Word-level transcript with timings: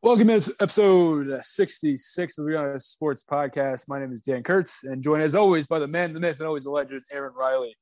Welcome 0.00 0.28
to 0.28 0.54
episode 0.60 1.40
66 1.42 2.38
of 2.38 2.44
the 2.44 2.52
Rihanna 2.52 2.80
Sports 2.80 3.24
Podcast. 3.28 3.86
My 3.88 3.98
name 3.98 4.12
is 4.12 4.20
Dan 4.20 4.44
Kurtz, 4.44 4.84
and 4.84 5.02
joined 5.02 5.24
as 5.24 5.34
always 5.34 5.66
by 5.66 5.80
the 5.80 5.88
man, 5.88 6.14
the 6.14 6.20
myth, 6.20 6.38
and 6.38 6.46
always 6.46 6.62
the 6.62 6.70
legend, 6.70 7.00
Aaron 7.12 7.32
Riley. 7.36 7.76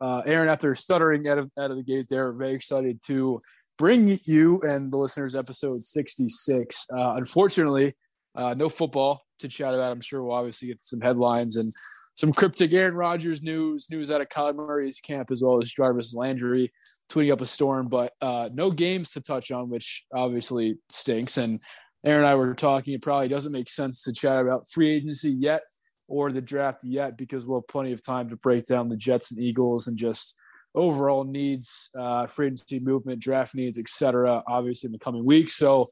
Uh, 0.00 0.22
Aaron, 0.24 0.48
after 0.48 0.74
stuttering 0.74 1.28
out 1.28 1.36
of, 1.36 1.50
out 1.58 1.70
of 1.70 1.76
the 1.76 1.82
gate 1.82 2.06
there, 2.08 2.32
very 2.32 2.54
excited 2.54 3.02
to 3.08 3.38
bring 3.76 4.18
you 4.24 4.62
and 4.62 4.90
the 4.90 4.96
listeners 4.96 5.36
episode 5.36 5.82
66. 5.82 6.86
Uh, 6.90 7.16
unfortunately, 7.16 7.92
uh, 8.34 8.54
no 8.54 8.70
football 8.70 9.20
to 9.38 9.48
chat 9.48 9.74
about. 9.74 9.92
I'm 9.92 10.00
sure 10.00 10.22
we'll 10.22 10.34
obviously 10.34 10.68
get 10.68 10.82
some 10.82 11.00
headlines 11.00 11.56
and 11.56 11.72
some 12.14 12.32
cryptic 12.32 12.72
Aaron 12.72 12.94
Rodgers 12.94 13.42
news, 13.42 13.88
news 13.90 14.10
out 14.10 14.20
of 14.20 14.28
Kyler 14.28 14.56
Murray's 14.56 15.00
camp, 15.00 15.30
as 15.30 15.42
well 15.42 15.58
as 15.60 15.70
Jarvis 15.70 16.14
Landry 16.14 16.72
tweeting 17.08 17.32
up 17.32 17.40
a 17.40 17.46
storm, 17.46 17.88
but 17.88 18.12
uh, 18.20 18.48
no 18.52 18.70
games 18.70 19.12
to 19.12 19.20
touch 19.20 19.50
on, 19.50 19.70
which 19.70 20.04
obviously 20.12 20.76
stinks. 20.90 21.38
And 21.38 21.62
Aaron 22.04 22.20
and 22.20 22.26
I 22.26 22.34
were 22.34 22.54
talking, 22.54 22.94
it 22.94 23.02
probably 23.02 23.28
doesn't 23.28 23.52
make 23.52 23.68
sense 23.68 24.02
to 24.04 24.12
chat 24.12 24.40
about 24.40 24.68
free 24.68 24.90
agency 24.90 25.30
yet 25.30 25.62
or 26.06 26.30
the 26.30 26.40
draft 26.40 26.84
yet 26.84 27.16
because 27.16 27.46
we'll 27.46 27.60
have 27.60 27.68
plenty 27.68 27.92
of 27.92 28.04
time 28.04 28.28
to 28.28 28.36
break 28.36 28.66
down 28.66 28.88
the 28.88 28.96
Jets 28.96 29.30
and 29.30 29.40
Eagles 29.40 29.88
and 29.88 29.96
just 29.96 30.34
overall 30.74 31.24
needs, 31.24 31.90
uh, 31.96 32.26
free 32.26 32.46
agency 32.46 32.80
movement, 32.80 33.20
draft 33.20 33.54
needs, 33.54 33.78
etc. 33.78 34.42
Obviously 34.46 34.88
in 34.88 34.92
the 34.92 34.98
coming 34.98 35.24
weeks. 35.24 35.54
So 35.54 35.86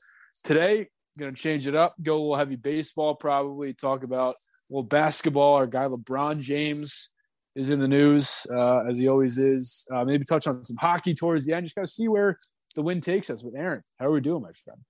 today, 0.45 0.89
going 1.19 1.35
to 1.35 1.41
change 1.41 1.67
it 1.67 1.75
up, 1.75 1.95
go 2.03 2.15
a 2.15 2.19
little 2.19 2.37
heavy 2.37 2.57
baseball, 2.57 3.15
probably 3.15 3.73
talk 3.73 4.03
about 4.03 4.35
a 4.35 4.39
little 4.71 4.83
basketball. 4.83 5.55
Our 5.55 5.67
guy 5.67 5.87
LeBron 5.87 6.41
James 6.41 7.11
is 7.55 7.71
in 7.71 7.81
the 7.81 7.89
news 7.89 8.47
uh, 8.51 8.85
as 8.89 8.99
he 8.99 9.09
always 9.09 9.39
is. 9.39 9.87
Uh, 9.93 10.05
maybe 10.05 10.25
touch 10.25 10.47
on 10.47 10.63
some 10.63 10.77
hockey 10.77 11.15
towards 11.15 11.47
the 11.47 11.55
end. 11.55 11.65
Just 11.65 11.75
got 11.75 11.87
to 11.87 11.91
see 11.91 12.09
where 12.09 12.37
the 12.75 12.83
wind 12.83 13.03
takes 13.03 13.31
us 13.31 13.43
with 13.43 13.55
Aaron. 13.57 13.83
How 13.99 14.07
are 14.07 14.13
we 14.13 14.21
doing, 14.21 14.43
my 14.43 14.51
friend? 14.65 14.81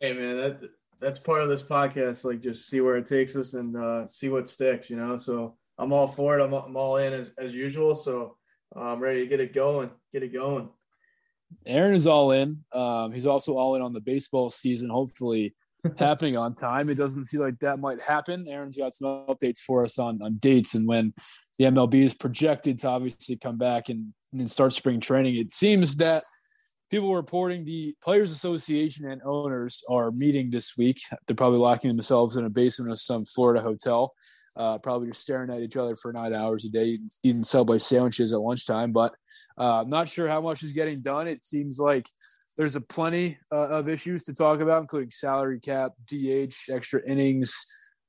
Hey 0.00 0.12
man, 0.14 0.36
that 0.36 0.60
that's 1.00 1.18
part 1.18 1.42
of 1.42 1.48
this 1.48 1.62
podcast. 1.62 2.24
Like 2.24 2.40
just 2.40 2.68
see 2.68 2.80
where 2.80 2.96
it 2.96 3.06
takes 3.06 3.36
us 3.36 3.54
and 3.54 3.76
uh, 3.76 4.06
see 4.06 4.28
what 4.28 4.48
sticks. 4.48 4.90
You 4.90 4.96
know, 4.96 5.16
so 5.16 5.56
I'm 5.78 5.92
all 5.92 6.08
for 6.08 6.38
it. 6.38 6.42
I'm, 6.42 6.52
I'm 6.52 6.76
all 6.76 6.96
in 6.96 7.12
as 7.12 7.32
as 7.38 7.54
usual. 7.54 7.94
So 7.94 8.36
I'm 8.74 8.98
ready 8.98 9.20
to 9.20 9.26
get 9.26 9.40
it 9.40 9.54
going. 9.54 9.90
Get 10.12 10.22
it 10.22 10.32
going. 10.32 10.68
Aaron 11.66 11.94
is 11.94 12.06
all 12.06 12.32
in. 12.32 12.64
Um, 12.72 13.12
he's 13.12 13.26
also 13.26 13.56
all 13.56 13.74
in 13.74 13.82
on 13.82 13.92
the 13.92 14.00
baseball 14.00 14.50
season. 14.50 14.88
Hopefully, 14.88 15.54
happening 15.98 16.36
on 16.36 16.54
time. 16.54 16.88
It 16.88 16.96
doesn't 16.96 17.26
seem 17.26 17.40
like 17.40 17.58
that 17.60 17.78
might 17.78 18.00
happen. 18.00 18.46
Aaron's 18.48 18.76
got 18.76 18.94
some 18.94 19.24
updates 19.28 19.58
for 19.58 19.84
us 19.84 19.98
on 19.98 20.20
on 20.22 20.36
dates 20.36 20.74
and 20.74 20.86
when 20.86 21.12
the 21.58 21.66
MLB 21.66 21.94
is 21.94 22.14
projected 22.14 22.78
to 22.78 22.88
obviously 22.88 23.36
come 23.36 23.58
back 23.58 23.90
and, 23.90 24.14
and 24.32 24.50
start 24.50 24.72
spring 24.72 24.98
training. 24.98 25.36
It 25.36 25.52
seems 25.52 25.96
that 25.96 26.22
people 26.90 27.14
reporting 27.14 27.66
the 27.66 27.94
Players 28.02 28.32
Association 28.32 29.10
and 29.10 29.20
owners 29.24 29.82
are 29.88 30.10
meeting 30.10 30.48
this 30.50 30.76
week. 30.78 31.02
They're 31.26 31.36
probably 31.36 31.58
locking 31.58 31.90
themselves 31.90 32.36
in 32.36 32.46
a 32.46 32.50
basement 32.50 32.90
of 32.92 32.98
some 32.98 33.26
Florida 33.26 33.60
hotel, 33.60 34.14
uh, 34.56 34.78
probably 34.78 35.08
just 35.08 35.20
staring 35.20 35.50
at 35.50 35.60
each 35.60 35.76
other 35.76 35.94
for 35.96 36.12
nine 36.14 36.34
hours 36.34 36.64
a 36.64 36.70
day, 36.70 36.98
eating, 37.22 37.44
Subway 37.44 37.76
sandwiches 37.76 38.32
at 38.32 38.40
lunchtime. 38.40 38.92
But 38.92 39.14
uh, 39.58 39.82
I'm 39.82 39.90
not 39.90 40.08
sure 40.08 40.28
how 40.28 40.40
much 40.40 40.62
is 40.62 40.72
getting 40.72 41.02
done. 41.02 41.28
It 41.28 41.44
seems 41.44 41.78
like 41.78 42.06
there's 42.60 42.76
a 42.76 42.80
plenty 42.82 43.38
uh, 43.50 43.68
of 43.70 43.88
issues 43.88 44.22
to 44.22 44.34
talk 44.34 44.60
about, 44.60 44.82
including 44.82 45.10
salary 45.10 45.58
cap, 45.58 45.92
DH, 46.06 46.54
extra 46.68 47.00
innings, 47.08 47.56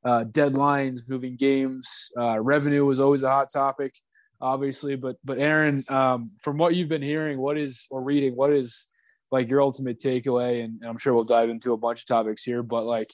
uh, 0.04 0.26
deadlines, 0.26 1.00
moving 1.08 1.38
games. 1.38 2.10
Uh, 2.20 2.38
revenue 2.38 2.84
was 2.84 3.00
always 3.00 3.24
a 3.24 3.30
hot 3.30 3.48
topic, 3.50 3.96
obviously. 4.42 4.98
But 4.98 5.16
but 5.24 5.40
Aaron, 5.40 5.82
um, 5.88 6.30
from 6.42 6.58
what 6.58 6.76
you've 6.76 6.90
been 6.90 7.02
hearing, 7.02 7.40
what 7.40 7.58
is 7.58 7.88
or 7.92 8.04
reading, 8.04 8.34
what 8.34 8.52
is 8.52 8.88
like 9.32 9.48
your 9.48 9.62
ultimate 9.62 10.02
takeaway? 10.02 10.66
And, 10.66 10.82
and 10.82 10.90
I'm 10.90 10.98
sure 10.98 11.14
we'll 11.14 11.24
dive 11.24 11.50
into 11.50 11.72
a 11.72 11.78
bunch 11.78 12.02
of 12.02 12.08
topics 12.08 12.44
here, 12.44 12.62
but 12.62 12.84
like, 12.84 13.10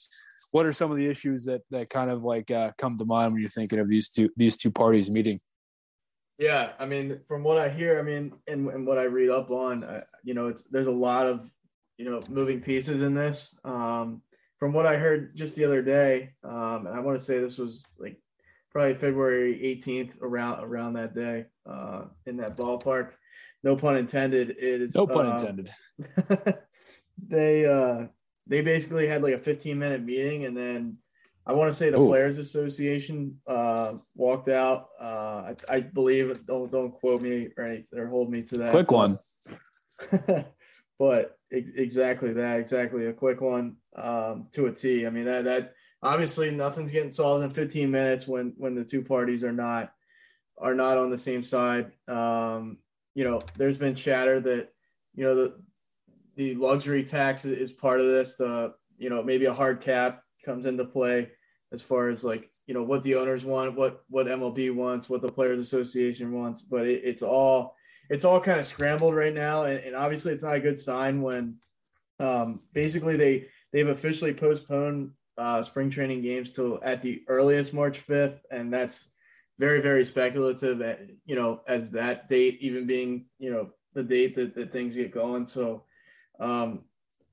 what 0.54 0.66
are 0.66 0.74
some 0.74 0.90
of 0.90 0.98
the 0.98 1.06
issues 1.06 1.46
that 1.46 1.62
that 1.70 1.92
kind 1.92 2.10
of 2.10 2.24
like 2.24 2.50
uh, 2.50 2.72
come 2.80 2.98
to 2.98 3.06
mind 3.06 3.34
when 3.34 3.42
you're 3.42 3.52
thinking 3.52 3.78
of 3.78 3.88
these 3.88 4.10
two 4.10 4.32
these 4.38 4.58
two 4.58 4.72
parties 4.72 5.12
meeting? 5.12 5.40
Yeah, 6.38 6.74
I 6.78 6.86
mean, 6.86 7.20
from 7.28 7.44
what 7.44 7.58
I 7.58 7.70
hear, 7.70 8.00
I 8.00 8.04
mean, 8.04 8.34
and, 8.48 8.68
and 8.70 8.86
what 8.86 9.00
I 9.00 9.06
read 9.06 9.30
up 9.30 9.50
on, 9.50 9.84
uh, 9.84 10.02
you 10.24 10.36
know, 10.36 10.48
it's 10.48 10.66
there's 10.66 10.88
a 10.88 10.92
lot 10.92 11.26
of 11.26 11.50
you 11.98 12.06
know 12.06 12.22
moving 12.30 12.62
pieces 12.62 13.02
in 13.02 13.14
this. 13.14 13.56
Um, 13.64 14.22
from 14.60 14.74
what 14.74 14.86
I 14.86 14.98
heard 14.98 15.36
just 15.36 15.56
the 15.56 15.66
other 15.66 15.82
day, 15.82 16.34
um, 16.44 16.86
and 16.88 16.96
I 16.96 17.00
want 17.00 17.18
to 17.18 17.24
say 17.24 17.40
this 17.40 17.58
was 17.58 17.84
like 17.98 18.20
probably 18.72 18.96
February 18.96 19.82
18th 19.84 20.22
around 20.22 20.64
around 20.64 20.94
that 20.94 21.16
day 21.16 21.46
uh, 21.70 22.04
in 22.26 22.38
that 22.38 22.56
ballpark. 22.56 23.12
No 23.64 23.76
pun 23.76 23.98
intended. 23.98 24.52
It 24.52 24.82
is 24.82 24.96
No 24.96 25.08
pun 25.08 25.26
um, 25.26 25.38
intended. 25.38 25.72
they 27.28 27.66
uh, 27.66 28.06
they 28.46 28.62
basically 28.62 29.08
had 29.08 29.24
like 29.24 29.34
a 29.34 29.40
15 29.40 29.78
minute 29.78 30.04
meeting, 30.04 30.46
and 30.46 30.56
then 30.56 30.98
I 31.48 31.54
want 31.54 31.72
to 31.72 31.78
say 31.78 31.90
the 31.90 32.00
Ooh. 32.00 32.10
Players 32.10 32.38
Association 32.38 33.40
uh, 33.48 33.94
walked 34.16 34.50
out. 34.50 34.90
Uh, 35.02 35.54
I, 35.54 35.56
I 35.70 35.80
believe 35.80 36.46
don't 36.46 36.70
don't 36.70 36.92
quote 36.92 37.22
me 37.22 37.48
or 37.58 37.64
anything 37.64 38.00
or 38.00 38.08
hold 38.08 38.30
me 38.30 38.42
to 38.44 38.58
that. 38.60 38.72
Quick 38.72 38.92
one. 38.92 39.18
but 41.00 41.38
ex- 41.54 41.72
exactly 41.74 42.34
that, 42.34 42.60
exactly 42.60 43.06
a 43.06 43.14
quick 43.14 43.40
one 43.40 43.78
um, 43.96 44.48
to 44.52 44.66
a 44.66 44.74
T. 44.74 45.08
I 45.08 45.10
mean 45.10 45.24
that 45.24 45.46
that 45.46 45.74
obviously 46.04 46.52
nothing's 46.52 46.92
getting 46.92 47.12
solved 47.12 47.46
in 47.46 47.50
15 47.50 47.90
minutes 47.90 48.28
when 48.28 48.54
when 48.58 48.76
the 48.76 48.84
two 48.84 49.02
parties 49.02 49.42
are 49.42 49.54
not 49.54 49.94
are 50.58 50.76
not 50.76 50.98
on 50.98 51.10
the 51.10 51.18
same 51.18 51.44
side. 51.44 51.94
Um, 52.10 52.80
you 53.16 53.24
know, 53.24 53.40
there's 53.56 53.78
been 53.78 53.96
chatter 53.96 54.42
that 54.42 54.70
you 55.16 55.24
know 55.24 55.34
the 55.34 55.62
the 56.36 56.56
luxury 56.56 57.06
tax 57.06 57.46
is 57.46 57.72
part 57.72 58.02
of 58.02 58.08
this. 58.08 58.36
The 58.36 58.74
you 58.98 59.10
know 59.10 59.24
maybe 59.24 59.46
a 59.46 59.54
hard 59.54 59.80
cap 59.80 60.24
comes 60.44 60.66
into 60.66 60.84
play 60.84 61.30
as 61.74 61.82
far 61.82 62.10
as 62.10 62.24
like 62.24 62.50
you 62.66 62.74
know 62.74 62.84
what 62.84 63.04
the 63.04 63.16
owners 63.16 63.46
want, 63.46 63.76
what 63.76 64.04
what 64.10 64.28
MLB 64.28 64.74
wants, 64.74 65.10
what 65.10 65.22
the 65.22 65.32
Players 65.32 65.60
Association 65.60 66.32
wants. 66.32 66.62
But 66.62 66.88
it, 66.88 67.02
it's 67.04 67.24
all 67.24 67.76
it's 68.10 68.26
all 68.26 68.40
kind 68.40 68.60
of 68.60 68.66
scrambled 68.66 69.16
right 69.16 69.34
now, 69.34 69.66
and, 69.66 69.80
and 69.80 69.96
obviously 69.96 70.34
it's 70.34 70.44
not 70.44 70.56
a 70.56 70.62
good 70.62 70.80
sign 70.80 71.22
when 71.22 71.56
um, 72.20 72.60
basically 72.74 73.18
they 73.18 73.48
they've 73.74 73.90
officially 73.90 74.34
postponed 74.34 75.12
uh, 75.38 75.62
spring 75.62 75.90
training 75.90 76.22
games 76.22 76.52
till 76.52 76.80
at 76.84 77.02
the 77.02 77.24
earliest 77.28 77.74
March 77.74 78.06
5th, 78.06 78.40
and 78.50 78.74
that's 78.74 79.10
very 79.60 79.82
very 79.82 80.06
speculative. 80.06 80.82
At, 80.82 81.02
you 81.26 81.36
know, 81.36 81.62
as 81.68 81.92
that 81.92 82.28
date 82.28 82.58
even 82.62 82.88
being 82.88 83.26
you 83.40 83.52
know 83.52 83.72
the 83.94 84.04
date 84.04 84.36
that, 84.36 84.56
that 84.56 84.72
things 84.72 84.96
get 84.96 85.12
going. 85.12 85.46
So 85.48 85.84
um, 86.40 86.84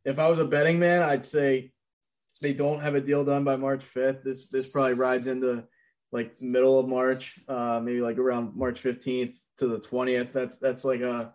if 0.05 0.19
I 0.19 0.29
was 0.29 0.41
a 0.41 0.45
betting 0.45 0.79
man, 0.79 1.03
I'd 1.03 1.25
say 1.25 1.73
they 2.43 2.53
don't 2.53 2.81
have 2.81 2.95
a 2.95 3.01
deal 3.01 3.25
done 3.25 3.45
by 3.45 3.57
March 3.57 3.85
5th. 3.85 4.23
This 4.23 4.49
this 4.49 4.73
probably 4.73 4.95
rides 4.95 5.27
into 5.27 5.65
like 6.13 6.41
middle 6.43 6.79
of 6.79 6.89
March, 6.89 7.39
uh, 7.49 7.81
maybe 7.83 8.01
like 8.01 8.19
around 8.19 8.55
March 8.55 8.83
15th 8.83 9.37
to 9.59 9.67
the 9.67 9.81
20th. 9.81 10.33
That's 10.33 10.59
that's 10.59 10.85
like 10.85 11.01
a 11.01 11.33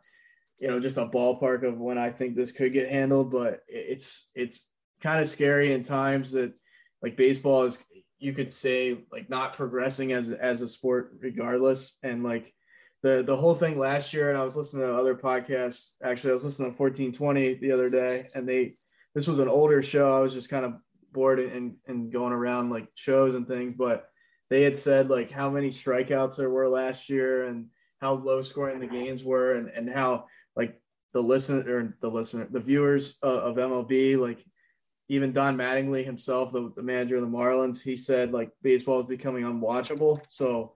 you 0.60 0.68
know 0.68 0.80
just 0.80 0.98
a 0.98 1.06
ballpark 1.06 1.64
of 1.64 1.78
when 1.78 1.98
I 1.98 2.12
think 2.12 2.36
this 2.36 2.52
could 2.52 2.74
get 2.74 2.90
handled. 2.90 3.32
But 3.32 3.62
it's 3.68 4.30
it's 4.36 4.66
kind 5.02 5.20
of 5.20 5.28
scary 5.28 5.74
in 5.74 5.84
times 5.84 6.32
that 6.32 6.54
like 7.02 7.18
baseball 7.18 7.64
is 7.64 7.80
you 8.20 8.34
could 8.34 8.52
say 8.52 9.06
like 9.12 9.30
not 9.30 9.54
progressing 9.54 10.12
as 10.12 10.30
as 10.30 10.62
a 10.62 10.68
sport 10.68 11.14
regardless 11.20 11.98
and 12.04 12.24
like 12.24 12.54
the 13.02 13.24
the 13.24 13.36
whole 13.36 13.56
thing 13.56 13.78
last 13.78 14.14
year 14.14 14.30
and 14.30 14.38
I 14.38 14.44
was 14.44 14.58
listening 14.58 14.86
to 14.86 14.94
other 14.94 15.16
podcasts 15.16 15.94
actually 16.04 16.32
I 16.32 16.34
was 16.34 16.46
listening 16.46 16.74
to 16.74 16.82
1420 16.82 17.56
the 17.56 17.72
other 17.72 17.90
day 17.90 18.28
and 18.36 18.48
they 18.48 18.76
this 19.16 19.28
was 19.28 19.40
an 19.40 19.48
older 19.48 19.82
show 19.82 20.18
I 20.18 20.20
was 20.20 20.34
just 20.34 20.50
kind 20.50 20.66
of 20.66 20.74
bored 21.14 21.40
and 21.40 21.76
and 21.88 22.12
going 22.12 22.34
around 22.34 22.70
like 22.70 22.88
shows 22.96 23.36
and 23.36 23.48
things 23.48 23.76
but 23.78 24.10
they 24.50 24.64
had 24.64 24.78
said 24.78 25.10
like 25.10 25.32
how 25.32 25.50
many 25.50 25.70
strikeouts 25.70 26.38
there 26.38 26.50
were 26.50 26.68
last 26.68 27.10
year 27.10 27.46
and 27.46 27.68
how 28.02 28.14
low 28.14 28.42
scoring 28.42 28.80
the 28.80 28.88
games 28.88 29.24
were 29.24 29.54
and 29.54 29.70
and 29.70 29.90
how 29.90 30.26
like 30.56 30.80
the 31.14 31.22
listener 31.22 31.64
or 31.68 31.98
the 32.02 32.10
listener 32.10 32.48
the 32.50 32.60
viewers 32.60 33.18
uh, 33.24 33.28
of 33.28 33.56
MLB 33.56 34.18
like 34.18 34.44
even 35.10 35.34
Don 35.34 35.58
Mattingly 35.58 36.06
himself, 36.06 36.52
the, 36.52 36.72
the, 36.76 36.84
manager 36.84 37.16
of 37.16 37.24
the 37.24 37.28
Marlins, 37.28 37.82
he 37.82 37.96
said 37.96 38.32
like 38.32 38.52
baseball 38.62 39.02
is 39.02 39.08
becoming 39.08 39.44
unwatchable. 39.44 40.22
So 40.30 40.74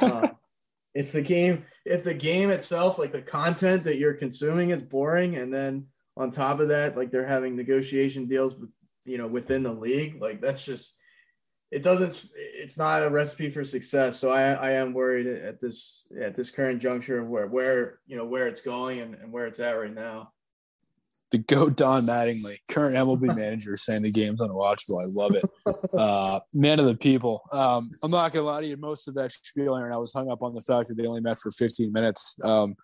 uh, 0.00 0.28
if 0.94 1.12
the 1.12 1.20
game, 1.20 1.66
if 1.84 2.02
the 2.02 2.14
game 2.14 2.50
itself, 2.50 2.98
like 2.98 3.12
the 3.12 3.22
content 3.22 3.84
that 3.84 3.98
you're 3.98 4.14
consuming 4.14 4.70
is 4.70 4.82
boring, 4.82 5.36
and 5.36 5.52
then 5.52 5.86
on 6.16 6.30
top 6.30 6.60
of 6.60 6.68
that, 6.68 6.96
like 6.96 7.10
they're 7.10 7.26
having 7.26 7.56
negotiation 7.56 8.26
deals, 8.26 8.56
with, 8.56 8.70
you 9.06 9.18
know, 9.18 9.26
within 9.26 9.62
the 9.62 9.72
league, 9.72 10.20
like 10.20 10.40
that's 10.40 10.64
just 10.64 10.96
it 11.70 11.82
doesn't 11.82 12.26
it's 12.36 12.78
not 12.78 13.02
a 13.02 13.10
recipe 13.10 13.50
for 13.50 13.64
success 13.64 14.20
so 14.20 14.30
i 14.30 14.52
i 14.52 14.70
am 14.70 14.92
worried 14.92 15.26
at 15.26 15.60
this 15.60 16.06
at 16.20 16.36
this 16.36 16.52
current 16.52 16.80
juncture 16.80 17.18
of 17.18 17.26
where 17.26 17.48
where 17.48 17.98
you 18.06 18.16
know 18.16 18.24
where 18.24 18.46
it's 18.46 18.60
going 18.60 19.00
and, 19.00 19.16
and 19.16 19.32
where 19.32 19.46
it's 19.46 19.58
at 19.58 19.72
right 19.72 19.92
now 19.92 20.30
the 21.34 21.38
go 21.38 21.68
Don 21.68 22.06
Mattingly, 22.06 22.58
current 22.70 22.94
MLB 22.94 23.34
manager, 23.36 23.76
saying 23.76 24.02
the 24.02 24.12
game's 24.12 24.40
unwatchable. 24.40 25.02
I 25.02 25.06
love 25.06 25.34
it. 25.34 25.44
Uh, 25.92 26.38
man 26.52 26.78
of 26.78 26.86
the 26.86 26.94
people. 26.94 27.42
Um, 27.50 27.90
I'm 28.02 28.10
not 28.10 28.32
gonna 28.32 28.46
lie 28.46 28.60
to 28.60 28.66
you. 28.66 28.76
Most 28.76 29.08
of 29.08 29.14
that 29.14 29.32
spiel, 29.32 29.76
Aaron, 29.76 29.92
I 29.92 29.96
was 29.96 30.12
hung 30.12 30.30
up 30.30 30.42
on 30.42 30.54
the 30.54 30.60
fact 30.60 30.88
that 30.88 30.96
they 30.96 31.06
only 31.06 31.22
met 31.22 31.38
for 31.38 31.50
15 31.50 31.92
minutes. 31.92 32.38
Um, 32.44 32.76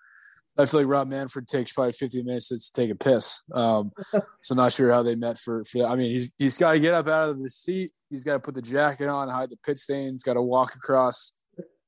I 0.61 0.67
feel 0.67 0.81
like 0.81 0.89
Rob 0.89 1.09
Manfred 1.09 1.49
takes 1.49 1.73
probably 1.73 1.93
15 1.93 2.25
minutes 2.25 2.49
to 2.49 2.73
take 2.73 2.91
a 2.91 2.95
piss. 2.95 3.43
Um, 3.53 3.93
so 4.43 4.55
not 4.55 4.73
sure 4.73 4.93
how 4.93 5.03
they 5.03 5.15
met 5.15 5.39
for, 5.39 5.65
for 5.65 5.79
that. 5.79 5.89
I 5.89 5.97
mean, 5.97 6.11
he's 6.11 6.31
he's 6.39 6.59
got 6.59 6.73
to 6.73 6.81
get 6.81 6.95
up 6.95 7.09
out 7.09 7.31
of 7.31 7.43
the 7.43 7.51
seat. 7.51 7.91
He's 8.11 8.25
got 8.25 8.35
to 8.35 8.41
put 8.41 8.55
the 8.55 8.63
jacket 8.63 9.09
on, 9.09 9.29
hide 9.29 9.51
the 9.51 9.59
pit 9.65 9.79
stains. 9.79 10.23
Got 10.23 10.35
to 10.35 10.43
walk 10.43 10.75
across 10.75 11.33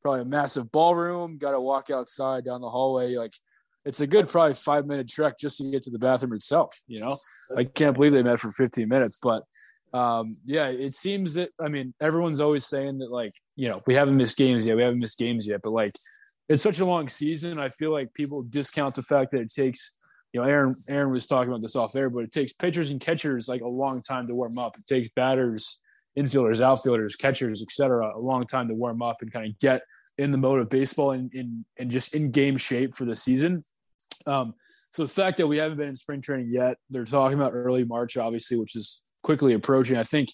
probably 0.02 0.22
a 0.22 0.24
massive 0.24 0.70
ballroom. 0.72 1.38
Got 1.38 1.52
to 1.52 1.60
walk 1.60 1.90
outside 1.90 2.44
down 2.44 2.60
the 2.60 2.70
hallway. 2.70 3.14
Like 3.16 3.34
it's 3.84 4.00
a 4.00 4.06
good 4.06 4.28
probably 4.28 4.54
five 4.54 4.86
minute 4.86 5.08
trek 5.08 5.38
just 5.38 5.58
to 5.58 5.70
get 5.70 5.82
to 5.84 5.90
the 5.90 5.98
bathroom 5.98 6.34
itself. 6.34 6.80
You 6.86 7.00
know, 7.00 7.16
I 7.56 7.64
can't 7.64 7.94
believe 7.94 8.12
they 8.12 8.22
met 8.22 8.40
for 8.40 8.50
15 8.50 8.88
minutes, 8.88 9.18
but 9.22 9.42
um, 9.92 10.36
yeah, 10.44 10.68
it 10.68 10.94
seems 10.94 11.34
that 11.34 11.50
I 11.60 11.68
mean 11.68 11.94
everyone's 12.00 12.40
always 12.40 12.66
saying 12.66 12.98
that 12.98 13.10
like 13.10 13.32
you 13.56 13.68
know 13.68 13.82
we 13.86 13.94
haven't 13.94 14.16
missed 14.16 14.36
games 14.36 14.66
yet, 14.66 14.76
we 14.76 14.82
haven't 14.82 15.00
missed 15.00 15.18
games 15.18 15.46
yet, 15.46 15.60
but 15.62 15.72
like 15.72 15.92
it's 16.52 16.62
such 16.62 16.80
a 16.80 16.84
long 16.84 17.08
season. 17.08 17.58
I 17.58 17.68
feel 17.70 17.92
like 17.92 18.12
people 18.14 18.42
discount 18.42 18.94
the 18.94 19.02
fact 19.02 19.30
that 19.32 19.40
it 19.40 19.52
takes 19.52 19.92
you 20.32 20.40
know 20.40 20.46
Aaron 20.46 20.74
Aaron 20.88 21.10
was 21.10 21.26
talking 21.26 21.48
about 21.50 21.62
this 21.62 21.76
off 21.76 21.96
air, 21.96 22.10
but 22.10 22.24
it 22.24 22.32
takes 22.32 22.52
pitchers 22.52 22.90
and 22.90 23.00
catchers 23.00 23.48
like 23.48 23.60
a 23.60 23.68
long 23.68 24.02
time 24.02 24.26
to 24.26 24.34
warm 24.34 24.58
up. 24.58 24.76
It 24.78 24.86
takes 24.86 25.10
batters, 25.14 25.78
infielders, 26.18 26.60
outfielders, 26.60 27.16
catchers, 27.16 27.62
etc., 27.62 28.12
a 28.16 28.18
long 28.18 28.46
time 28.46 28.68
to 28.68 28.74
warm 28.74 29.02
up 29.02 29.22
and 29.22 29.32
kind 29.32 29.46
of 29.46 29.58
get 29.58 29.82
in 30.18 30.30
the 30.30 30.38
mode 30.38 30.60
of 30.60 30.68
baseball 30.68 31.12
and 31.12 31.32
in 31.34 31.64
and 31.78 31.90
just 31.90 32.14
in 32.14 32.30
game 32.30 32.56
shape 32.56 32.94
for 32.94 33.04
the 33.04 33.16
season. 33.16 33.64
Um, 34.26 34.54
so 34.90 35.02
the 35.02 35.08
fact 35.08 35.38
that 35.38 35.46
we 35.46 35.56
haven't 35.56 35.78
been 35.78 35.88
in 35.88 35.96
spring 35.96 36.20
training 36.20 36.50
yet, 36.50 36.76
they're 36.90 37.04
talking 37.04 37.38
about 37.38 37.54
early 37.54 37.84
March, 37.84 38.16
obviously, 38.16 38.58
which 38.58 38.76
is 38.76 39.02
quickly 39.22 39.54
approaching. 39.54 39.96
I 39.96 40.02
think, 40.02 40.28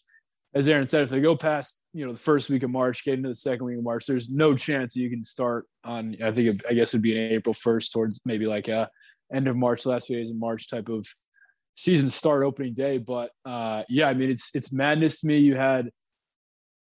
as 0.55 0.67
Aaron 0.67 0.87
said, 0.87 1.03
if 1.03 1.11
they 1.11 1.21
go 1.21 1.37
past 1.37 1.81
you 1.93 2.07
know 2.07 2.13
the 2.13 2.19
first 2.19 2.49
week 2.49 2.63
of 2.63 2.71
March, 2.71 3.05
get 3.05 3.15
into 3.15 3.29
the 3.29 3.35
second 3.35 3.67
week 3.67 3.79
of 3.79 3.85
March, 3.85 4.07
there's 4.07 4.31
no 4.31 4.55
chance 4.55 4.97
you 4.97 5.11
can 5.11 5.25
start 5.25 5.67
on. 5.85 6.17
I 6.23 6.33
think 6.33 6.55
it, 6.55 6.63
I 6.69 6.75
guess 6.75 6.91
it'd 6.91 7.03
be 7.03 7.19
an 7.19 7.33
April 7.33 7.53
first, 7.53 7.93
towards 7.93 8.21
maybe 8.25 8.47
like 8.47 8.69
a 8.69 8.89
end 9.33 9.47
of 9.47 9.57
March, 9.57 9.85
last 9.85 10.07
few 10.07 10.17
days 10.17 10.31
of 10.31 10.37
March 10.37 10.69
type 10.69 10.89
of 10.89 11.07
season 11.75 12.09
start 12.09 12.45
opening 12.45 12.75
day. 12.75 12.99
But 12.99 13.31
uh, 13.45 13.83
yeah, 13.89 14.09
I 14.09 14.15
mean 14.15 14.31
it's 14.31 14.51
it's 14.55 14.73
madness 14.73 15.21
to 15.21 15.27
me. 15.27 15.39
You 15.39 15.57
had 15.57 15.91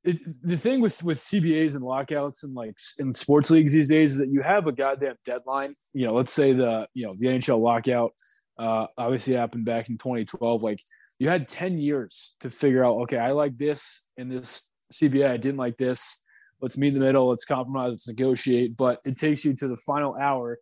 it, 0.04 0.19
the 0.44 0.58
thing 0.58 0.81
with 0.81 1.04
with 1.04 1.19
CBAs 1.19 1.75
and 1.75 1.84
lockouts 1.84 2.44
and 2.44 2.54
like 2.54 2.75
in 3.00 3.14
sports 3.14 3.50
leagues 3.50 3.74
these 3.74 3.90
days 3.90 4.14
is 4.14 4.19
that 4.19 4.30
you 4.30 4.42
have 4.42 4.68
a 4.68 4.72
goddamn 4.72 5.16
deadline. 5.25 5.74
You 5.94 6.06
know, 6.06 6.14
let's 6.14 6.34
say 6.34 6.54
the 6.54 6.88
you 6.94 7.06
know 7.06 7.14
the 7.18 7.28
NHL 7.28 7.60
lockout 7.60 8.14
uh, 8.58 8.88
obviously 8.98 9.34
happened 9.34 9.66
back 9.66 9.90
in 9.90 9.98
2012. 9.98 10.64
Like 10.64 10.80
you 11.19 11.30
had 11.30 11.48
10 11.48 11.78
years 11.78 12.36
to 12.42 12.50
figure 12.50 12.86
out. 12.86 12.98
Okay, 13.04 13.18
I 13.18 13.31
like 13.31 13.58
this 13.58 14.04
in 14.18 14.30
this 14.30 14.72
CBA. 14.94 15.30
I 15.30 15.38
didn't 15.38 15.58
like 15.58 15.78
this. 15.78 16.22
Let's 16.62 16.78
meet 16.78 16.94
in 16.94 17.00
the 17.00 17.06
middle. 17.06 17.30
Let's 17.30 17.46
compromise. 17.46 17.92
Let's 17.92 18.08
negotiate. 18.08 18.75
But 18.78 19.00
it 19.06 19.18
takes 19.18 19.46
you 19.46 19.54
to 19.56 19.68
the 19.68 19.78
final 19.78 20.16
hour 20.16 20.60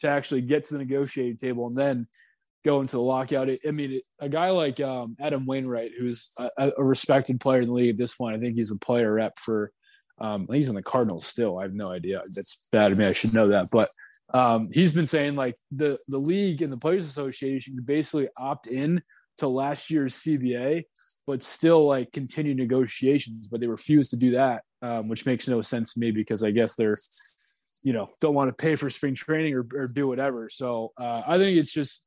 to 0.00 0.08
actually 0.08 0.42
get 0.42 0.64
to 0.64 0.74
the 0.74 0.78
negotiating 0.78 1.36
table, 1.36 1.66
and 1.66 1.76
then 1.76 2.06
go 2.64 2.80
into 2.80 2.96
the 2.96 3.02
lockout. 3.02 3.48
I 3.66 3.70
mean, 3.70 4.00
a 4.20 4.28
guy 4.28 4.50
like 4.50 4.80
um, 4.80 5.16
Adam 5.20 5.46
Wainwright, 5.46 5.92
who's 5.98 6.30
a, 6.58 6.72
a, 6.76 6.84
respected 6.84 7.40
player 7.40 7.60
in 7.60 7.66
the 7.66 7.72
league 7.72 7.90
at 7.90 7.96
this 7.96 8.14
point, 8.14 8.36
I 8.36 8.40
think 8.40 8.54
he's 8.54 8.70
a 8.70 8.76
player 8.76 9.14
rep 9.14 9.38
for. 9.38 9.72
Um, 10.20 10.46
he's 10.52 10.68
in 10.68 10.76
the 10.76 10.82
Cardinals 10.82 11.26
still. 11.26 11.58
I 11.58 11.62
have 11.62 11.74
no 11.74 11.90
idea. 11.90 12.22
That's 12.34 12.60
bad 12.70 12.92
of 12.92 12.98
me. 12.98 13.06
I 13.06 13.12
should 13.12 13.34
know 13.34 13.48
that. 13.48 13.68
But 13.72 13.88
um, 14.32 14.68
he's 14.72 14.92
been 14.92 15.06
saying 15.06 15.34
like 15.34 15.56
the 15.72 15.98
the 16.06 16.18
league 16.18 16.62
and 16.62 16.72
the 16.72 16.76
Players 16.76 17.04
Association 17.04 17.76
basically 17.84 18.28
opt 18.38 18.68
in 18.68 19.02
to 19.38 19.48
last 19.48 19.90
year's 19.90 20.14
CBA, 20.14 20.84
but 21.26 21.42
still 21.42 21.86
like 21.86 22.12
continue 22.12 22.54
negotiations. 22.54 23.48
But 23.48 23.60
they 23.60 23.66
refuse 23.66 24.10
to 24.10 24.16
do 24.16 24.32
that, 24.32 24.62
um, 24.82 25.08
which 25.08 25.26
makes 25.26 25.48
no 25.48 25.60
sense 25.60 25.94
to 25.94 26.00
me 26.00 26.10
because 26.10 26.44
I 26.44 26.50
guess 26.50 26.74
they're 26.74 26.96
you 27.82 27.92
know 27.92 28.08
don't 28.20 28.34
want 28.34 28.48
to 28.48 28.54
pay 28.54 28.76
for 28.76 28.88
spring 28.90 29.14
training 29.14 29.54
or, 29.54 29.66
or 29.74 29.88
do 29.92 30.06
whatever. 30.06 30.48
So 30.50 30.92
uh, 30.98 31.22
I 31.26 31.38
think 31.38 31.58
it's 31.58 31.72
just 31.72 32.04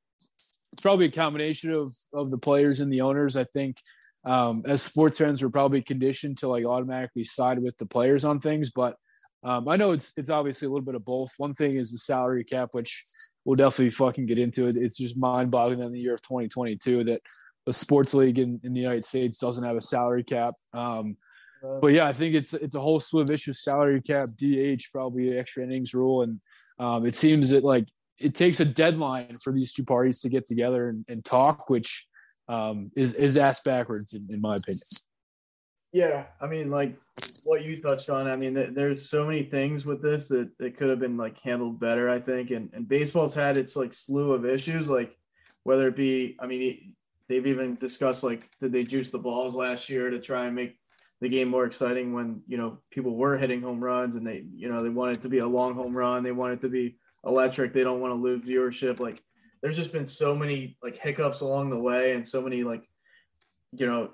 it's 0.73 0.81
probably 0.81 1.05
a 1.05 1.11
combination 1.11 1.71
of 1.71 1.95
of 2.13 2.31
the 2.31 2.37
players 2.37 2.79
and 2.79 2.91
the 2.91 3.01
owners. 3.01 3.35
I 3.35 3.45
think 3.45 3.77
um, 4.25 4.63
as 4.65 4.81
sports 4.81 5.19
fans, 5.19 5.43
we're 5.43 5.49
probably 5.49 5.81
conditioned 5.81 6.39
to 6.39 6.47
like 6.47 6.65
automatically 6.65 7.23
side 7.23 7.59
with 7.59 7.77
the 7.77 7.85
players 7.85 8.25
on 8.25 8.39
things, 8.39 8.71
but 8.71 8.95
um, 9.45 9.67
I 9.67 9.75
know 9.75 9.91
it's 9.91 10.11
it's 10.17 10.29
obviously 10.29 10.65
a 10.65 10.69
little 10.69 10.85
bit 10.85 10.95
of 10.95 11.05
both. 11.05 11.31
One 11.37 11.53
thing 11.53 11.77
is 11.77 11.91
the 11.91 11.99
salary 11.99 12.43
cap, 12.43 12.69
which 12.71 13.05
we'll 13.45 13.55
definitely 13.55 13.91
fucking 13.91 14.25
get 14.25 14.39
into 14.39 14.67
it. 14.67 14.75
It's 14.75 14.97
just 14.97 15.17
mind 15.17 15.51
boggling 15.51 15.81
in 15.81 15.91
the 15.91 15.99
year 15.99 16.15
of 16.15 16.21
2022 16.23 17.03
that 17.05 17.21
a 17.67 17.73
sports 17.73 18.13
league 18.13 18.39
in, 18.39 18.59
in 18.63 18.73
the 18.73 18.79
United 18.79 19.05
States 19.05 19.37
doesn't 19.37 19.63
have 19.63 19.77
a 19.77 19.81
salary 19.81 20.23
cap. 20.23 20.55
Um, 20.73 21.15
but 21.81 21.93
yeah, 21.93 22.05
I 22.05 22.13
think 22.13 22.35
it's 22.35 22.53
it's 22.53 22.75
a 22.75 22.79
whole 22.79 22.99
slew 22.99 23.21
of 23.21 23.29
issues: 23.29 23.63
salary 23.63 24.01
cap, 24.01 24.29
DH, 24.35 24.83
probably 24.91 25.37
extra 25.37 25.63
innings 25.63 25.93
rule, 25.93 26.23
and 26.23 26.39
um, 26.79 27.05
it 27.05 27.15
seems 27.15 27.49
that 27.51 27.63
like 27.63 27.87
it 28.19 28.35
takes 28.35 28.59
a 28.59 28.65
deadline 28.65 29.37
for 29.43 29.51
these 29.51 29.73
two 29.73 29.83
parties 29.83 30.21
to 30.21 30.29
get 30.29 30.47
together 30.47 30.89
and, 30.89 31.05
and 31.07 31.25
talk, 31.25 31.69
which 31.69 32.07
um, 32.47 32.91
is 32.95 33.13
is 33.13 33.37
ass 33.37 33.61
backwards 33.61 34.13
in, 34.13 34.27
in, 34.33 34.41
my 34.41 34.55
opinion. 34.55 34.81
Yeah, 35.91 36.25
I 36.39 36.47
mean, 36.47 36.69
like 36.69 36.95
what 37.45 37.63
you 37.63 37.81
touched 37.81 38.09
on. 38.09 38.27
I 38.27 38.35
mean, 38.35 38.73
there's 38.73 39.09
so 39.09 39.25
many 39.25 39.43
things 39.43 39.85
with 39.85 40.01
this 40.01 40.27
that, 40.29 40.49
that 40.59 40.77
could 40.77 40.89
have 40.89 40.99
been 40.99 41.17
like 41.17 41.39
handled 41.41 41.79
better. 41.79 42.09
I 42.09 42.19
think, 42.19 42.51
and 42.51 42.69
and 42.73 42.87
baseball's 42.87 43.33
had 43.33 43.57
its 43.57 43.75
like 43.75 43.93
slew 43.93 44.33
of 44.33 44.45
issues, 44.45 44.89
like 44.89 45.15
whether 45.63 45.87
it 45.87 45.95
be, 45.95 46.37
I 46.39 46.47
mean, 46.47 46.95
they've 47.27 47.47
even 47.47 47.75
discussed 47.75 48.23
like 48.23 48.49
did 48.59 48.71
they 48.71 48.83
juice 48.83 49.09
the 49.09 49.19
balls 49.19 49.55
last 49.55 49.89
year 49.89 50.09
to 50.09 50.19
try 50.19 50.45
and 50.45 50.55
make 50.55 50.77
the 51.21 51.29
game 51.29 51.47
more 51.47 51.65
exciting 51.65 52.13
when 52.13 52.41
you 52.47 52.57
know 52.57 52.79
people 52.91 53.15
were 53.15 53.37
hitting 53.37 53.61
home 53.61 53.83
runs 53.83 54.15
and 54.15 54.27
they 54.27 54.43
you 54.55 54.69
know 54.69 54.83
they 54.83 54.89
wanted 54.89 55.21
to 55.21 55.29
be 55.29 55.39
a 55.39 55.47
long 55.47 55.73
home 55.73 55.95
run, 55.95 56.23
they 56.23 56.31
wanted 56.31 56.61
to 56.61 56.69
be 56.69 56.97
electric. 57.25 57.73
They 57.73 57.83
don't 57.83 58.01
want 58.01 58.11
to 58.11 58.21
lose 58.21 58.41
viewership. 58.41 58.99
Like 58.99 59.23
there's 59.61 59.75
just 59.75 59.91
been 59.91 60.07
so 60.07 60.35
many 60.35 60.77
like 60.83 60.97
hiccups 60.97 61.41
along 61.41 61.69
the 61.69 61.79
way 61.79 62.13
and 62.13 62.27
so 62.27 62.41
many 62.41 62.63
like, 62.63 62.87
you 63.71 63.87
know, 63.87 64.11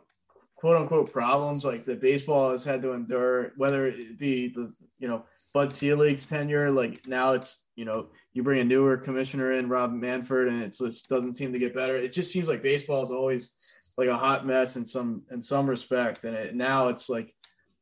quote 0.62 0.78
unquote 0.78 1.12
problems 1.12 1.66
like 1.66 1.84
that 1.86 2.00
baseball 2.00 2.52
has 2.52 2.64
had 2.64 2.84
to 2.84 2.94
endure, 2.94 3.52
whether 3.58 3.88
it 3.88 4.20
be 4.20 4.50
the, 4.50 4.72
you 5.00 5.08
know, 5.08 5.26
Bud 5.56 5.74
Selig's 5.74 6.28
tenure, 6.28 6.70
like 6.70 7.08
now 7.08 7.34
it's, 7.34 7.64
you 7.76 7.84
know, 7.84 8.10
you 8.34 8.44
bring 8.44 8.60
a 8.60 8.64
newer 8.64 8.96
commissioner 8.96 9.54
in, 9.54 9.68
Rob 9.68 9.92
Manfred, 9.92 10.50
and 10.50 10.62
it 10.62 10.76
just 10.78 11.10
doesn't 11.10 11.34
seem 11.34 11.52
to 11.52 11.58
get 11.58 11.74
better. 11.74 11.98
It 11.98 12.14
just 12.14 12.32
seems 12.32 12.48
like 12.48 12.62
baseball 12.62 13.04
is 13.04 13.10
always 13.10 13.54
like 13.98 14.08
a 14.08 14.16
hot 14.16 14.46
mess 14.46 14.76
in 14.76 14.86
some 14.86 15.24
in 15.32 15.42
some 15.42 15.68
respect, 15.68 16.26
and 16.26 16.36
it, 16.36 16.54
now 16.54 16.90
it's 16.90 17.10
like 17.10 17.34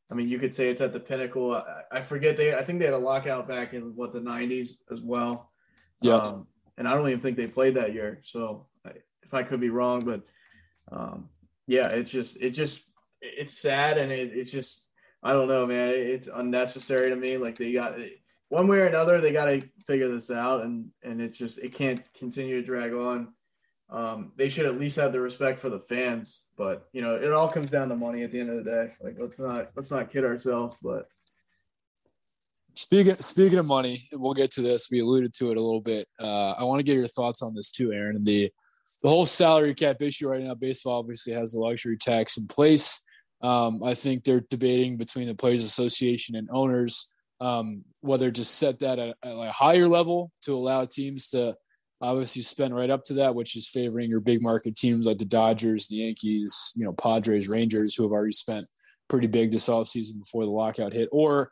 I 0.09 0.15
mean, 0.15 0.29
you 0.29 0.39
could 0.39 0.53
say 0.53 0.69
it's 0.69 0.81
at 0.81 0.93
the 0.93 1.01
pinnacle. 1.01 1.53
I, 1.53 1.81
I, 1.91 1.99
forget 1.99 2.37
they. 2.37 2.55
I 2.55 2.63
think 2.63 2.79
they 2.79 2.85
had 2.85 2.95
a 2.95 2.97
lockout 2.97 3.47
back 3.47 3.73
in 3.73 3.93
what 3.95 4.13
the 4.13 4.21
'90s 4.21 4.69
as 4.89 5.01
well. 5.01 5.51
Yeah. 6.01 6.15
Um, 6.15 6.47
and 6.77 6.87
I 6.87 6.95
don't 6.95 7.07
even 7.07 7.19
think 7.19 7.35
they 7.35 7.45
played 7.45 7.75
that 7.75 7.93
year. 7.93 8.21
So 8.23 8.67
I, 8.85 8.93
if 9.21 9.33
I 9.33 9.43
could 9.43 9.59
be 9.59 9.69
wrong, 9.69 10.03
but 10.05 10.23
um, 10.91 11.29
yeah, 11.69 11.87
it's 11.89 12.09
just 12.09 12.41
it 12.41 12.51
just 12.51 12.89
it's 13.21 13.57
sad 13.57 13.97
and 13.99 14.11
it, 14.11 14.31
it's 14.33 14.51
just 14.51 14.89
I 15.21 15.33
don't 15.33 15.47
know, 15.47 15.67
man. 15.67 15.89
It's 15.89 16.27
unnecessary 16.27 17.09
to 17.09 17.15
me. 17.15 17.37
Like 17.37 17.57
they 17.57 17.71
got 17.73 17.93
one 18.49 18.67
way 18.67 18.79
or 18.79 18.87
another, 18.87 19.21
they 19.21 19.31
got 19.31 19.45
to 19.45 19.61
figure 19.85 20.09
this 20.09 20.31
out, 20.31 20.63
and 20.63 20.89
and 21.03 21.21
it's 21.21 21.37
just 21.37 21.59
it 21.59 21.73
can't 21.73 22.01
continue 22.13 22.59
to 22.59 22.65
drag 22.65 22.93
on. 22.93 23.33
um, 23.89 24.31
they 24.35 24.49
should 24.49 24.65
at 24.65 24.79
least 24.79 24.97
have 24.97 25.11
the 25.11 25.21
respect 25.21 25.59
for 25.59 25.69
the 25.69 25.79
fans. 25.79 26.41
But 26.57 26.87
you 26.91 27.01
know, 27.01 27.15
it 27.15 27.31
all 27.31 27.47
comes 27.49 27.69
down 27.71 27.89
to 27.89 27.95
money 27.95 28.23
at 28.23 28.31
the 28.31 28.39
end 28.39 28.49
of 28.49 28.63
the 28.63 28.69
day. 28.71 28.93
Like 29.03 29.17
let's 29.19 29.37
not 29.39 29.69
let's 29.75 29.91
not 29.91 30.11
kid 30.11 30.25
ourselves. 30.25 30.75
But 30.81 31.07
Speaking 32.75 33.15
speaking 33.15 33.59
of 33.59 33.65
money, 33.65 34.03
we'll 34.13 34.33
get 34.33 34.51
to 34.51 34.61
this. 34.61 34.89
We 34.89 35.01
alluded 35.01 35.33
to 35.35 35.51
it 35.51 35.57
a 35.57 35.61
little 35.61 35.81
bit. 35.81 36.07
Uh, 36.19 36.51
I 36.51 36.63
want 36.63 36.79
to 36.79 36.83
get 36.83 36.95
your 36.95 37.07
thoughts 37.07 37.41
on 37.41 37.53
this 37.53 37.71
too, 37.71 37.91
Aaron. 37.91 38.15
And 38.15 38.25
the 38.25 38.51
the 39.01 39.09
whole 39.09 39.25
salary 39.25 39.73
cap 39.73 40.01
issue 40.01 40.29
right 40.29 40.43
now. 40.43 40.55
Baseball 40.55 40.99
obviously 40.99 41.33
has 41.33 41.53
the 41.53 41.59
luxury 41.59 41.97
tax 41.97 42.37
in 42.37 42.47
place. 42.47 43.01
Um, 43.41 43.81
I 43.83 43.93
think 43.93 44.23
they're 44.23 44.43
debating 44.49 44.97
between 44.97 45.27
the 45.27 45.35
Players 45.35 45.63
Association 45.63 46.35
and 46.35 46.49
owners 46.51 47.09
um, 47.41 47.83
whether 48.01 48.31
to 48.31 48.43
set 48.43 48.79
that 48.79 48.99
at, 48.99 49.15
at 49.23 49.37
a 49.37 49.51
higher 49.51 49.87
level 49.87 50.31
to 50.43 50.53
allow 50.53 50.85
teams 50.85 51.29
to 51.29 51.55
obviously 52.01 52.41
spend 52.41 52.75
right 52.75 52.89
up 52.89 53.03
to 53.05 53.15
that, 53.15 53.35
which 53.35 53.55
is 53.55 53.67
favoring 53.67 54.09
your 54.09 54.19
big 54.19 54.41
market 54.41 54.75
teams 54.75 55.05
like 55.05 55.17
the 55.17 55.25
Dodgers, 55.25 55.87
the 55.87 55.97
Yankees, 55.97 56.73
you 56.75 56.85
know, 56.85 56.93
Padres, 56.93 57.49
Rangers, 57.49 57.95
who 57.95 58.03
have 58.03 58.11
already 58.11 58.33
spent 58.33 58.65
pretty 59.07 59.27
big 59.27 59.51
this 59.51 59.67
offseason 59.67 60.19
before 60.19 60.45
the 60.45 60.51
lockout 60.51 60.93
hit, 60.93 61.09
or 61.11 61.51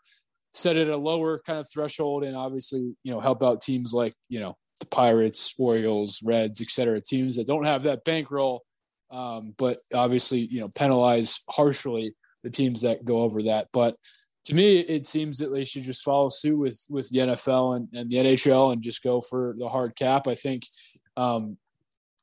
set 0.53 0.77
it 0.77 0.87
at 0.87 0.93
a 0.93 0.97
lower 0.97 1.41
kind 1.45 1.59
of 1.59 1.69
threshold 1.71 2.23
and 2.23 2.35
obviously, 2.35 2.95
you 3.03 3.11
know, 3.11 3.19
help 3.19 3.43
out 3.43 3.61
teams 3.61 3.93
like, 3.93 4.13
you 4.29 4.39
know, 4.39 4.55
the 4.79 4.85
Pirates, 4.87 5.53
Orioles, 5.57 6.21
Reds, 6.23 6.61
et 6.61 6.69
cetera, 6.69 7.01
teams 7.01 7.35
that 7.37 7.47
don't 7.47 7.65
have 7.65 7.83
that 7.83 8.03
bankroll, 8.03 8.63
um, 9.11 9.53
but 9.57 9.77
obviously, 9.93 10.41
you 10.41 10.59
know, 10.59 10.69
penalize 10.75 11.43
harshly 11.49 12.13
the 12.43 12.49
teams 12.49 12.81
that 12.81 13.05
go 13.05 13.21
over 13.21 13.43
that. 13.43 13.67
But 13.73 13.95
to 14.45 14.55
me, 14.55 14.79
it 14.79 15.05
seems 15.05 15.39
that 15.39 15.49
they 15.49 15.65
should 15.65 15.83
just 15.83 16.03
follow 16.03 16.29
suit 16.29 16.57
with 16.57 16.81
with 16.89 17.09
the 17.09 17.19
NFL 17.19 17.75
and, 17.75 17.89
and 17.93 18.09
the 18.09 18.17
NHL 18.17 18.71
and 18.73 18.81
just 18.81 19.03
go 19.03 19.19
for 19.19 19.55
the 19.57 19.67
hard 19.67 19.95
cap. 19.95 20.27
I 20.27 20.35
think 20.35 20.63
um, 21.17 21.57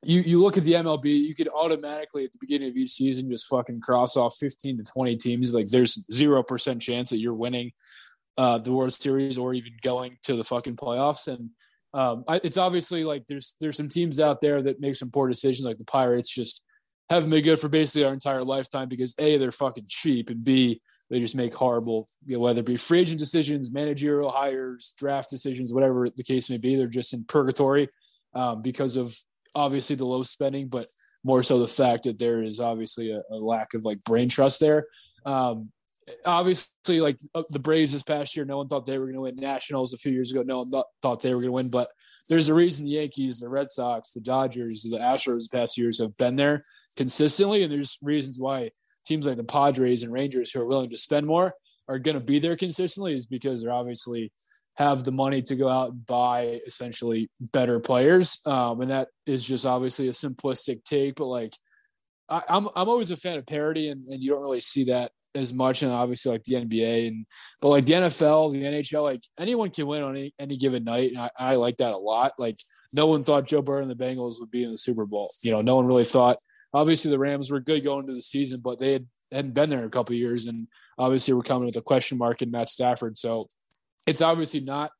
you 0.02 0.20
you 0.20 0.40
look 0.40 0.56
at 0.56 0.64
the 0.64 0.72
MLB, 0.72 1.04
you 1.04 1.34
could 1.34 1.48
automatically 1.48 2.24
at 2.24 2.32
the 2.32 2.38
beginning 2.40 2.70
of 2.70 2.76
each 2.76 2.92
season 2.92 3.30
just 3.30 3.46
fucking 3.48 3.80
cross 3.80 4.16
off 4.16 4.36
15 4.36 4.78
to 4.78 4.84
20 4.84 5.16
teams. 5.16 5.52
Like 5.52 5.68
there's 5.68 6.02
zero 6.12 6.42
percent 6.42 6.80
chance 6.80 7.10
that 7.10 7.18
you're 7.18 7.36
winning 7.36 7.72
uh, 8.38 8.58
the 8.58 8.72
World 8.72 8.94
Series 8.94 9.38
or 9.38 9.54
even 9.54 9.72
going 9.82 10.18
to 10.22 10.36
the 10.36 10.44
fucking 10.44 10.76
playoffs. 10.76 11.28
And 11.28 11.50
um, 11.94 12.24
I, 12.28 12.40
it's 12.42 12.56
obviously 12.56 13.04
like 13.04 13.26
there's 13.26 13.56
there's 13.60 13.76
some 13.76 13.88
teams 13.88 14.20
out 14.20 14.40
there 14.40 14.62
that 14.62 14.80
make 14.80 14.96
some 14.96 15.10
poor 15.10 15.28
decisions, 15.28 15.66
like 15.66 15.78
the 15.78 15.84
Pirates 15.84 16.28
just 16.28 16.62
haven't 17.08 17.30
been 17.30 17.44
good 17.44 17.58
for 17.58 17.68
basically 17.68 18.04
our 18.04 18.12
entire 18.12 18.42
lifetime 18.42 18.88
because 18.88 19.14
a 19.18 19.38
they're 19.38 19.52
fucking 19.52 19.84
cheap 19.86 20.30
and 20.30 20.42
b 20.42 20.80
they 21.10 21.20
just 21.20 21.36
make 21.36 21.52
horrible 21.52 22.08
you 22.24 22.34
know, 22.34 22.40
whether 22.40 22.60
it 22.60 22.66
be 22.66 22.78
free 22.78 23.00
agent 23.00 23.18
decisions 23.18 23.70
managerial 23.70 24.30
hires 24.30 24.94
draft 24.96 25.28
decisions 25.28 25.74
whatever 25.74 26.06
the 26.16 26.22
case 26.22 26.48
may 26.48 26.56
be 26.56 26.76
they're 26.76 26.86
just 26.86 27.12
in 27.12 27.22
purgatory 27.24 27.86
um, 28.34 28.62
because 28.62 28.96
of 28.96 29.14
obviously 29.54 29.94
the 29.94 30.06
low 30.06 30.22
spending 30.22 30.66
but 30.66 30.86
more 31.24 31.42
so 31.42 31.58
the 31.58 31.66
fact 31.66 32.04
that 32.04 32.18
there 32.18 32.42
is 32.42 32.60
obviously 32.60 33.10
a, 33.10 33.22
a 33.30 33.36
lack 33.36 33.74
of 33.74 33.84
like 33.84 34.02
brain 34.04 34.28
trust 34.28 34.60
there. 34.60 34.86
Um, 35.24 35.70
obviously 36.26 37.00
like 37.00 37.18
uh, 37.34 37.42
the 37.50 37.58
braves 37.58 37.92
this 37.92 38.02
past 38.02 38.36
year 38.36 38.44
no 38.44 38.58
one 38.58 38.68
thought 38.68 38.84
they 38.84 38.98
were 38.98 39.06
going 39.06 39.14
to 39.14 39.22
win 39.22 39.36
nationals 39.36 39.94
a 39.94 39.98
few 39.98 40.12
years 40.12 40.30
ago 40.30 40.42
no 40.42 40.58
one 40.58 40.70
th- 40.70 40.84
thought 41.00 41.22
they 41.22 41.34
were 41.34 41.40
going 41.40 41.48
to 41.48 41.52
win 41.52 41.70
but 41.70 41.88
there's 42.28 42.48
a 42.48 42.54
reason 42.54 42.86
the 42.86 42.92
Yankees, 42.92 43.40
the 43.40 43.48
Red 43.48 43.70
Sox, 43.70 44.12
the 44.12 44.20
Dodgers, 44.20 44.82
the 44.82 44.98
Astros 44.98 45.50
the 45.50 45.58
past 45.58 45.76
years 45.76 46.00
have 46.00 46.16
been 46.16 46.36
there 46.36 46.60
consistently. 46.96 47.62
And 47.62 47.72
there's 47.72 47.98
reasons 48.02 48.40
why 48.40 48.70
teams 49.04 49.26
like 49.26 49.36
the 49.36 49.44
Padres 49.44 50.02
and 50.02 50.12
Rangers 50.12 50.50
who 50.50 50.60
are 50.60 50.68
willing 50.68 50.90
to 50.90 50.96
spend 50.96 51.26
more 51.26 51.52
are 51.88 51.98
going 51.98 52.18
to 52.18 52.24
be 52.24 52.38
there 52.38 52.56
consistently 52.56 53.14
is 53.14 53.26
because 53.26 53.62
they're 53.62 53.72
obviously 53.72 54.32
have 54.76 55.04
the 55.04 55.12
money 55.12 55.42
to 55.42 55.54
go 55.54 55.68
out 55.68 55.90
and 55.90 56.06
buy 56.06 56.60
essentially 56.66 57.28
better 57.52 57.78
players. 57.78 58.40
Um, 58.46 58.80
and 58.80 58.90
that 58.90 59.08
is 59.26 59.46
just 59.46 59.66
obviously 59.66 60.08
a 60.08 60.12
simplistic 60.12 60.82
take, 60.84 61.16
but 61.16 61.26
like 61.26 61.54
I, 62.28 62.38
am 62.38 62.42
I'm, 62.48 62.68
I'm 62.74 62.88
always 62.88 63.10
a 63.10 63.16
fan 63.16 63.38
of 63.38 63.46
parity 63.46 63.88
and, 63.88 64.04
and 64.06 64.22
you 64.22 64.30
don't 64.30 64.40
really 64.40 64.60
see 64.60 64.84
that 64.84 65.12
as 65.34 65.52
much, 65.52 65.82
and 65.82 65.92
obviously 65.92 66.32
like 66.32 66.44
the 66.44 66.54
NBA 66.54 67.08
and 67.08 67.26
but 67.60 67.68
like 67.68 67.84
the 67.84 67.94
NFL, 67.94 68.52
the 68.52 68.62
NHL, 68.62 69.02
like 69.02 69.22
anyone 69.38 69.70
can 69.70 69.86
win 69.86 70.02
on 70.02 70.16
any, 70.16 70.34
any 70.38 70.56
given 70.56 70.84
night, 70.84 71.10
and 71.10 71.18
I, 71.18 71.30
I, 71.38 71.54
like 71.56 71.76
that 71.78 71.94
a 71.94 71.98
lot. 71.98 72.32
Like 72.38 72.56
no 72.92 73.06
one 73.06 73.22
thought 73.22 73.46
Joe 73.46 73.62
Burrow 73.62 73.82
and 73.82 73.90
the 73.90 73.94
Bengals 73.94 74.40
would 74.40 74.50
be 74.50 74.64
in 74.64 74.70
the 74.70 74.76
Super 74.76 75.06
Bowl. 75.06 75.30
You 75.42 75.52
know, 75.52 75.60
no 75.60 75.76
one 75.76 75.86
really 75.86 76.04
thought. 76.04 76.38
Obviously, 76.72 77.10
the 77.10 77.18
Rams 77.18 77.50
were 77.50 77.60
good 77.60 77.84
going 77.84 78.00
into 78.00 78.14
the 78.14 78.22
season, 78.22 78.60
but 78.62 78.80
they 78.80 78.94
had, 78.94 79.06
hadn't 79.30 79.54
been 79.54 79.70
there 79.70 79.80
in 79.80 79.86
a 79.86 79.90
couple 79.90 80.14
years, 80.16 80.46
and 80.46 80.66
obviously 80.98 81.34
we're 81.34 81.42
coming 81.42 81.66
with 81.66 81.76
a 81.76 81.82
question 81.82 82.18
mark 82.18 82.42
in 82.42 82.50
Matt 82.50 82.68
Stafford. 82.68 83.18
So 83.18 83.46
it's 84.06 84.22
obviously 84.22 84.60
not 84.60 84.90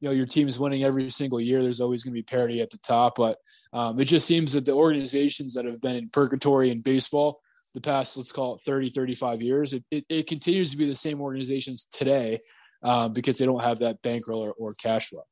you 0.00 0.08
know 0.08 0.14
your 0.14 0.26
team 0.26 0.48
is 0.48 0.58
winning 0.58 0.84
every 0.84 1.10
single 1.10 1.40
year 1.40 1.62
there's 1.62 1.80
always 1.80 2.04
going 2.04 2.12
to 2.12 2.18
be 2.18 2.22
parity 2.22 2.60
at 2.60 2.70
the 2.70 2.78
top 2.78 3.16
but 3.16 3.38
um, 3.72 3.98
it 3.98 4.04
just 4.04 4.26
seems 4.26 4.52
that 4.52 4.64
the 4.64 4.72
organizations 4.72 5.54
that 5.54 5.64
have 5.64 5.80
been 5.80 5.96
in 5.96 6.08
purgatory 6.10 6.70
in 6.70 6.80
baseball 6.82 7.38
the 7.82 7.90
past, 7.90 8.16
let's 8.16 8.32
call 8.32 8.56
it 8.56 8.62
30, 8.62 8.90
35 8.90 9.42
years. 9.42 9.72
It, 9.72 9.84
it, 9.90 10.04
it 10.08 10.26
continues 10.26 10.70
to 10.72 10.76
be 10.76 10.86
the 10.86 10.94
same 10.94 11.20
organizations 11.20 11.86
today 11.92 12.38
uh, 12.82 13.08
because 13.08 13.38
they 13.38 13.46
don't 13.46 13.62
have 13.62 13.78
that 13.80 14.00
bankroll 14.02 14.40
or, 14.40 14.52
or 14.52 14.72
cash 14.74 15.08
flow. 15.08 15.22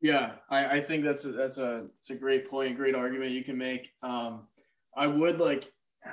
Yeah, 0.00 0.32
I, 0.50 0.66
I 0.66 0.80
think 0.80 1.04
that's 1.04 1.24
a, 1.24 1.32
that's 1.32 1.58
a, 1.58 1.72
it's 1.72 2.10
a 2.10 2.14
great 2.14 2.50
point, 2.50 2.76
great 2.76 2.94
argument 2.94 3.32
you 3.32 3.42
can 3.42 3.56
make. 3.56 3.90
Um, 4.02 4.42
I 4.96 5.06
would 5.06 5.40
like, 5.40 5.72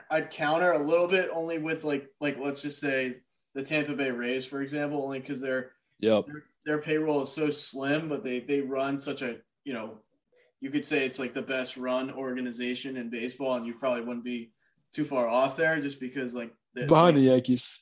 I'd 0.10 0.32
counter 0.32 0.72
a 0.72 0.84
little 0.84 1.08
bit 1.08 1.30
only 1.32 1.60
with 1.60 1.84
like, 1.84 2.08
like, 2.20 2.38
let's 2.40 2.62
just 2.62 2.80
say 2.80 3.18
the 3.54 3.62
Tampa 3.62 3.94
Bay 3.94 4.10
Rays, 4.10 4.46
for 4.46 4.62
example, 4.62 5.04
only 5.04 5.20
because 5.20 5.42
their, 5.42 5.72
yep. 6.00 6.26
their, 6.26 6.44
their 6.66 6.78
payroll 6.80 7.22
is 7.22 7.32
so 7.32 7.50
slim, 7.50 8.06
but 8.06 8.24
they, 8.24 8.40
they 8.40 8.62
run 8.62 8.98
such 8.98 9.22
a, 9.22 9.38
you 9.66 9.74
know, 9.74 10.00
you 10.62 10.72
could 10.72 10.86
say 10.86 11.06
it's 11.06 11.20
like 11.20 11.34
the 11.34 11.42
best 11.42 11.76
run 11.76 12.10
organization 12.12 12.96
in 12.96 13.10
baseball 13.10 13.56
and 13.56 13.68
you 13.68 13.74
probably 13.74 14.02
wouldn't 14.02 14.24
be 14.24 14.53
too 14.94 15.04
far 15.04 15.28
off 15.28 15.58
there 15.58 15.82
just 15.82 16.00
because 16.00 16.34
like 16.34 16.54
the, 16.74 16.86
behind 16.86 17.18
the 17.18 17.22
Yankees. 17.22 17.82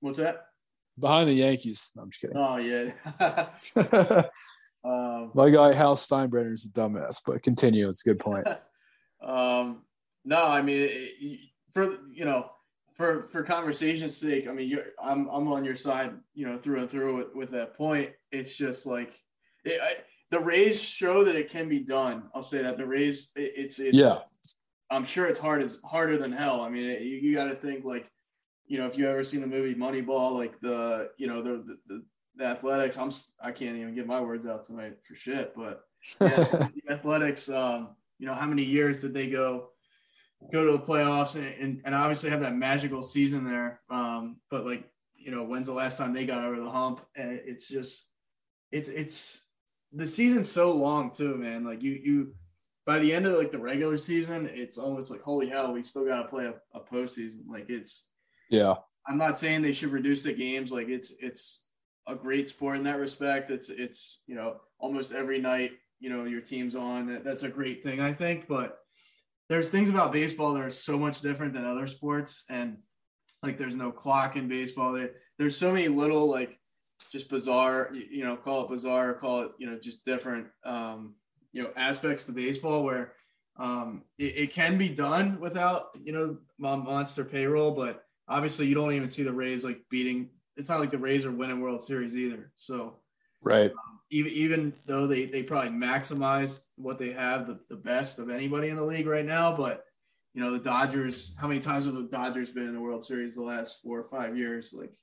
What's 0.00 0.18
that? 0.18 0.46
Behind 0.98 1.28
the 1.28 1.34
Yankees. 1.34 1.90
No, 1.96 2.02
I'm 2.02 2.10
just 2.10 2.20
kidding. 2.20 2.36
Oh 2.36 2.56
yeah. 2.56 2.92
um, 4.84 5.30
My 5.34 5.50
guy 5.50 5.72
Hal 5.72 5.96
Steinbrenner 5.96 6.52
is 6.52 6.66
a 6.66 6.68
dumbass, 6.68 7.20
but 7.24 7.42
continue. 7.42 7.88
It's 7.88 8.04
a 8.04 8.08
good 8.08 8.20
point. 8.20 8.46
um, 9.22 9.82
no, 10.24 10.46
I 10.46 10.62
mean 10.62 10.88
it, 10.90 11.40
for 11.72 11.96
you 12.12 12.24
know 12.24 12.50
for 12.94 13.28
for 13.30 13.42
conversation's 13.42 14.16
sake, 14.16 14.48
I 14.48 14.52
mean 14.52 14.68
you're 14.68 14.86
I'm 15.02 15.28
I'm 15.28 15.48
on 15.48 15.64
your 15.64 15.76
side, 15.76 16.12
you 16.34 16.46
know, 16.46 16.58
through 16.58 16.80
and 16.80 16.90
through 16.90 17.16
with, 17.16 17.34
with 17.34 17.50
that 17.52 17.74
point. 17.74 18.10
It's 18.32 18.54
just 18.54 18.86
like 18.86 19.18
it, 19.64 19.80
I, 19.82 19.96
the 20.30 20.40
Rays 20.40 20.82
show 20.82 21.24
that 21.24 21.36
it 21.36 21.48
can 21.48 21.68
be 21.68 21.80
done. 21.80 22.24
I'll 22.34 22.42
say 22.42 22.62
that 22.62 22.76
the 22.76 22.86
Rays, 22.86 23.30
it, 23.34 23.52
it's 23.56 23.78
it's 23.78 23.96
yeah 23.96 24.18
I'm 24.90 25.04
sure 25.04 25.26
it's 25.26 25.38
hard 25.38 25.62
as 25.62 25.80
harder 25.84 26.16
than 26.16 26.32
hell. 26.32 26.62
I 26.62 26.68
mean, 26.68 26.84
you, 26.84 27.18
you 27.18 27.34
got 27.34 27.44
to 27.44 27.54
think 27.54 27.84
like, 27.84 28.10
you 28.66 28.78
know, 28.78 28.86
if 28.86 28.96
you 28.96 29.08
ever 29.08 29.24
seen 29.24 29.40
the 29.40 29.46
movie 29.46 29.74
Moneyball, 29.74 30.32
like 30.32 30.58
the, 30.60 31.10
you 31.16 31.26
know, 31.26 31.42
the, 31.42 31.76
the, 31.86 32.02
the 32.36 32.44
athletics, 32.44 32.98
I'm, 32.98 33.10
I 33.42 33.52
can't 33.52 33.76
even 33.76 33.94
get 33.94 34.06
my 34.06 34.20
words 34.20 34.46
out 34.46 34.62
tonight 34.62 34.96
for 35.04 35.14
shit, 35.14 35.54
but 35.54 35.84
yeah, 36.20 36.68
the 36.74 36.82
athletics, 36.90 37.48
um, 37.48 37.90
you 38.18 38.26
know, 38.26 38.34
how 38.34 38.46
many 38.46 38.62
years 38.62 39.00
did 39.00 39.14
they 39.14 39.28
go, 39.28 39.70
go 40.52 40.64
to 40.64 40.72
the 40.72 40.78
playoffs 40.78 41.36
and, 41.36 41.46
and, 41.46 41.80
and 41.84 41.94
obviously 41.94 42.30
have 42.30 42.40
that 42.40 42.56
magical 42.56 43.02
season 43.02 43.44
there. 43.44 43.80
Um, 43.90 44.36
but 44.50 44.64
like, 44.64 44.84
you 45.16 45.32
know, 45.32 45.44
when's 45.44 45.66
the 45.66 45.72
last 45.72 45.98
time 45.98 46.12
they 46.12 46.24
got 46.24 46.44
over 46.44 46.60
the 46.60 46.70
hump? 46.70 47.00
And 47.16 47.40
it's 47.44 47.68
just, 47.68 48.06
it's, 48.70 48.88
it's, 48.88 49.42
the 49.92 50.06
season's 50.06 50.50
so 50.50 50.72
long 50.72 51.10
too, 51.10 51.34
man. 51.36 51.64
Like 51.64 51.82
you, 51.82 51.92
you, 51.92 52.34
by 52.88 52.98
the 52.98 53.12
end 53.12 53.26
of 53.26 53.34
like 53.34 53.52
the 53.52 53.58
regular 53.58 53.98
season, 53.98 54.48
it's 54.50 54.78
almost 54.78 55.10
like 55.10 55.20
holy 55.20 55.46
hell, 55.46 55.74
we 55.74 55.82
still 55.82 56.06
got 56.06 56.22
to 56.22 56.28
play 56.28 56.46
a, 56.46 56.54
a 56.72 56.80
postseason. 56.80 57.42
Like 57.46 57.68
it's 57.68 58.06
yeah. 58.48 58.76
I'm 59.06 59.18
not 59.18 59.36
saying 59.36 59.60
they 59.60 59.74
should 59.74 59.92
reduce 59.92 60.22
the 60.22 60.32
games. 60.32 60.72
Like 60.72 60.88
it's 60.88 61.12
it's 61.20 61.64
a 62.06 62.14
great 62.14 62.48
sport 62.48 62.78
in 62.78 62.84
that 62.84 62.98
respect. 62.98 63.50
It's 63.50 63.68
it's 63.68 64.20
you 64.26 64.34
know 64.34 64.56
almost 64.78 65.12
every 65.12 65.38
night 65.38 65.72
you 66.00 66.08
know 66.08 66.24
your 66.24 66.40
team's 66.40 66.74
on. 66.74 67.20
That's 67.22 67.42
a 67.42 67.50
great 67.50 67.82
thing 67.82 68.00
I 68.00 68.14
think. 68.14 68.48
But 68.48 68.78
there's 69.50 69.68
things 69.68 69.90
about 69.90 70.10
baseball 70.10 70.54
that 70.54 70.62
are 70.62 70.70
so 70.70 70.98
much 70.98 71.20
different 71.20 71.52
than 71.52 71.66
other 71.66 71.88
sports, 71.88 72.44
and 72.48 72.78
like 73.42 73.58
there's 73.58 73.76
no 73.76 73.92
clock 73.92 74.36
in 74.36 74.48
baseball. 74.48 74.98
There's 75.38 75.58
so 75.58 75.74
many 75.74 75.88
little 75.88 76.26
like 76.26 76.58
just 77.12 77.28
bizarre, 77.28 77.90
you 77.92 78.24
know, 78.24 78.34
call 78.34 78.64
it 78.64 78.70
bizarre, 78.70 79.12
call 79.12 79.42
it 79.42 79.50
you 79.58 79.70
know 79.70 79.78
just 79.78 80.06
different. 80.06 80.46
Um, 80.64 81.16
you 81.52 81.62
know 81.62 81.70
aspects 81.76 82.24
to 82.24 82.32
baseball 82.32 82.84
where 82.84 83.12
um, 83.58 84.02
it, 84.18 84.36
it, 84.36 84.52
can 84.52 84.78
be 84.78 84.88
done 84.88 85.40
without 85.40 85.88
you 86.02 86.12
know 86.12 86.38
monster 86.58 87.24
payroll, 87.24 87.72
but 87.72 88.04
obviously 88.28 88.66
you 88.66 88.74
don't 88.74 88.92
even 88.92 89.08
see 89.08 89.24
the 89.24 89.32
Rays 89.32 89.64
like 89.64 89.80
beating. 89.90 90.30
It's 90.56 90.68
not 90.68 90.80
like 90.80 90.90
the 90.90 90.98
Rays 90.98 91.24
are 91.24 91.32
winning 91.32 91.60
World 91.60 91.82
Series 91.82 92.16
either. 92.16 92.52
So 92.56 92.98
right, 93.44 93.70
um, 93.70 94.00
even 94.10 94.32
even 94.32 94.72
though 94.86 95.06
they 95.06 95.24
they 95.24 95.42
probably 95.42 95.70
maximize 95.70 96.66
what 96.76 96.98
they 96.98 97.10
have 97.10 97.46
the, 97.46 97.58
the 97.68 97.76
best 97.76 98.18
of 98.18 98.30
anybody 98.30 98.68
in 98.68 98.76
the 98.76 98.84
league 98.84 99.06
right 99.06 99.26
now, 99.26 99.56
but 99.56 99.84
you 100.34 100.42
know 100.42 100.52
the 100.52 100.58
Dodgers. 100.60 101.34
How 101.36 101.48
many 101.48 101.60
times 101.60 101.86
have 101.86 101.94
the 101.94 102.02
Dodgers 102.02 102.50
been 102.50 102.68
in 102.68 102.74
the 102.74 102.80
World 102.80 103.04
Series 103.04 103.34
the 103.34 103.42
last 103.42 103.82
four 103.82 103.98
or 103.98 104.08
five 104.08 104.36
years? 104.36 104.72
Like 104.72 104.94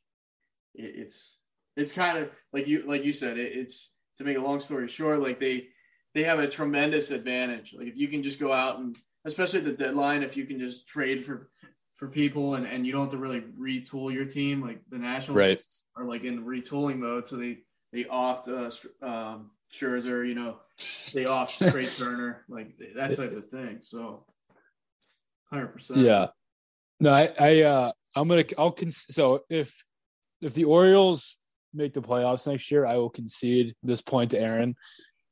it, 0.75 0.93
it's 0.95 1.37
it's 1.75 1.91
kind 1.91 2.17
of 2.17 2.29
like 2.53 2.67
you 2.67 2.83
like 2.83 3.03
you 3.03 3.11
said. 3.11 3.37
It, 3.37 3.51
it's 3.53 3.91
to 4.17 4.23
make 4.23 4.37
a 4.37 4.41
long 4.41 4.61
story 4.61 4.87
short, 4.87 5.21
like 5.21 5.41
they 5.41 5.67
they 6.15 6.23
have 6.23 6.39
a 6.39 6.47
tremendous 6.47 7.11
advantage. 7.11 7.75
Like 7.77 7.87
if 7.87 7.97
you 7.97 8.07
can 8.07 8.23
just 8.23 8.39
go 8.39 8.51
out 8.51 8.79
and 8.79 8.97
especially 9.25 9.59
at 9.59 9.65
the 9.65 9.73
deadline, 9.73 10.23
if 10.23 10.35
you 10.35 10.45
can 10.45 10.57
just 10.57 10.87
trade 10.87 11.23
for 11.25 11.49
for 11.95 12.07
people 12.07 12.55
and, 12.55 12.65
and 12.65 12.85
you 12.85 12.91
don't 12.91 13.03
have 13.03 13.11
to 13.11 13.17
really 13.17 13.41
retool 13.59 14.11
your 14.11 14.25
team, 14.25 14.61
like 14.61 14.79
the 14.89 14.97
Nationals 14.97 15.37
Right. 15.37 15.63
are 15.95 16.05
like 16.05 16.23
in 16.23 16.43
retooling 16.43 16.97
mode, 16.97 17.27
so 17.27 17.35
they 17.35 17.59
they 17.91 18.05
off 18.07 18.47
uh, 18.47 18.71
um, 19.01 19.51
Scherzer, 19.71 20.27
you 20.27 20.35
know, 20.35 20.57
they 21.13 21.25
off 21.25 21.57
Trea 21.57 21.85
Turner, 21.85 22.45
like 22.49 22.77
that 22.95 23.15
type 23.15 23.31
of 23.31 23.49
thing. 23.49 23.79
So, 23.81 24.25
hundred 25.49 25.67
percent. 25.67 25.99
Yeah. 25.99 26.27
No, 27.01 27.11
I, 27.11 27.29
I, 27.39 27.61
uh, 27.63 27.91
I'm 28.15 28.27
gonna, 28.29 28.45
I'll 28.57 28.71
con- 28.71 28.89
so 28.89 29.41
if 29.49 29.83
if 30.41 30.53
the 30.53 30.63
Orioles 30.63 31.39
make 31.73 31.93
the 31.93 32.01
playoffs 32.01 32.47
next 32.47 32.71
year, 32.71 32.85
I 32.85 32.95
will 32.95 33.09
concede 33.09 33.75
this 33.83 34.01
point 34.01 34.31
to 34.31 34.39
Aaron. 34.39 34.75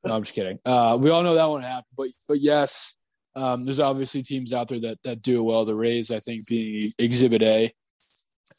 No, 0.05 0.15
I'm 0.15 0.24
just 0.24 0.36
kidding. 0.36 0.60
Uh, 0.65 0.98
we 1.00 1.10
all 1.10 1.24
know 1.24 1.36
that 1.36 1.50
won't 1.50 1.63
happen, 1.63 1.86
but 1.98 2.10
but 2.27 2.39
yes, 2.39 2.93
um, 3.36 3.65
there's 3.65 3.79
obviously 3.79 4.22
teams 4.22 4.53
out 4.53 4.67
there 4.67 4.81
that 4.81 5.00
that 5.03 5.22
do 5.22 5.43
well. 5.43 5.65
The 5.65 5.75
Rays, 5.75 6.12
I 6.12 6.19
think, 6.19 6.45
being 6.48 6.91
Exhibit 7.00 7.41
A. 7.41 7.74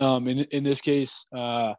Um, 0.01 0.27
in 0.27 0.41
in 0.45 0.65
this 0.65 0.81
case, 0.81 1.25
uh, 1.33 1.75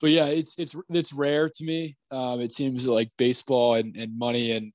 but 0.00 0.10
yeah, 0.10 0.26
it's 0.26 0.54
it's 0.58 0.76
it's 0.90 1.12
rare 1.12 1.48
to 1.48 1.64
me. 1.64 1.96
Um, 2.10 2.40
it 2.40 2.52
seems 2.52 2.86
like 2.86 3.08
baseball 3.16 3.74
and, 3.74 3.96
and 3.96 4.18
money 4.18 4.52
and 4.52 4.72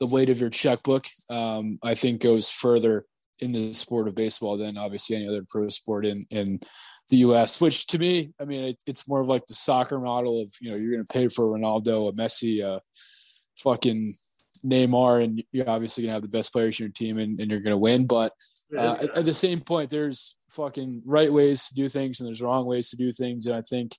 the 0.00 0.06
weight 0.08 0.28
of 0.28 0.40
your 0.40 0.50
checkbook, 0.50 1.06
um, 1.30 1.78
I 1.82 1.94
think, 1.94 2.20
goes 2.20 2.50
further 2.50 3.06
in 3.40 3.52
the 3.52 3.72
sport 3.72 4.08
of 4.08 4.14
baseball 4.14 4.56
than 4.56 4.76
obviously 4.76 5.16
any 5.16 5.28
other 5.28 5.44
pro 5.48 5.68
sport 5.68 6.04
in 6.04 6.26
in 6.30 6.60
the 7.08 7.18
U.S. 7.18 7.60
Which 7.60 7.86
to 7.88 7.98
me, 7.98 8.32
I 8.40 8.44
mean, 8.44 8.64
it, 8.64 8.82
it's 8.86 9.08
more 9.08 9.20
of 9.20 9.28
like 9.28 9.46
the 9.46 9.54
soccer 9.54 9.98
model 9.98 10.42
of 10.42 10.52
you 10.60 10.70
know 10.70 10.76
you're 10.76 10.92
going 10.92 11.06
to 11.06 11.12
pay 11.12 11.28
for 11.28 11.46
Ronaldo, 11.46 12.08
a 12.08 12.12
Messi, 12.12 12.62
a 12.62 12.80
fucking 13.56 14.14
Neymar, 14.64 15.24
and 15.24 15.42
you're 15.52 15.68
obviously 15.68 16.02
going 16.02 16.10
to 16.10 16.14
have 16.14 16.22
the 16.22 16.28
best 16.28 16.52
players 16.52 16.78
in 16.78 16.84
your 16.84 16.92
team, 16.92 17.18
and, 17.18 17.40
and 17.40 17.50
you're 17.50 17.60
going 17.60 17.72
to 17.72 17.78
win. 17.78 18.06
But 18.06 18.32
uh, 18.76 18.96
at, 19.00 19.18
at 19.18 19.24
the 19.24 19.34
same 19.34 19.60
point, 19.60 19.90
there's 19.90 20.36
fucking 20.50 21.02
right 21.04 21.32
ways 21.32 21.68
to 21.68 21.74
do 21.74 21.88
things, 21.88 22.20
and 22.20 22.26
there's 22.26 22.42
wrong 22.42 22.66
ways 22.66 22.90
to 22.90 22.96
do 22.96 23.12
things, 23.12 23.46
and 23.46 23.56
I 23.56 23.62
think. 23.62 23.96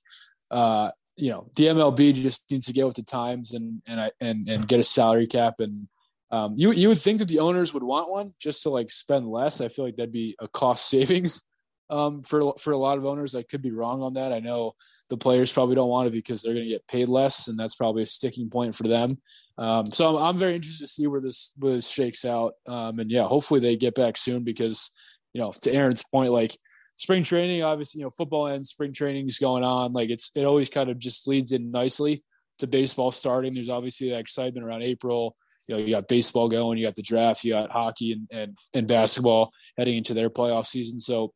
Uh, 0.50 0.90
you 1.20 1.32
know, 1.32 1.50
the 1.56 1.64
MLB 1.64 2.14
just 2.14 2.44
needs 2.48 2.66
to 2.66 2.72
get 2.72 2.86
with 2.86 2.94
the 2.94 3.02
times 3.02 3.52
and 3.52 3.82
and 3.88 4.00
I 4.00 4.12
and 4.20 4.48
and 4.48 4.68
get 4.68 4.78
a 4.78 4.84
salary 4.84 5.26
cap 5.26 5.54
and 5.58 5.88
um, 6.30 6.54
you 6.56 6.72
you 6.72 6.88
would 6.88 7.00
think 7.00 7.18
that 7.20 7.28
the 7.28 7.38
owners 7.38 7.72
would 7.72 7.82
want 7.82 8.10
one 8.10 8.34
just 8.38 8.62
to 8.64 8.70
like 8.70 8.90
spend 8.90 9.26
less. 9.26 9.60
I 9.60 9.68
feel 9.68 9.84
like 9.84 9.96
that'd 9.96 10.12
be 10.12 10.36
a 10.40 10.48
cost 10.48 10.86
savings 10.90 11.44
um, 11.90 12.22
for 12.22 12.54
for 12.58 12.70
a 12.72 12.76
lot 12.76 12.98
of 12.98 13.06
owners. 13.06 13.34
I 13.34 13.42
could 13.42 13.62
be 13.62 13.70
wrong 13.70 14.02
on 14.02 14.14
that. 14.14 14.32
I 14.32 14.40
know 14.40 14.74
the 15.08 15.16
players 15.16 15.52
probably 15.52 15.74
don't 15.74 15.88
want 15.88 16.08
it 16.08 16.12
because 16.12 16.42
they're 16.42 16.54
going 16.54 16.66
to 16.66 16.70
get 16.70 16.86
paid 16.88 17.08
less, 17.08 17.48
and 17.48 17.58
that's 17.58 17.76
probably 17.76 18.02
a 18.02 18.06
sticking 18.06 18.50
point 18.50 18.74
for 18.74 18.84
them. 18.84 19.10
Um, 19.56 19.86
so 19.86 20.16
I'm, 20.16 20.24
I'm 20.24 20.36
very 20.36 20.54
interested 20.54 20.84
to 20.84 20.92
see 20.92 21.06
where 21.06 21.20
this 21.20 21.52
where 21.56 21.74
this 21.74 21.88
shakes 21.88 22.24
out. 22.24 22.54
Um, 22.66 22.98
and 22.98 23.10
yeah, 23.10 23.24
hopefully 23.24 23.60
they 23.60 23.76
get 23.76 23.94
back 23.94 24.16
soon 24.16 24.44
because 24.44 24.90
you 25.32 25.40
know 25.40 25.52
to 25.62 25.72
Aaron's 25.72 26.04
point, 26.04 26.30
like 26.30 26.56
spring 26.96 27.22
training, 27.22 27.62
obviously 27.62 28.00
you 28.00 28.04
know 28.04 28.10
football 28.10 28.48
ends, 28.48 28.70
spring 28.70 28.92
training 28.92 29.26
is 29.26 29.38
going 29.38 29.64
on. 29.64 29.92
Like 29.92 30.10
it's 30.10 30.30
it 30.34 30.44
always 30.44 30.68
kind 30.68 30.90
of 30.90 30.98
just 30.98 31.26
leads 31.28 31.52
in 31.52 31.70
nicely 31.70 32.22
to 32.58 32.66
baseball 32.66 33.12
starting. 33.12 33.54
There's 33.54 33.68
obviously 33.68 34.10
that 34.10 34.20
excitement 34.20 34.66
around 34.66 34.82
April 34.82 35.36
you 35.68 35.76
know, 35.76 35.82
you 35.82 35.92
got 35.92 36.08
baseball 36.08 36.48
going, 36.48 36.78
you 36.78 36.86
got 36.86 36.96
the 36.96 37.02
draft, 37.02 37.44
you 37.44 37.52
got 37.52 37.70
hockey 37.70 38.12
and, 38.12 38.28
and, 38.30 38.58
and 38.74 38.88
basketball 38.88 39.52
heading 39.76 39.98
into 39.98 40.14
their 40.14 40.30
playoff 40.30 40.66
season. 40.66 41.00
So, 41.00 41.32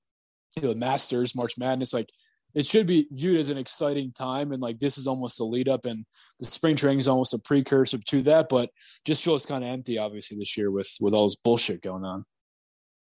you 0.56 0.62
know, 0.62 0.68
the 0.70 0.74
Masters, 0.74 1.34
March 1.34 1.54
Madness, 1.58 1.92
like 1.92 2.08
it 2.54 2.66
should 2.66 2.86
be 2.86 3.06
viewed 3.10 3.40
as 3.40 3.48
an 3.48 3.58
exciting 3.58 4.12
time. 4.12 4.52
And 4.52 4.60
like 4.60 4.78
this 4.78 4.98
is 4.98 5.06
almost 5.06 5.40
a 5.40 5.44
lead 5.44 5.68
up, 5.68 5.84
and 5.84 6.04
the 6.38 6.44
spring 6.44 6.76
training 6.76 6.98
is 6.98 7.08
almost 7.08 7.34
a 7.34 7.38
precursor 7.38 7.98
to 7.98 8.22
that. 8.22 8.48
But 8.48 8.70
just 9.06 9.24
feels 9.24 9.46
kind 9.46 9.64
of 9.64 9.70
empty, 9.70 9.98
obviously, 9.98 10.38
this 10.38 10.56
year 10.56 10.70
with 10.70 10.90
with 11.00 11.14
all 11.14 11.24
this 11.24 11.36
bullshit 11.36 11.82
going 11.82 12.04
on. 12.04 12.24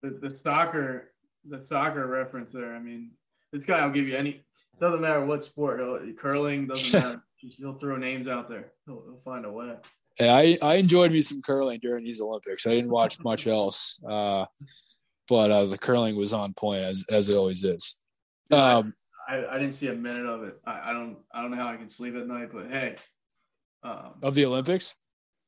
The, 0.02 0.18
the 0.22 0.34
soccer, 0.34 1.12
the 1.48 1.64
soccer 1.66 2.06
reference 2.06 2.52
there. 2.52 2.74
I 2.74 2.78
mean, 2.78 3.10
this 3.52 3.64
guy 3.64 3.84
will 3.84 3.92
give 3.92 4.08
you 4.08 4.16
any. 4.16 4.42
Doesn't 4.80 5.02
matter 5.02 5.24
what 5.24 5.42
sport, 5.42 5.80
curling 6.16 6.66
doesn't 6.66 7.00
matter. 7.02 7.22
He'll 7.36 7.74
throw 7.74 7.96
names 7.96 8.28
out 8.28 8.48
there. 8.48 8.72
He'll, 8.86 9.02
he'll 9.04 9.20
find 9.24 9.44
a 9.44 9.52
way. 9.52 9.74
Yeah, 10.18 10.34
I, 10.34 10.58
I 10.62 10.74
enjoyed 10.74 11.12
me 11.12 11.22
some 11.22 11.40
curling 11.42 11.80
during 11.80 12.04
these 12.04 12.20
Olympics. 12.20 12.66
I 12.66 12.74
didn't 12.74 12.90
watch 12.90 13.22
much 13.24 13.46
else, 13.46 13.98
uh, 14.08 14.44
but 15.30 15.52
uh, 15.52 15.64
the 15.64 15.78
curling 15.78 16.16
was 16.16 16.34
on 16.34 16.52
point 16.52 16.82
as 16.82 17.06
as 17.10 17.28
it 17.28 17.36
always 17.36 17.62
is. 17.62 17.96
Um, 18.50 18.92
I, 19.28 19.46
I 19.46 19.58
didn't 19.58 19.74
see 19.74 19.86
a 19.86 19.94
minute 19.94 20.26
of 20.26 20.42
it. 20.42 20.60
I, 20.66 20.90
I 20.90 20.92
don't 20.92 21.18
I 21.32 21.40
don't 21.40 21.52
know 21.52 21.56
how 21.56 21.68
I 21.68 21.76
can 21.76 21.88
sleep 21.88 22.16
at 22.16 22.26
night, 22.26 22.50
but 22.52 22.70
hey, 22.70 22.96
um, 23.84 24.14
of 24.22 24.34
the 24.34 24.44
Olympics, 24.44 24.96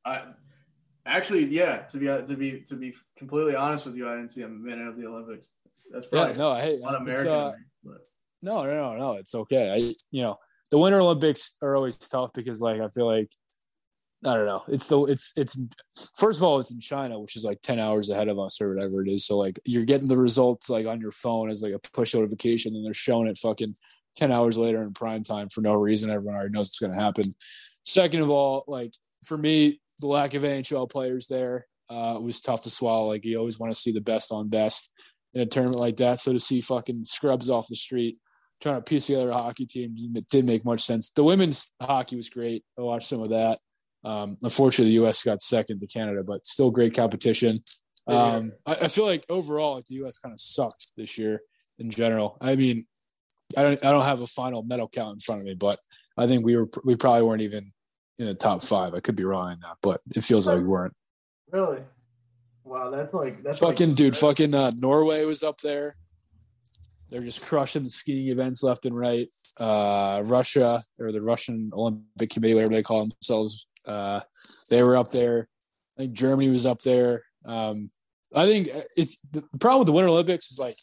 I 0.04 0.22
actually 1.04 1.46
yeah. 1.46 1.78
To 1.78 1.98
be 1.98 2.06
to 2.06 2.36
be 2.36 2.60
to 2.60 2.76
be 2.76 2.94
completely 3.18 3.56
honest 3.56 3.84
with 3.84 3.96
you, 3.96 4.08
I 4.08 4.14
didn't 4.14 4.30
see 4.30 4.42
a 4.42 4.48
minute 4.48 4.86
of 4.86 4.96
the 4.96 5.06
Olympics. 5.06 5.48
That's 5.90 6.06
probably 6.06 6.30
yeah, 6.30 6.38
no, 6.38 6.54
hey, 6.54 6.74
it's, 6.74 6.84
American. 6.84 7.32
uh, 7.32 7.52
no, 8.40 8.62
no, 8.62 8.74
no, 8.74 8.96
no, 8.96 9.12
it's 9.14 9.34
okay. 9.34 9.72
I 9.72 9.92
you 10.12 10.22
know 10.22 10.38
the 10.70 10.78
Winter 10.78 11.00
Olympics 11.00 11.56
are 11.60 11.74
always 11.74 11.96
tough 11.96 12.32
because 12.32 12.60
like 12.60 12.80
I 12.80 12.88
feel 12.88 13.06
like 13.06 13.30
I 14.24 14.34
don't 14.34 14.46
know. 14.46 14.62
It's 14.68 14.86
the 14.86 15.02
it's 15.04 15.32
it's 15.36 15.58
first 16.14 16.38
of 16.38 16.44
all 16.44 16.60
it's 16.60 16.70
in 16.70 16.78
China, 16.78 17.18
which 17.18 17.36
is 17.36 17.44
like 17.44 17.60
ten 17.60 17.80
hours 17.80 18.08
ahead 18.08 18.28
of 18.28 18.38
us 18.38 18.60
or 18.60 18.72
whatever 18.72 19.02
it 19.02 19.08
is. 19.08 19.26
So 19.26 19.36
like 19.36 19.58
you're 19.64 19.84
getting 19.84 20.06
the 20.06 20.16
results 20.16 20.70
like 20.70 20.86
on 20.86 21.00
your 21.00 21.10
phone 21.10 21.50
as 21.50 21.62
like 21.62 21.74
a 21.74 21.78
push 21.92 22.14
notification, 22.14 22.74
and 22.76 22.84
they're 22.84 22.94
showing 22.94 23.26
it 23.26 23.38
fucking 23.38 23.74
ten 24.14 24.30
hours 24.30 24.56
later 24.56 24.82
in 24.82 24.92
prime 24.92 25.24
time 25.24 25.48
for 25.48 25.60
no 25.60 25.74
reason. 25.74 26.10
Everyone 26.10 26.36
already 26.36 26.52
knows 26.52 26.68
it's 26.68 26.78
going 26.78 26.92
to 26.92 27.00
happen. 27.00 27.24
Second 27.84 28.20
of 28.20 28.30
all, 28.30 28.64
like 28.68 28.92
for 29.24 29.36
me, 29.36 29.80
the 30.00 30.06
lack 30.06 30.34
of 30.34 30.42
NHL 30.42 30.88
players 30.88 31.26
there 31.26 31.66
uh, 31.90 32.16
was 32.20 32.40
tough 32.40 32.62
to 32.62 32.70
swallow. 32.70 33.08
Like 33.08 33.24
you 33.24 33.38
always 33.38 33.58
want 33.58 33.74
to 33.74 33.80
see 33.80 33.90
the 33.90 34.00
best 34.00 34.30
on 34.30 34.48
best 34.48 34.92
in 35.34 35.40
a 35.40 35.46
tournament 35.46 35.80
like 35.80 35.96
that. 35.96 36.20
So 36.20 36.32
to 36.32 36.38
see 36.38 36.60
fucking 36.60 37.06
scrubs 37.06 37.50
off 37.50 37.66
the 37.66 37.74
street 37.74 38.18
trying 38.62 38.76
to 38.76 38.82
piece 38.82 39.06
together 39.06 39.30
a 39.30 39.34
hockey 39.34 39.66
team 39.66 39.96
didn't 40.30 40.46
make 40.46 40.64
much 40.64 40.82
sense. 40.82 41.10
The 41.10 41.24
women's 41.24 41.72
hockey 41.80 42.14
was 42.14 42.30
great. 42.30 42.64
I 42.78 42.82
watched 42.82 43.08
some 43.08 43.20
of 43.20 43.30
that. 43.30 43.58
Um, 44.04 44.36
unfortunately, 44.42 44.90
the 44.90 45.02
U.S. 45.02 45.22
got 45.22 45.42
second 45.42 45.78
to 45.80 45.86
Canada, 45.86 46.22
but 46.24 46.46
still 46.46 46.70
great 46.70 46.94
competition. 46.94 47.62
Um, 48.08 48.52
I, 48.68 48.72
I, 48.72 48.88
feel 48.88 49.06
like 49.06 49.24
overall, 49.28 49.76
like 49.76 49.86
the 49.86 49.94
U.S. 49.96 50.18
kind 50.18 50.32
of 50.32 50.40
sucked 50.40 50.92
this 50.96 51.18
year 51.18 51.40
in 51.78 51.90
general. 51.90 52.36
I 52.40 52.56
mean, 52.56 52.86
I 53.56 53.62
don't, 53.62 53.84
I 53.84 53.92
don't 53.92 54.04
have 54.04 54.20
a 54.20 54.26
final 54.26 54.62
medal 54.64 54.88
count 54.88 55.14
in 55.14 55.20
front 55.20 55.40
of 55.40 55.46
me, 55.46 55.54
but 55.54 55.78
I 56.18 56.26
think 56.26 56.44
we 56.44 56.56
were, 56.56 56.68
we 56.84 56.96
probably 56.96 57.22
weren't 57.22 57.42
even 57.42 57.72
in 58.18 58.26
the 58.26 58.34
top 58.34 58.62
five. 58.62 58.94
I 58.94 59.00
could 59.00 59.16
be 59.16 59.24
wrong 59.24 59.50
on 59.50 59.60
that, 59.60 59.76
but 59.82 60.00
it 60.16 60.24
feels 60.24 60.48
like 60.48 60.58
we 60.58 60.64
weren't. 60.64 60.94
Really? 61.50 61.82
Wow, 62.64 62.90
that's 62.90 63.12
like 63.12 63.42
that's 63.42 63.58
fucking 63.58 63.88
like, 63.88 63.96
dude. 63.96 64.16
Fucking 64.16 64.54
uh, 64.54 64.70
Norway 64.80 65.24
was 65.24 65.42
up 65.42 65.60
there. 65.60 65.96
They're 67.10 67.22
just 67.22 67.46
crushing 67.46 67.82
the 67.82 67.90
skiing 67.90 68.28
events 68.28 68.62
left 68.62 68.86
and 68.86 68.96
right. 68.96 69.28
Uh, 69.60 70.22
Russia 70.24 70.82
or 70.98 71.12
the 71.12 71.20
Russian 71.20 71.70
Olympic 71.74 72.30
Committee, 72.30 72.54
whatever 72.54 72.72
they 72.72 72.82
call 72.82 73.00
themselves, 73.00 73.66
uh, 73.86 74.20
they 74.70 74.82
were 74.82 74.96
up 74.96 75.10
there. 75.10 75.48
I 75.96 76.02
think 76.02 76.12
Germany 76.14 76.50
was 76.50 76.66
up 76.66 76.82
there. 76.82 77.24
Um, 77.44 77.90
I 78.34 78.46
think 78.46 78.70
it's 78.96 79.18
the 79.30 79.42
problem 79.58 79.80
with 79.80 79.86
the 79.86 79.92
Winter 79.92 80.08
Olympics 80.08 80.50
is 80.50 80.58
like 80.58 80.74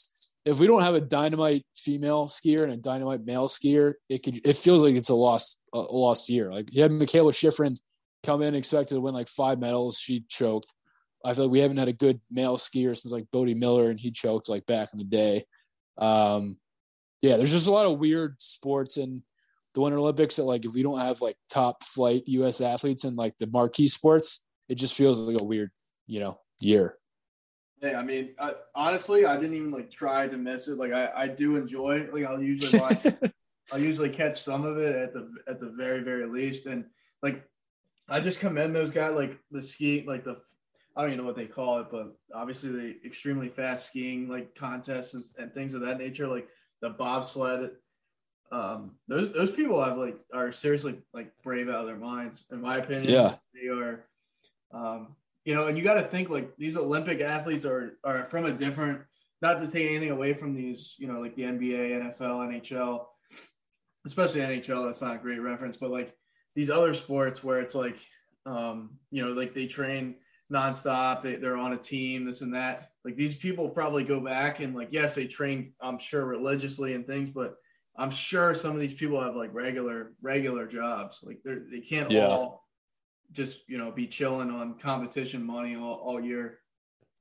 if 0.46 0.60
we 0.60 0.68
don't 0.68 0.82
have 0.82 0.96
a 0.96 1.02
dynamite 1.02 1.66
female 1.76 2.28
skier 2.28 2.64
and 2.64 2.72
a 2.72 2.78
dynamite 2.78 3.26
male 3.26 3.48
skier, 3.48 3.96
it 4.10 4.24
could 4.24 4.42
it 4.46 4.56
feels 4.56 4.82
like 4.82 4.96
it's 4.96 5.10
a 5.10 5.16
lost 5.16 5.60
a 5.74 5.80
lost 5.80 6.30
year. 6.30 6.52
Like 6.52 6.74
you 6.74 6.82
had 6.82 6.92
Mikaela 6.92 7.32
Shiffrin 7.32 7.80
come 8.24 8.42
in 8.42 8.56
expected 8.56 8.96
to 8.96 9.02
win 9.02 9.14
like 9.14 9.28
five 9.28 9.60
medals, 9.60 9.98
she 9.98 10.24
choked. 10.28 10.74
I 11.26 11.34
feel 11.34 11.46
like 11.46 11.52
we 11.52 11.60
haven't 11.60 11.78
had 11.78 11.90
a 11.90 11.94
good 11.94 12.22
male 12.32 12.58
skier 12.58 12.98
since 12.98 13.12
like 13.12 13.28
Bode 13.32 13.56
Miller, 13.58 13.90
and 13.90 14.00
he 14.00 14.12
choked 14.12 14.50
like 14.50 14.66
back 14.66 14.90
in 14.94 15.00
the 15.00 15.06
day. 15.06 15.46
Um, 15.98 16.58
yeah, 17.22 17.36
there's 17.36 17.52
just 17.52 17.68
a 17.68 17.72
lot 17.72 17.86
of 17.86 18.00
weird 18.00 18.42
sports 18.42 18.98
in 18.98 19.22
the 19.74 19.82
Winter 19.82 19.98
Olympics 19.98 20.38
that 20.38 20.44
like 20.44 20.66
if 20.66 20.74
we 20.74 20.84
don't 20.84 21.00
have 21.00 21.22
like 21.22 21.38
top 21.50 21.84
flight 21.84 22.24
U.S. 22.28 22.62
athletes 22.62 23.04
in 23.04 23.16
like 23.16 23.38
the 23.38 23.48
marquee 23.48 23.88
sports, 23.88 24.44
it 24.68 24.76
just 24.76 24.96
feels 24.96 25.20
like 25.28 25.42
a 25.42 25.46
weird, 25.46 25.72
you 26.08 26.20
know, 26.20 26.40
year. 26.60 26.98
Yeah, 27.82 27.98
I 27.98 28.04
mean, 28.04 28.32
I, 28.40 28.54
honestly, 28.76 29.26
I 29.26 29.36
didn't 29.38 29.56
even 29.56 29.72
like 29.72 29.90
try 29.90 30.28
to 30.28 30.38
miss 30.38 30.68
it. 30.68 30.78
Like 30.78 30.92
I, 30.92 31.10
I 31.16 31.28
do 31.28 31.56
enjoy. 31.56 32.08
Like 32.12 32.26
I'll 32.26 32.42
usually 32.42 32.80
watch. 32.82 32.98
I'll 33.72 33.80
usually 33.80 34.10
catch 34.10 34.42
some 34.42 34.66
of 34.66 34.78
it 34.78 34.96
at 34.96 35.14
the 35.14 35.32
at 35.48 35.60
the 35.60 35.70
very 35.70 36.02
very 36.02 36.26
least, 36.26 36.66
and 36.66 36.86
like 37.22 37.44
I 38.10 38.20
just 38.20 38.40
commend 38.40 38.76
those 38.76 38.92
guys, 38.92 39.14
like 39.14 39.40
the 39.52 39.62
ski, 39.62 40.04
like 40.06 40.24
the 40.24 40.38
I 40.96 41.02
don't 41.02 41.12
even 41.12 41.20
know 41.20 41.28
what 41.28 41.36
they 41.36 41.46
call 41.46 41.80
it, 41.80 41.88
but 41.92 42.18
obviously 42.34 42.72
the 42.72 42.96
extremely 43.06 43.48
fast 43.48 43.88
skiing 43.88 44.28
like 44.28 44.56
contests 44.56 45.14
and, 45.14 45.24
and 45.38 45.54
things 45.54 45.74
of 45.74 45.82
that 45.82 46.00
nature, 46.00 46.28
like 46.28 46.50
the 46.82 46.90
bobsled. 46.90 47.72
Um, 48.52 48.96
those 49.08 49.32
those 49.34 49.52
people 49.52 49.84
have 49.84 49.98
like 49.98 50.20
are 50.34 50.52
seriously 50.52 51.02
like 51.14 51.32
brave 51.44 51.70
out 51.70 51.82
of 51.82 51.86
their 51.86 51.98
minds, 51.98 52.46
in 52.52 52.62
my 52.62 52.78
opinion. 52.78 53.14
Yeah, 53.14 53.36
they 53.54 53.70
are. 53.70 54.06
Um, 54.72 55.16
you 55.46 55.56
know, 55.56 55.68
and 55.68 55.78
you 55.78 55.84
got 55.84 55.96
to 55.96 56.02
think 56.02 56.30
like 56.30 56.56
these 56.58 56.78
Olympic 56.78 57.22
athletes 57.22 57.66
are 57.66 57.98
are 58.04 58.26
from 58.30 58.46
a 58.46 58.52
different. 58.52 59.02
Not 59.42 59.60
to 59.60 59.72
take 59.72 59.86
anything 59.90 60.12
away 60.12 60.34
from 60.34 60.54
these, 60.54 60.96
you 60.98 61.08
know, 61.08 61.20
like 61.22 61.34
the 61.36 61.44
NBA, 61.44 62.18
NFL, 62.20 62.62
NHL, 62.62 63.06
especially 64.06 64.42
NHL. 64.42 64.86
That's 64.86 65.02
not 65.02 65.16
a 65.16 65.20
great 65.20 65.40
reference, 65.40 65.78
but 65.78 65.92
like 65.92 66.14
these 66.56 66.70
other 66.70 66.94
sports 66.94 67.42
where 67.42 67.60
it's 67.60 67.76
like 67.76 67.98
Um, 68.46 68.98
you 69.12 69.24
know, 69.24 69.32
like 69.32 69.54
they 69.54 69.68
train 69.68 70.16
nonstop. 70.52 71.22
They, 71.22 71.36
they're 71.36 71.58
on 71.58 71.74
a 71.74 71.78
team, 71.78 72.26
this 72.26 72.42
and 72.42 72.54
that. 72.54 72.92
Like 73.06 73.16
these 73.16 73.36
people 73.36 73.70
probably 73.70 74.04
go 74.04 74.20
back 74.20 74.60
and 74.60 74.76
like, 74.76 74.90
yes, 74.92 75.16
they 75.16 75.28
train, 75.28 75.74
I'm 75.80 76.00
sure 76.00 76.26
religiously 76.26 76.94
and 76.96 77.06
things, 77.06 77.30
but 77.30 77.56
I'm 78.00 78.12
sure 78.12 78.56
some 78.56 78.72
of 78.74 78.80
these 78.80 78.94
people 78.94 79.22
have 79.22 79.36
like 79.36 79.54
regular, 79.54 80.14
regular 80.22 80.66
jobs. 80.66 81.20
Like 81.22 81.40
they're, 81.44 81.64
they 81.70 81.82
can't 81.82 82.10
Yeah. 82.10 82.28
all 82.28 82.66
just, 83.34 83.60
you 83.68 83.78
know, 83.78 83.92
be 83.92 84.08
chilling 84.08 84.50
on 84.50 84.80
competition 84.80 85.44
money 85.46 85.76
all, 85.76 85.96
all 85.96 86.24
year. 86.24 86.60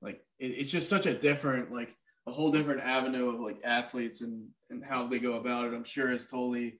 Like 0.00 0.24
it, 0.38 0.52
it's 0.52 0.70
just 0.70 0.88
such 0.88 1.06
a 1.06 1.18
different, 1.18 1.72
like 1.72 1.94
a 2.28 2.32
whole 2.32 2.52
different 2.52 2.80
avenue 2.82 3.28
of 3.28 3.40
like 3.40 3.60
athletes 3.64 4.20
and, 4.20 4.46
and 4.70 4.84
how 4.84 5.06
they 5.08 5.18
go 5.18 5.32
about 5.34 5.64
it. 5.64 5.74
I'm 5.74 5.82
sure 5.84 6.12
it's 6.12 6.26
totally 6.26 6.78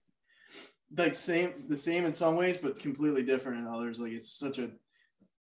like 0.96 1.16
same, 1.16 1.54
the 1.68 1.76
same 1.76 2.06
in 2.06 2.12
some 2.12 2.36
ways, 2.36 2.56
but 2.56 2.78
completely 2.78 3.24
different 3.24 3.58
in 3.58 3.66
others. 3.66 3.98
Like 3.98 4.12
it's 4.12 4.38
such 4.38 4.58
a, 4.58 4.70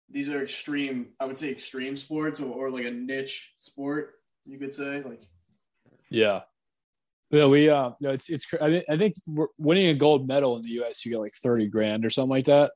these 0.09 0.29
are 0.29 0.43
extreme, 0.43 1.13
I 1.21 1.25
would 1.25 1.37
say 1.37 1.49
extreme 1.49 1.95
sports 1.95 2.41
or, 2.41 2.51
or 2.53 2.69
like 2.69 2.85
a 2.85 2.91
niche 2.91 3.53
sport, 3.57 4.15
you 4.45 4.59
could 4.59 4.73
say. 4.73 5.01
Like, 5.03 5.21
Yeah. 6.09 6.41
Yeah, 7.31 7.45
we 7.45 7.69
uh, 7.69 7.91
no, 8.01 8.09
it's 8.09 8.29
it's. 8.29 8.45
I 8.61 8.69
think 8.69 8.85
I 8.89 8.97
think 8.97 9.15
we're 9.25 9.47
winning 9.57 9.87
a 9.87 9.93
gold 9.93 10.27
medal 10.27 10.57
in 10.57 10.63
the 10.63 10.71
U.S. 10.71 11.05
You 11.05 11.11
get 11.11 11.21
like 11.21 11.31
thirty 11.31 11.67
grand 11.67 12.05
or 12.05 12.09
something 12.09 12.29
like 12.29 12.45
that, 12.45 12.71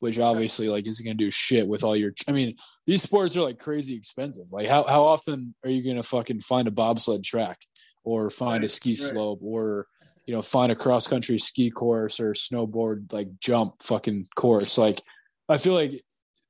which 0.00 0.18
obviously 0.18 0.68
like 0.68 0.86
isn't 0.86 1.04
going 1.04 1.16
to 1.16 1.24
do 1.24 1.30
shit 1.30 1.68
with 1.68 1.84
all 1.84 1.94
your. 1.94 2.12
I 2.26 2.32
mean, 2.32 2.56
these 2.86 3.02
sports 3.02 3.36
are 3.36 3.42
like 3.42 3.58
crazy 3.58 3.94
expensive. 3.94 4.50
Like, 4.50 4.66
how 4.66 4.84
how 4.84 5.04
often 5.04 5.54
are 5.62 5.70
you 5.70 5.84
going 5.84 5.96
to 5.96 6.02
fucking 6.02 6.40
find 6.40 6.66
a 6.66 6.70
bobsled 6.70 7.22
track, 7.22 7.58
or 8.02 8.30
find 8.30 8.64
a 8.64 8.68
ski 8.68 8.90
right. 8.90 8.98
slope, 8.98 9.40
or 9.42 9.86
you 10.26 10.34
know 10.34 10.40
find 10.40 10.72
a 10.72 10.76
cross 10.76 11.06
country 11.06 11.36
ski 11.36 11.70
course 11.70 12.18
or 12.18 12.32
snowboard 12.32 13.12
like 13.12 13.28
jump 13.40 13.82
fucking 13.82 14.24
course? 14.36 14.78
Like, 14.78 15.02
I 15.50 15.58
feel 15.58 15.74
like 15.74 16.02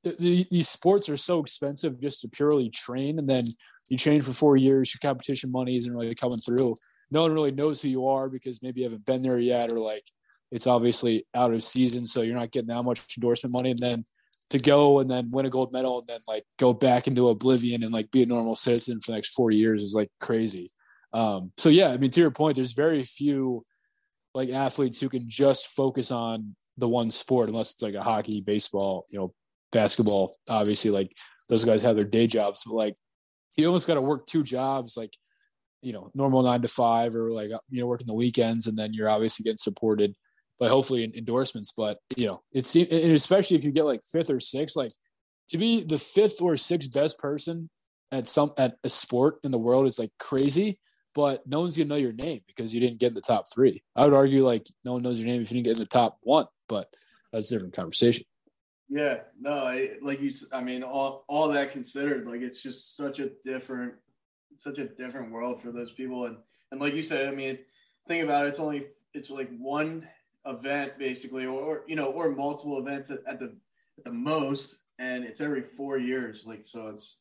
th- 0.05 0.17
th- 0.17 0.49
these 0.49 0.69
sports 0.69 1.09
are 1.09 1.17
so 1.17 1.41
expensive 1.41 1.99
just 1.99 2.21
to 2.21 2.29
purely 2.29 2.69
train, 2.69 3.19
and 3.19 3.27
then 3.27 3.43
you 3.89 3.97
train 3.97 4.21
for 4.21 4.31
four 4.31 4.55
years, 4.55 4.93
your 4.93 4.99
competition 5.01 5.51
money 5.51 5.75
isn't 5.75 5.93
really 5.93 6.15
coming 6.15 6.39
through. 6.39 6.73
No 7.11 7.23
one 7.23 7.33
really 7.33 7.51
knows 7.51 7.81
who 7.81 7.89
you 7.89 8.07
are 8.07 8.29
because 8.29 8.61
maybe 8.61 8.81
you 8.81 8.85
haven't 8.85 9.05
been 9.05 9.23
there 9.23 9.39
yet, 9.39 9.71
or 9.71 9.79
like 9.79 10.03
it's 10.51 10.67
obviously 10.67 11.25
out 11.33 11.53
of 11.53 11.63
season, 11.63 12.07
so 12.07 12.21
you're 12.21 12.35
not 12.35 12.51
getting 12.51 12.69
that 12.69 12.83
much 12.83 13.03
endorsement 13.17 13.53
money. 13.53 13.71
And 13.71 13.79
then 13.79 14.03
to 14.49 14.59
go 14.59 14.99
and 14.99 15.09
then 15.09 15.29
win 15.31 15.45
a 15.45 15.49
gold 15.49 15.71
medal 15.71 15.99
and 15.99 16.07
then 16.07 16.19
like 16.27 16.43
go 16.57 16.73
back 16.73 17.07
into 17.07 17.29
oblivion 17.29 17.83
and 17.83 17.93
like 17.93 18.09
be 18.11 18.23
a 18.23 18.25
normal 18.25 18.55
citizen 18.55 18.99
for 18.99 19.11
the 19.11 19.17
next 19.17 19.33
four 19.33 19.51
years 19.51 19.83
is 19.83 19.93
like 19.93 20.09
crazy. 20.19 20.69
Um, 21.13 21.51
so 21.57 21.69
yeah, 21.69 21.89
I 21.89 21.97
mean, 21.97 22.11
to 22.11 22.21
your 22.21 22.31
point, 22.31 22.55
there's 22.55 22.73
very 22.73 23.03
few 23.03 23.63
like 24.33 24.49
athletes 24.49 24.99
who 24.99 25.09
can 25.09 25.29
just 25.29 25.67
focus 25.67 26.11
on 26.11 26.55
the 26.77 26.87
one 26.87 27.11
sport 27.11 27.49
unless 27.49 27.73
it's 27.73 27.83
like 27.83 27.93
a 27.93 28.01
hockey, 28.03 28.43
baseball, 28.45 29.05
you 29.09 29.19
know, 29.19 29.33
basketball. 29.71 30.35
Obviously, 30.47 30.91
like 30.91 31.11
those 31.47 31.65
guys 31.65 31.83
have 31.83 31.95
their 31.95 32.07
day 32.07 32.25
jobs, 32.27 32.63
but 32.65 32.73
like 32.73 32.95
you 33.55 33.65
almost 33.67 33.87
got 33.87 33.95
to 33.95 34.01
work 34.01 34.25
two 34.25 34.43
jobs, 34.43 34.95
like 34.97 35.13
you 35.81 35.93
know, 35.93 36.11
normal 36.13 36.43
nine 36.43 36.61
to 36.61 36.67
five, 36.67 37.15
or 37.15 37.31
like 37.31 37.49
you 37.69 37.81
know, 37.81 37.87
working 37.87 38.07
the 38.07 38.13
weekends, 38.13 38.67
and 38.67 38.77
then 38.77 38.93
you're 38.93 39.09
obviously 39.09 39.43
getting 39.43 39.57
supported 39.57 40.15
by 40.59 40.67
hopefully 40.67 41.11
endorsements. 41.15 41.71
But 41.75 41.97
you 42.17 42.27
know, 42.27 42.41
it's 42.51 42.75
especially 42.75 43.57
if 43.57 43.63
you 43.63 43.71
get 43.71 43.85
like 43.85 44.01
fifth 44.11 44.29
or 44.29 44.39
sixth, 44.39 44.75
like 44.75 44.91
to 45.49 45.57
be 45.57 45.83
the 45.83 45.97
fifth 45.97 46.41
or 46.41 46.57
sixth 46.57 46.91
best 46.93 47.17
person 47.17 47.69
at 48.11 48.27
some 48.27 48.51
at 48.57 48.75
a 48.83 48.89
sport 48.89 49.39
in 49.43 49.51
the 49.51 49.59
world 49.59 49.85
is 49.85 49.99
like 49.99 50.11
crazy. 50.19 50.79
But 51.15 51.45
no 51.47 51.61
one's 51.61 51.75
gonna 51.75 51.89
know 51.89 51.95
your 51.95 52.13
name 52.13 52.41
because 52.47 52.73
you 52.73 52.79
didn't 52.79 52.99
get 52.99 53.07
in 53.07 53.13
the 53.15 53.21
top 53.21 53.45
three. 53.51 53.83
I 53.95 54.05
would 54.05 54.13
argue 54.13 54.43
like 54.43 54.67
no 54.85 54.93
one 54.93 55.01
knows 55.01 55.19
your 55.19 55.27
name 55.27 55.41
if 55.41 55.51
you 55.51 55.55
didn't 55.55 55.65
get 55.65 55.77
in 55.77 55.81
the 55.81 55.87
top 55.87 56.17
one, 56.21 56.45
but 56.67 56.87
that's 57.31 57.51
a 57.51 57.55
different 57.55 57.75
conversation. 57.75 58.25
yeah, 58.89 59.19
no, 59.39 59.51
I, 59.51 59.91
like 60.01 60.19
you, 60.19 60.31
i 60.51 60.61
mean, 60.61 60.83
all, 60.83 61.23
all 61.27 61.49
that 61.49 61.71
considered, 61.71 62.27
like 62.27 62.41
it's 62.41 62.61
just 62.61 62.97
such 62.97 63.19
a 63.19 63.29
different, 63.43 63.93
such 64.57 64.79
a 64.79 64.87
different 64.87 65.31
world 65.31 65.61
for 65.61 65.71
those 65.71 65.91
people. 65.91 66.25
And, 66.25 66.37
and 66.71 66.81
like 66.81 66.93
you 66.93 67.01
said, 67.01 67.27
I 67.27 67.31
mean, 67.31 67.59
think 68.07 68.23
about 68.23 68.45
it, 68.45 68.49
it's 68.49 68.59
only, 68.59 68.87
it's 69.13 69.29
like 69.29 69.49
one 69.57 70.07
event 70.45 70.97
basically, 70.99 71.45
or, 71.45 71.83
you 71.87 71.95
know, 71.95 72.07
or 72.07 72.29
multiple 72.29 72.79
events 72.79 73.09
at, 73.09 73.19
at 73.27 73.39
the, 73.39 73.55
at 73.97 74.05
the 74.05 74.11
most. 74.11 74.75
And 74.97 75.23
it's 75.23 75.39
every 75.39 75.61
four 75.61 75.97
years. 75.97 76.43
Like, 76.45 76.65
so 76.65 76.87
it's, 76.87 77.17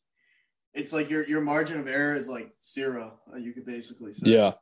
it's 0.75 0.93
like 0.93 1.11
your, 1.11 1.27
your 1.29 1.41
margin 1.41 1.79
of 1.79 1.87
error 1.87 2.17
is 2.17 2.29
like 2.29 2.51
zero. 2.65 3.21
uh, 3.33 3.37
You 3.37 3.53
could 3.53 3.67
basically 3.67 4.13
say. 4.13 4.31
Yeah. 4.31 4.53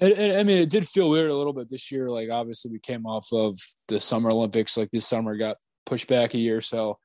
And, 0.00 0.12
and 0.12 0.38
I 0.38 0.42
mean, 0.42 0.58
it 0.58 0.70
did 0.70 0.86
feel 0.86 1.10
weird 1.10 1.30
a 1.30 1.36
little 1.36 1.52
bit 1.52 1.68
this 1.68 1.90
year. 1.90 2.08
Like, 2.08 2.30
obviously, 2.30 2.70
we 2.70 2.78
came 2.78 3.06
off 3.06 3.28
of 3.32 3.58
the 3.88 4.00
Summer 4.00 4.30
Olympics. 4.30 4.76
Like, 4.76 4.90
this 4.90 5.06
summer 5.06 5.36
got 5.36 5.56
pushed 5.84 6.08
back 6.08 6.34
a 6.34 6.38
year. 6.38 6.60
So 6.60 6.98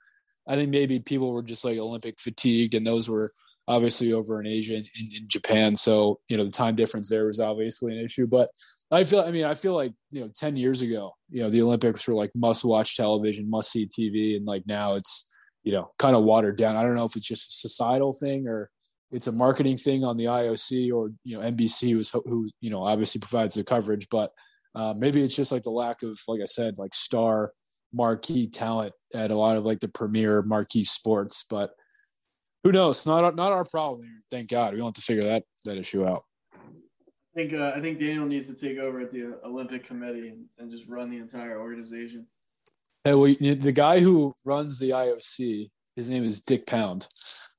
I 0.48 0.56
think 0.56 0.70
maybe 0.70 1.00
people 1.00 1.32
were 1.34 1.43
just 1.43 1.65
like 1.65 1.78
Olympic 1.78 2.20
fatigued, 2.20 2.76
and 2.76 2.88
those 2.88 3.10
were 3.10 3.30
obviously 3.68 4.14
over 4.14 4.40
in 4.40 4.48
Asia 4.48 4.76
and 4.76 4.90
in, 5.00 5.22
in 5.22 5.28
Japan. 5.28 5.76
So, 5.76 6.20
you 6.30 6.38
know, 6.38 6.44
the 6.44 6.52
time 6.52 6.76
difference 6.76 7.10
there 7.10 7.28
was 7.28 7.40
obviously 7.40 7.98
an 7.98 8.04
issue. 8.04 8.28
But 8.28 8.50
I 8.92 9.04
feel, 9.04 9.22
I 9.22 9.32
mean, 9.32 9.46
I 9.46 9.54
feel 9.54 9.76
like, 9.76 9.94
you 10.12 10.22
know, 10.22 10.30
10 10.36 10.56
years 10.56 10.82
ago, 10.82 11.14
you 11.30 11.42
know, 11.42 11.50
the 11.50 11.62
Olympics 11.62 12.08
were 12.08 12.14
like 12.14 12.32
must 12.36 12.64
watch 12.64 12.96
television, 12.96 13.50
must 13.50 13.72
see 13.72 13.88
TV. 13.88 14.38
And 14.38 14.46
like 14.46 14.64
now 14.66 14.96
it's, 14.96 15.28
you 15.64 15.74
know, 15.74 15.92
kind 16.00 16.16
of 16.16 16.24
watered 16.24 16.58
down. 16.58 16.78
I 16.78 16.84
don't 16.84 16.96
know 16.96 17.06
if 17.06 17.16
it's 17.16 17.28
just 17.28 17.50
a 17.50 17.68
societal 17.68 18.14
thing 18.14 18.48
or 18.48 18.70
it's 19.12 19.28
a 19.28 19.32
marketing 19.32 19.78
thing 19.78 20.04
on 20.04 20.18
the 20.18 20.26
IOC 20.26 20.92
or 20.94 21.12
you 21.24 21.38
know 21.38 21.44
NBC 21.44 21.92
who's 21.92 22.10
who 22.10 22.50
you 22.60 22.70
know 22.70 22.84
obviously 22.84 23.20
provides 23.20 23.56
the 23.56 23.64
coverage, 23.64 24.08
but 24.10 24.32
uh, 24.76 24.94
maybe 24.96 25.22
it's 25.22 25.36
just 25.36 25.52
like 25.52 25.64
the 25.64 25.72
lack 25.72 26.04
of 26.04 26.20
like 26.28 26.42
I 26.42 26.46
said 26.46 26.78
like 26.78 26.94
star 26.94 27.52
marquee 27.94 28.48
talent 28.48 28.94
at 29.14 29.32
a 29.32 29.36
lot 29.36 29.56
of 29.56 29.64
like 29.64 29.80
the 29.80 29.88
premier 29.88 30.42
marquee 30.42 30.84
sports. 30.84 31.46
But 31.50 31.72
who 32.68 32.74
knows? 32.74 33.06
Not 33.06 33.34
not 33.36 33.54
our 33.54 33.64
problem 33.64 34.04
here. 34.04 34.22
Thank 34.30 34.50
God 34.50 34.74
we 34.74 34.80
don't 34.80 34.88
have 34.88 34.94
to 34.96 35.02
figure 35.02 35.24
that 35.24 35.44
that 35.64 35.78
issue 35.78 36.06
out. 36.06 36.22
I 36.54 36.60
think 37.34 37.54
uh, 37.54 37.72
I 37.74 37.80
think 37.80 37.98
Daniel 37.98 38.26
needs 38.26 38.46
to 38.48 38.54
take 38.54 38.78
over 38.78 39.00
at 39.00 39.14
the 39.14 39.40
Olympic 39.46 39.88
Committee 39.88 40.30
and, 40.30 40.46
and 40.60 40.70
just 40.70 40.84
run 40.86 41.10
the 41.10 41.18
entire 41.18 41.62
organization. 41.62 42.28
Hey, 43.06 43.14
we, 43.14 43.38
the 43.38 43.72
guy 43.72 44.02
who 44.02 44.36
runs 44.44 44.80
the 44.80 44.90
IOC, 44.90 45.70
his 45.96 46.10
name 46.10 46.26
is 46.26 46.42
Dick 46.42 46.68
Pound. 46.68 47.08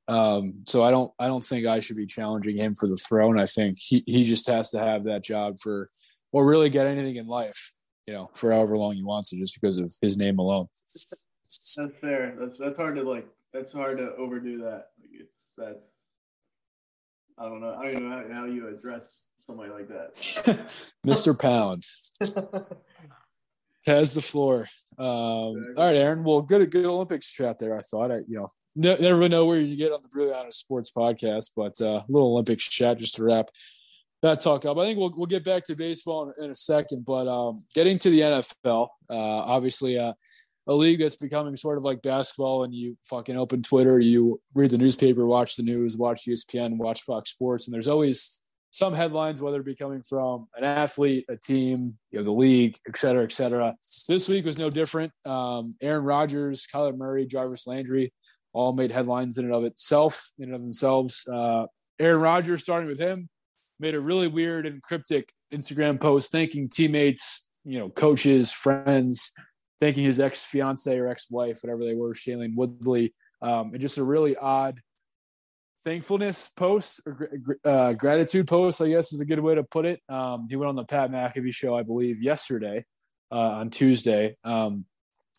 Um, 0.09 0.57
so 0.67 0.85
I 0.85 0.91
don't 0.91 1.11
I 1.19 1.27
don't 1.27 1.45
think 1.45 1.67
I 1.67 1.81
should 1.81 1.97
be 1.97 2.05
challenging 2.05 2.59
him 2.59 2.75
for 2.75 2.87
the 2.87 2.97
throne. 2.97 3.41
I 3.41 3.47
think 3.47 3.77
he, 3.79 4.05
he 4.07 4.25
just 4.25 4.47
has 4.49 4.71
to 4.73 4.79
have 4.79 5.05
that 5.05 5.25
job 5.25 5.57
for 5.59 5.89
or 6.33 6.47
really 6.47 6.69
get 6.69 6.87
anything 6.87 7.17
in 7.17 7.27
life, 7.27 7.73
you 8.07 8.13
know, 8.13 8.29
for 8.35 8.53
however 8.53 8.77
long 8.77 8.93
he 8.93 9.03
wants 9.03 9.31
to, 9.31 9.39
just 9.39 9.59
because 9.59 9.79
of 9.79 9.91
his 10.03 10.19
name 10.19 10.39
alone. 10.39 10.67
That's 11.77 11.93
fair. 11.99 12.37
That's 12.39 12.59
that's 12.59 12.77
hard 12.77 12.97
to 12.97 13.03
like. 13.05 13.27
That's 13.53 13.73
hard 13.73 13.99
to 13.99 14.15
overdo 14.17 14.59
that. 14.59 14.89
Like 15.01 15.11
it's 15.13 15.33
that. 15.57 15.83
I 17.39 17.45
don't 17.45 17.61
know. 17.61 17.75
I 17.75 17.85
don't 17.85 17.93
even 17.93 18.11
know 18.11 18.29
how, 18.29 18.41
how 18.41 18.45
you 18.47 18.67
address 18.67 19.23
somebody 19.47 19.71
like 19.71 19.89
that. 19.89 20.15
Mr. 21.07 21.39
Pound 21.39 21.85
has 23.87 24.15
the 24.15 24.21
floor. 24.21 24.69
Um, 24.99 25.07
all 25.07 25.87
right, 25.87 25.97
Aaron. 25.97 26.25
Well, 26.25 26.43
good 26.43 26.71
good 26.71 26.85
Olympics 26.85 27.31
chat 27.31 27.59
there. 27.59 27.77
I 27.77 27.81
thought 27.81 28.11
I 28.11 28.19
you 28.27 28.39
know 28.39 28.49
ne- 28.77 28.99
never 28.99 29.29
know 29.29 29.47
where 29.47 29.61
you 29.61 29.77
get 29.77 29.93
on 29.93 30.03
the 30.03 30.09
Brilliant 30.09 30.39
Honest 30.39 30.61
Sports 30.61 30.91
podcast, 30.91 31.51
but 31.57 31.81
uh, 31.81 32.03
a 32.03 32.05
little 32.09 32.33
Olympics 32.33 32.69
chat 32.69 32.99
just 32.99 33.15
to 33.17 33.25
wrap 33.25 33.51
that 34.23 34.41
talk 34.41 34.65
up. 34.65 34.77
I 34.79 34.87
think 34.87 34.99
we'll 34.99 35.13
we'll 35.17 35.27
get 35.27 35.45
back 35.45 35.65
to 35.67 35.77
baseball 35.77 36.31
in, 36.31 36.45
in 36.45 36.51
a 36.51 36.55
second, 36.55 37.05
but 37.05 37.29
um, 37.29 37.65
getting 37.75 37.99
to 38.01 38.11
the 38.11 38.21
NFL, 38.21 38.89
uh, 39.11 39.15
obviously 39.15 39.99
uh, 39.99 40.13
a 40.69 40.75
league 40.75 41.01
that's 41.01 41.17
becoming 41.17 41.57
sort 41.57 41.79
of 41.79 41.85
like 41.85 42.03
basketball, 42.03 42.63
and 42.63 42.75
you 42.75 42.97
fucking 43.05 43.37
open 43.37 43.63
Twitter, 43.63 43.99
you 43.99 44.41
read 44.55 44.71
the 44.71 44.79
newspaper, 44.79 45.27
watch 45.27 45.57
the 45.57 45.63
news, 45.63 45.97
watch 45.97 46.27
ESPN, 46.27 46.77
watch 46.77 47.03
Fox 47.03 47.31
Sports, 47.31 47.67
and 47.67 47.75
there's 47.75 47.89
always 47.89 48.41
some 48.71 48.93
headlines, 48.93 49.41
whether 49.41 49.61
it 49.61 49.67
be 49.67 49.75
coming 49.75 50.03
from 50.03 50.47
an 50.55 50.65
athlete, 50.65 51.25
a 51.31 51.37
team, 51.37 51.97
you 52.11 52.19
know, 52.19 52.25
the 52.25 52.31
league, 52.31 52.77
et 52.87 52.99
cetera, 52.99 53.25
et 53.25 53.33
cetera. 53.33 53.75
This 54.07 54.29
week 54.29 54.45
was 54.45 54.59
no 54.59 54.69
different. 54.69 55.11
Um, 55.25 55.75
Aaron 55.81 56.05
Rodgers, 56.05 56.67
Kyler 56.73 56.97
Murray, 56.97 57.27
Jarvis 57.27 57.67
Landry, 57.67 58.13
all 58.53 58.75
made 58.75 58.93
headlines 58.93 59.39
in 59.39 59.47
and 59.47 59.55
of 59.55 59.65
itself, 59.65 60.31
in 60.39 60.47
and 60.47 60.55
of 60.55 60.61
themselves. 60.61 61.27
Uh, 61.27 61.65
Aaron 61.99 62.21
Rodgers, 62.21 62.61
starting 62.61 62.89
with 62.89 62.99
him, 62.99 63.31
made 63.81 63.95
a 63.95 64.01
really 64.01 64.29
weird 64.29 64.67
and 64.67 64.83
cryptic 64.83 65.33
Instagram 65.53 65.99
post 65.99 66.31
thanking 66.31 66.69
teammates, 66.69 67.49
you 67.65 67.79
know, 67.79 67.89
coaches, 67.89 68.53
friends, 68.53 69.33
thanking 69.81 70.05
his 70.05 70.21
ex 70.21 70.45
fiance 70.45 70.97
or 70.97 71.09
ex 71.09 71.31
wife, 71.31 71.61
whatever 71.63 71.85
they 71.85 71.95
were, 71.95 72.15
Shailene 72.15 72.55
Woodley, 72.55 73.15
um, 73.43 73.73
and 73.73 73.81
just 73.81 73.99
a 73.99 74.05
really 74.05 74.37
odd 74.37 74.81
thankfulness 75.85 76.49
post 76.49 77.01
or 77.07 77.31
uh, 77.65 77.93
gratitude 77.95 78.47
post, 78.47 78.83
I 78.83 78.89
guess 78.89 79.13
is 79.13 79.21
a 79.21 79.25
good 79.25 79.41
way 79.41 79.55
to 79.55 79.63
put 79.63 79.87
it. 79.87 80.01
Um, 80.09 80.47
he 80.49 80.57
went 80.57 80.69
on 80.69 80.77
the 80.77 80.85
Pat 80.85 81.11
McAfee 81.11 81.55
show, 81.55 81.77
I 81.77 81.83
believe, 81.83 82.23
yesterday 82.23 82.85
uh, 83.33 83.37
on 83.37 83.71
Tuesday. 83.71 84.37
Um, 84.45 84.85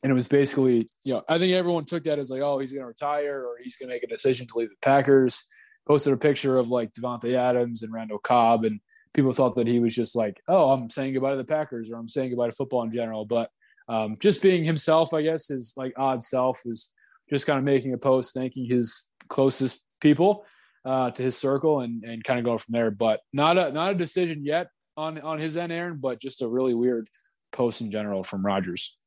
and 0.02 0.12
it 0.12 0.16
was 0.16 0.28
basically, 0.28 0.88
you 1.04 1.14
know, 1.14 1.24
I 1.28 1.38
think 1.38 1.54
everyone 1.54 1.86
took 1.86 2.06
that 2.06 2.20
as 2.20 2.32
like, 2.32 2.42
oh, 2.42 2.60
he's 2.60 2.72
going 2.72 2.84
to 2.84 2.88
retire 2.88 3.44
or 3.44 3.58
he's 3.62 3.76
going 3.76 3.90
to 3.90 3.96
make 3.96 4.04
a 4.04 4.08
decision 4.08 4.48
to 4.48 4.58
leave 4.58 4.70
the 4.70 4.76
Packers. 4.82 5.46
Posted 5.88 6.14
a 6.14 6.18
picture 6.18 6.58
of 6.58 6.70
like 6.70 6.94
Davante 6.94 7.36
Adams 7.36 7.82
and 7.82 7.92
Randall 7.92 8.20
Cobb, 8.20 8.64
and 8.64 8.80
people 9.14 9.32
thought 9.32 9.56
that 9.56 9.68
he 9.68 9.80
was 9.80 9.96
just 9.96 10.16
like, 10.16 10.40
oh, 10.48 10.72
I'm 10.72 10.90
saying 10.90 11.14
goodbye 11.14 11.32
to 11.32 11.38
the 11.38 11.44
Packers 11.44 11.90
or 11.90 11.98
I'm 11.98 12.08
saying 12.08 12.30
goodbye 12.30 12.48
to 12.48 12.56
football 12.56 12.84
in 12.84 12.92
general. 12.92 13.26
But 13.26 13.50
um, 13.90 14.16
just 14.20 14.42
being 14.42 14.64
himself, 14.64 15.14
I 15.14 15.24
guess, 15.24 15.48
his 15.48 15.74
like 15.76 15.94
odd 15.98 16.24
self 16.24 16.62
was 16.64 16.94
just 17.30 17.46
kind 17.46 17.58
of 17.58 17.66
making 17.66 17.94
a 17.94 17.98
post 17.98 18.34
thanking 18.34 18.66
his 18.66 19.06
closest 19.28 19.84
people 20.00 20.46
uh, 20.86 21.12
to 21.12 21.24
his 21.24 21.38
circle 21.38 21.82
and 21.82 22.04
and 22.04 22.24
kind 22.24 22.40
of 22.40 22.46
going 22.46 22.60
from 22.60 22.74
there. 22.74 22.92
But 22.92 23.20
not 23.34 23.58
a 23.58 23.72
not 23.72 23.92
a 23.92 23.96
decision 23.96 24.46
yet 24.46 24.68
on 24.96 25.20
on 25.20 25.40
his 25.40 25.58
end, 25.58 25.72
Aaron, 25.72 25.98
but 25.98 26.22
just 26.22 26.42
a 26.42 26.48
really 26.48 26.74
weird 26.74 27.10
post 27.52 27.82
in 27.82 27.92
general 27.92 28.24
from 28.24 28.46
Rodgers. 28.46 28.98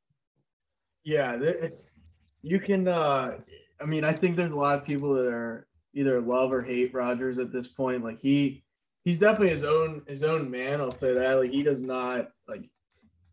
Yeah, 1.05 1.39
you 2.43 2.59
can. 2.59 2.89
Uh, 2.89 3.39
I 3.81 3.85
mean, 3.85 4.05
I 4.05 4.13
think 4.13 4.37
there's 4.37 4.53
a 4.53 4.57
lot 4.57 4.79
of 4.79 4.85
people 4.85 5.15
that 5.15 5.27
are 5.27 5.67
either 5.95 6.21
love 6.21 6.53
or 6.53 6.63
hate 6.63 6.95
Rodgers 6.95 7.39
at 7.39 7.53
this 7.53 7.69
point. 7.69 8.05
Like 8.05 8.19
he, 8.21 8.65
he's 9.05 9.19
definitely 9.19 9.51
his 9.51 9.65
own 9.65 10.03
his 10.07 10.23
own 10.23 10.51
man. 10.51 10.81
I'll 10.81 10.91
say 10.91 11.15
that. 11.15 11.39
Like 11.39 11.51
he 11.51 11.63
does 11.63 11.81
not 11.81 12.31
like. 12.49 12.69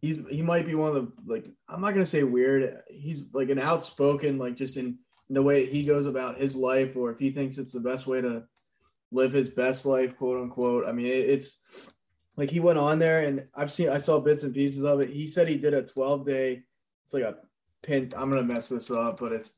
He's 0.02 0.18
he 0.30 0.42
might 0.42 0.66
be 0.66 0.76
one 0.76 0.90
of 0.90 0.96
the 0.96 1.12
like 1.26 1.50
I'm 1.68 1.82
not 1.82 1.94
gonna 1.94 2.06
say 2.06 2.24
weird. 2.24 2.82
He's 2.90 3.26
like 3.34 3.50
an 3.50 3.60
outspoken 3.60 4.38
like 4.38 4.56
just 4.56 4.78
in, 4.78 4.98
in 5.28 5.36
the 5.36 5.42
way 5.42 5.66
he 5.66 5.86
goes 5.86 6.08
about 6.08 6.40
his 6.40 6.56
life, 6.56 6.96
or 6.96 7.12
if 7.12 7.20
he 7.20 7.32
thinks 7.32 7.58
it's 7.58 7.74
the 7.74 7.82
best 7.82 8.08
way 8.08 8.22
to 8.22 8.44
live 9.12 9.34
his 9.34 9.50
best 9.50 9.86
life, 9.86 10.18
quote 10.18 10.42
unquote. 10.42 10.86
I 10.88 10.92
mean, 10.92 11.08
it, 11.08 11.30
it's 11.30 11.58
like 12.38 12.50
he 12.50 12.62
went 12.62 12.80
on 12.80 13.00
there, 13.00 13.26
and 13.26 13.46
I've 13.54 13.74
seen 13.74 13.90
I 13.90 13.98
saw 13.98 14.20
bits 14.20 14.44
and 14.44 14.54
pieces 14.54 14.84
of 14.84 15.02
it. 15.02 15.10
He 15.10 15.28
said 15.28 15.48
he 15.48 15.58
did 15.58 15.74
a 15.74 15.84
12 15.84 16.26
day. 16.26 16.64
It's 17.04 17.14
like 17.14 17.24
a 17.24 17.36
pin. 17.84 18.14
I'm 18.16 18.30
gonna 18.30 18.44
mess 18.44 18.70
this 18.70 18.90
up, 18.92 19.20
but 19.20 19.34
it's 19.34 19.54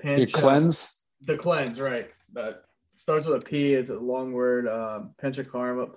pan. 0.00 0.26
cleanse. 0.32 1.04
The 1.22 1.36
cleanse, 1.36 1.78
right? 1.78 2.10
That 2.32 2.62
starts 2.96 3.26
with 3.26 3.42
a 3.42 3.44
P. 3.44 3.74
It's 3.74 3.90
a 3.90 3.98
long 3.98 4.32
word. 4.32 4.66
Um, 4.66 5.14
panchakarma, 5.22 5.94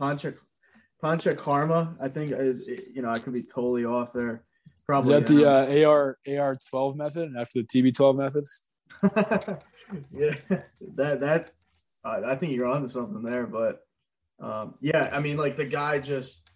pancha, 1.01 1.35
Karma, 1.35 1.93
I 2.01 2.07
think 2.07 2.31
is 2.31 2.91
you 2.93 3.01
know 3.01 3.09
I 3.09 3.17
could 3.19 3.33
be 3.33 3.43
totally 3.43 3.85
off 3.85 4.13
there. 4.13 4.43
Probably 4.85 5.15
is 5.15 5.27
that 5.27 5.33
the 5.33 5.49
uh, 5.49 5.87
AR 5.87 6.17
AR 6.27 6.55
twelve 6.69 6.95
method 6.95 7.33
after 7.37 7.61
the 7.61 7.67
TB 7.67 7.95
twelve 7.95 8.15
methods? 8.15 8.63
yeah, 10.13 10.35
that 10.95 11.19
that 11.19 11.51
uh, 12.03 12.21
I 12.25 12.35
think 12.35 12.53
you're 12.53 12.67
onto 12.67 12.87
something 12.87 13.23
there, 13.23 13.45
but 13.45 13.81
um, 14.39 14.75
yeah, 14.81 15.09
I 15.11 15.19
mean, 15.19 15.37
like 15.37 15.55
the 15.55 15.65
guy 15.65 15.99
just 15.99 16.49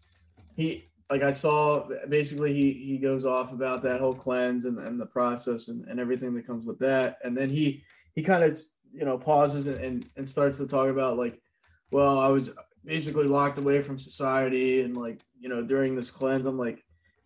he 0.56 0.90
like 1.10 1.22
I 1.22 1.32
saw 1.32 1.88
basically 2.10 2.54
he 2.54 2.72
he 2.74 2.98
goes 2.98 3.26
off 3.26 3.54
about 3.54 3.84
that 3.84 4.00
whole 4.00 4.14
cleanse 4.14 4.66
and, 4.66 4.80
and 4.80 5.00
the 5.00 5.06
process 5.06 5.68
and, 5.68 5.88
and 5.88 6.00
everything 6.00 6.34
that 6.34 6.48
comes 6.48 6.66
with 6.66 6.80
that. 6.80 7.18
And 7.24 7.38
then 7.38 7.50
he 7.50 7.84
he 8.16 8.24
kind 8.24 8.44
of 8.44 8.60
you 8.92 9.06
know 9.06 9.18
pauses 9.18 9.68
and, 9.68 9.78
and, 9.78 10.06
and 10.18 10.28
starts 10.28 10.58
to 10.58 10.68
talk 10.68 10.90
about 10.90 11.18
like, 11.18 11.40
well, 11.92 12.20
I 12.20 12.28
was 12.30 12.54
basically 12.86 13.28
locked 13.28 13.58
away 13.58 13.82
from 13.82 13.98
society 13.98 14.82
and 14.82 14.95
like, 14.95 15.19
you 15.39 15.50
know, 15.50 15.62
during 15.62 15.95
this 15.95 16.12
cleanse, 16.12 16.45
I'm 16.45 16.58
like, 16.58 16.84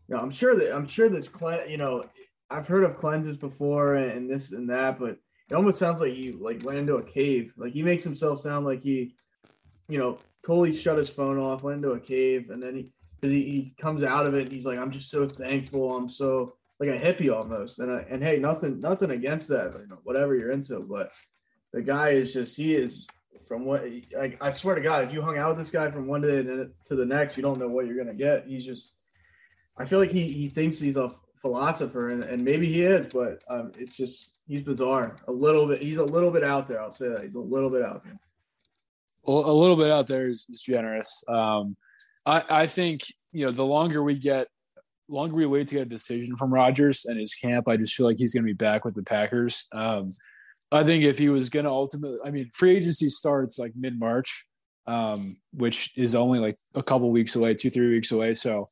you 0.07 0.15
know, 0.15 0.21
I'm 0.21 0.31
sure 0.31 0.55
that 0.55 0.75
I'm 0.75 0.87
sure 0.87 1.09
this 1.09 1.27
cleanse, 1.27 1.69
you 1.69 1.77
know, 1.77 2.03
I've 2.49 2.67
heard 2.67 2.83
of 2.83 2.95
cleanses 2.95 3.37
before 3.37 3.95
and 3.95 4.29
this 4.29 4.51
and 4.51 4.69
that, 4.69 4.99
but 4.99 5.17
it 5.49 5.55
almost 5.55 5.79
sounds 5.79 6.01
like 6.01 6.13
he 6.13 6.31
like 6.31 6.63
went 6.63 6.79
into 6.79 6.95
a 6.95 7.03
cave. 7.03 7.53
Like 7.57 7.73
he 7.73 7.83
makes 7.83 8.03
himself 8.03 8.39
sound 8.41 8.65
like 8.65 8.81
he, 8.81 9.15
you 9.87 9.99
know, 9.99 10.17
totally 10.45 10.73
shut 10.73 10.97
his 10.97 11.09
phone 11.09 11.37
off, 11.37 11.63
went 11.63 11.77
into 11.77 11.91
a 11.91 11.99
cave, 11.99 12.49
and 12.49 12.61
then 12.61 12.75
he 12.75 12.91
because 13.19 13.33
he, 13.33 13.43
he 13.43 13.73
comes 13.77 14.01
out 14.03 14.25
of 14.25 14.33
it 14.33 14.51
he's 14.51 14.65
like, 14.65 14.79
I'm 14.79 14.91
just 14.91 15.11
so 15.11 15.27
thankful. 15.27 15.95
I'm 15.95 16.07
so 16.07 16.53
like 16.79 16.89
a 16.89 16.99
hippie 16.99 17.35
almost. 17.35 17.79
And 17.79 17.91
I, 17.91 18.05
and 18.09 18.23
hey, 18.23 18.37
nothing 18.37 18.79
nothing 18.79 19.11
against 19.11 19.49
that, 19.49 19.73
you 19.73 19.87
know, 19.87 19.99
whatever 20.03 20.35
you're 20.35 20.51
into, 20.51 20.79
but 20.79 21.11
the 21.73 21.81
guy 21.81 22.09
is 22.09 22.33
just 22.33 22.55
he 22.55 22.75
is 22.75 23.07
from 23.47 23.65
what 23.65 23.83
like 24.15 24.37
I 24.41 24.51
swear 24.51 24.75
to 24.75 24.81
God, 24.81 25.03
if 25.03 25.13
you 25.13 25.21
hung 25.21 25.37
out 25.37 25.49
with 25.49 25.65
this 25.65 25.71
guy 25.71 25.89
from 25.91 26.07
one 26.07 26.21
day 26.21 26.43
to 26.43 26.95
the 26.95 27.05
next, 27.05 27.37
you 27.37 27.43
don't 27.43 27.59
know 27.59 27.67
what 27.67 27.87
you're 27.87 27.97
gonna 27.97 28.13
get. 28.13 28.45
He's 28.47 28.65
just 28.65 28.95
I 29.77 29.85
feel 29.85 29.99
like 29.99 30.11
he 30.11 30.31
he 30.31 30.49
thinks 30.49 30.79
he's 30.79 30.97
a 30.97 31.09
philosopher 31.41 32.09
and, 32.09 32.23
and 32.23 32.43
maybe 32.43 32.71
he 32.71 32.83
is, 32.83 33.07
but 33.07 33.41
um, 33.49 33.71
it's 33.77 33.95
just 33.95 34.37
he's 34.45 34.61
bizarre. 34.61 35.17
A 35.27 35.31
little 35.31 35.67
bit 35.67 35.81
he's 35.81 35.97
a 35.97 36.03
little 36.03 36.31
bit 36.31 36.43
out 36.43 36.67
there. 36.67 36.81
I'll 36.81 36.91
say 36.91 37.09
that 37.09 37.23
he's 37.23 37.35
a 37.35 37.39
little 37.39 37.69
bit 37.69 37.83
out 37.83 38.03
there. 38.03 38.19
A 39.27 39.31
little 39.31 39.75
bit 39.75 39.91
out 39.91 40.07
there 40.07 40.27
is, 40.27 40.45
is 40.49 40.61
generous. 40.61 41.23
Um, 41.27 41.75
I, 42.25 42.43
I 42.49 42.67
think 42.67 43.01
you 43.31 43.45
know 43.45 43.51
the 43.51 43.65
longer 43.65 44.03
we 44.03 44.17
get, 44.17 44.47
longer 45.07 45.35
we 45.35 45.45
wait 45.45 45.67
to 45.67 45.75
get 45.75 45.81
a 45.83 45.89
decision 45.89 46.35
from 46.35 46.53
Rodgers 46.53 47.05
and 47.05 47.19
his 47.19 47.33
camp, 47.33 47.67
I 47.67 47.77
just 47.77 47.95
feel 47.95 48.05
like 48.05 48.17
he's 48.17 48.33
going 48.33 48.43
to 48.43 48.49
be 48.49 48.53
back 48.53 48.85
with 48.85 48.95
the 48.95 49.03
Packers. 49.03 49.67
Um, 49.71 50.07
I 50.71 50.83
think 50.83 51.03
if 51.03 51.17
he 51.17 51.29
was 51.29 51.49
going 51.49 51.65
to 51.65 51.71
ultimately, 51.71 52.19
I 52.23 52.31
mean, 52.31 52.49
free 52.53 52.75
agency 52.75 53.09
starts 53.09 53.57
like 53.57 53.73
mid 53.75 53.99
March, 53.99 54.45
um, 54.87 55.37
which 55.51 55.91
is 55.97 56.15
only 56.15 56.39
like 56.39 56.57
a 56.75 56.83
couple 56.83 57.09
weeks 57.11 57.35
away, 57.35 57.55
two 57.55 57.69
three 57.69 57.89
weeks 57.89 58.11
away. 58.11 58.33
So 58.33 58.65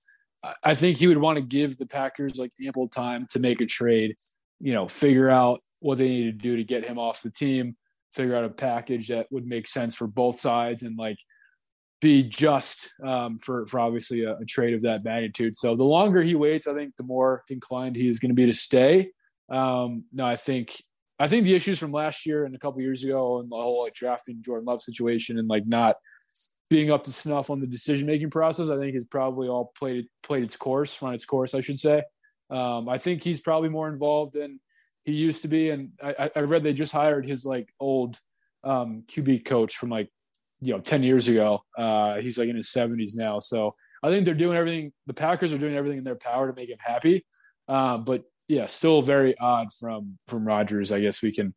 I 0.64 0.76
think 0.76 0.98
he 0.98 1.08
would 1.08 1.18
want 1.18 1.38
to 1.38 1.42
give 1.42 1.78
the 1.78 1.86
Packers 1.86 2.38
like 2.38 2.52
ample 2.66 2.88
time 2.88 3.26
to 3.32 3.40
make 3.40 3.62
a 3.62 3.66
trade. 3.66 4.16
You 4.60 4.74
know, 4.74 4.88
figure 4.88 5.30
out 5.30 5.62
what 5.80 5.98
they 5.98 6.10
need 6.10 6.26
to 6.26 6.32
do 6.32 6.56
to 6.56 6.64
get 6.64 6.86
him 6.86 6.98
off 6.98 7.22
the 7.22 7.32
team, 7.32 7.76
figure 8.14 8.36
out 8.36 8.46
a 8.46 8.50
package 8.50 9.08
that 9.10 9.28
would 9.32 9.46
make 9.46 9.68
sense 9.68 9.96
for 9.96 10.08
both 10.08 10.40
sides, 10.40 10.84
and 10.84 10.98
like 10.98 11.18
be 12.00 12.24
just 12.24 12.90
um, 13.04 13.38
for 13.40 13.66
for 13.66 13.80
obviously 13.80 14.24
a, 14.24 14.38
a, 14.38 14.46
trade 14.46 14.74
of 14.74 14.82
that 14.82 15.04
magnitude. 15.04 15.56
So 15.56 15.76
the 15.76 15.84
longer 15.84 16.22
he 16.22 16.36
waits, 16.36 16.68
I 16.68 16.74
think 16.74 16.96
the 16.96 17.04
more 17.04 17.44
inclined 17.50 17.96
he 17.96 18.08
is 18.08 18.20
going 18.20 18.30
to 18.30 18.36
be 18.36 18.46
to 18.46 18.54
stay. 18.54 19.12
Um, 19.50 20.06
no, 20.14 20.26
I 20.26 20.36
think 20.36 20.82
I 21.20 21.28
think 21.28 21.44
the 21.44 21.56
issues 21.56 21.80
from 21.80 21.92
last 21.92 22.26
year 22.26 22.46
and 22.46 22.56
a 22.56 22.60
couple 22.60 22.82
years 22.82 23.04
ago 23.04 23.40
and 23.40 23.52
the 23.52 23.56
whole 23.56 23.84
like 23.84 23.94
drafting 23.94 24.42
Jordan 24.42 24.66
Love 24.66 24.82
situation 24.82 25.40
and 25.40 25.48
like 25.48 25.66
not 25.66 25.98
being 26.70 26.92
up 26.92 27.04
to 27.06 27.14
snuff 27.14 27.50
on 27.50 27.60
the 27.60 27.68
decision 27.68 28.08
making 28.08 28.30
process, 28.30 28.70
I 28.70 28.78
think 28.78 28.94
has 28.94 29.06
probably 29.06 29.48
all 29.48 29.72
played 29.78 30.08
played 30.22 30.44
its 30.44 30.56
course, 30.56 31.02
run 31.02 31.14
its 31.14 31.26
course, 31.26 31.54
I 31.54 31.62
should 31.62 31.80
say. 31.80 32.04
Um, 32.50 32.88
I 32.88 32.98
think 32.98 33.24
he's 33.24 33.42
probably 33.42 33.70
more 33.70 33.90
involved 33.90 34.34
than 34.34 34.60
he 35.04 35.14
used 35.14 35.42
to 35.44 35.48
be, 35.48 35.70
and 35.70 35.92
I, 36.04 36.30
I 36.36 36.40
read 36.42 36.64
they 36.64 36.74
just 36.74 36.94
hired 36.94 37.26
his 37.26 37.46
like 37.46 37.70
old 37.80 38.20
um, 38.64 39.04
QB 39.08 39.46
coach 39.46 39.78
from 39.78 39.90
like 39.90 40.10
you 40.62 40.74
know 40.74 40.80
10 40.80 41.04
years 41.04 41.28
ago. 41.28 41.62
Uh, 41.78 42.16
he's 42.16 42.38
like 42.38 42.50
in 42.50 42.56
his 42.56 42.70
70s 42.70 43.16
now. 43.16 43.40
So 43.40 43.74
i 44.04 44.12
think 44.12 44.26
they're 44.26 44.36
doing 44.36 44.56
everything 44.56 44.94
the 45.08 45.14
packers 45.14 45.52
are 45.52 45.58
doing 45.58 45.76
everything 45.76 45.98
in 45.98 46.04
their 46.04 46.16
power 46.16 46.48
to 46.48 46.54
make 46.56 46.70
him 46.70 46.78
happy. 46.80 47.26
Uh, 47.68 47.98
but 47.98 48.24
yeah 48.48 48.66
still 48.68 49.02
very 49.02 49.38
odd 49.40 49.68
from 49.74 50.18
from 50.28 50.46
Rodgers. 50.46 50.92
i 50.92 51.00
guess 51.00 51.22
we 51.22 51.32
can 51.32 51.54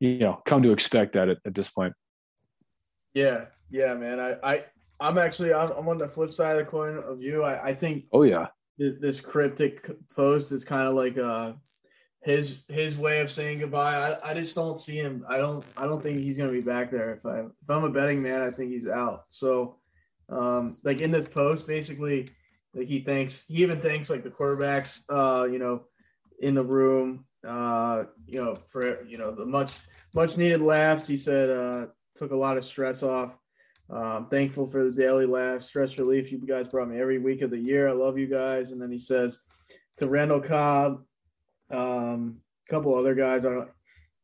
you 0.00 0.18
know 0.18 0.40
come 0.46 0.62
to 0.62 0.72
expect 0.72 1.12
that 1.12 1.28
at, 1.28 1.38
at 1.44 1.54
this 1.54 1.68
point 1.68 1.92
yeah 3.14 3.46
yeah 3.70 3.94
man 3.94 4.20
i 4.20 4.34
i 4.42 4.64
i'm 5.00 5.18
actually 5.18 5.52
I'm, 5.52 5.70
I'm 5.70 5.88
on 5.88 5.98
the 5.98 6.08
flip 6.08 6.32
side 6.32 6.52
of 6.52 6.58
the 6.58 6.70
coin 6.70 6.96
of 6.98 7.20
you 7.22 7.44
i, 7.44 7.68
I 7.68 7.74
think 7.74 8.04
oh 8.12 8.22
yeah 8.22 8.46
this, 8.78 8.94
this 9.00 9.20
cryptic 9.20 9.90
post 10.14 10.52
is 10.52 10.64
kind 10.64 10.86
of 10.86 10.94
like 10.94 11.18
uh 11.18 11.52
his 12.22 12.64
his 12.68 12.98
way 12.98 13.20
of 13.20 13.30
saying 13.30 13.60
goodbye. 13.60 13.94
I, 13.94 14.30
I 14.30 14.34
just 14.34 14.54
don't 14.54 14.76
see 14.76 14.96
him. 14.96 15.24
I 15.28 15.38
don't 15.38 15.64
I 15.76 15.86
don't 15.86 16.02
think 16.02 16.18
he's 16.20 16.36
gonna 16.36 16.52
be 16.52 16.60
back 16.60 16.90
there. 16.90 17.14
If 17.14 17.24
I 17.24 17.40
if 17.40 17.68
I'm 17.68 17.84
a 17.84 17.90
betting 17.90 18.22
man, 18.22 18.42
I 18.42 18.50
think 18.50 18.72
he's 18.72 18.88
out. 18.88 19.24
So 19.30 19.76
um 20.28 20.76
like 20.84 21.00
in 21.00 21.10
this 21.10 21.28
post, 21.28 21.66
basically 21.66 22.28
like 22.74 22.88
he 22.88 23.00
thanks 23.00 23.44
he 23.48 23.62
even 23.62 23.80
thanks 23.80 24.10
like 24.10 24.24
the 24.24 24.30
quarterbacks 24.30 25.00
uh, 25.08 25.46
you 25.46 25.58
know, 25.58 25.84
in 26.40 26.54
the 26.54 26.64
room, 26.64 27.24
uh, 27.46 28.04
you 28.26 28.42
know, 28.42 28.54
for 28.68 29.04
you 29.04 29.18
know, 29.18 29.34
the 29.34 29.44
much 29.44 29.80
much 30.14 30.36
needed 30.36 30.60
laughs. 30.60 31.06
He 31.06 31.16
said 31.16 31.50
uh 31.50 31.86
took 32.14 32.32
a 32.32 32.36
lot 32.36 32.56
of 32.56 32.64
stress 32.64 33.02
off. 33.02 33.32
Um, 33.90 34.28
thankful 34.30 34.66
for 34.66 34.84
the 34.84 34.92
daily 34.94 35.24
laughs, 35.24 35.66
stress 35.66 35.98
relief 35.98 36.30
you 36.30 36.38
guys 36.38 36.68
brought 36.68 36.90
me 36.90 37.00
every 37.00 37.18
week 37.18 37.40
of 37.40 37.50
the 37.50 37.58
year. 37.58 37.88
I 37.88 37.92
love 37.92 38.18
you 38.18 38.26
guys. 38.26 38.70
And 38.70 38.82
then 38.82 38.92
he 38.92 38.98
says 38.98 39.38
to 39.96 40.06
Randall 40.06 40.42
Cobb, 40.42 41.02
um, 41.70 42.40
a 42.68 42.72
couple 42.72 42.94
other 42.94 43.14
guys. 43.14 43.46
I 43.46 43.50
don't, 43.50 43.70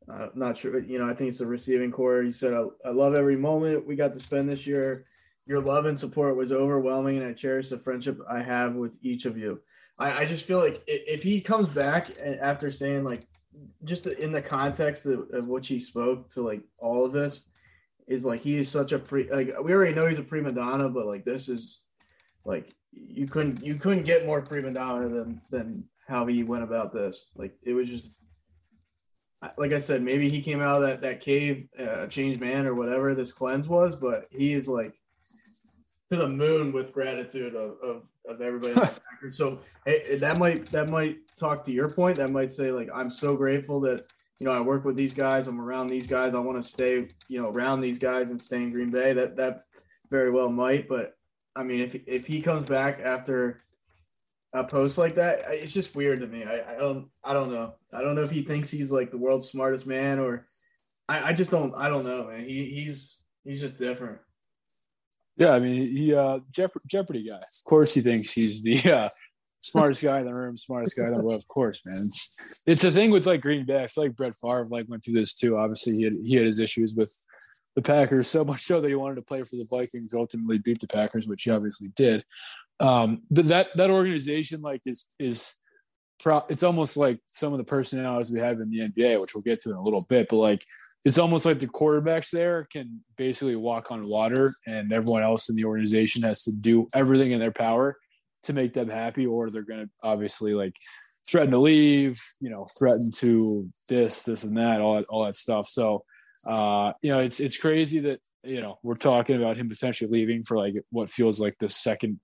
I'm 0.07 0.31
not 0.35 0.59
sure. 0.59 0.79
You 0.83 0.98
know, 0.98 1.07
I 1.07 1.14
think 1.14 1.31
it's 1.31 1.38
the 1.38 1.46
receiving 1.46 1.90
corps. 1.90 2.22
He 2.22 2.33
said, 2.33 2.53
I, 2.53 2.64
I 2.87 2.90
love 2.90 3.14
every 3.14 3.37
moment 3.37 3.87
we 3.87 3.96
got 3.96 4.12
to 4.12 4.20
spend 4.20 4.50
this 4.50 4.66
year. 4.66 5.03
Your 5.46 5.61
love 5.61 5.87
and 5.87 5.98
support 5.98 6.37
was 6.37 6.53
overwhelming, 6.53 7.18
and 7.18 7.27
I 7.27 7.33
cherish 7.33 7.70
the 7.70 7.79
friendship 7.79 8.18
I 8.29 8.42
have 8.42 8.74
with 8.74 8.96
each 9.03 9.24
of 9.24 9.38
you. 9.38 9.61
I, 9.98 10.22
I 10.22 10.24
just 10.24 10.44
feel 10.44 10.59
like 10.59 10.83
if 10.87 11.22
he 11.22 11.40
comes 11.40 11.68
back 11.68 12.11
after 12.20 12.70
saying 12.70 13.04
like, 13.04 13.26
just 13.85 14.07
in 14.07 14.33
the 14.33 14.42
context 14.42 15.07
of, 15.07 15.30
of 15.33 15.48
which 15.48 15.68
he 15.68 15.78
spoke 15.78 16.30
to 16.30 16.42
like 16.42 16.62
all 16.80 17.04
of 17.04 17.12
this, 17.12 17.46
is 18.07 18.24
like 18.24 18.40
he 18.40 18.57
is 18.57 18.68
such 18.68 18.92
a 18.92 18.98
pre 18.98 19.30
like 19.30 19.54
we 19.62 19.72
already 19.72 19.94
know 19.94 20.07
he's 20.07 20.18
a 20.18 20.22
prima 20.22 20.52
donna, 20.52 20.88
but 20.88 21.07
like 21.07 21.24
this 21.24 21.48
is 21.48 21.83
like 22.44 22.74
you 22.92 23.26
couldn't 23.26 23.64
you 23.64 23.76
couldn't 23.76 24.04
get 24.04 24.26
more 24.26 24.42
prima 24.42 24.72
donna 24.72 25.09
than 25.09 25.40
than 25.50 25.85
how 26.07 26.26
he 26.26 26.42
went 26.42 26.64
about 26.64 26.92
this. 26.92 27.26
Like 27.35 27.57
it 27.62 27.72
was 27.72 27.88
just 27.88 28.20
like 29.59 29.72
I 29.72 29.78
said, 29.78 30.02
maybe 30.02 30.28
he 30.28 30.42
came 30.42 30.61
out 30.61 30.83
of 30.83 30.88
that 30.88 31.02
that 31.02 31.20
cave, 31.20 31.68
uh, 31.78 32.07
changed 32.07 32.40
man 32.40 32.66
or 32.66 32.74
whatever 32.74 33.14
this 33.14 33.33
cleanse 33.33 33.68
was, 33.68 33.96
but 33.96 34.26
he 34.30 34.52
is 34.52 34.68
like 34.68 34.94
to 36.10 36.18
the 36.18 36.28
moon 36.28 36.72
with 36.72 36.92
gratitude 36.92 37.54
of 37.54 37.76
of, 37.82 38.02
of 38.28 38.40
everybody. 38.40 38.88
so 39.30 39.60
hey, 39.86 40.16
that 40.16 40.38
might 40.38 40.70
that 40.70 40.88
might 40.88 41.18
talk 41.36 41.64
to 41.64 41.72
your 41.72 41.88
point. 41.88 42.16
That 42.16 42.30
might 42.30 42.52
say 42.52 42.70
like 42.70 42.88
I'm 42.94 43.10
so 43.10 43.36
grateful 43.36 43.80
that 43.80 44.04
you 44.38 44.46
know 44.46 44.52
I 44.52 44.60
work 44.60 44.84
with 44.84 44.96
these 44.96 45.14
guys. 45.14 45.48
I'm 45.48 45.60
around 45.60 45.88
these 45.88 46.06
guys. 46.06 46.34
I 46.34 46.38
want 46.38 46.62
to 46.62 46.68
stay 46.68 47.08
you 47.28 47.40
know 47.40 47.50
around 47.50 47.80
these 47.80 47.98
guys 47.98 48.28
and 48.30 48.40
stay 48.40 48.58
in 48.58 48.70
Green 48.70 48.90
Bay. 48.90 49.12
That 49.12 49.36
that 49.36 49.64
very 50.10 50.30
well 50.30 50.50
might, 50.50 50.88
but 50.88 51.16
I 51.56 51.62
mean 51.62 51.80
if 51.80 51.94
if 52.06 52.26
he 52.26 52.42
comes 52.42 52.68
back 52.68 53.00
after 53.02 53.62
a 54.52 54.62
post 54.62 54.98
like 54.98 55.16
that, 55.16 55.42
it's 55.48 55.72
just 55.72 55.96
weird 55.96 56.20
to 56.20 56.26
me. 56.26 56.44
I, 56.44 56.74
I 56.74 56.78
don't 56.78 57.08
I 57.24 57.32
don't 57.32 57.50
know. 57.50 57.74
I 57.92 58.02
don't 58.02 58.14
know 58.14 58.22
if 58.22 58.30
he 58.30 58.42
thinks 58.42 58.70
he's 58.70 58.92
like 58.92 59.10
the 59.10 59.18
world's 59.18 59.48
smartest 59.48 59.86
man 59.86 60.18
or 60.18 60.46
I, 61.08 61.30
I 61.30 61.32
just 61.32 61.50
don't 61.50 61.74
I 61.74 61.88
don't 61.88 62.04
know, 62.04 62.28
man. 62.28 62.44
He 62.44 62.66
he's 62.66 63.18
he's 63.44 63.60
just 63.60 63.78
different. 63.78 64.18
Yeah, 65.36 65.52
I 65.52 65.58
mean, 65.58 65.86
he 65.86 66.14
uh 66.14 66.40
Jeopardy, 66.50 66.84
Jeopardy 66.86 67.28
guy. 67.28 67.36
Of 67.36 67.64
course, 67.64 67.94
he 67.94 68.00
thinks 68.00 68.30
he's 68.30 68.62
the 68.62 68.92
uh, 68.92 69.08
smartest 69.62 70.02
guy 70.02 70.20
in 70.20 70.26
the 70.26 70.34
room, 70.34 70.56
smartest 70.56 70.96
guy 70.96 71.04
in 71.04 71.14
the 71.14 71.22
world. 71.22 71.40
Of 71.40 71.48
course, 71.48 71.80
man. 71.84 72.02
It's 72.06 72.60
it's 72.66 72.84
a 72.84 72.92
thing 72.92 73.10
with 73.10 73.26
like 73.26 73.40
Green 73.40 73.64
Bay. 73.64 73.82
I 73.82 73.86
feel 73.86 74.04
like 74.04 74.16
Brett 74.16 74.34
Favre 74.36 74.66
like 74.70 74.88
went 74.88 75.04
through 75.04 75.14
this 75.14 75.34
too. 75.34 75.56
Obviously, 75.56 75.96
he 75.96 76.02
had 76.02 76.14
he 76.22 76.34
had 76.34 76.46
his 76.46 76.58
issues 76.58 76.94
with 76.94 77.12
the 77.74 77.82
Packers 77.82 78.28
so 78.28 78.44
much 78.44 78.60
so 78.60 78.80
that 78.80 78.88
he 78.88 78.94
wanted 78.94 79.16
to 79.16 79.22
play 79.22 79.42
for 79.42 79.56
the 79.56 79.66
Vikings. 79.68 80.14
Ultimately, 80.14 80.58
beat 80.58 80.80
the 80.80 80.86
Packers, 80.86 81.26
which 81.26 81.42
he 81.42 81.50
obviously 81.50 81.88
did. 81.96 82.24
Um, 82.80 83.22
but 83.30 83.48
that 83.48 83.68
that 83.76 83.90
organization 83.90 84.60
like 84.60 84.82
is 84.86 85.08
is 85.18 85.56
pro- 86.20 86.44
it's 86.48 86.62
almost 86.62 86.96
like 86.96 87.20
some 87.26 87.52
of 87.52 87.58
the 87.58 87.64
personalities 87.64 88.32
we 88.32 88.40
have 88.40 88.60
in 88.60 88.70
the 88.70 88.80
NBA, 88.80 89.20
which 89.20 89.34
we'll 89.34 89.42
get 89.42 89.60
to 89.62 89.70
in 89.70 89.76
a 89.76 89.82
little 89.82 90.04
bit. 90.08 90.28
But 90.28 90.36
like 90.36 90.64
it's 91.04 91.18
almost 91.18 91.44
like 91.44 91.60
the 91.60 91.66
quarterbacks 91.66 92.30
there 92.30 92.66
can 92.72 93.04
basically 93.16 93.56
walk 93.56 93.90
on 93.90 94.08
water, 94.08 94.54
and 94.66 94.92
everyone 94.92 95.22
else 95.22 95.50
in 95.50 95.56
the 95.56 95.64
organization 95.64 96.22
has 96.22 96.44
to 96.44 96.52
do 96.52 96.86
everything 96.94 97.32
in 97.32 97.40
their 97.40 97.52
power 97.52 97.96
to 98.44 98.52
make 98.52 98.72
them 98.72 98.88
happy, 98.88 99.26
or 99.26 99.50
they're 99.50 99.62
going 99.62 99.84
to 99.84 99.90
obviously 100.02 100.54
like 100.54 100.74
threaten 101.28 101.50
to 101.50 101.58
leave, 101.58 102.20
you 102.40 102.50
know, 102.50 102.66
threaten 102.78 103.10
to 103.10 103.68
this, 103.88 104.22
this, 104.22 104.44
and 104.44 104.56
that, 104.56 104.80
all 104.80 104.96
that, 104.96 105.04
all 105.10 105.24
that 105.24 105.36
stuff. 105.36 105.66
So, 105.66 106.04
uh, 106.46 106.92
you 107.02 107.10
know, 107.10 107.20
it's 107.20 107.40
it's 107.40 107.56
crazy 107.56 107.98
that 108.00 108.20
you 108.42 108.60
know 108.60 108.78
we're 108.82 108.94
talking 108.94 109.36
about 109.36 109.56
him 109.56 109.68
potentially 109.68 110.10
leaving 110.10 110.42
for 110.42 110.56
like 110.56 110.74
what 110.90 111.10
feels 111.10 111.38
like 111.38 111.56
the 111.58 111.68
second, 111.68 112.18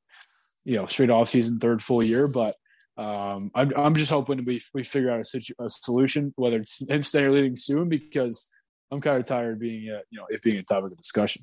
you 0.65 0.77
know, 0.77 0.87
straight 0.87 1.11
off 1.11 1.29
season, 1.29 1.59
third 1.59 1.83
full 1.83 2.03
year, 2.03 2.27
but. 2.27 2.55
Um, 2.99 3.51
I'm, 3.55 3.73
I'm 3.77 3.95
just 3.95 4.11
hoping 4.11 4.45
we 4.45 4.61
we 4.75 4.83
figure 4.83 5.11
out 5.11 5.21
a, 5.21 5.25
situ- 5.25 5.55
a 5.59 5.71
solution, 5.71 6.35
whether 6.37 6.59
it's 6.59 6.87
him 6.87 7.03
staying 7.03 7.27
or 7.27 7.33
leaving 7.33 7.57
soon, 7.57 7.89
because 7.89 8.47
I'm 8.91 9.01
kind 9.01 9.19
of 9.19 9.27
tired 9.27 9.55
of 9.55 9.61
being, 9.61 9.89
a, 9.89 10.03
you 10.11 10.19
know, 10.19 10.27
it 10.29 10.43
being 10.43 10.57
a 10.57 10.63
topic 10.63 10.93
of 10.93 10.99
discussion. 10.99 11.43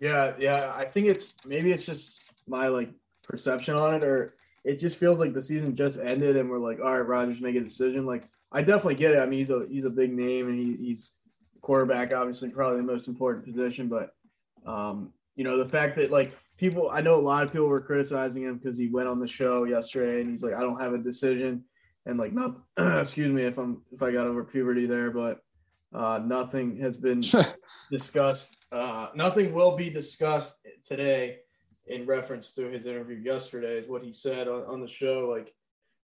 Yeah, 0.00 0.34
yeah. 0.38 0.72
I 0.74 0.84
think 0.84 1.06
it's 1.06 1.34
maybe 1.44 1.72
it's 1.72 1.84
just 1.84 2.22
my 2.46 2.68
like 2.68 2.90
perception 3.22 3.74
on 3.74 3.94
it, 3.94 4.04
or 4.04 4.34
it 4.64 4.78
just 4.78 4.98
feels 4.98 5.18
like 5.18 5.34
the 5.34 5.42
season 5.42 5.74
just 5.74 5.98
ended 5.98 6.36
and 6.36 6.48
we're 6.48 6.58
like, 6.58 6.78
all 6.80 6.92
right, 6.92 7.06
Rodgers 7.06 7.40
make 7.40 7.56
a 7.56 7.60
decision. 7.60 8.06
Like 8.06 8.28
I 8.52 8.62
definitely 8.62 8.94
get 8.94 9.12
it. 9.12 9.20
I 9.20 9.26
mean, 9.26 9.40
he's 9.40 9.50
a 9.50 9.66
he's 9.68 9.84
a 9.84 9.90
big 9.90 10.12
name 10.12 10.48
and 10.48 10.58
he, 10.58 10.76
he's 10.76 11.10
quarterback, 11.60 12.14
obviously 12.14 12.48
probably 12.50 12.78
the 12.78 12.82
most 12.84 13.08
important 13.08 13.44
position. 13.44 13.88
But 13.88 14.10
um, 14.66 15.12
you 15.36 15.44
know, 15.44 15.58
the 15.58 15.68
fact 15.68 15.96
that 15.96 16.10
like 16.10 16.36
people, 16.56 16.90
I 16.90 17.00
know 17.00 17.18
a 17.18 17.20
lot 17.20 17.42
of 17.42 17.52
people 17.52 17.68
were 17.68 17.80
criticizing 17.80 18.44
him 18.44 18.58
because 18.58 18.78
he 18.78 18.88
went 18.88 19.08
on 19.08 19.20
the 19.20 19.28
show 19.28 19.64
yesterday 19.64 20.20
and 20.20 20.30
he's 20.30 20.42
like, 20.42 20.54
I 20.54 20.60
don't 20.60 20.80
have 20.80 20.94
a 20.94 20.98
decision, 20.98 21.64
and 22.06 22.18
like, 22.18 22.32
not 22.32 22.56
excuse 23.00 23.32
me 23.32 23.42
if 23.42 23.58
I'm 23.58 23.82
if 23.92 24.02
I 24.02 24.12
got 24.12 24.26
over 24.26 24.44
puberty 24.44 24.86
there, 24.86 25.10
but 25.10 25.40
uh, 25.94 26.20
nothing 26.24 26.76
has 26.78 26.96
been 26.96 27.20
discussed. 27.90 28.66
Uh, 28.70 29.08
nothing 29.14 29.54
will 29.54 29.76
be 29.76 29.88
discussed 29.88 30.58
today 30.84 31.38
in 31.86 32.04
reference 32.06 32.52
to 32.52 32.68
his 32.68 32.84
interview 32.84 33.16
yesterday. 33.16 33.78
Is 33.78 33.88
what 33.88 34.02
he 34.02 34.12
said 34.12 34.48
on, 34.48 34.64
on 34.64 34.80
the 34.80 34.88
show. 34.88 35.28
Like, 35.28 35.54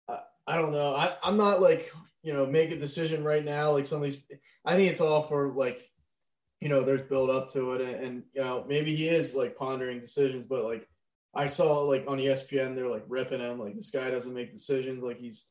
I, 0.07 0.53
I 0.53 0.57
don't 0.57 0.71
know. 0.71 0.95
I, 0.95 1.15
I'm 1.23 1.37
not 1.37 1.61
like 1.61 1.91
you 2.23 2.33
know 2.33 2.45
make 2.45 2.71
a 2.71 2.79
decision 2.79 3.23
right 3.23 3.43
now. 3.43 3.73
Like 3.73 3.85
some 3.85 3.97
of 3.97 4.03
these, 4.03 4.21
I 4.63 4.75
think 4.75 4.91
it's 4.91 5.01
all 5.01 5.23
for 5.23 5.51
like, 5.53 5.89
you 6.61 6.69
know, 6.69 6.81
there's 6.81 7.09
build 7.09 7.29
up 7.29 7.51
to 7.53 7.73
it, 7.73 7.81
and, 7.81 7.95
and 7.95 8.23
you 8.33 8.43
know 8.43 8.65
maybe 8.67 8.95
he 8.95 9.09
is 9.09 9.35
like 9.35 9.57
pondering 9.57 9.99
decisions, 9.99 10.45
but 10.49 10.63
like. 10.63 10.87
I 11.37 11.47
saw 11.47 11.81
like 11.81 12.05
on 12.07 12.17
ESPN, 12.17 12.75
they're 12.75 12.87
like 12.87 13.03
ripping 13.09 13.41
him, 13.41 13.59
like 13.59 13.75
this 13.75 13.89
guy 13.89 14.09
doesn't 14.09 14.33
make 14.33 14.53
decisions, 14.53 15.03
like 15.03 15.17
he's 15.17 15.47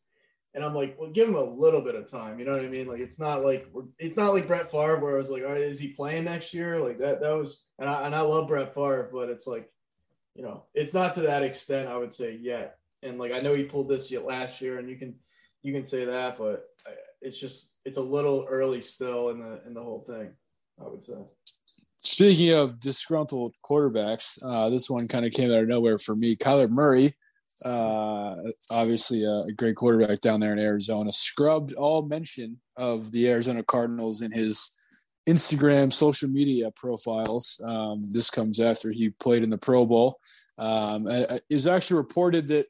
and 0.54 0.64
I'm 0.64 0.74
like, 0.74 0.96
well, 0.98 1.10
give 1.10 1.28
him 1.28 1.34
a 1.34 1.42
little 1.42 1.80
bit 1.80 1.96
of 1.96 2.08
time. 2.08 2.38
You 2.38 2.44
know 2.44 2.52
what 2.52 2.64
I 2.64 2.68
mean? 2.68 2.86
Like, 2.86 3.00
it's 3.00 3.18
not 3.18 3.44
like 3.44 3.66
it's 3.98 4.16
not 4.16 4.32
like 4.32 4.46
Brett 4.46 4.70
Favre 4.70 5.00
where 5.00 5.14
I 5.14 5.18
was 5.18 5.30
like, 5.30 5.42
all 5.42 5.52
right, 5.52 5.60
is 5.60 5.80
he 5.80 5.88
playing 5.88 6.24
next 6.24 6.54
year? 6.54 6.78
Like 6.78 6.98
that. 6.98 7.20
That 7.20 7.32
was, 7.32 7.64
and 7.78 7.88
I 7.88 8.06
and 8.06 8.14
I 8.14 8.20
love 8.20 8.48
Brett 8.48 8.72
Favre, 8.74 9.10
but 9.12 9.28
it's 9.28 9.46
like, 9.46 9.68
you 10.34 10.42
know, 10.42 10.64
it's 10.72 10.94
not 10.94 11.14
to 11.14 11.22
that 11.22 11.42
extent. 11.42 11.88
I 11.88 11.96
would 11.96 12.12
say 12.12 12.38
yet. 12.40 12.78
And 13.02 13.18
like, 13.18 13.32
I 13.32 13.40
know 13.40 13.54
he 13.54 13.64
pulled 13.64 13.88
this 13.88 14.10
yet 14.10 14.24
last 14.24 14.60
year, 14.60 14.78
and 14.78 14.88
you 14.88 14.96
can 14.96 15.14
you 15.62 15.72
can 15.72 15.84
say 15.84 16.04
that, 16.04 16.38
but 16.38 16.66
it's 17.20 17.38
just 17.38 17.72
it's 17.84 17.96
a 17.96 18.02
little 18.02 18.46
early 18.48 18.80
still 18.80 19.30
in 19.30 19.40
the 19.40 19.60
in 19.66 19.74
the 19.74 19.82
whole 19.82 20.04
thing. 20.06 20.30
I 20.80 20.88
would 20.88 21.02
say. 21.02 21.14
Speaking 22.00 22.52
of 22.52 22.78
disgruntled 22.80 23.54
quarterbacks, 23.64 24.38
uh, 24.44 24.68
this 24.68 24.90
one 24.90 25.08
kind 25.08 25.24
of 25.24 25.32
came 25.32 25.50
out 25.50 25.62
of 25.62 25.68
nowhere 25.68 25.98
for 25.98 26.14
me. 26.14 26.36
Kyler 26.36 26.68
Murray 26.68 27.14
uh, 27.64 28.36
obviously 28.72 29.24
a, 29.24 29.32
a, 29.48 29.52
great 29.52 29.76
quarterback 29.76 30.20
down 30.20 30.40
there 30.40 30.52
in 30.52 30.58
Arizona, 30.58 31.12
scrubbed 31.12 31.72
all 31.74 32.02
mention 32.02 32.58
of 32.76 33.12
the 33.12 33.28
Arizona 33.28 33.62
Cardinals 33.62 34.22
in 34.22 34.32
his 34.32 34.72
Instagram 35.28 35.92
social 35.92 36.28
media 36.28 36.70
profiles. 36.72 37.60
Um, 37.64 38.00
this 38.10 38.28
comes 38.28 38.60
after 38.60 38.90
he 38.92 39.10
played 39.10 39.42
in 39.42 39.50
the 39.50 39.58
Pro 39.58 39.86
Bowl. 39.86 40.18
Um, 40.58 41.04
was 41.50 41.66
actually 41.66 41.98
reported 41.98 42.48
that 42.48 42.66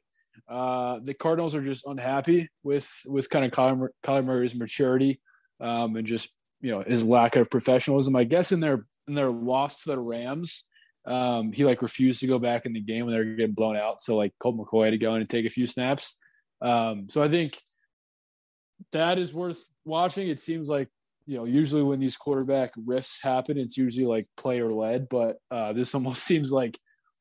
uh, 0.47 0.99
the 1.03 1.13
Cardinals 1.13 1.55
are 1.55 1.63
just 1.63 1.85
unhappy 1.85 2.47
with 2.63 2.89
with 3.05 3.29
kind 3.29 3.45
of 3.45 3.51
Kyler 3.51 4.25
Murray's 4.25 4.55
maturity 4.55 5.19
um, 5.59 5.95
and 5.95 6.05
just 6.05 6.33
you 6.61 6.71
know 6.71 6.81
his 6.81 7.03
lack 7.03 7.35
of 7.35 7.49
professionalism. 7.49 8.15
I 8.15 8.23
guess 8.23 8.51
in 8.51 8.59
their 8.59 8.85
in 9.07 9.15
their 9.15 9.31
loss 9.31 9.83
to 9.83 9.95
the 9.95 9.99
Rams, 9.99 10.67
um, 11.07 11.51
he 11.51 11.65
like 11.65 11.81
refused 11.81 12.19
to 12.21 12.27
go 12.27 12.39
back 12.39 12.65
in 12.65 12.73
the 12.73 12.79
game 12.79 13.05
when 13.05 13.13
they 13.13 13.19
were 13.19 13.35
getting 13.35 13.53
blown 13.53 13.77
out. 13.77 14.01
So 14.01 14.15
like 14.15 14.33
Colt 14.39 14.57
McCoy 14.57 14.85
had 14.85 14.91
to 14.91 14.97
go 14.97 15.13
in 15.15 15.21
and 15.21 15.29
take 15.29 15.45
a 15.45 15.49
few 15.49 15.67
snaps. 15.67 16.17
Um, 16.61 17.07
so 17.09 17.21
I 17.21 17.27
think 17.27 17.59
that 18.91 19.17
is 19.17 19.33
worth 19.33 19.63
watching. 19.83 20.27
It 20.27 20.39
seems 20.39 20.67
like 20.67 20.89
you 21.27 21.37
know 21.37 21.45
usually 21.45 21.83
when 21.83 21.99
these 21.99 22.17
quarterback 22.17 22.71
rifts 22.85 23.21
happen, 23.21 23.57
it's 23.57 23.77
usually 23.77 24.05
like 24.05 24.25
player 24.37 24.69
led, 24.69 25.07
but 25.09 25.37
uh, 25.51 25.73
this 25.73 25.93
almost 25.95 26.23
seems 26.23 26.51
like 26.51 26.77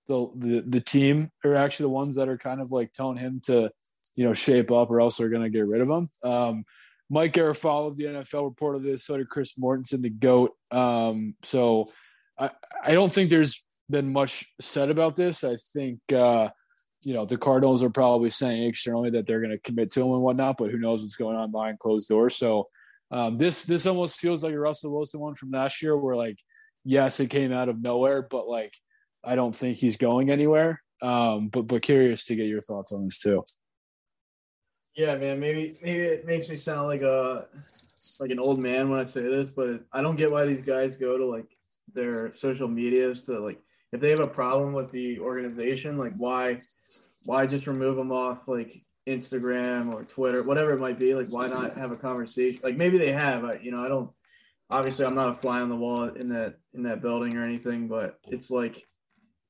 the, 0.08 0.28
the 0.36 0.60
the 0.66 0.80
team 0.80 1.30
are 1.44 1.56
actually 1.56 1.84
the 1.84 1.90
ones 1.90 2.16
that 2.16 2.28
are 2.28 2.38
kind 2.38 2.60
of 2.60 2.70
like 2.70 2.92
telling 2.92 3.16
him 3.16 3.40
to 3.44 3.70
you 4.16 4.24
know 4.24 4.34
shape 4.34 4.70
up, 4.70 4.90
or 4.90 5.00
else 5.00 5.16
they're 5.16 5.28
going 5.28 5.42
to 5.42 5.50
get 5.50 5.66
rid 5.66 5.80
of 5.80 5.88
him. 5.88 6.10
Um, 6.22 6.64
Mike 7.10 7.34
Garafolo 7.34 7.88
of 7.88 7.96
the 7.96 8.04
NFL 8.04 8.44
reported 8.44 8.82
this. 8.82 9.04
So 9.04 9.16
did 9.16 9.28
Chris 9.28 9.54
Mortensen, 9.58 10.00
the 10.00 10.10
goat. 10.10 10.52
Um, 10.70 11.34
so 11.42 11.86
I, 12.38 12.50
I 12.82 12.94
don't 12.94 13.12
think 13.12 13.30
there's 13.30 13.62
been 13.90 14.12
much 14.12 14.44
said 14.60 14.90
about 14.90 15.16
this. 15.16 15.44
I 15.44 15.56
think 15.72 16.00
uh, 16.12 16.48
you 17.04 17.14
know 17.14 17.24
the 17.24 17.36
Cardinals 17.36 17.82
are 17.82 17.90
probably 17.90 18.30
saying 18.30 18.64
externally 18.64 19.10
that 19.10 19.26
they're 19.26 19.40
going 19.40 19.50
to 19.50 19.58
commit 19.58 19.92
to 19.92 20.00
him 20.00 20.12
and 20.12 20.22
whatnot, 20.22 20.56
but 20.58 20.70
who 20.70 20.78
knows 20.78 21.02
what's 21.02 21.16
going 21.16 21.36
on 21.36 21.50
behind 21.50 21.78
closed 21.78 22.08
doors. 22.08 22.36
So 22.36 22.64
um, 23.10 23.38
this 23.38 23.64
this 23.64 23.86
almost 23.86 24.18
feels 24.18 24.42
like 24.42 24.54
a 24.54 24.58
Russell 24.58 24.92
Wilson 24.92 25.20
one 25.20 25.34
from 25.34 25.50
last 25.50 25.82
year, 25.82 25.96
where 25.96 26.16
like 26.16 26.38
yes, 26.84 27.20
it 27.20 27.30
came 27.30 27.52
out 27.52 27.68
of 27.68 27.80
nowhere, 27.80 28.22
but 28.22 28.48
like 28.48 28.72
I 29.22 29.34
don't 29.34 29.54
think 29.54 29.76
he's 29.76 29.96
going 29.96 30.30
anywhere. 30.30 30.82
Um, 31.02 31.48
but 31.48 31.62
but 31.62 31.82
curious 31.82 32.24
to 32.26 32.36
get 32.36 32.46
your 32.46 32.62
thoughts 32.62 32.92
on 32.92 33.04
this 33.04 33.20
too. 33.20 33.44
Yeah, 34.96 35.16
man. 35.16 35.40
Maybe 35.40 35.76
maybe 35.82 36.00
it 36.00 36.26
makes 36.26 36.48
me 36.48 36.54
sound 36.54 36.86
like 36.86 37.02
a 37.02 37.36
like 38.20 38.30
an 38.30 38.38
old 38.38 38.58
man 38.58 38.88
when 38.88 39.00
I 39.00 39.04
say 39.04 39.22
this, 39.22 39.48
but 39.48 39.84
I 39.92 40.02
don't 40.02 40.16
get 40.16 40.30
why 40.30 40.44
these 40.44 40.60
guys 40.60 40.96
go 40.96 41.18
to 41.18 41.26
like 41.26 41.56
their 41.92 42.32
social 42.32 42.68
medias 42.68 43.22
to 43.24 43.40
like 43.40 43.58
if 43.94 44.00
they 44.00 44.10
have 44.10 44.18
a 44.18 44.26
problem 44.26 44.72
with 44.72 44.90
the 44.90 45.20
organization, 45.20 45.96
like 45.96 46.14
why 46.16 46.58
why 47.26 47.46
just 47.46 47.68
remove 47.68 47.94
them 47.94 48.10
off 48.10 48.48
like 48.48 48.66
Instagram 49.08 49.94
or 49.94 50.02
Twitter, 50.02 50.42
whatever 50.46 50.72
it 50.72 50.80
might 50.80 50.98
be? 50.98 51.14
Like 51.14 51.32
why 51.32 51.46
not 51.46 51.76
have 51.76 51.92
a 51.92 51.96
conversation? 51.96 52.58
Like 52.64 52.76
maybe 52.76 52.98
they 52.98 53.12
have. 53.12 53.44
I, 53.44 53.60
you 53.62 53.70
know, 53.70 53.84
I 53.84 53.88
don't. 53.88 54.10
Obviously, 54.68 55.06
I'm 55.06 55.14
not 55.14 55.28
a 55.28 55.34
fly 55.34 55.60
on 55.60 55.68
the 55.68 55.76
wall 55.76 56.08
in 56.08 56.28
that 56.30 56.56
in 56.74 56.82
that 56.82 57.02
building 57.02 57.36
or 57.36 57.44
anything, 57.44 57.86
but 57.86 58.18
it's 58.26 58.50
like 58.50 58.84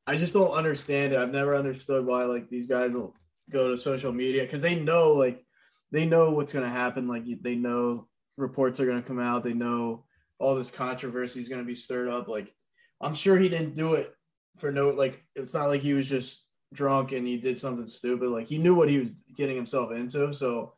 I 0.06 0.18
just 0.18 0.34
don't 0.34 0.50
understand 0.50 1.14
it. 1.14 1.18
I've 1.18 1.32
never 1.32 1.56
understood 1.56 2.04
why 2.04 2.24
like 2.24 2.50
these 2.50 2.66
guys 2.66 2.92
will 2.92 3.16
go 3.50 3.70
to 3.70 3.78
social 3.78 4.12
media 4.12 4.42
because 4.42 4.60
they 4.60 4.74
know 4.74 5.12
like 5.12 5.42
they 5.90 6.04
know 6.04 6.32
what's 6.32 6.52
going 6.52 6.66
to 6.66 6.78
happen. 6.78 7.08
Like 7.08 7.24
they 7.40 7.54
know 7.54 8.08
reports 8.36 8.78
are 8.78 8.86
going 8.86 9.00
to 9.00 9.08
come 9.08 9.20
out. 9.20 9.42
They 9.42 9.54
know 9.54 10.04
all 10.38 10.54
this 10.54 10.70
controversy 10.70 11.40
is 11.40 11.48
going 11.48 11.62
to 11.62 11.66
be 11.66 11.74
stirred 11.74 12.10
up. 12.10 12.28
Like 12.28 12.52
I'm 13.00 13.14
sure 13.14 13.38
he 13.38 13.48
didn't 13.48 13.74
do 13.74 13.94
it 13.94 14.14
for 14.58 14.70
no 14.70 14.90
like 14.90 15.22
it's 15.34 15.54
not 15.54 15.68
like 15.68 15.80
he 15.80 15.94
was 15.94 16.08
just 16.08 16.44
drunk 16.72 17.12
and 17.12 17.26
he 17.26 17.36
did 17.36 17.58
something 17.58 17.86
stupid. 17.86 18.28
Like 18.28 18.46
he 18.46 18.58
knew 18.58 18.74
what 18.74 18.88
he 18.88 18.98
was 18.98 19.12
getting 19.36 19.56
himself 19.56 19.92
into. 19.92 20.32
So 20.32 20.74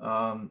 um 0.00 0.50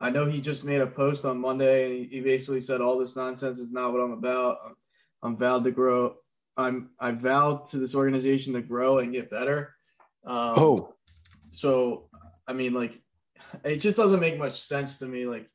I 0.00 0.10
know 0.10 0.24
he 0.24 0.40
just 0.40 0.64
made 0.64 0.80
a 0.80 0.86
post 0.86 1.24
on 1.24 1.38
Monday 1.38 1.84
and 1.84 2.10
he, 2.10 2.20
basically 2.20 2.60
said 2.60 2.80
all 2.80 2.98
this 2.98 3.16
nonsense 3.16 3.58
is 3.58 3.70
not 3.70 3.92
what 3.92 4.00
I'm 4.00 4.12
about. 4.12 4.56
I'm, 4.64 4.76
I'm 5.22 5.36
vowed 5.36 5.64
to 5.64 5.70
grow. 5.70 6.16
I'm 6.56 6.90
I 6.98 7.10
vowed 7.10 7.66
to 7.66 7.78
this 7.78 7.94
organization 7.94 8.54
to 8.54 8.62
grow 8.62 8.98
and 8.98 9.12
get 9.12 9.30
better. 9.30 9.74
Um, 10.24 10.54
oh, 10.56 10.94
so 11.50 12.08
I 12.46 12.52
mean, 12.52 12.72
like, 12.72 13.00
it 13.64 13.76
just 13.76 13.96
doesn't 13.96 14.20
make 14.20 14.38
much 14.38 14.62
sense 14.62 14.98
to 14.98 15.06
me. 15.06 15.26
Like, 15.26 15.48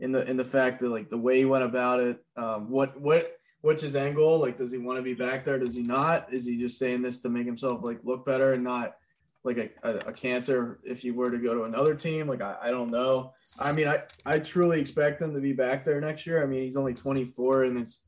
in 0.00 0.12
the 0.12 0.28
in 0.28 0.36
the 0.36 0.44
fact 0.44 0.80
that 0.80 0.90
like 0.90 1.08
the 1.08 1.18
way 1.18 1.38
he 1.38 1.44
went 1.44 1.64
about 1.64 2.00
it, 2.00 2.18
um, 2.36 2.70
what 2.70 3.00
what 3.00 3.33
what's 3.64 3.80
his 3.80 3.94
goal? 3.94 4.38
Like, 4.38 4.58
does 4.58 4.70
he 4.70 4.78
want 4.78 4.98
to 4.98 5.02
be 5.02 5.14
back 5.14 5.44
there? 5.44 5.58
Does 5.58 5.74
he 5.74 5.82
not? 5.82 6.32
Is 6.32 6.44
he 6.44 6.58
just 6.58 6.78
saying 6.78 7.00
this 7.00 7.20
to 7.20 7.30
make 7.30 7.46
himself 7.46 7.82
like 7.82 7.98
look 8.04 8.26
better 8.26 8.52
and 8.52 8.62
not 8.62 8.94
like 9.42 9.58
a, 9.58 9.70
a, 9.88 10.08
a 10.08 10.12
cancer 10.12 10.80
if 10.84 11.00
he 11.00 11.10
were 11.10 11.30
to 11.30 11.38
go 11.38 11.54
to 11.54 11.64
another 11.64 11.94
team. 11.94 12.26
Like 12.28 12.42
I, 12.42 12.56
I 12.62 12.70
don't 12.70 12.90
know. 12.90 13.32
I 13.60 13.72
mean, 13.72 13.86
I, 13.86 13.98
I 14.26 14.38
truly 14.38 14.80
expect 14.80 15.22
him 15.22 15.34
to 15.34 15.40
be 15.40 15.52
back 15.52 15.84
there 15.84 16.00
next 16.00 16.26
year. 16.26 16.42
I 16.42 16.46
mean, 16.46 16.62
he's 16.62 16.76
only 16.76 16.94
24 16.94 17.64
and 17.64 17.78
it's, 17.78 18.00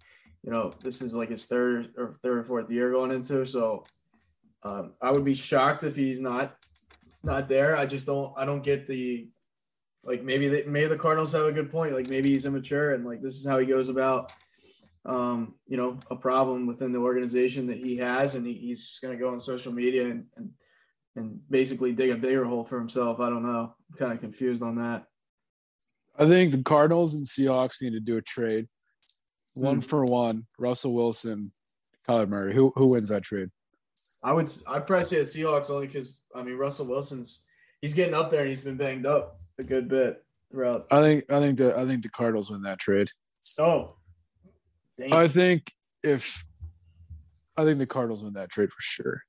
you 0.42 0.50
know, 0.50 0.72
this 0.82 1.00
is 1.00 1.14
like 1.14 1.30
his 1.30 1.44
third 1.46 1.90
or 1.96 2.18
third 2.22 2.38
or 2.38 2.44
fourth 2.44 2.70
year 2.70 2.90
going 2.90 3.10
into. 3.10 3.44
So 3.46 3.84
um, 4.62 4.92
I 5.00 5.10
would 5.10 5.24
be 5.24 5.34
shocked 5.34 5.84
if 5.84 5.96
he's 5.96 6.20
not 6.20 6.56
not 7.22 7.48
there. 7.48 7.76
I 7.76 7.86
just 7.86 8.06
don't 8.06 8.32
I 8.36 8.44
don't 8.44 8.62
get 8.62 8.86
the 8.86 9.28
like 10.04 10.22
maybe 10.22 10.48
they, 10.48 10.62
maybe 10.64 10.86
the 10.86 10.98
Cardinals 10.98 11.32
have 11.32 11.46
a 11.46 11.52
good 11.52 11.70
point. 11.70 11.94
Like 11.94 12.08
maybe 12.08 12.32
he's 12.32 12.44
immature 12.44 12.94
and 12.94 13.04
like 13.04 13.22
this 13.22 13.36
is 13.36 13.46
how 13.46 13.58
he 13.58 13.66
goes 13.66 13.88
about 13.88 14.32
um, 15.06 15.54
you 15.66 15.76
know, 15.76 15.98
a 16.10 16.16
problem 16.16 16.66
within 16.66 16.92
the 16.92 16.98
organization 16.98 17.68
that 17.68 17.78
he 17.78 17.96
has, 17.98 18.34
and 18.34 18.46
he, 18.46 18.54
he's 18.54 18.98
going 19.00 19.16
to 19.16 19.22
go 19.22 19.30
on 19.30 19.40
social 19.40 19.72
media 19.72 20.06
and, 20.06 20.26
and 20.36 20.50
and 21.14 21.40
basically 21.48 21.92
dig 21.92 22.10
a 22.10 22.16
bigger 22.16 22.44
hole 22.44 22.64
for 22.64 22.78
himself. 22.78 23.20
I 23.20 23.30
don't 23.30 23.42
know. 23.42 23.74
I'm 23.90 23.98
kind 23.98 24.12
of 24.12 24.20
confused 24.20 24.62
on 24.62 24.76
that. 24.76 25.04
I 26.18 26.26
think 26.26 26.52
the 26.52 26.62
Cardinals 26.62 27.14
and 27.14 27.26
Seahawks 27.26 27.80
need 27.80 27.92
to 27.92 28.00
do 28.00 28.18
a 28.18 28.22
trade, 28.22 28.66
one 29.54 29.76
hmm. 29.76 29.80
for 29.80 30.04
one. 30.04 30.46
Russell 30.58 30.94
Wilson, 30.94 31.52
Kyler 32.08 32.28
Murray. 32.28 32.54
Who 32.54 32.72
who 32.74 32.90
wins 32.90 33.08
that 33.08 33.22
trade? 33.22 33.50
I 34.22 34.32
would 34.32 34.50
I'd 34.66 34.86
probably 34.86 35.04
say 35.04 35.18
the 35.18 35.24
Seahawks 35.24 35.70
only 35.70 35.86
because 35.86 36.22
I 36.34 36.42
mean 36.42 36.56
Russell 36.56 36.86
Wilson's 36.86 37.40
he's 37.80 37.94
getting 37.94 38.14
up 38.14 38.30
there 38.30 38.40
and 38.40 38.50
he's 38.50 38.60
been 38.60 38.76
banged 38.76 39.06
up 39.06 39.40
a 39.58 39.62
good 39.62 39.88
bit 39.88 40.24
throughout. 40.50 40.86
I 40.90 41.00
think 41.00 41.30
I 41.30 41.38
think 41.38 41.58
the 41.58 41.78
I 41.78 41.86
think 41.86 42.02
the 42.02 42.08
Cardinals 42.08 42.50
win 42.50 42.62
that 42.62 42.78
trade. 42.78 43.08
Oh, 43.58 43.96
Dang. 44.98 45.12
I 45.12 45.28
think 45.28 45.72
if 46.02 46.44
I 47.56 47.64
think 47.64 47.78
the 47.78 47.86
Cardinals 47.86 48.22
win 48.22 48.34
that 48.34 48.50
trade 48.50 48.70
for 48.70 48.80
sure. 48.80 49.22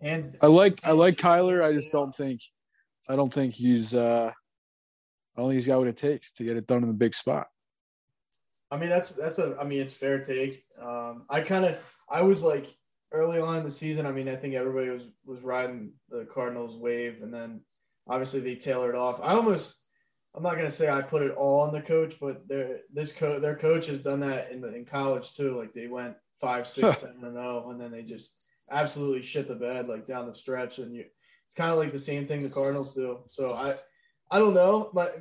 Hands. 0.00 0.30
I 0.40 0.46
like 0.46 0.86
I 0.86 0.92
like 0.92 1.16
Kyler. 1.16 1.62
I 1.62 1.72
just 1.72 1.90
don't 1.90 2.14
think 2.14 2.40
I 3.08 3.16
don't 3.16 3.32
think 3.32 3.54
he's 3.54 3.94
uh 3.94 4.32
I 5.36 5.40
don't 5.40 5.50
think 5.50 5.58
he's 5.58 5.66
got 5.66 5.78
what 5.78 5.88
it 5.88 5.96
takes 5.96 6.32
to 6.32 6.44
get 6.44 6.56
it 6.56 6.66
done 6.66 6.82
in 6.82 6.88
the 6.88 6.94
big 6.94 7.14
spot. 7.14 7.48
I 8.70 8.76
mean 8.76 8.88
that's 8.88 9.10
that's 9.10 9.38
a 9.38 9.56
I 9.60 9.64
mean 9.64 9.80
it's 9.80 9.92
fair 9.92 10.20
take. 10.20 10.52
Um 10.80 11.24
I 11.28 11.40
kind 11.40 11.64
of 11.64 11.78
I 12.08 12.22
was 12.22 12.42
like 12.42 12.74
early 13.12 13.40
on 13.40 13.58
in 13.58 13.64
the 13.64 13.70
season, 13.70 14.06
I 14.06 14.12
mean 14.12 14.28
I 14.28 14.36
think 14.36 14.54
everybody 14.54 14.90
was 14.90 15.02
was 15.24 15.42
riding 15.42 15.92
the 16.08 16.24
Cardinals 16.24 16.76
wave 16.76 17.22
and 17.22 17.32
then 17.32 17.60
obviously 18.08 18.40
they 18.40 18.54
tailored 18.54 18.94
off. 18.94 19.20
I 19.20 19.34
almost 19.34 19.79
I'm 20.34 20.42
not 20.42 20.56
gonna 20.56 20.70
say 20.70 20.88
I 20.88 21.02
put 21.02 21.22
it 21.22 21.32
all 21.32 21.60
on 21.60 21.72
the 21.72 21.80
coach, 21.80 22.16
but 22.20 22.46
their 22.46 22.80
this 22.92 23.12
coach 23.12 23.42
their 23.42 23.56
coach 23.56 23.86
has 23.86 24.02
done 24.02 24.20
that 24.20 24.52
in 24.52 24.60
the 24.60 24.74
in 24.74 24.84
college 24.84 25.34
too. 25.34 25.56
Like 25.56 25.72
they 25.74 25.88
went 25.88 26.14
five, 26.40 26.66
six, 26.66 26.98
seven 26.98 27.16
and 27.22 27.34
zero, 27.34 27.64
oh, 27.66 27.70
and 27.70 27.80
then 27.80 27.90
they 27.90 28.02
just 28.02 28.52
absolutely 28.70 29.22
shit 29.22 29.48
the 29.48 29.54
bed 29.54 29.88
like 29.88 30.06
down 30.06 30.26
the 30.26 30.34
stretch. 30.34 30.78
And 30.78 30.94
you, 30.94 31.04
it's 31.46 31.56
kind 31.56 31.70
of 31.72 31.78
like 31.78 31.92
the 31.92 31.98
same 31.98 32.26
thing 32.26 32.40
the 32.40 32.48
Cardinals 32.48 32.94
do. 32.94 33.18
So 33.28 33.48
I, 33.48 33.74
I 34.30 34.38
don't 34.38 34.54
know, 34.54 34.90
but 34.94 35.20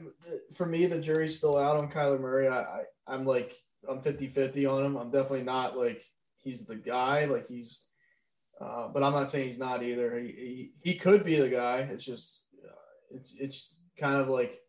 for 0.53 0.66
me 0.66 0.86
the 0.86 0.99
jury's 0.99 1.38
still 1.38 1.57
out 1.57 1.78
on 1.78 1.91
Kyler 1.91 2.20
Murray. 2.20 2.47
I, 2.47 2.62
I 2.62 2.82
I'm 3.07 3.26
like 3.26 3.55
I'm 3.89 4.01
50-50 4.01 4.72
on 4.72 4.86
him. 4.86 4.95
I'm 4.95 5.10
definitely 5.10 5.43
not 5.43 5.78
like 5.78 6.03
he's 6.38 6.66
the 6.66 6.76
guy. 6.76 7.26
Like 7.26 7.47
he's, 7.47 7.82
uh, 8.62 8.89
but 8.89 9.03
I'm 9.03 9.14
not 9.14 9.32
saying 9.32 9.47
he's 9.47 9.57
not 9.57 9.82
either. 9.84 10.20
He, 10.20 10.28
he 10.28 10.72
he 10.91 10.93
could 10.95 11.24
be 11.24 11.36
the 11.36 11.49
guy. 11.49 11.80
It's 11.91 12.05
just 12.05 12.43
uh, 12.64 13.16
it's 13.16 13.34
it's 13.39 13.76
kind 13.97 14.18
of 14.18 14.30
like 14.30 14.60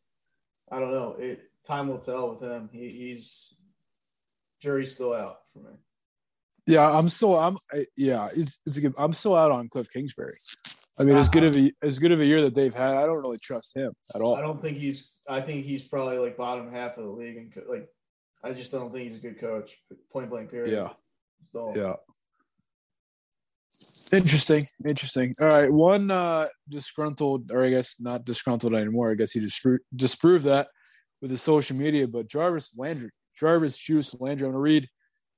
I 0.71 0.79
don't 0.79 0.93
know. 0.93 1.17
It 1.19 1.51
time 1.67 1.89
will 1.89 1.99
tell 1.99 2.31
with 2.31 2.41
him. 2.41 2.69
He, 2.73 2.89
he's 2.91 3.55
jury's 4.61 4.93
still 4.93 5.15
out 5.15 5.39
for 5.53 5.61
me. 5.61 5.77
Yeah, 6.67 6.89
I'm 6.89 7.09
still 7.09 7.39
I'm 7.39 7.57
yeah, 7.97 8.29
it's, 8.35 8.57
it's 8.67 8.79
good, 8.79 8.95
I'm 8.99 9.15
still 9.15 9.35
out 9.35 9.51
on 9.51 9.69
Cliff 9.69 9.89
Kingsbury. 9.93 10.35
I 10.99 11.05
mean, 11.05 11.17
as 11.17 11.29
good 11.29 11.45
of 11.45 11.57
a 11.57 11.73
as 11.83 11.99
good 11.99 12.13
of 12.13 12.21
a 12.21 12.25
year 12.25 12.43
that 12.43 12.55
they've 12.55 12.75
had, 12.75 12.95
I 12.95 13.07
don't 13.07 13.21
really 13.21 13.39
trust 13.39 13.75
him 13.75 13.93
at 14.15 14.21
all. 14.21 14.37
I 14.37 14.43
don't 14.43 14.61
think 14.61 14.77
he's. 14.77 15.11
I 15.29 15.41
think 15.41 15.65
he's 15.65 15.83
probably 15.83 16.19
like 16.19 16.37
bottom 16.37 16.71
half 16.71 16.99
of 16.99 17.05
the 17.05 17.11
league, 17.11 17.37
and 17.37 17.53
like, 17.69 17.89
I 18.45 18.53
just 18.53 18.73
don't 18.73 18.93
think 18.93 19.09
he's 19.09 19.19
a 19.19 19.21
good 19.21 19.41
coach. 19.41 19.79
Point 20.13 20.29
blank 20.29 20.51
period. 20.51 20.75
Yeah. 20.75 20.91
So. 21.53 21.73
Yeah. 21.75 21.95
Interesting. 24.13 24.65
Interesting. 24.89 25.35
All 25.41 25.49
right. 25.49 25.73
One 25.73 26.11
uh, 26.11 26.47
disgruntled, 26.69 27.51
or 27.53 27.65
I 27.65 27.71
guess 27.71 27.97
not 28.01 28.25
disgruntled 28.25 28.75
anymore. 28.75 29.11
I 29.11 29.15
guess 29.15 29.33
he 29.33 29.41
just 29.41 29.65
disproved 29.95 30.45
that 30.47 30.69
with 31.23 31.31
his 31.31 31.43
social 31.43 31.77
media. 31.77 32.09
But 32.09 32.29
Jarvis 32.29 32.75
Landry, 32.77 33.11
Jarvis 33.39 33.77
Juice 33.77 34.15
Landry. 34.19 34.47
I'm 34.47 34.53
going 34.53 34.59
to 34.59 34.63
read 34.63 34.89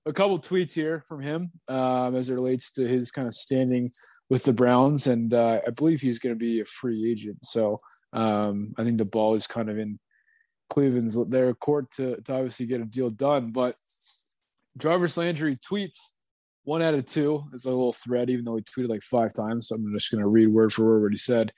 a 0.06 0.12
couple 0.12 0.38
tweets 0.38 0.72
here 0.72 1.04
from 1.08 1.20
him 1.20 1.50
um, 1.68 2.16
as 2.16 2.28
it 2.28 2.34
relates 2.34 2.72
to 2.72 2.86
his 2.86 3.10
kind 3.10 3.28
of 3.28 3.34
standing 3.34 3.90
with 4.30 4.42
the 4.42 4.52
Browns. 4.52 5.06
And 5.06 5.34
uh, 5.34 5.60
I 5.66 5.70
believe 5.70 6.00
he's 6.00 6.18
going 6.18 6.34
to 6.34 6.38
be 6.38 6.60
a 6.60 6.64
free 6.64 7.10
agent. 7.10 7.38
So 7.44 7.78
um, 8.12 8.74
I 8.78 8.84
think 8.84 8.98
the 8.98 9.04
ball 9.04 9.34
is 9.34 9.46
kind 9.46 9.68
of 9.68 9.78
in 9.78 9.98
Cleveland's 10.70 11.18
their 11.28 11.52
court 11.54 11.90
to, 11.92 12.20
to 12.22 12.34
obviously 12.34 12.66
get 12.66 12.80
a 12.80 12.86
deal 12.86 13.10
done. 13.10 13.52
But 13.52 13.76
Jarvis 14.78 15.18
Landry 15.18 15.56
tweets 15.56 15.98
one 16.64 16.82
out 16.82 16.94
of 16.94 17.06
two. 17.06 17.44
It's 17.52 17.64
a 17.64 17.68
little 17.68 17.92
thread, 17.92 18.30
even 18.30 18.44
though 18.44 18.56
he 18.56 18.62
tweeted 18.62 18.88
like 18.88 19.02
five 19.02 19.34
times. 19.34 19.68
So 19.68 19.74
I'm 19.74 19.92
just 19.92 20.10
going 20.10 20.22
to 20.22 20.28
read 20.28 20.48
word 20.48 20.72
for 20.72 20.84
word 20.84 21.02
what 21.02 21.12
he 21.12 21.18
said. 21.18 21.52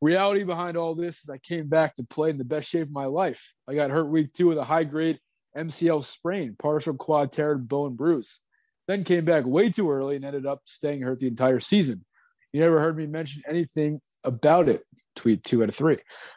Reality 0.00 0.44
behind 0.44 0.76
all 0.76 0.94
this 0.94 1.22
is 1.22 1.30
I 1.30 1.38
came 1.38 1.68
back 1.68 1.94
to 1.96 2.04
play 2.04 2.30
in 2.30 2.38
the 2.38 2.44
best 2.44 2.68
shape 2.68 2.88
of 2.88 2.92
my 2.92 3.06
life. 3.06 3.52
I 3.68 3.74
got 3.74 3.90
hurt 3.90 4.08
week 4.08 4.32
two 4.32 4.48
with 4.48 4.58
a 4.58 4.64
high 4.64 4.84
grade 4.84 5.18
MCL 5.56 6.04
sprain, 6.04 6.54
partial 6.58 6.94
quad 6.94 7.32
tear, 7.32 7.52
and 7.52 7.66
bone 7.66 7.96
bruise. 7.96 8.40
Then 8.88 9.04
came 9.04 9.24
back 9.24 9.46
way 9.46 9.70
too 9.70 9.90
early 9.90 10.16
and 10.16 10.24
ended 10.24 10.46
up 10.46 10.62
staying 10.64 11.02
hurt 11.02 11.18
the 11.18 11.26
entire 11.26 11.60
season. 11.60 12.04
You 12.52 12.60
never 12.60 12.78
heard 12.78 12.96
me 12.96 13.06
mention 13.06 13.42
anything 13.48 14.00
about 14.22 14.68
it. 14.68 14.82
Tweet 15.16 15.42
two 15.44 15.62
out 15.62 15.70
of 15.70 15.74
three. 15.74 15.96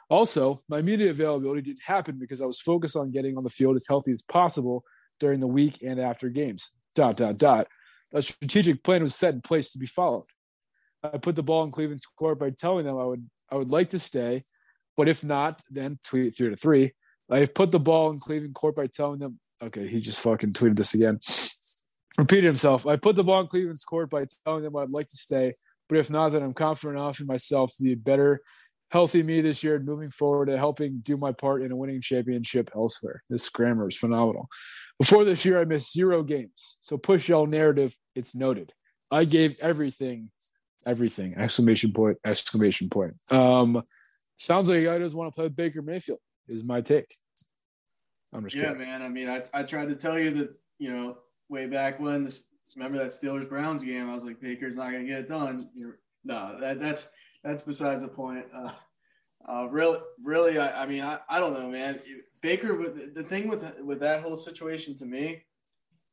Also, 0.09 0.59
my 0.69 0.81
media 0.81 1.11
availability 1.11 1.61
didn't 1.61 1.83
happen 1.85 2.17
because 2.17 2.41
I 2.41 2.45
was 2.45 2.61
focused 2.61 2.95
on 2.95 3.11
getting 3.11 3.37
on 3.37 3.43
the 3.43 3.49
field 3.49 3.75
as 3.75 3.85
healthy 3.87 4.11
as 4.11 4.21
possible 4.21 4.83
during 5.19 5.41
the 5.41 5.47
week 5.47 5.83
and 5.83 5.99
after 5.99 6.29
games. 6.29 6.71
Dot 6.95 7.17
dot 7.17 7.37
dot 7.37 7.67
a 8.13 8.21
strategic 8.21 8.83
plan 8.83 9.03
was 9.03 9.15
set 9.15 9.33
in 9.33 9.41
place 9.41 9.71
to 9.71 9.79
be 9.79 9.85
followed. 9.85 10.25
I 11.03 11.17
put 11.17 11.35
the 11.35 11.43
ball 11.43 11.63
in 11.63 11.71
Cleveland's 11.71 12.05
court 12.05 12.39
by 12.39 12.49
telling 12.49 12.85
them 12.85 12.97
I 12.97 13.05
would 13.05 13.29
I 13.51 13.55
would 13.55 13.69
like 13.69 13.91
to 13.91 13.99
stay, 13.99 14.43
but 14.97 15.07
if 15.07 15.23
not, 15.23 15.61
then 15.69 15.99
tweet 16.03 16.37
three 16.37 16.49
to 16.49 16.55
three. 16.55 16.91
I 17.31 17.45
put 17.45 17.71
the 17.71 17.79
ball 17.79 18.11
in 18.11 18.19
Cleveland 18.19 18.55
court 18.55 18.75
by 18.75 18.87
telling 18.87 19.19
them, 19.19 19.39
okay, 19.61 19.87
he 19.87 20.01
just 20.01 20.19
fucking 20.19 20.53
tweeted 20.53 20.77
this 20.77 20.93
again. 20.93 21.19
Repeated 22.17 22.45
himself. 22.45 22.85
I 22.85 22.95
put 22.95 23.15
the 23.15 23.23
ball 23.23 23.41
in 23.41 23.47
Cleveland's 23.47 23.83
court 23.83 24.09
by 24.09 24.25
telling 24.45 24.63
them 24.63 24.75
I'd 24.75 24.89
like 24.89 25.07
to 25.09 25.17
stay, 25.17 25.53
but 25.87 25.97
if 25.97 26.09
not, 26.09 26.31
then 26.31 26.43
I'm 26.43 26.53
confident 26.53 26.99
enough 26.99 27.19
in 27.19 27.27
myself 27.27 27.75
to 27.77 27.83
be 27.83 27.93
a 27.93 27.97
better, 27.97 28.41
healthy 28.91 29.23
me 29.23 29.41
this 29.41 29.63
year, 29.63 29.75
and 29.75 29.85
moving 29.85 30.09
forward 30.09 30.47
to 30.47 30.57
helping 30.57 30.99
do 30.99 31.17
my 31.17 31.31
part 31.31 31.61
in 31.61 31.71
a 31.71 31.75
winning 31.75 32.01
championship 32.01 32.69
elsewhere. 32.75 33.23
This 33.29 33.47
grammar 33.49 33.87
is 33.87 33.97
phenomenal. 33.97 34.49
Before 34.99 35.23
this 35.23 35.45
year, 35.45 35.59
I 35.59 35.65
missed 35.65 35.93
zero 35.93 36.23
games. 36.23 36.77
So 36.81 36.97
push 36.97 37.29
y'all 37.29 37.47
narrative, 37.47 37.95
it's 38.15 38.35
noted. 38.35 38.73
I 39.09 39.23
gave 39.23 39.59
everything, 39.61 40.29
everything, 40.85 41.35
exclamation 41.37 41.93
point, 41.93 42.17
exclamation 42.25 42.89
point. 42.89 43.15
Um, 43.31 43.81
sounds 44.37 44.69
like 44.69 44.79
a 44.79 44.83
guy 44.83 44.97
doesn't 44.99 45.17
want 45.17 45.31
to 45.31 45.35
play 45.35 45.45
with 45.45 45.55
Baker 45.55 45.81
Mayfield, 45.81 46.19
is 46.47 46.63
my 46.63 46.81
take. 46.81 47.15
I'm 48.33 48.43
just 48.43 48.55
yeah, 48.55 48.73
kidding. 48.73 48.79
man. 48.79 49.01
I 49.01 49.07
mean, 49.07 49.29
I, 49.29 49.43
I 49.53 49.63
tried 49.63 49.87
to 49.89 49.95
tell 49.95 50.19
you 50.19 50.31
that, 50.31 50.49
you 50.77 50.91
know, 50.93 51.17
way 51.47 51.65
back 51.65 51.99
when, 51.99 52.25
this, 52.25 52.43
remember 52.75 52.99
that 52.99 53.07
Steelers 53.07 53.49
Browns 53.49 53.83
game? 53.83 54.09
I 54.09 54.13
was 54.13 54.25
like, 54.25 54.39
Baker's 54.39 54.75
not 54.75 54.91
going 54.91 55.05
to 55.05 55.09
get 55.09 55.21
it 55.21 55.29
done. 55.29 55.55
You're, 55.73 55.99
no, 56.23 56.57
that, 56.59 56.79
that's 56.79 57.07
that's 57.43 57.63
besides 57.63 58.03
the 58.03 58.09
point. 58.09 58.45
Uh, 58.55 58.71
uh, 59.49 59.67
really, 59.69 59.99
really, 60.23 60.59
I, 60.59 60.83
I 60.83 60.85
mean, 60.85 61.03
I, 61.03 61.19
I 61.27 61.39
don't 61.39 61.53
know, 61.53 61.69
man. 61.69 61.99
Baker, 62.41 62.93
the 63.13 63.23
thing 63.23 63.47
with 63.47 63.65
with 63.81 63.99
that 64.01 64.21
whole 64.21 64.37
situation 64.37 64.95
to 64.97 65.05
me 65.05 65.43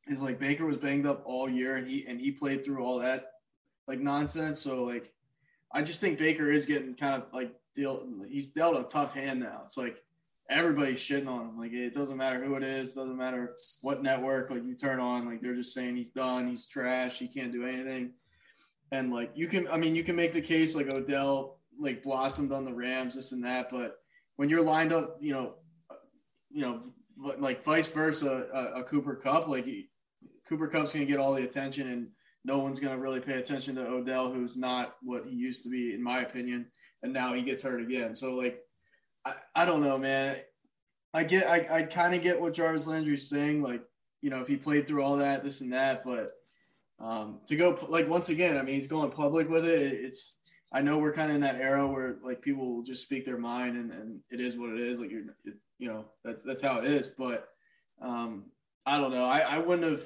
is 0.07 0.21
like 0.21 0.39
Baker 0.39 0.65
was 0.65 0.77
banged 0.77 1.05
up 1.05 1.21
all 1.25 1.47
year, 1.47 1.75
and 1.77 1.87
he 1.87 2.05
and 2.07 2.19
he 2.19 2.31
played 2.31 2.65
through 2.65 2.83
all 2.83 2.99
that 2.99 3.31
like 3.87 3.99
nonsense. 3.99 4.59
So 4.59 4.83
like, 4.83 5.13
I 5.71 5.83
just 5.83 6.01
think 6.01 6.17
Baker 6.17 6.51
is 6.51 6.65
getting 6.65 6.95
kind 6.95 7.15
of 7.15 7.31
like 7.31 7.53
deal. 7.75 8.03
He's 8.27 8.49
dealt 8.49 8.75
a 8.75 8.83
tough 8.83 9.13
hand 9.13 9.39
now. 9.39 9.61
It's 9.65 9.77
like 9.77 10.03
everybody's 10.49 10.99
shitting 10.99 11.27
on 11.27 11.49
him. 11.49 11.59
Like 11.59 11.73
it 11.73 11.93
doesn't 11.93 12.17
matter 12.17 12.43
who 12.43 12.55
it 12.55 12.63
is, 12.63 12.95
doesn't 12.95 13.17
matter 13.17 13.55
what 13.83 14.01
network 14.01 14.49
like 14.49 14.65
you 14.65 14.75
turn 14.75 14.99
on. 14.99 15.27
Like 15.27 15.41
they're 15.41 15.55
just 15.55 15.73
saying 15.73 15.95
he's 15.95 16.09
done, 16.09 16.47
he's 16.47 16.65
trash, 16.65 17.19
he 17.19 17.27
can't 17.27 17.51
do 17.51 17.67
anything. 17.67 18.13
And 18.91 19.13
like 19.13 19.31
you 19.35 19.47
can, 19.47 19.67
I 19.67 19.77
mean, 19.77 19.95
you 19.95 20.03
can 20.03 20.15
make 20.15 20.33
the 20.33 20.41
case 20.41 20.75
like 20.75 20.91
Odell 20.91 21.56
like 21.79 22.03
blossomed 22.03 22.51
on 22.51 22.65
the 22.65 22.73
Rams, 22.73 23.15
this 23.15 23.31
and 23.31 23.43
that, 23.43 23.69
but 23.69 23.97
when 24.35 24.49
you're 24.49 24.61
lined 24.61 24.93
up, 24.93 25.17
you 25.19 25.33
know, 25.33 25.55
you 26.49 26.61
know, 26.61 26.81
like 27.39 27.63
vice 27.63 27.87
versa, 27.87 28.45
a, 28.53 28.81
a 28.81 28.83
Cooper 28.83 29.15
Kupp, 29.15 29.47
like 29.47 29.67
Cooper 30.47 30.67
Kupp's 30.67 30.93
going 30.93 31.05
to 31.05 31.11
get 31.11 31.19
all 31.19 31.33
the 31.33 31.43
attention, 31.43 31.89
and 31.89 32.07
no 32.45 32.59
one's 32.59 32.79
going 32.79 32.95
to 32.95 33.01
really 33.01 33.19
pay 33.19 33.33
attention 33.33 33.75
to 33.75 33.85
Odell, 33.85 34.31
who's 34.31 34.55
not 34.55 34.95
what 35.01 35.25
he 35.27 35.35
used 35.35 35.63
to 35.63 35.69
be, 35.69 35.93
in 35.93 36.01
my 36.01 36.21
opinion. 36.21 36.67
And 37.03 37.13
now 37.13 37.33
he 37.33 37.41
gets 37.41 37.61
hurt 37.61 37.81
again. 37.81 38.15
So 38.15 38.35
like, 38.35 38.59
I, 39.25 39.33
I 39.55 39.65
don't 39.65 39.83
know, 39.83 39.97
man. 39.97 40.37
I 41.13 41.23
get, 41.23 41.47
I, 41.47 41.67
I 41.69 41.83
kind 41.83 42.15
of 42.15 42.23
get 42.23 42.39
what 42.39 42.53
Jarvis 42.53 42.87
Landry's 42.87 43.29
saying. 43.29 43.61
Like, 43.61 43.81
you 44.21 44.29
know, 44.29 44.39
if 44.39 44.47
he 44.47 44.55
played 44.55 44.87
through 44.87 45.03
all 45.03 45.17
that, 45.17 45.43
this 45.43 45.61
and 45.61 45.73
that, 45.73 46.03
but 46.05 46.31
um, 46.99 47.39
to 47.45 47.55
go 47.55 47.77
like 47.89 48.09
once 48.09 48.29
again, 48.29 48.57
I 48.57 48.63
mean, 48.63 48.75
he's 48.75 48.87
going 48.87 49.11
public 49.11 49.49
with 49.49 49.65
it. 49.65 49.93
It's 49.93 50.37
I 50.73 50.81
know 50.81 50.97
we're 50.97 51.13
kind 51.13 51.29
of 51.29 51.35
in 51.35 51.41
that 51.41 51.61
era 51.61 51.85
where 51.87 52.15
like 52.23 52.41
people 52.41 52.75
will 52.75 52.83
just 52.83 53.03
speak 53.03 53.23
their 53.23 53.37
mind 53.37 53.77
and, 53.77 53.91
and 53.91 54.19
it 54.31 54.39
is 54.39 54.57
what 54.57 54.71
it 54.71 54.79
is. 54.79 54.99
Like 54.99 55.11
you're, 55.11 55.25
it, 55.45 55.53
you 55.77 55.87
know, 55.87 56.05
that's 56.23 56.41
that's 56.41 56.61
how 56.61 56.79
it 56.79 56.85
is. 56.85 57.07
But 57.07 57.49
um, 58.01 58.45
I 58.85 58.97
don't 58.97 59.11
know. 59.11 59.25
I, 59.25 59.39
I 59.39 59.59
wouldn't 59.59 59.89
have. 59.89 60.03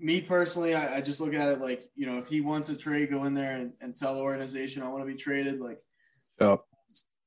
Me 0.00 0.20
personally, 0.20 0.74
I, 0.74 0.98
I 0.98 1.00
just 1.00 1.20
look 1.20 1.34
at 1.34 1.48
it 1.48 1.60
like 1.60 1.82
you 1.94 2.06
know, 2.06 2.18
if 2.18 2.28
he 2.28 2.40
wants 2.40 2.68
a 2.68 2.76
trade, 2.76 3.10
go 3.10 3.24
in 3.24 3.34
there 3.34 3.52
and, 3.52 3.72
and 3.80 3.94
tell 3.94 4.14
the 4.14 4.20
organization 4.20 4.82
I 4.82 4.88
want 4.88 5.02
to 5.02 5.12
be 5.12 5.18
traded. 5.18 5.60
Like, 5.60 5.78
Yep. 6.40 6.60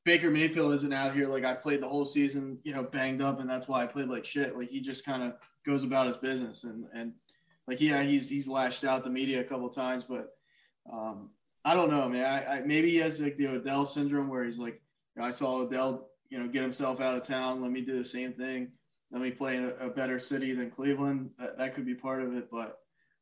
Baker 0.04 0.32
Mayfield 0.32 0.74
isn't 0.74 0.94
out 0.94 1.14
here 1.14 1.28
like 1.28 1.46
I 1.46 1.54
played 1.54 1.82
the 1.82 1.88
whole 1.88 2.06
season, 2.06 2.58
you 2.64 2.74
know, 2.74 2.84
banged 2.84 3.22
up, 3.22 3.40
and 3.40 3.50
that's 3.50 3.68
why 3.68 3.84
I 3.84 3.88
played 3.88 4.08
like 4.08 4.26
shit. 4.26 4.58
Like 4.58 4.70
he 4.70 4.82
just 4.82 5.06
kind 5.06 5.22
of 5.22 5.34
goes 5.66 5.84
about 5.84 6.08
his 6.08 6.18
business, 6.18 6.64
and 6.64 6.86
and 6.94 7.14
like 7.72 7.80
yeah, 7.80 8.04
he's 8.04 8.28
he's 8.28 8.50
lashed 8.50 8.84
out 8.84 9.06
the 9.06 9.10
media 9.10 9.40
a 9.40 9.46
couple 9.46 9.70
times, 9.70 10.04
but 10.04 10.34
um, 10.92 11.30
I 11.64 11.74
don't 11.74 11.90
know, 11.90 12.10
man. 12.10 12.26
I, 12.26 12.58
I 12.58 12.62
maybe 12.62 12.90
he 12.90 12.98
has 12.98 13.22
like 13.22 13.38
the 13.38 13.48
Odell 13.48 13.86
syndrome 13.86 14.28
where 14.28 14.44
he's 14.44 14.58
like, 14.58 14.82
you 15.16 15.22
know, 15.22 15.28
I 15.28 15.32
saw 15.32 15.60
Odell, 15.60 16.10
you 16.30 16.38
know, 16.38 16.50
get 16.50 16.64
himself 16.64 17.00
out 17.00 17.16
of 17.16 17.24
town. 17.26 17.62
Let 17.62 17.72
me 17.72 17.80
do 17.80 17.98
the 17.98 18.04
same 18.04 18.34
thing. 18.34 18.74
Let 19.10 19.22
me 19.22 19.32
play 19.32 19.56
in 19.56 19.64
a, 19.64 19.88
a 19.88 19.90
better 19.90 20.20
city 20.20 20.54
than 20.54 20.70
Cleveland. 20.70 21.30
That 21.40 21.58
that 21.60 21.74
could 21.74 21.86
be 21.86 21.96
part 21.96 22.22
of 22.22 22.36
it, 22.36 22.52
but 22.52 22.80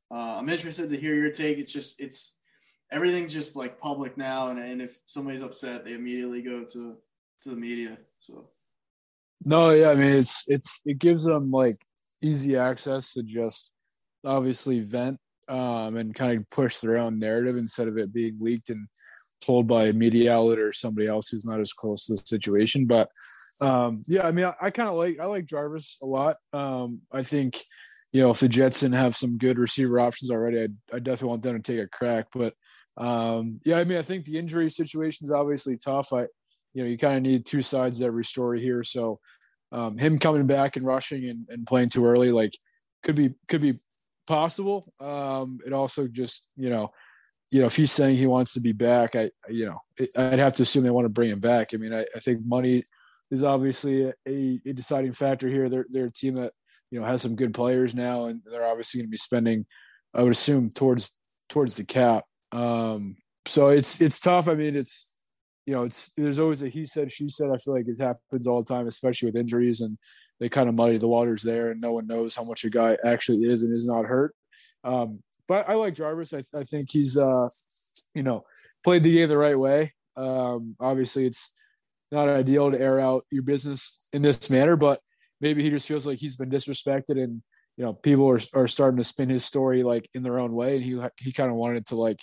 uh, 0.09 0.37
I'm 0.39 0.49
interested 0.49 0.89
to 0.89 0.97
hear 0.97 1.13
your 1.13 1.31
take. 1.31 1.59
It's 1.59 1.71
just 1.71 1.99
it's 1.99 2.33
everything's 2.91 3.31
just 3.31 3.55
like 3.55 3.79
public 3.79 4.17
now, 4.17 4.49
and, 4.49 4.57
and 4.57 4.81
if 4.81 4.99
somebody's 5.05 5.43
upset, 5.43 5.85
they 5.85 5.93
immediately 5.93 6.41
go 6.41 6.63
to 6.63 6.97
to 7.41 7.49
the 7.49 7.55
media. 7.55 7.99
So 8.19 8.49
No, 9.45 9.69
yeah, 9.69 9.89
I 9.89 9.93
mean 9.93 10.09
it's 10.09 10.45
it's 10.47 10.81
it 10.87 10.97
gives 10.97 11.23
them 11.23 11.51
like 11.51 11.77
easy 12.23 12.57
access 12.57 13.13
to 13.13 13.21
just 13.21 13.71
obviously 14.25 14.81
vent 14.81 15.17
um, 15.47 15.97
and 15.97 16.13
kind 16.13 16.37
of 16.37 16.49
push 16.49 16.79
their 16.79 16.99
own 16.99 17.19
narrative 17.19 17.57
instead 17.57 17.87
of 17.87 17.97
it 17.97 18.13
being 18.13 18.37
leaked 18.39 18.69
and 18.69 18.87
told 19.41 19.67
by 19.67 19.85
a 19.85 19.93
media 19.93 20.33
outlet 20.33 20.59
or 20.59 20.73
somebody 20.73 21.07
else 21.07 21.29
who's 21.29 21.45
not 21.45 21.59
as 21.59 21.73
close 21.73 22.05
to 22.05 22.13
the 22.13 22.21
situation. 22.25 22.85
But 22.85 23.09
um, 23.61 24.01
yeah, 24.07 24.27
I 24.27 24.31
mean, 24.31 24.45
I, 24.45 24.53
I 24.61 24.69
kind 24.69 24.89
of 24.89 24.95
like 24.95 25.19
I 25.19 25.25
like 25.25 25.45
Jarvis 25.45 25.97
a 26.01 26.05
lot. 26.05 26.37
Um, 26.53 27.01
I 27.11 27.23
think 27.23 27.59
you 28.11 28.21
know 28.21 28.29
if 28.31 28.39
the 28.39 28.47
Jetson 28.47 28.91
have 28.93 29.15
some 29.15 29.37
good 29.37 29.57
receiver 29.57 29.99
options 29.99 30.31
already, 30.31 30.61
I 30.61 30.95
I 30.95 30.99
definitely 30.99 31.29
want 31.29 31.43
them 31.43 31.61
to 31.61 31.71
take 31.71 31.83
a 31.83 31.89
crack. 31.89 32.27
But 32.33 32.53
um, 32.97 33.59
yeah, 33.65 33.77
I 33.77 33.83
mean, 33.83 33.97
I 33.97 34.01
think 34.01 34.25
the 34.25 34.37
injury 34.37 34.69
situation 34.69 35.25
is 35.25 35.31
obviously 35.31 35.77
tough. 35.77 36.13
I 36.13 36.21
you 36.73 36.83
know 36.83 36.85
you 36.85 36.97
kind 36.97 37.17
of 37.17 37.23
need 37.23 37.45
two 37.45 37.61
sides 37.61 37.99
to 37.99 38.05
every 38.05 38.23
story 38.23 38.61
here. 38.61 38.83
So 38.83 39.19
um, 39.71 39.97
him 39.97 40.19
coming 40.19 40.47
back 40.47 40.75
and 40.75 40.85
rushing 40.85 41.29
and, 41.29 41.45
and 41.49 41.67
playing 41.67 41.89
too 41.89 42.05
early, 42.05 42.31
like 42.31 42.57
could 43.03 43.15
be 43.15 43.33
could 43.47 43.61
be 43.61 43.79
possible. 44.29 44.93
Um, 45.01 45.59
it 45.65 45.73
also 45.73 46.07
just 46.07 46.47
you 46.55 46.69
know, 46.69 46.89
you 47.51 47.59
know, 47.59 47.65
if 47.65 47.75
he's 47.75 47.91
saying 47.91 48.15
he 48.15 48.27
wants 48.27 48.53
to 48.53 48.61
be 48.61 48.71
back, 48.71 49.15
I 49.15 49.31
you 49.49 49.65
know, 49.65 50.07
I'd 50.17 50.39
have 50.39 50.55
to 50.55 50.63
assume 50.63 50.83
they 50.83 50.91
want 50.91 51.05
to 51.05 51.09
bring 51.09 51.31
him 51.31 51.41
back. 51.41 51.69
I 51.73 51.77
mean, 51.77 51.93
I, 51.93 52.05
I 52.15 52.19
think 52.19 52.45
money 52.45 52.83
is 53.31 53.43
obviously 53.43 54.03
a, 54.03 54.13
a, 54.65 54.73
deciding 54.73 55.13
factor 55.13 55.49
here. 55.49 55.67
They're 55.67 55.87
they're 55.89 56.05
a 56.05 56.11
team 56.13 56.35
that 56.35 56.53
you 56.91 56.99
know 56.99 57.05
has 57.05 57.21
some 57.21 57.35
good 57.35 57.53
players 57.53 57.93
now, 57.93 58.25
and 58.25 58.41
they're 58.45 58.65
obviously 58.65 58.99
going 58.99 59.07
to 59.07 59.11
be 59.11 59.17
spending, 59.17 59.65
I 60.13 60.21
would 60.21 60.31
assume, 60.31 60.69
towards 60.69 61.17
towards 61.49 61.75
the 61.75 61.83
cap. 61.83 62.23
Um, 62.51 63.17
so 63.47 63.69
it's 63.69 63.99
it's 63.99 64.19
tough. 64.19 64.47
I 64.47 64.53
mean, 64.53 64.75
it's 64.75 65.11
you 65.65 65.73
know, 65.73 65.83
it's 65.83 66.11
there's 66.15 66.39
always 66.39 66.61
a 66.61 66.69
he 66.69 66.85
said 66.85 67.11
she 67.11 67.29
said. 67.29 67.49
I 67.53 67.57
feel 67.57 67.73
like 67.73 67.87
it 67.87 67.99
happens 67.99 68.47
all 68.47 68.63
the 68.63 68.73
time, 68.73 68.87
especially 68.87 69.27
with 69.27 69.35
injuries, 69.35 69.81
and 69.81 69.97
they 70.39 70.49
kind 70.49 70.69
of 70.69 70.75
muddy 70.75 70.97
the 70.97 71.07
waters 71.07 71.41
there, 71.41 71.71
and 71.71 71.81
no 71.81 71.93
one 71.93 72.07
knows 72.07 72.35
how 72.35 72.43
much 72.43 72.63
a 72.63 72.69
guy 72.69 72.97
actually 73.05 73.43
is 73.43 73.63
and 73.63 73.73
is 73.73 73.85
not 73.85 74.05
hurt. 74.05 74.33
Um, 74.83 75.21
but 75.47 75.67
I 75.67 75.73
like 75.73 75.95
Jarvis. 75.95 76.33
I, 76.33 76.43
I 76.55 76.63
think 76.63 76.91
he's 76.91 77.17
uh, 77.17 77.49
you 78.13 78.23
know, 78.23 78.43
played 78.83 79.03
the 79.03 79.13
game 79.13 79.29
the 79.29 79.37
right 79.37 79.57
way. 79.57 79.93
Um, 80.15 80.75
obviously, 80.79 81.25
it's 81.25 81.53
not 82.11 82.29
ideal 82.29 82.71
to 82.71 82.79
air 82.79 82.99
out 82.99 83.25
your 83.31 83.43
business 83.43 83.99
in 84.13 84.21
this 84.21 84.49
manner, 84.49 84.75
but 84.75 85.01
maybe 85.41 85.63
he 85.63 85.69
just 85.69 85.87
feels 85.87 86.05
like 86.05 86.19
he's 86.19 86.35
been 86.35 86.49
disrespected 86.49 87.21
and 87.21 87.41
you 87.77 87.85
know 87.85 87.93
people 87.93 88.29
are, 88.29 88.39
are 88.53 88.67
starting 88.67 88.97
to 88.97 89.03
spin 89.03 89.29
his 89.29 89.45
story 89.45 89.83
like 89.83 90.09
in 90.13 90.23
their 90.23 90.39
own 90.39 90.53
way 90.53 90.75
and 90.75 90.83
he 90.83 90.99
he 91.17 91.31
kind 91.31 91.49
of 91.49 91.55
wanted 91.55 91.85
to 91.87 91.95
like 91.95 92.19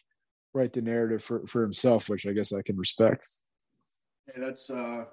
write 0.54 0.72
the 0.72 0.82
narrative 0.82 1.22
for 1.22 1.46
for 1.46 1.62
himself 1.62 2.08
which 2.08 2.26
i 2.26 2.32
guess 2.32 2.52
i 2.52 2.62
can 2.62 2.76
respect 2.76 3.26
yeah, 4.28 4.44
that's 4.44 4.70
uh 4.70 5.04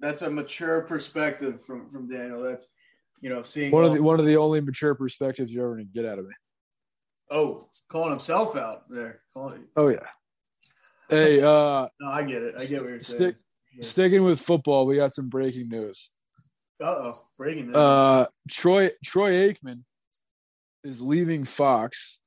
that's 0.00 0.22
a 0.22 0.30
mature 0.30 0.82
perspective 0.82 1.64
from 1.64 1.90
from 1.90 2.08
daniel. 2.08 2.42
That's 2.42 2.66
you 3.20 3.30
know 3.30 3.42
seeing 3.42 3.70
one 3.70 3.84
of 3.84 3.94
the 3.94 4.02
one 4.02 4.18
of 4.20 4.26
the 4.26 4.36
only 4.36 4.60
mature 4.60 4.94
perspectives 4.94 5.52
you're 5.52 5.64
ever 5.64 5.74
gonna 5.74 5.84
get 5.84 6.04
out 6.04 6.18
of 6.18 6.26
me 6.26 6.34
oh 7.30 7.64
calling 7.88 8.10
himself 8.10 8.56
out 8.56 8.88
there. 8.88 9.20
Calling, 9.32 9.64
oh 9.76 9.88
yeah. 9.88 10.06
Hey 11.08 11.40
uh 11.42 11.88
no 12.00 12.08
i 12.08 12.22
get 12.22 12.42
it. 12.42 12.54
I 12.58 12.64
get 12.64 12.82
what 12.82 12.90
you're 12.90 13.00
stick, 13.00 13.18
saying. 13.18 13.82
Sticking 13.82 14.24
with 14.24 14.40
football 14.40 14.86
we 14.86 14.96
got 14.96 15.14
some 15.14 15.28
breaking 15.28 15.68
news. 15.68 16.10
Uh-oh 16.82 17.12
breaking 17.38 17.66
news. 17.66 17.76
Uh 17.76 18.26
troy 18.48 18.90
troy 19.04 19.34
aikman 19.34 19.82
is 20.82 21.00
leaving 21.00 21.44
fox 21.44 22.20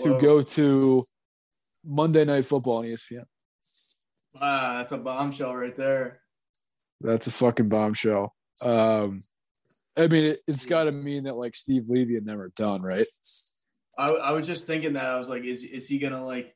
to 0.00 0.20
go 0.20 0.42
to 0.42 1.02
monday 1.84 2.24
night 2.24 2.44
football 2.44 2.78
on 2.78 2.84
espn 2.84 3.24
wow 4.34 4.76
that's 4.76 4.92
a 4.92 4.98
bombshell 4.98 5.54
right 5.54 5.76
there 5.76 6.20
That's 7.00 7.26
a 7.26 7.32
fucking 7.32 7.68
bombshell. 7.68 8.34
Um, 8.64 9.20
I 9.96 10.06
mean, 10.06 10.24
it, 10.24 10.40
it's 10.46 10.66
got 10.66 10.84
to 10.84 10.92
mean 10.92 11.24
that 11.24 11.36
like 11.36 11.54
Steve 11.56 11.88
Levy 11.88 12.16
and 12.16 12.26
them 12.26 12.40
are 12.40 12.52
done, 12.56 12.82
right? 12.82 13.06
I, 13.98 14.10
I 14.10 14.30
was 14.30 14.46
just 14.46 14.66
thinking 14.66 14.92
that 14.92 15.08
I 15.08 15.18
was 15.18 15.28
like, 15.28 15.44
is 15.44 15.64
is 15.64 15.88
he 15.88 15.98
gonna 15.98 16.24
like, 16.24 16.54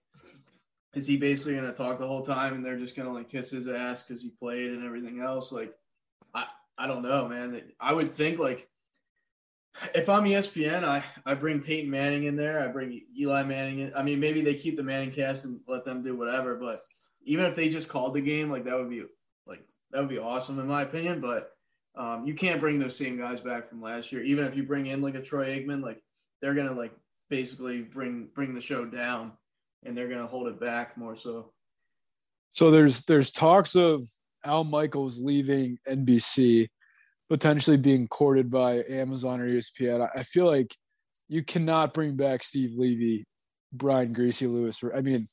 is 0.95 1.07
he 1.07 1.17
basically 1.17 1.57
gonna 1.57 1.73
talk 1.73 1.99
the 1.99 2.07
whole 2.07 2.25
time 2.25 2.55
and 2.55 2.65
they're 2.65 2.79
just 2.79 2.97
gonna 2.97 3.13
like 3.13 3.29
kiss 3.29 3.51
his 3.51 3.67
ass 3.67 4.03
because 4.03 4.23
he 4.23 4.31
played 4.31 4.71
and 4.71 4.85
everything 4.85 5.21
else? 5.21 5.51
Like, 5.51 5.73
I 6.35 6.47
I 6.79 6.87
don't 6.87 7.03
know, 7.03 7.29
man. 7.29 7.61
I 7.81 7.93
would 7.93 8.11
think 8.11 8.39
like, 8.39 8.69
if 9.95 10.09
I'm 10.09 10.25
ESPN, 10.25 10.85
I 10.85 11.03
I 11.27 11.35
bring 11.35 11.61
Peyton 11.61 11.91
Manning 11.91 12.25
in 12.25 12.37
there. 12.37 12.63
I 12.63 12.69
bring 12.69 13.01
Eli 13.19 13.43
Manning 13.43 13.81
in. 13.81 13.93
I 13.97 14.05
mean, 14.05 14.21
maybe 14.21 14.41
they 14.41 14.55
keep 14.55 14.77
the 14.77 14.85
Manning 14.85 15.11
cast 15.11 15.45
and 15.45 15.59
let 15.67 15.85
them 15.85 16.03
do 16.03 16.17
whatever. 16.17 16.55
But 16.55 16.77
even 17.25 17.45
if 17.47 17.57
they 17.57 17.69
just 17.69 17.89
called 17.89 18.15
the 18.15 18.21
game, 18.21 18.51
like 18.51 18.65
that 18.67 18.79
would 18.79 18.91
be 18.91 19.03
like 19.47 19.65
that 19.93 20.01
would 20.01 20.09
be 20.09 20.19
awesome 20.19 20.59
in 20.59 20.67
my 20.67 20.83
opinion. 20.83 21.21
But 21.21 21.53
um, 21.95 22.27
you 22.27 22.35
can't 22.35 22.61
bring 22.61 22.79
those 22.79 22.97
same 22.97 23.19
guys 23.19 23.41
back 23.41 23.69
from 23.69 23.83
last 23.83 24.13
year. 24.13 24.23
Even 24.23 24.45
if 24.45 24.57
you 24.57 24.63
bring 24.63 24.87
in 24.87 25.03
like 25.03 25.15
a 25.15 25.23
Troy 25.23 25.47
Aikman, 25.47 25.83
like 25.83 26.03
they're 26.41 26.55
gonna 26.55 26.73
like 26.73 26.93
basically 27.29 27.83
bring 27.83 28.29
bring 28.35 28.55
the 28.55 28.61
show 28.61 28.85
down 28.85 29.33
and 29.85 29.97
they're 29.97 30.09
gonna 30.09 30.27
hold 30.27 30.49
it 30.49 30.61
back 30.61 30.97
more 30.97 31.17
so. 31.17 31.53
So 32.53 32.71
there's 32.71 33.03
there's 33.05 33.33
talks 33.33 33.75
of 33.75 34.07
Al 34.45 34.65
Michaels 34.65 35.21
leaving 35.21 35.79
NBC, 35.89 36.69
potentially 37.29 37.77
being 37.77 38.09
courted 38.09 38.51
by 38.51 38.85
Amazon 38.89 39.41
or 39.41 39.49
ESPN. 39.49 40.07
I, 40.07 40.21
I 40.21 40.23
feel 40.23 40.47
like 40.47 40.75
you 41.29 41.43
cannot 41.43 41.95
bring 41.95 42.17
back 42.17 42.43
Steve 42.43 42.73
Levy, 42.77 43.27
Brian 43.73 44.15
Griese 44.15 44.43
Louis. 44.43 44.79
I 44.95 45.01
mean, 45.01 45.27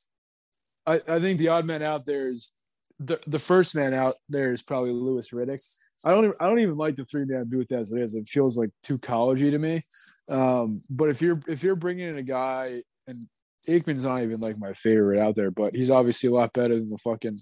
I, 0.85 1.01
I 1.07 1.19
think 1.19 1.39
the 1.39 1.49
odd 1.49 1.65
man 1.65 1.83
out 1.83 2.05
there 2.05 2.29
is 2.29 2.51
the 2.99 3.19
the 3.27 3.39
first 3.39 3.75
man 3.75 3.93
out 3.93 4.13
there 4.27 4.53
is 4.53 4.61
probably 4.61 4.91
Louis 4.91 5.29
Riddick. 5.31 5.65
I 6.05 6.11
don't 6.11 6.25
even, 6.25 6.35
I 6.39 6.47
don't 6.47 6.59
even 6.59 6.77
like 6.77 6.95
the 6.95 7.05
three 7.05 7.25
man 7.25 7.45
booth 7.45 7.71
as 7.71 7.91
it 7.91 8.01
is. 8.01 8.13
It 8.13 8.27
feels 8.27 8.57
like 8.57 8.69
too 8.83 8.97
collegey 8.97 9.51
to 9.51 9.59
me. 9.59 9.81
Um, 10.29 10.79
but 10.89 11.09
if 11.09 11.21
you're 11.21 11.41
if 11.47 11.63
you're 11.63 11.75
bringing 11.75 12.09
in 12.09 12.17
a 12.17 12.23
guy 12.23 12.83
and 13.07 13.27
Aikman's 13.67 14.03
not 14.03 14.23
even 14.23 14.39
like 14.39 14.57
my 14.57 14.73
favorite 14.73 15.19
out 15.19 15.35
there, 15.35 15.51
but 15.51 15.73
he's 15.73 15.89
obviously 15.89 16.29
a 16.29 16.33
lot 16.33 16.53
better 16.53 16.75
than 16.75 16.89
the 16.89 16.97
fucking 16.97 17.37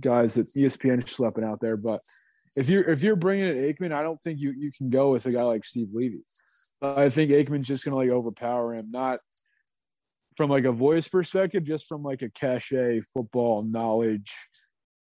guys 0.00 0.34
that 0.34 0.52
ESPN 0.54 0.98
is 0.98 1.16
schlepping 1.16 1.44
out 1.44 1.60
there. 1.60 1.76
But 1.76 2.00
if 2.56 2.68
you're 2.68 2.88
if 2.88 3.02
you're 3.02 3.16
bringing 3.16 3.48
in 3.48 3.56
Aikman, 3.56 3.92
I 3.92 4.02
don't 4.02 4.20
think 4.22 4.40
you 4.40 4.52
you 4.56 4.70
can 4.76 4.90
go 4.90 5.10
with 5.10 5.26
a 5.26 5.32
guy 5.32 5.42
like 5.42 5.64
Steve 5.64 5.88
Levy. 5.92 6.22
I 6.80 7.08
think 7.08 7.30
Aikman's 7.30 7.68
just 7.68 7.84
gonna 7.84 7.96
like 7.96 8.10
overpower 8.10 8.74
him, 8.74 8.90
not 8.90 9.20
from 10.36 10.50
like 10.50 10.64
a 10.64 10.72
voice 10.72 11.08
perspective, 11.08 11.64
just 11.64 11.86
from 11.86 12.02
like 12.02 12.22
a 12.22 12.30
cachet 12.30 13.00
football 13.12 13.62
knowledge, 13.62 14.34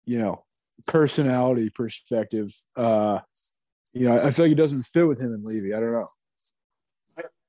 you 0.10 0.18
know, 0.18 0.44
personality 0.88 1.70
perspective. 1.70 2.52
Uh, 2.76 3.20
you 3.94 4.08
know, 4.08 4.16
I 4.16 4.32
feel 4.32 4.46
like 4.46 4.54
it 4.54 4.56
doesn't 4.56 4.82
fit 4.82 5.08
with 5.08 5.22
him 5.22 5.34
and 5.34 5.46
Levy. 5.46 5.72
I 5.72 5.80
don't 5.80 5.92
know. 5.92 6.08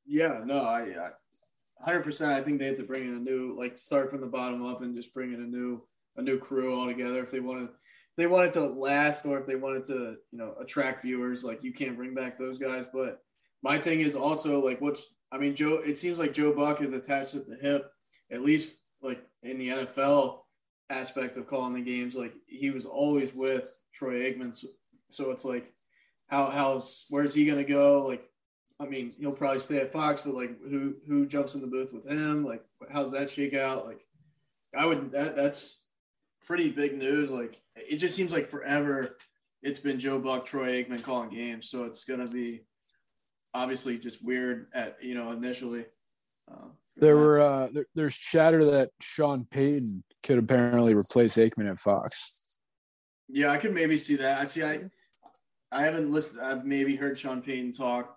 Yeah, 0.04 0.42
no, 0.44 0.60
I, 0.60 1.10
I 1.86 1.90
100%. 1.90 2.26
I 2.26 2.42
think 2.42 2.58
they 2.58 2.66
have 2.66 2.76
to 2.76 2.82
bring 2.82 3.08
in 3.08 3.14
a 3.14 3.18
new, 3.18 3.56
like, 3.58 3.78
start 3.78 4.10
from 4.10 4.20
the 4.20 4.26
bottom 4.26 4.66
up 4.66 4.82
and 4.82 4.94
just 4.94 5.14
bring 5.14 5.32
in 5.32 5.40
a 5.40 5.46
new, 5.46 5.80
a 6.16 6.22
new 6.22 6.38
crew 6.38 6.78
altogether. 6.78 7.24
If 7.24 7.30
they 7.30 7.40
want 7.40 7.66
to, 7.66 7.74
they 8.18 8.26
wanted 8.26 8.52
to 8.54 8.66
last, 8.66 9.24
or 9.24 9.40
if 9.40 9.46
they 9.46 9.56
wanted 9.56 9.86
to, 9.86 10.16
you 10.30 10.38
know, 10.38 10.54
attract 10.60 11.02
viewers, 11.02 11.42
like 11.42 11.64
you 11.64 11.72
can't 11.72 11.96
bring 11.96 12.12
back 12.12 12.38
those 12.38 12.58
guys. 12.58 12.84
But 12.92 13.22
my 13.62 13.78
thing 13.78 14.00
is 14.00 14.14
also 14.14 14.62
like, 14.62 14.82
what's, 14.82 15.14
I 15.32 15.38
mean, 15.38 15.54
Joe. 15.54 15.80
It 15.82 15.96
seems 15.96 16.18
like 16.18 16.34
Joe 16.34 16.52
Buck 16.52 16.82
is 16.82 16.92
attached 16.92 17.36
at 17.36 17.48
the 17.48 17.56
hip, 17.56 17.90
at 18.30 18.42
least 18.42 18.76
like 19.00 19.22
in 19.42 19.56
the 19.58 19.68
NFL 19.68 20.40
aspect 20.90 21.36
of 21.36 21.46
calling 21.46 21.74
the 21.74 21.80
games. 21.80 22.14
Like 22.14 22.34
he 22.46 22.70
was 22.70 22.84
always 22.84 23.34
with 23.34 23.72
Troy 23.94 24.20
Aikman, 24.20 24.54
so, 24.54 24.68
so 25.08 25.30
it's 25.30 25.44
like, 25.44 25.72
how 26.26 26.50
how's 26.50 27.06
where's 27.08 27.34
he 27.34 27.46
gonna 27.46 27.64
go? 27.64 28.02
Like 28.02 28.30
I 28.80 28.86
mean, 28.86 29.10
he'll 29.18 29.32
probably 29.32 29.58
stay 29.58 29.78
at 29.78 29.92
Fox, 29.92 30.22
but 30.22 30.34
like, 30.34 30.58
who 30.62 30.96
who 31.06 31.26
jumps 31.26 31.54
in 31.54 31.60
the 31.60 31.66
booth 31.66 31.92
with 31.92 32.08
him? 32.08 32.44
Like, 32.44 32.64
how's 32.90 33.12
that 33.12 33.30
shake 33.30 33.52
out? 33.52 33.86
Like, 33.86 34.00
I 34.74 34.86
would 34.86 35.12
that 35.12 35.36
that's 35.36 35.86
pretty 36.46 36.70
big 36.70 36.96
news. 36.96 37.30
Like, 37.30 37.60
it 37.76 37.96
just 37.96 38.16
seems 38.16 38.32
like 38.32 38.48
forever. 38.48 39.18
It's 39.62 39.78
been 39.78 40.00
Joe 40.00 40.18
Buck, 40.18 40.46
Troy 40.46 40.82
Aikman 40.82 41.02
calling 41.02 41.28
games, 41.28 41.68
so 41.68 41.84
it's 41.84 42.04
gonna 42.04 42.26
be 42.26 42.62
obviously 43.52 43.98
just 43.98 44.24
weird 44.24 44.68
at 44.72 44.96
you 45.02 45.14
know 45.14 45.30
initially. 45.32 45.84
Uh, 46.50 46.68
there 47.00 47.16
were 47.16 47.40
uh, 47.40 47.68
there, 47.72 47.86
there's 47.94 48.16
chatter 48.16 48.64
that 48.66 48.90
Sean 49.00 49.46
Payton 49.50 50.04
could 50.22 50.38
apparently 50.38 50.94
replace 50.94 51.36
Aikman 51.36 51.68
at 51.68 51.80
Fox. 51.80 52.58
Yeah, 53.28 53.50
I 53.50 53.58
could 53.58 53.74
maybe 53.74 53.96
see 53.96 54.16
that. 54.16 54.40
I 54.40 54.44
see. 54.44 54.62
I 54.62 54.82
I 55.72 55.82
haven't 55.82 56.10
listened. 56.10 56.42
I've 56.42 56.64
maybe 56.64 56.96
heard 56.96 57.16
Sean 57.16 57.42
Payton 57.42 57.72
talk 57.72 58.16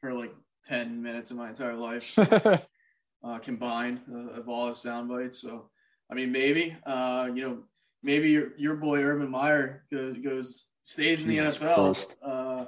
for 0.00 0.12
like 0.12 0.34
ten 0.64 1.02
minutes 1.02 1.30
of 1.30 1.36
my 1.36 1.48
entire 1.48 1.76
life 1.76 2.18
uh, 3.24 3.38
combined 3.42 4.00
uh, 4.12 4.38
of 4.38 4.48
all 4.48 4.68
his 4.68 4.78
sound 4.78 5.08
bites. 5.08 5.40
So 5.40 5.70
I 6.10 6.14
mean, 6.14 6.32
maybe 6.32 6.76
uh, 6.84 7.30
you 7.32 7.42
know, 7.42 7.58
maybe 8.02 8.30
your 8.30 8.56
your 8.56 8.76
boy 8.76 9.02
Urban 9.02 9.30
Meyer 9.30 9.84
goes, 9.92 10.16
goes 10.18 10.66
stays 10.82 11.22
in 11.22 11.28
the 11.28 11.36
Jesus 11.36 11.58
NFL. 11.58 12.14
Uh, 12.22 12.64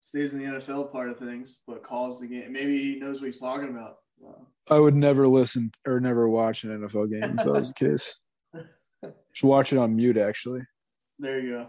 stays 0.00 0.32
in 0.32 0.38
the 0.38 0.44
NFL 0.44 0.92
part 0.92 1.10
of 1.10 1.18
things, 1.18 1.58
but 1.66 1.82
calls 1.82 2.20
the 2.20 2.26
game. 2.26 2.52
Maybe 2.52 2.80
he 2.80 3.00
knows 3.00 3.20
what 3.20 3.26
he's 3.26 3.40
talking 3.40 3.70
about. 3.70 3.96
I 4.68 4.78
would 4.78 4.94
never 4.94 5.28
listen 5.28 5.70
or 5.86 6.00
never 6.00 6.28
watch 6.28 6.64
an 6.64 6.72
NFL 6.72 7.10
game 7.10 7.22
if 7.22 7.36
that 7.36 7.46
was 7.46 7.72
the 7.72 7.74
case. 7.88 8.20
Just 9.32 9.44
watch 9.44 9.72
it 9.72 9.78
on 9.78 9.94
mute, 9.94 10.16
actually. 10.16 10.62
There 11.18 11.40
you 11.40 11.50
go. 11.50 11.66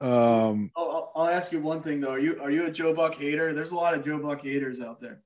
Um, 0.00 0.70
I'll, 0.76 1.12
I'll 1.14 1.28
ask 1.28 1.50
you 1.50 1.60
one 1.60 1.82
thing 1.82 2.00
though. 2.00 2.12
Are 2.12 2.18
you 2.18 2.38
are 2.42 2.50
you 2.50 2.66
a 2.66 2.70
Joe 2.70 2.92
Buck 2.92 3.14
hater? 3.14 3.54
There's 3.54 3.70
a 3.70 3.76
lot 3.76 3.94
of 3.94 4.04
Joe 4.04 4.18
Buck 4.18 4.42
haters 4.42 4.80
out 4.80 5.00
there. 5.00 5.22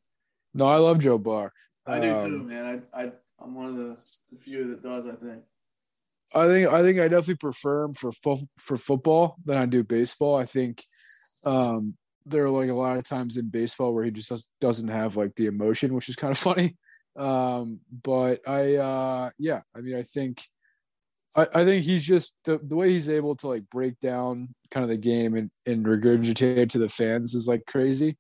No, 0.55 0.67
I 0.67 0.77
love 0.77 0.99
Joe 0.99 1.19
Buck. 1.19 1.53
I 1.87 2.01
do 2.01 2.15
um, 2.15 2.31
too, 2.31 2.43
man. 2.45 2.83
I, 2.95 3.03
I 3.03 3.13
I'm 3.41 3.55
one 3.55 3.67
of 3.67 3.77
the, 3.77 4.01
the 4.31 4.39
few 4.39 4.69
that 4.69 4.83
does. 4.83 5.07
I 5.07 5.13
think. 5.13 5.43
I 6.35 6.47
think 6.47 6.69
I 6.69 6.83
think 6.83 7.01
I 7.01 7.09
definitely 7.09 7.37
prefer 7.37 7.85
him 7.85 7.95
for 7.95 8.13
for 8.59 8.77
football 8.77 9.37
than 9.45 9.57
I 9.57 9.67
do 9.67 9.83
baseball. 9.83 10.37
I 10.37 10.45
think 10.45 10.85
um, 11.45 11.97
there 12.31 12.45
are 12.45 12.51
like 12.51 12.71
a 12.71 12.75
lot 12.75 12.99
of 12.99 13.05
times 13.05 13.37
in 13.37 13.49
baseball 13.49 13.95
where 13.95 14.05
he 14.05 14.11
just 14.11 14.49
doesn't 14.61 14.89
have 14.89 15.17
like 15.17 15.35
the 15.37 15.47
emotion, 15.47 15.95
which 15.95 16.09
is 16.09 16.17
kind 16.17 16.31
of 16.31 16.39
funny. 16.39 16.77
Um, 17.17 17.81
but 18.05 18.41
I, 18.47 18.77
uh, 18.77 19.31
yeah, 19.39 19.63
I 19.77 19.81
mean, 19.81 19.97
I 19.97 20.03
think, 20.03 20.43
I, 21.37 21.47
I 21.55 21.65
think 21.65 21.85
he's 21.85 22.05
just 22.05 22.35
the, 22.45 22.59
the 22.63 22.77
way 22.77 22.91
he's 22.91 23.11
able 23.11 23.35
to 23.37 23.49
like 23.49 23.69
break 23.71 23.99
down 24.01 24.55
kind 24.71 24.85
of 24.85 24.91
the 24.91 24.97
game 24.97 25.35
and, 25.35 25.51
and 25.67 25.85
regurgitate 25.85 26.59
it 26.59 26.71
to 26.71 26.79
the 26.79 26.89
fans 26.89 27.35
is 27.35 27.49
like 27.49 27.65
crazy, 27.67 28.17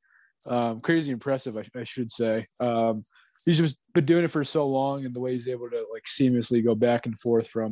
um, 0.48 0.80
crazy 0.80 1.12
impressive, 1.12 1.56
I, 1.56 1.66
I 1.78 1.84
should 1.84 2.10
say. 2.10 2.44
Um, 2.60 3.02
he's 3.44 3.58
just 3.58 3.76
been 3.94 4.04
doing 4.04 4.24
it 4.24 4.30
for 4.30 4.44
so 4.44 4.66
long 4.66 5.04
and 5.04 5.14
the 5.14 5.20
way 5.20 5.32
he's 5.32 5.48
able 5.48 5.70
to 5.70 5.86
like 5.92 6.04
seamlessly 6.06 6.64
go 6.64 6.74
back 6.74 7.06
and 7.06 7.18
forth 7.18 7.48
from 7.48 7.70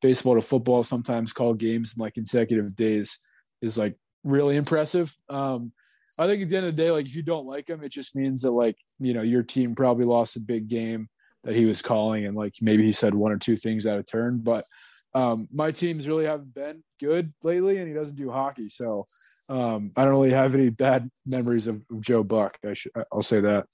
baseball 0.00 0.34
to 0.34 0.42
football, 0.42 0.84
sometimes 0.84 1.32
call 1.32 1.54
games 1.54 1.94
in 1.96 2.02
like 2.02 2.14
consecutive 2.14 2.74
days 2.74 3.18
is 3.60 3.78
like 3.78 3.96
really 4.24 4.56
impressive. 4.56 5.14
Um, 5.28 5.72
I 6.18 6.26
think 6.26 6.42
at 6.42 6.48
the 6.48 6.56
end 6.56 6.66
of 6.66 6.76
the 6.76 6.82
day, 6.82 6.90
like 6.90 7.06
if 7.06 7.14
you 7.14 7.22
don't 7.22 7.46
like 7.46 7.68
him, 7.68 7.82
it 7.82 7.90
just 7.90 8.14
means 8.14 8.42
that 8.42 8.50
like 8.50 8.76
you 8.98 9.14
know 9.14 9.22
your 9.22 9.42
team 9.42 9.74
probably 9.74 10.04
lost 10.04 10.36
a 10.36 10.40
big 10.40 10.68
game 10.68 11.08
that 11.44 11.56
he 11.56 11.64
was 11.64 11.82
calling, 11.82 12.26
and 12.26 12.36
like 12.36 12.54
maybe 12.60 12.84
he 12.84 12.92
said 12.92 13.14
one 13.14 13.32
or 13.32 13.38
two 13.38 13.56
things 13.56 13.86
out 13.86 13.98
of 13.98 14.06
turn. 14.06 14.38
But 14.38 14.64
um, 15.14 15.48
my 15.52 15.70
teams 15.70 16.08
really 16.08 16.26
haven't 16.26 16.54
been 16.54 16.82
good 17.00 17.32
lately, 17.42 17.78
and 17.78 17.88
he 17.88 17.94
doesn't 17.94 18.16
do 18.16 18.30
hockey, 18.30 18.68
so 18.68 19.06
um, 19.48 19.90
I 19.96 20.04
don't 20.04 20.12
really 20.12 20.30
have 20.30 20.54
any 20.54 20.70
bad 20.70 21.10
memories 21.26 21.66
of, 21.66 21.82
Joe 22.00 22.22
Buck. 22.22 22.58
I 22.66 22.74
should, 22.74 22.92
I'll 23.12 23.22
say 23.22 23.40
that. 23.40 23.66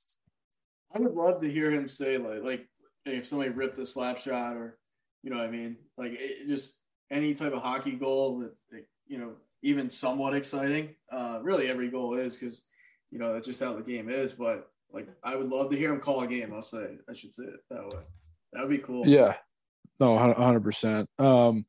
I 0.95 1.01
would 1.01 1.15
love 1.15 1.41
to 1.43 1.51
hear 1.51 1.71
him 1.71 1.89
say 1.89 2.19
like 2.19 2.43
like 2.43 2.69
if 3.05 3.27
somebody 3.27 3.51
ripped 3.51 3.79
a 3.79 3.87
slap 3.87 4.19
shot 4.19 4.57
or 4.57 4.79
you 5.23 5.31
know 5.31 5.37
what 5.37 5.47
I 5.47 5.51
mean 5.51 5.77
like 5.97 6.13
it, 6.13 6.47
just 6.47 6.77
any 7.11 7.35
type 7.35 7.53
of 7.53 7.63
hockey 7.63 7.93
goal 7.93 8.41
that 8.41 8.85
you 9.07 9.19
know 9.19 9.33
even 9.63 9.89
somewhat 9.89 10.35
exciting. 10.35 10.95
Uh, 11.11 11.39
really, 11.43 11.69
every 11.69 11.89
goal 11.89 12.15
is 12.15 12.37
because 12.37 12.63
you 13.11 13.19
know 13.19 13.33
that's 13.33 13.47
just 13.47 13.61
how 13.61 13.75
the 13.75 13.83
game 13.83 14.09
is. 14.09 14.33
But 14.33 14.71
like, 14.93 15.09
I 15.23 15.37
would 15.37 15.49
love 15.49 15.71
to 15.71 15.77
hear 15.77 15.93
him 15.93 16.01
call 16.01 16.23
a 16.23 16.27
game. 16.27 16.53
I'll 16.55 16.63
say 16.63 16.97
I 17.09 17.15
should 17.15 17.35
say 17.35 17.45
it 17.45 17.61
that 17.71 17.85
way. 17.85 18.03
That 18.53 18.63
would 18.63 18.71
be 18.71 18.79
cool. 18.79 19.07
Yeah, 19.07 19.35
no, 20.01 20.19
hundred 20.19 20.63
percent. 20.63 21.09
Um, 21.19 21.67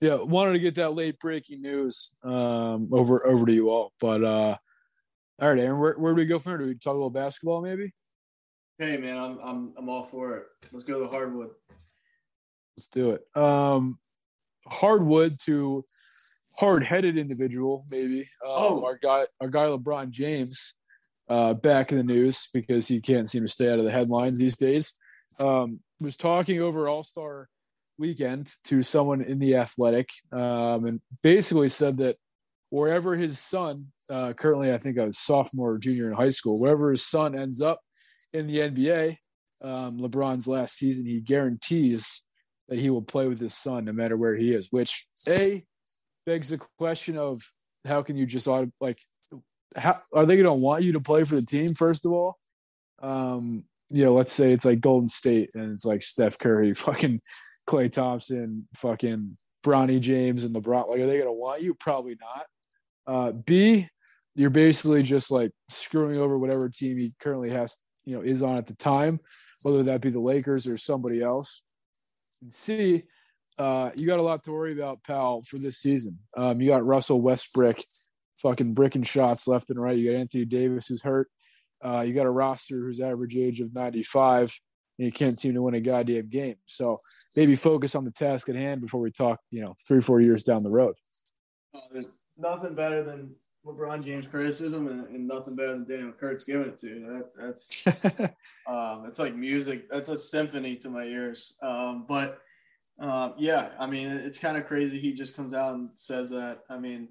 yeah, 0.00 0.14
wanted 0.14 0.52
to 0.52 0.58
get 0.60 0.76
that 0.76 0.94
late 0.94 1.18
breaking 1.18 1.62
news 1.62 2.12
um, 2.22 2.88
over 2.92 3.26
over 3.26 3.46
to 3.46 3.52
you 3.52 3.70
all. 3.70 3.92
But 4.00 4.22
uh, 4.22 4.56
all 5.40 5.48
right, 5.48 5.58
Aaron, 5.58 5.78
where, 5.78 5.94
where 5.94 6.12
do 6.12 6.16
we 6.16 6.26
go 6.26 6.38
from 6.38 6.52
here? 6.52 6.58
Do 6.58 6.66
we 6.66 6.74
talk 6.74 6.92
a 6.92 6.96
little 6.96 7.10
basketball, 7.10 7.62
maybe? 7.62 7.92
Hey, 8.78 8.96
man, 8.96 9.16
I'm 9.16 9.38
I'm 9.42 9.72
I'm 9.76 9.88
all 9.88 10.04
for 10.04 10.36
it. 10.36 10.46
Let's 10.72 10.84
go 10.84 10.94
to 10.94 11.00
the 11.00 11.08
hardwood. 11.08 11.50
Let's 12.76 12.88
do 12.88 13.10
it. 13.10 13.24
Um, 13.36 13.98
hardwood 14.68 15.38
to 15.40 15.84
hard-headed 16.58 17.16
individual, 17.16 17.86
maybe. 17.90 18.20
Um, 18.44 18.50
oh, 18.50 18.84
our 18.84 18.98
guy, 18.98 19.26
our 19.40 19.48
guy 19.48 19.66
LeBron 19.66 20.10
James, 20.10 20.74
uh, 21.28 21.54
back 21.54 21.92
in 21.92 21.98
the 21.98 22.04
news 22.04 22.48
because 22.52 22.88
he 22.88 23.00
can't 23.00 23.30
seem 23.30 23.42
to 23.42 23.48
stay 23.48 23.70
out 23.70 23.78
of 23.78 23.84
the 23.84 23.90
headlines 23.90 24.38
these 24.38 24.56
days. 24.56 24.94
Um, 25.38 25.80
was 26.00 26.16
talking 26.16 26.60
over 26.60 26.88
All 26.88 27.04
Star 27.04 27.48
Weekend 27.96 28.50
to 28.64 28.82
someone 28.82 29.20
in 29.22 29.38
the 29.38 29.56
Athletic, 29.56 30.08
um, 30.32 30.86
and 30.86 31.00
basically 31.22 31.68
said 31.68 31.98
that 31.98 32.16
wherever 32.70 33.14
his 33.14 33.38
son, 33.38 33.86
uh, 34.10 34.32
currently 34.32 34.72
I 34.72 34.78
think 34.78 34.96
a 34.96 35.12
sophomore 35.12 35.72
or 35.72 35.78
junior 35.78 36.08
in 36.08 36.16
high 36.16 36.28
school, 36.30 36.60
wherever 36.60 36.90
his 36.90 37.06
son 37.06 37.38
ends 37.38 37.60
up 37.62 37.80
in 38.32 38.46
the 38.46 38.58
NBA, 38.58 39.16
um, 39.62 39.98
LeBron's 39.98 40.48
last 40.48 40.76
season, 40.76 41.06
he 41.06 41.20
guarantees 41.20 42.22
that 42.68 42.78
he 42.78 42.90
will 42.90 43.02
play 43.02 43.28
with 43.28 43.40
his 43.40 43.54
son 43.54 43.84
no 43.84 43.92
matter 43.92 44.16
where 44.16 44.34
he 44.34 44.52
is. 44.52 44.68
Which 44.70 45.06
a 45.28 45.64
begs 46.28 46.50
the 46.50 46.58
question 46.76 47.16
of 47.16 47.42
how 47.86 48.02
can 48.02 48.14
you 48.14 48.26
just 48.26 48.46
auto, 48.46 48.70
like 48.82 48.98
how 49.74 49.98
are 50.12 50.26
they 50.26 50.36
going 50.36 50.44
to 50.44 50.52
want 50.52 50.82
you 50.82 50.92
to 50.92 51.00
play 51.00 51.24
for 51.24 51.36
the 51.36 51.46
team 51.46 51.72
first 51.72 52.04
of 52.04 52.12
all? 52.12 52.36
Um 53.00 53.64
you 53.88 54.04
know 54.04 54.12
let's 54.12 54.32
say 54.32 54.52
it's 54.52 54.66
like 54.66 54.80
golden 54.80 55.08
state 55.08 55.50
and 55.54 55.72
it's 55.72 55.86
like 55.86 56.02
steph 56.02 56.38
curry 56.38 56.74
fucking 56.86 57.20
klay 57.66 57.90
thompson 57.90 58.68
fucking 58.74 59.38
bronny 59.64 59.98
james 59.98 60.44
and 60.44 60.54
lebron 60.54 60.88
like 60.88 61.00
are 61.00 61.06
they 61.06 61.16
going 61.16 61.24
to 61.24 61.32
want 61.32 61.62
you? 61.62 61.72
Probably 61.74 62.16
not. 62.20 62.46
Uh 63.06 63.32
b 63.32 63.88
you're 64.34 64.50
basically 64.50 65.02
just 65.02 65.30
like 65.30 65.50
screwing 65.70 66.18
over 66.18 66.38
whatever 66.38 66.68
team 66.68 66.98
he 66.98 67.14
currently 67.20 67.50
has 67.50 67.78
you 68.04 68.14
know 68.14 68.22
is 68.22 68.42
on 68.42 68.58
at 68.58 68.66
the 68.66 68.74
time 68.74 69.18
whether 69.62 69.82
that 69.82 70.02
be 70.02 70.10
the 70.10 70.20
lakers 70.20 70.66
or 70.66 70.76
somebody 70.76 71.22
else. 71.22 71.62
And 72.42 72.52
c 72.52 73.04
uh, 73.58 73.90
you 73.96 74.06
got 74.06 74.18
a 74.18 74.22
lot 74.22 74.44
to 74.44 74.52
worry 74.52 74.72
about, 74.72 75.02
pal, 75.04 75.42
for 75.42 75.58
this 75.58 75.78
season. 75.78 76.18
Um, 76.36 76.60
you 76.60 76.68
got 76.68 76.86
Russell 76.86 77.20
Westbrook 77.20 77.78
fucking 78.40 78.74
bricking 78.74 79.02
shots 79.02 79.48
left 79.48 79.70
and 79.70 79.80
right. 79.80 79.96
You 79.96 80.12
got 80.12 80.18
Anthony 80.18 80.44
Davis 80.44 80.86
who's 80.88 81.02
hurt. 81.02 81.28
Uh, 81.84 82.02
you 82.06 82.14
got 82.14 82.26
a 82.26 82.30
roster 82.30 82.76
whose 82.76 83.00
average 83.00 83.36
age 83.36 83.60
of 83.60 83.74
95, 83.74 84.52
and 84.98 85.06
you 85.06 85.12
can't 85.12 85.38
seem 85.38 85.54
to 85.54 85.62
win 85.62 85.74
a 85.74 85.80
goddamn 85.80 86.28
game. 86.28 86.56
So 86.66 87.00
maybe 87.36 87.56
focus 87.56 87.94
on 87.94 88.04
the 88.04 88.10
task 88.10 88.48
at 88.48 88.56
hand 88.56 88.80
before 88.80 89.00
we 89.00 89.10
talk, 89.10 89.40
you 89.50 89.62
know, 89.62 89.74
three, 89.86 90.00
four 90.00 90.20
years 90.20 90.42
down 90.42 90.62
the 90.62 90.70
road. 90.70 90.94
Oh, 91.74 91.80
there's 91.92 92.06
nothing 92.36 92.74
better 92.74 93.02
than 93.02 93.34
LeBron 93.64 94.04
James 94.04 94.26
criticism 94.26 94.88
and, 94.88 95.06
and 95.08 95.28
nothing 95.28 95.54
better 95.54 95.72
than 95.72 95.84
Daniel 95.84 96.12
Kurtz 96.12 96.44
giving 96.44 96.68
it 96.68 96.78
to 96.78 96.86
you. 96.88 97.06
That, 97.06 97.30
that's 97.36 97.86
um, 98.66 99.02
that's 99.04 99.18
like 99.18 99.34
music. 99.34 99.88
That's 99.90 100.08
a 100.08 100.18
symphony 100.18 100.76
to 100.76 100.90
my 100.90 101.04
ears. 101.04 101.54
Um, 101.62 102.06
but 102.08 102.40
uh, 103.00 103.30
yeah, 103.38 103.70
I 103.78 103.86
mean, 103.86 104.08
it's 104.08 104.38
kind 104.38 104.56
of 104.56 104.66
crazy. 104.66 104.98
He 104.98 105.12
just 105.12 105.36
comes 105.36 105.54
out 105.54 105.74
and 105.74 105.90
says 105.94 106.30
that. 106.30 106.60
I 106.68 106.78
mean, 106.78 107.08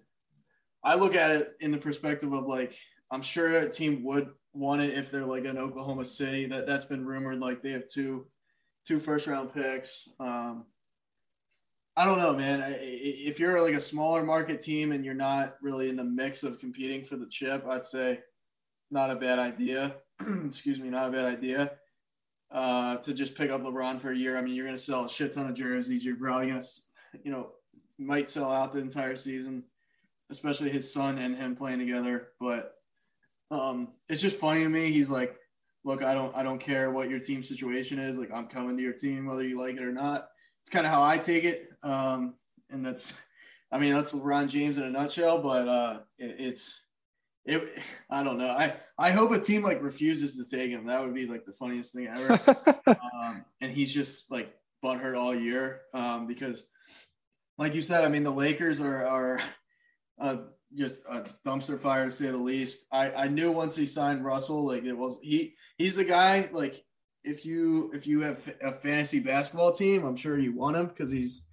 I 0.84 0.96
look 0.96 1.16
at 1.16 1.32
it 1.32 1.54
in 1.62 1.72
the 1.72 1.78
perspective 1.78 2.34
of 2.34 2.46
like, 2.46 2.76
I'm 3.10 3.22
sure 3.22 3.58
a 3.58 3.70
team 3.70 4.04
would 4.04 4.30
want 4.54 4.82
it 4.82 4.98
if 4.98 5.12
they're 5.12 5.26
like 5.26 5.46
an 5.46 5.58
Oklahoma 5.58 6.04
City. 6.04 6.46
That 6.46 6.68
that's 6.68 6.86
been 6.86 7.06
rumored. 7.06 7.40
Like 7.40 7.62
they 7.62 7.72
have 7.72 7.88
two, 7.88 8.28
two 8.86 9.00
first 9.00 9.28
round 9.28 9.54
picks. 9.54 10.10
Um, 10.20 10.66
I 11.96 12.06
don't 12.06 12.20
know, 12.20 12.34
man. 12.34 12.76
If 12.80 13.40
you're 13.40 13.62
like 13.62 13.76
a 13.76 13.82
smaller 13.82 14.24
market 14.24 14.60
team 14.60 14.92
and 14.92 15.06
you're 15.06 15.14
not 15.14 15.56
really 15.62 15.90
in 15.90 15.96
the 15.96 16.04
mix 16.04 16.44
of 16.44 16.60
competing 16.60 17.06
for 17.06 17.16
the 17.16 17.28
chip, 17.28 17.66
I'd 17.68 17.86
say 17.86 18.20
not 18.92 19.10
a 19.10 19.16
bad 19.16 19.40
idea. 19.40 19.96
Excuse 20.46 20.82
me, 20.82 20.90
not 20.90 21.10
a 21.10 21.12
bad 21.12 21.26
idea 21.26 21.72
uh, 22.52 22.98
to 22.98 23.14
just 23.14 23.36
pick 23.36 23.52
up 23.52 23.62
LeBron 23.62 24.00
for 24.00 24.12
a 24.12 24.18
year. 24.18 24.38
I 24.38 24.42
mean, 24.42 24.56
you're 24.56 24.66
going 24.66 24.76
to 24.76 24.82
sell 24.82 25.06
a 25.06 25.10
shit 25.10 25.34
ton 25.34 25.48
of 25.48 25.54
jerseys. 25.54 26.06
You're 26.06 26.16
probably 26.16 26.48
going 26.48 26.62
to, 26.62 26.68
you 27.24 27.32
know, 27.32 27.52
might 28.00 28.30
sell 28.30 28.52
out 28.52 28.72
the 28.72 28.80
entire 28.80 29.16
season, 29.16 29.64
especially 30.30 30.70
his 30.70 30.92
son 30.92 31.18
and 31.18 31.36
him 31.36 31.56
playing 31.56 31.80
together. 31.80 32.30
But 32.40 32.76
um, 33.52 33.90
it's 34.08 34.22
just 34.22 34.40
funny 34.40 34.64
to 34.64 34.70
me. 34.70 34.92
He's 34.92 35.10
like, 35.10 35.36
look, 35.84 36.04
I 36.04 36.14
don't, 36.14 36.36
I 36.36 36.44
don't 36.44 36.60
care 36.60 36.92
what 36.92 37.10
your 37.10 37.20
team 37.20 37.44
situation 37.44 38.00
is. 38.00 38.18
Like, 38.18 38.32
I'm 38.34 38.48
coming 38.48 38.78
to 38.78 38.84
your 38.84 38.94
team 38.94 39.26
whether 39.26 39.44
you 39.44 39.60
like 39.60 39.76
it 39.76 39.84
or 39.84 39.92
not. 39.92 40.30
It's 40.62 40.70
kind 40.70 40.86
of 40.86 40.92
how 40.92 41.02
I 41.02 41.18
take 41.18 41.44
it. 41.44 41.70
Um, 41.84 42.36
and 42.70 42.86
that's, 42.86 43.14
I 43.72 43.80
mean, 43.80 43.94
that's 43.94 44.14
LeBron 44.14 44.48
James 44.50 44.78
in 44.78 44.84
a 44.84 44.90
nutshell. 44.90 45.42
But 45.42 45.68
uh, 45.68 46.00
it, 46.18 46.36
it's 46.40 46.82
it, 47.48 47.84
I 48.10 48.24
don't 48.24 48.38
know. 48.38 48.50
I, 48.50 48.76
I 48.98 49.12
hope 49.12 49.32
a 49.32 49.40
team 49.40 49.64
like 49.64 49.82
refuses 49.82 50.36
to 50.36 50.58
take 50.58 50.70
him. 50.70 50.86
That 50.88 51.02
would 51.02 51.14
be 51.14 51.26
like 51.26 51.46
the 51.46 51.54
funniest 51.54 51.94
thing 51.94 52.08
ever. 52.08 52.40
um, 52.88 53.46
and 53.62 53.72
he's 53.72 53.94
just 53.94 54.30
like 54.30 54.54
butthurt 54.84 55.18
all 55.18 55.34
year 55.34 55.82
um, 55.94 56.28
because, 56.28 56.66
like 57.58 57.74
you 57.74 57.82
said, 57.82 58.04
I 58.04 58.10
mean 58.10 58.24
the 58.24 58.32
Lakers 58.32 58.82
are 58.82 59.08
are 59.08 59.40
uh, 60.20 60.38
just 60.76 61.06
a 61.06 61.26
dumpster 61.46 61.80
fire 61.80 62.06
to 62.06 62.12
say 62.12 62.28
the 62.28 62.38
least. 62.38 62.86
I, 62.92 63.12
I 63.12 63.28
knew 63.28 63.52
once 63.52 63.76
he 63.76 63.86
signed 63.86 64.26
Russell, 64.26 64.66
like 64.66 64.84
it 64.84 64.94
was 64.94 65.18
he 65.24 65.56
he's 65.78 65.96
the 65.96 66.04
guy. 66.04 66.50
Like 66.52 66.84
if 67.24 67.46
you 67.46 67.92
if 67.94 68.06
you 68.06 68.22
have 68.22 68.54
a 68.62 68.74
fantasy 68.74 69.20
basketball 69.20 69.72
team, 69.72 70.04
I'm 70.04 70.18
sure 70.18 70.38
you 70.38 70.54
want 70.54 70.76
him 70.76 70.88
because 70.88 71.10
he's 71.10 71.44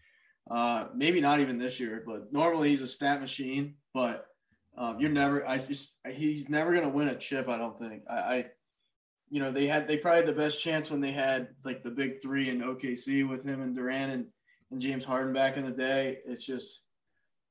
uh, 0.51 0.87
maybe 0.95 1.21
not 1.21 1.39
even 1.39 1.59
this 1.59 1.79
year, 1.79 2.03
but 2.05 2.33
normally 2.33 2.71
he's 2.71 2.83
a 2.83 2.87
stat 2.89 3.21
machine. 3.21 3.77
But 3.93 4.27
um, 4.77 4.99
you're 4.99 5.11
never. 5.11 5.47
I 5.47 5.59
just 5.59 5.99
he's 6.07 6.49
never 6.49 6.75
gonna 6.75 6.89
win 6.89 7.09
a 7.09 7.15
chip. 7.15 7.49
I 7.49 7.57
don't 7.57 7.79
think. 7.79 8.03
I, 8.11 8.15
I, 8.15 8.47
you 9.31 9.41
know, 9.41 9.51
they 9.51 9.67
had 9.67 9.87
they 9.87 9.97
probably 9.97 10.21
had 10.21 10.29
the 10.29 10.41
best 10.41 10.61
chance 10.61 10.91
when 10.91 11.01
they 11.01 11.13
had 11.13 11.49
like 11.65 11.83
the 11.83 11.91
big 11.91 12.21
three 12.21 12.49
in 12.49 12.61
OKC 12.61 13.29
with 13.29 13.45
him 13.45 13.63
and 13.63 13.75
Durant 13.75 14.13
and, 14.13 14.27
and 14.71 14.81
James 14.81 15.05
Harden 15.05 15.33
back 15.33 15.57
in 15.57 15.65
the 15.65 15.71
day. 15.71 16.19
It's 16.27 16.45
just 16.45 16.83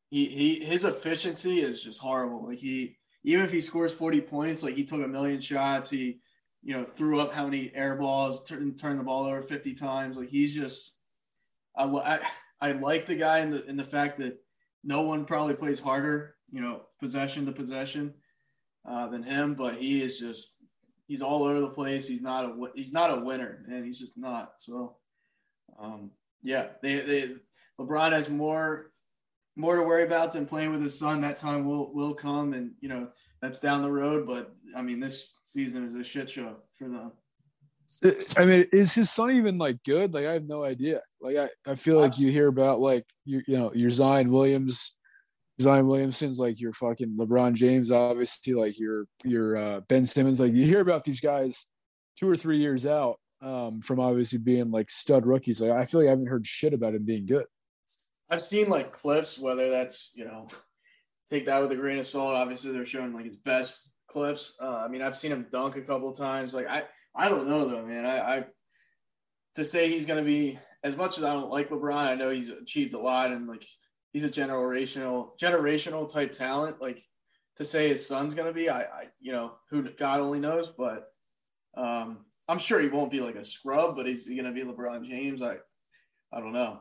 he 0.10 0.26
he 0.26 0.66
his 0.66 0.84
efficiency 0.84 1.62
is 1.62 1.82
just 1.82 2.00
horrible. 2.00 2.46
Like 2.48 2.60
he 2.60 2.98
even 3.24 3.46
if 3.46 3.52
he 3.52 3.62
scores 3.62 3.94
40 3.94 4.22
points, 4.22 4.62
like 4.62 4.76
he 4.76 4.84
took 4.84 5.02
a 5.02 5.08
million 5.08 5.40
shots, 5.40 5.90
he 5.90 6.20
you 6.62 6.76
know 6.76 6.84
threw 6.84 7.22
up 7.22 7.34
how 7.34 7.46
many 7.46 7.72
air 7.74 7.96
balls, 7.96 8.44
turned 8.44 8.78
turned 8.78 9.00
the 9.00 9.04
ball 9.04 9.24
over 9.24 9.42
50 9.42 9.74
times. 9.76 10.18
Like 10.18 10.30
he's 10.30 10.54
just 10.54 10.96
I 11.74 11.86
I, 11.86 12.20
I 12.60 12.72
like 12.74 13.06
the 13.06 13.16
guy 13.16 13.40
in 13.40 13.52
the 13.52 13.64
in 13.64 13.78
the 13.78 13.86
fact 13.86 14.18
that 14.18 14.40
no 14.84 15.04
one 15.04 15.24
probably 15.24 15.54
plays 15.54 15.80
harder 15.80 16.33
you 16.54 16.62
know, 16.62 16.82
possession 17.00 17.46
to 17.48 17.52
possession 17.52 18.14
uh, 18.88 19.08
than 19.08 19.24
him, 19.24 19.56
but 19.56 19.76
he 19.76 20.04
is 20.04 20.20
just 20.20 20.64
he's 21.08 21.22
all 21.22 21.44
over 21.44 21.60
the 21.60 21.70
place. 21.70 22.08
He's 22.08 22.22
not 22.22 22.46
a 22.46 22.56
he's 22.76 22.94
not 22.94 23.18
a 23.18 23.22
winner, 23.22 23.66
and 23.68 23.84
he's 23.84 24.00
just 24.00 24.18
not. 24.18 24.54
So, 24.60 24.98
um, 25.82 26.12
yeah, 26.44 26.68
they 26.84 27.02
they 27.02 27.36
LeBron 27.82 28.12
has 28.12 28.30
more 28.30 28.92
more 29.56 29.76
to 29.76 29.82
worry 29.82 30.04
about 30.04 30.32
than 30.32 30.46
playing 30.46 30.72
with 30.72 30.84
his 30.84 30.98
son. 30.98 31.22
That 31.22 31.38
time 31.38 31.66
will 31.66 31.92
will 31.92 32.14
come, 32.14 32.54
and 32.54 32.72
you 32.82 32.88
know 32.88 33.10
that's 33.42 33.60
down 33.60 33.82
the 33.82 33.92
road. 33.92 34.28
But 34.28 34.56
I 34.76 34.84
mean, 34.84 35.00
this 35.00 35.40
season 35.44 35.90
is 35.90 35.96
a 35.96 36.04
shit 36.04 36.30
show 36.30 36.58
for 36.78 36.88
them. 36.88 37.12
I 38.38 38.46
mean, 38.46 38.66
is 38.72 38.94
his 38.94 39.10
son 39.10 39.32
even 39.32 39.58
like 39.58 39.78
good? 39.86 40.14
Like, 40.14 40.26
I 40.26 40.34
have 40.34 40.48
no 40.48 40.64
idea. 40.64 41.02
Like, 41.22 41.38
I, 41.38 41.50
I 41.72 41.76
feel 41.76 42.00
like 42.00 42.18
you 42.18 42.32
hear 42.32 42.48
about 42.48 42.80
like 42.80 43.06
you 43.26 43.42
you 43.48 43.58
know 43.58 43.74
your 43.74 43.90
Zion 43.90 44.32
Williams 44.32 44.94
Zion 45.62 45.88
Williamson's 45.88 46.40
like 46.40 46.60
your 46.60 46.74
fucking 46.74 47.16
LeBron 47.18 47.54
James, 47.54 47.92
obviously, 47.92 48.54
like 48.54 48.80
your 48.80 49.06
your 49.24 49.58
uh, 49.58 49.80
Ben 49.82 50.06
Simmons. 50.06 50.40
Like 50.40 50.54
you 50.54 50.66
hear 50.66 50.82
about 50.82 51.04
these 51.04 51.22
guys 51.22 51.68
two 52.18 52.30
or 52.30 52.36
three 52.36 52.58
years 52.58 52.86
out 52.86 53.20
um, 53.42 53.82
from 53.82 54.00
obviously 54.00 54.40
being 54.40 54.72
like 54.72 54.90
stud 54.90 55.26
rookies. 55.26 55.62
Like 55.62 55.72
I 55.72 55.86
feel 55.86 56.02
like 56.02 56.08
I 56.08 56.12
haven't 56.12 56.28
heard 56.28 56.48
shit 56.48 56.74
about 56.74 56.96
him 56.96 57.06
being 57.06 57.26
good. 57.26 57.46
I've 58.30 58.42
seen 58.42 58.70
like 58.70 58.92
clips, 58.92 59.38
whether 59.38 59.70
that's 59.70 60.12
you 60.16 60.26
know, 60.26 60.48
take 61.30 61.46
that 61.46 61.62
with 61.62 61.72
a 61.72 61.76
grain 61.76 62.00
of 62.00 62.08
salt. 62.08 62.34
Obviously, 62.34 62.72
they're 62.72 62.86
showing 62.86 63.14
like 63.14 63.26
his 63.26 63.38
best 63.38 63.94
clips. 64.08 64.56
Uh, 64.60 64.78
I 64.78 64.88
mean, 64.88 65.04
I've 65.04 65.18
seen 65.18 65.32
him 65.32 65.48
dunk 65.52 65.76
a 65.76 65.82
couple 65.82 66.12
times. 66.14 66.54
Like 66.54 66.68
I, 66.68 66.84
I 67.16 67.30
don't 67.30 67.48
know 67.48 67.68
though, 67.68 67.86
man. 67.86 68.08
I, 68.08 68.38
I 68.38 68.46
to 69.56 69.64
say 69.64 69.88
he's 69.88 70.08
gonna 70.08 70.24
be 70.24 70.58
as 70.84 70.98
much 70.98 71.20
as 71.20 71.24
I 71.24 71.34
don't 71.34 71.52
like 71.52 71.70
LeBron. 71.70 71.96
I 71.96 72.16
know 72.16 72.32
he's 72.32 72.50
achieved 72.50 72.96
a 72.96 73.00
lot 73.00 73.32
and 73.32 73.48
like 73.48 73.64
he's 74.14 74.24
a 74.24 74.30
generational 74.30 75.38
generational 75.42 76.12
type 76.12 76.32
talent. 76.32 76.82
Like 76.82 77.04
to 77.58 77.66
say 77.66 77.90
his 77.90 78.08
son's 78.08 78.34
gonna 78.36 78.54
be, 78.54 78.70
I, 78.70 78.82
I 78.82 79.08
you 79.20 79.34
know, 79.34 79.54
who 79.70 79.90
God 79.90 80.22
only 80.22 80.40
knows, 80.40 80.70
but 80.70 81.12
um, 81.76 82.20
I'm 82.48 82.60
sure 82.60 82.80
he 82.80 82.88
won't 82.88 83.12
be 83.12 83.20
like 83.20 83.36
a 83.36 83.44
scrub, 83.44 83.98
but 83.98 84.06
he's 84.06 84.28
gonna 84.28 84.54
be 84.54 84.64
LeBron 84.64 85.08
James. 85.08 85.42
I 85.42 85.58
I 86.32 86.40
don't 86.40 86.54
know. 86.54 86.80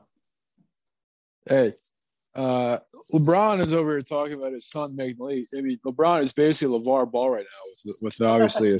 Hey, 1.48 1.74
uh, 2.34 2.78
LeBron 3.12 3.60
is 3.60 3.72
over 3.72 3.90
here 3.92 4.02
talking 4.02 4.34
about 4.34 4.52
his 4.52 4.68
son 4.68 4.94
making 4.94 5.16
the 5.18 5.24
league. 5.24 5.46
I 5.56 5.60
mean, 5.60 5.78
LeBron 5.84 6.20
is 6.20 6.32
basically 6.32 6.78
LeVar 6.78 7.10
Ball 7.10 7.30
right 7.30 7.44
now 7.44 7.72
with, 7.84 7.98
with 8.00 8.20
obviously 8.26 8.70
a 8.70 8.78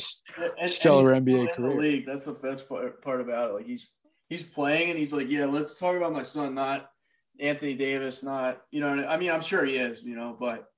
and, 0.58 0.70
stellar 0.70 1.12
and 1.12 1.26
NBA 1.26 1.54
career. 1.54 1.80
league. 1.80 2.06
That's 2.06 2.24
the 2.24 2.32
best 2.32 2.68
part, 2.68 3.02
part 3.02 3.20
about 3.20 3.50
it. 3.50 3.54
Like 3.54 3.66
he's 3.66 3.90
he's 4.28 4.42
playing 4.42 4.90
and 4.90 4.98
he's 4.98 5.12
like, 5.12 5.28
yeah, 5.28 5.44
let's 5.44 5.78
talk 5.78 5.96
about 5.96 6.12
my 6.12 6.22
son, 6.22 6.54
not 6.54 6.91
Anthony 7.40 7.74
Davis 7.74 8.22
not, 8.22 8.62
you 8.70 8.80
know, 8.80 9.04
I 9.06 9.16
mean, 9.16 9.30
I'm 9.30 9.40
sure 9.40 9.64
he 9.64 9.76
is, 9.76 10.02
you 10.02 10.14
know, 10.14 10.36
but 10.38 10.70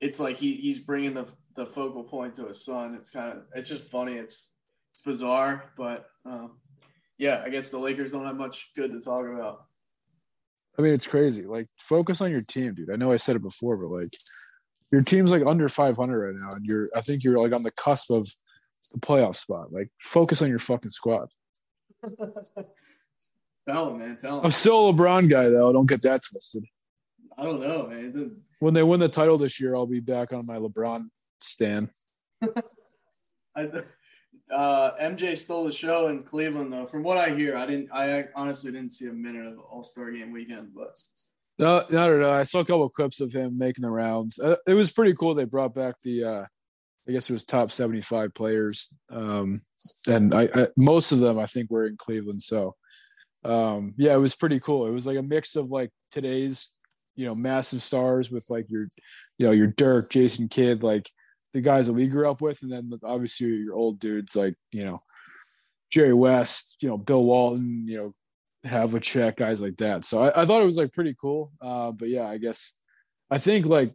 it's 0.00 0.18
like 0.18 0.36
he 0.36 0.54
he's 0.54 0.78
bringing 0.78 1.14
the 1.14 1.26
the 1.56 1.66
focal 1.66 2.04
point 2.04 2.34
to 2.36 2.46
his 2.46 2.64
son. 2.64 2.94
It's 2.94 3.10
kind 3.10 3.32
of 3.32 3.44
it's 3.54 3.68
just 3.68 3.84
funny. 3.84 4.14
It's 4.14 4.50
it's 4.92 5.02
bizarre, 5.02 5.72
but 5.76 6.06
um, 6.24 6.58
yeah, 7.18 7.42
I 7.44 7.50
guess 7.50 7.70
the 7.70 7.78
Lakers 7.78 8.12
don't 8.12 8.24
have 8.24 8.36
much 8.36 8.70
good 8.74 8.92
to 8.92 9.00
talk 9.00 9.26
about. 9.26 9.66
I 10.78 10.82
mean, 10.82 10.94
it's 10.94 11.06
crazy. 11.06 11.42
Like, 11.46 11.66
focus 11.78 12.20
on 12.20 12.30
your 12.30 12.40
team, 12.40 12.74
dude. 12.74 12.90
I 12.90 12.96
know 12.96 13.12
I 13.12 13.16
said 13.16 13.36
it 13.36 13.42
before, 13.42 13.76
but 13.76 13.90
like, 13.90 14.10
your 14.90 15.02
team's 15.02 15.30
like 15.30 15.44
under 15.46 15.68
500 15.68 16.18
right 16.18 16.34
now, 16.34 16.56
and 16.56 16.64
you're 16.64 16.88
I 16.96 17.02
think 17.02 17.22
you're 17.22 17.38
like 17.38 17.54
on 17.54 17.62
the 17.62 17.70
cusp 17.72 18.10
of 18.10 18.28
the 18.92 18.98
playoff 18.98 19.36
spot. 19.36 19.72
Like, 19.72 19.90
focus 19.98 20.42
on 20.42 20.48
your 20.48 20.58
fucking 20.58 20.90
squad. 20.90 21.28
Tell 23.70 23.90
him, 23.90 23.98
man. 23.98 24.18
Tell 24.20 24.38
him. 24.38 24.44
I'm 24.44 24.50
still 24.50 24.88
a 24.88 24.92
LeBron 24.92 25.28
guy, 25.28 25.48
though. 25.48 25.72
Don't 25.72 25.88
get 25.88 26.02
that 26.02 26.20
twisted. 26.28 26.64
I 27.38 27.44
don't 27.44 27.60
know, 27.60 27.86
man. 27.86 28.36
When 28.58 28.74
they 28.74 28.82
win 28.82 29.00
the 29.00 29.08
title 29.08 29.38
this 29.38 29.60
year, 29.60 29.76
I'll 29.76 29.86
be 29.86 30.00
back 30.00 30.32
on 30.32 30.46
my 30.46 30.56
LeBron 30.56 31.04
stand. 31.40 31.88
I, 33.56 33.70
uh, 34.52 34.96
MJ 35.00 35.38
stole 35.38 35.64
the 35.64 35.72
show 35.72 36.08
in 36.08 36.22
Cleveland, 36.22 36.72
though. 36.72 36.86
From 36.86 37.02
what 37.02 37.16
I 37.16 37.34
hear, 37.34 37.56
I 37.56 37.66
didn't. 37.66 37.88
I 37.92 38.26
honestly 38.34 38.72
didn't 38.72 38.92
see 38.92 39.06
a 39.06 39.12
minute 39.12 39.46
of 39.46 39.58
All 39.60 39.84
Star 39.84 40.10
Game 40.10 40.32
weekend, 40.32 40.70
but 40.74 40.98
no, 41.58 41.84
no, 41.90 42.18
no, 42.18 42.32
I 42.32 42.42
saw 42.42 42.60
a 42.60 42.64
couple 42.64 42.84
of 42.84 42.92
clips 42.92 43.20
of 43.20 43.32
him 43.32 43.56
making 43.56 43.82
the 43.82 43.90
rounds. 43.90 44.38
Uh, 44.38 44.56
it 44.66 44.74
was 44.74 44.90
pretty 44.90 45.14
cool. 45.14 45.34
They 45.34 45.44
brought 45.44 45.74
back 45.74 46.00
the, 46.02 46.24
uh, 46.24 46.44
I 47.08 47.12
guess 47.12 47.30
it 47.30 47.32
was 47.32 47.44
top 47.44 47.70
seventy-five 47.70 48.34
players, 48.34 48.92
um, 49.10 49.56
and 50.08 50.34
I, 50.34 50.48
I, 50.54 50.66
most 50.76 51.12
of 51.12 51.20
them 51.20 51.38
I 51.38 51.46
think 51.46 51.70
were 51.70 51.86
in 51.86 51.96
Cleveland. 51.96 52.42
So 52.42 52.74
um 53.44 53.94
yeah 53.96 54.14
it 54.14 54.18
was 54.18 54.34
pretty 54.34 54.60
cool. 54.60 54.86
It 54.86 54.90
was 54.90 55.06
like 55.06 55.16
a 55.16 55.22
mix 55.22 55.56
of 55.56 55.70
like 55.70 55.90
today's 56.10 56.70
you 57.16 57.26
know 57.26 57.34
massive 57.34 57.82
stars 57.82 58.30
with 58.30 58.44
like 58.48 58.70
your 58.70 58.88
you 59.38 59.46
know 59.46 59.52
your 59.52 59.66
dirk 59.66 60.10
jason 60.10 60.48
kidd 60.48 60.82
like 60.82 61.10
the 61.52 61.60
guys 61.60 61.86
that 61.86 61.92
we 61.92 62.06
grew 62.06 62.30
up 62.30 62.40
with. 62.40 62.62
And 62.62 62.70
then 62.70 62.90
obviously 63.02 63.48
your 63.48 63.74
old 63.74 63.98
dudes 63.98 64.36
like 64.36 64.54
you 64.72 64.84
know 64.84 64.98
jerry 65.90 66.14
west 66.14 66.76
you 66.80 66.88
know 66.88 66.96
bill 66.96 67.24
walton 67.24 67.86
you 67.88 67.96
know 67.96 68.14
Havlicek, 68.66 69.36
guys 69.36 69.60
like 69.60 69.78
that. 69.78 70.04
So 70.04 70.24
I, 70.24 70.42
I 70.42 70.46
thought 70.46 70.60
it 70.62 70.66
was 70.66 70.76
like 70.76 70.92
pretty 70.92 71.16
cool. 71.18 71.52
Uh 71.60 71.92
but 71.92 72.08
yeah 72.08 72.26
i 72.26 72.38
guess 72.38 72.74
i 73.30 73.38
think 73.38 73.64
like 73.64 73.90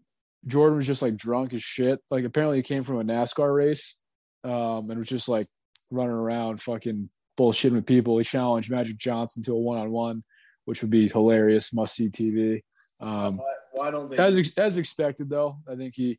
jordan 0.47 0.77
was 0.77 0.87
just 0.87 1.01
like 1.01 1.15
drunk 1.17 1.53
as 1.53 1.63
shit. 1.63 1.99
Like 2.09 2.25
apparently 2.25 2.57
he 2.57 2.63
came 2.63 2.83
from 2.83 2.99
a 2.99 3.03
nascar 3.03 3.53
race 3.55 3.99
um 4.43 4.89
and 4.89 4.99
was 4.99 5.09
just 5.09 5.27
like 5.27 5.47
running 5.91 6.11
around 6.11 6.61
fucking 6.61 7.09
bullshitting 7.38 7.73
with 7.73 7.86
people. 7.86 8.17
He 8.17 8.23
challenged 8.23 8.71
Magic 8.71 8.97
Johnson 8.97 9.43
to 9.43 9.53
a 9.53 9.59
one 9.59 9.77
on 9.77 9.91
one, 9.91 10.23
which 10.65 10.81
would 10.81 10.91
be 10.91 11.07
hilarious, 11.07 11.73
must 11.73 11.95
see 11.95 12.09
TV. 12.09 12.61
Um, 12.99 13.38
why, 13.38 13.53
why, 13.73 13.91
don't 13.91 14.09
they? 14.09 14.17
As 14.17 14.53
as 14.57 14.77
expected, 14.77 15.29
though, 15.29 15.57
I 15.69 15.75
think 15.75 15.95
he, 15.95 16.17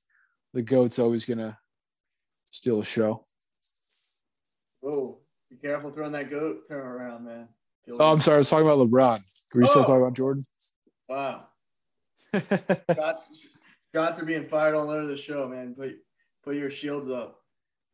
the 0.53 0.63
goat's 0.63 0.99
always 0.99 1.25
gonna 1.25 1.59
steal 2.51 2.81
a 2.81 2.85
show. 2.85 3.25
Oh, 4.85 5.19
be 5.51 5.57
careful 5.57 5.91
throwing 5.91 6.13
that 6.13 6.31
goat 6.31 6.69
term 6.69 6.87
around, 6.87 7.25
man. 7.25 7.49
oh, 7.99 8.13
I'm 8.13 8.21
sorry. 8.21 8.37
I 8.37 8.39
was 8.39 8.51
talking 8.51 8.67
about 8.67 8.79
LeBron. 8.79 9.21
Were 9.55 9.63
you 9.63 9.67
oh. 9.67 9.71
still 9.71 9.85
talking 9.85 10.03
about 10.03 10.15
Jordan? 10.15 10.43
Wow. 11.09 11.47
shots, 12.35 13.23
shots 13.95 14.21
are 14.21 14.25
being 14.25 14.49
fired 14.49 14.75
all 14.75 14.91
over 14.91 15.07
the 15.07 15.17
show, 15.17 15.49
man. 15.49 15.75
Put 15.75 15.95
put 16.45 16.57
your 16.57 16.71
shields 16.71 17.11
up. 17.11 17.41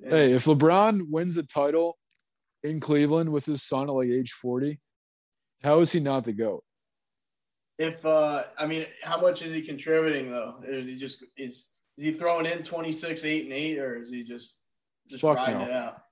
Hey, 0.03 0.33
if 0.33 0.47
LeBron 0.47 1.09
wins 1.09 1.37
the 1.37 1.45
title 1.45 1.97
in 2.65 2.81
Cleveland 2.81 3.31
with 3.31 3.45
his 3.45 3.63
son 3.63 3.89
at 3.89 3.93
like 3.93 4.09
age 4.09 4.33
40, 4.33 4.79
how 5.63 5.81
is 5.81 5.93
he 5.93 6.01
not 6.01 6.25
the 6.25 6.33
GOAT? 6.33 6.63
If 7.79 8.05
uh 8.05 8.45
I 8.59 8.67
mean, 8.67 8.87
how 9.03 9.21
much 9.21 9.43
is 9.43 9.55
he 9.55 9.63
contributing 9.63 10.31
though? 10.31 10.57
Is 10.67 10.87
he 10.87 10.97
just 10.97 11.25
is 11.37 11.71
is 11.99 12.05
he 12.05 12.13
throwing 12.13 12.47
in 12.47 12.63
26, 12.63 13.25
8, 13.25 13.45
and 13.45 13.53
8, 13.53 13.79
or 13.79 13.97
is 13.97 14.11
he 14.11 14.23
just 14.23 14.57
just 15.09 15.23
Fuck 15.23 15.39
riding 15.39 15.59
no. 15.59 15.65
it 15.65 15.73
out? 15.73 16.03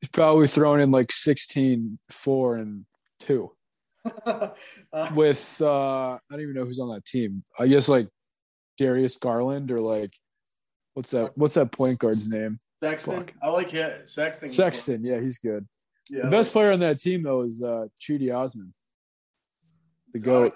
He's 0.00 0.10
probably 0.10 0.46
throwing 0.46 0.80
in 0.80 0.90
like 0.90 1.12
16, 1.12 1.98
4, 2.10 2.56
and 2.56 2.84
2. 3.20 3.52
uh, 4.26 4.48
with 5.14 5.56
uh 5.60 6.14
I 6.14 6.18
don't 6.30 6.40
even 6.40 6.54
know 6.54 6.64
who's 6.64 6.80
on 6.80 6.92
that 6.92 7.04
team. 7.04 7.44
I 7.58 7.68
guess 7.68 7.88
like 7.88 8.08
Darius 8.78 9.16
Garland 9.16 9.70
or 9.70 9.78
like 9.78 10.10
what's 10.94 11.10
that 11.12 11.36
what's 11.36 11.54
that 11.54 11.70
point 11.70 11.98
guard's 11.98 12.32
name? 12.32 12.58
Sexton. 12.82 13.18
Fuck. 13.18 13.32
I 13.42 13.48
like 13.48 13.74
it. 13.74 14.08
Sexton. 14.08 14.48
Sexton, 14.48 15.04
yeah, 15.04 15.20
he's 15.20 15.38
good. 15.38 15.68
Yeah, 16.12 16.24
the 16.24 16.30
best 16.30 16.52
player 16.52 16.72
on 16.72 16.80
that 16.80 17.00
team 17.00 17.22
though 17.22 17.40
is 17.42 17.62
uh 17.62 17.86
Cedi 17.98 18.34
Osman. 18.34 18.74
The 20.12 20.18
goat. 20.18 20.52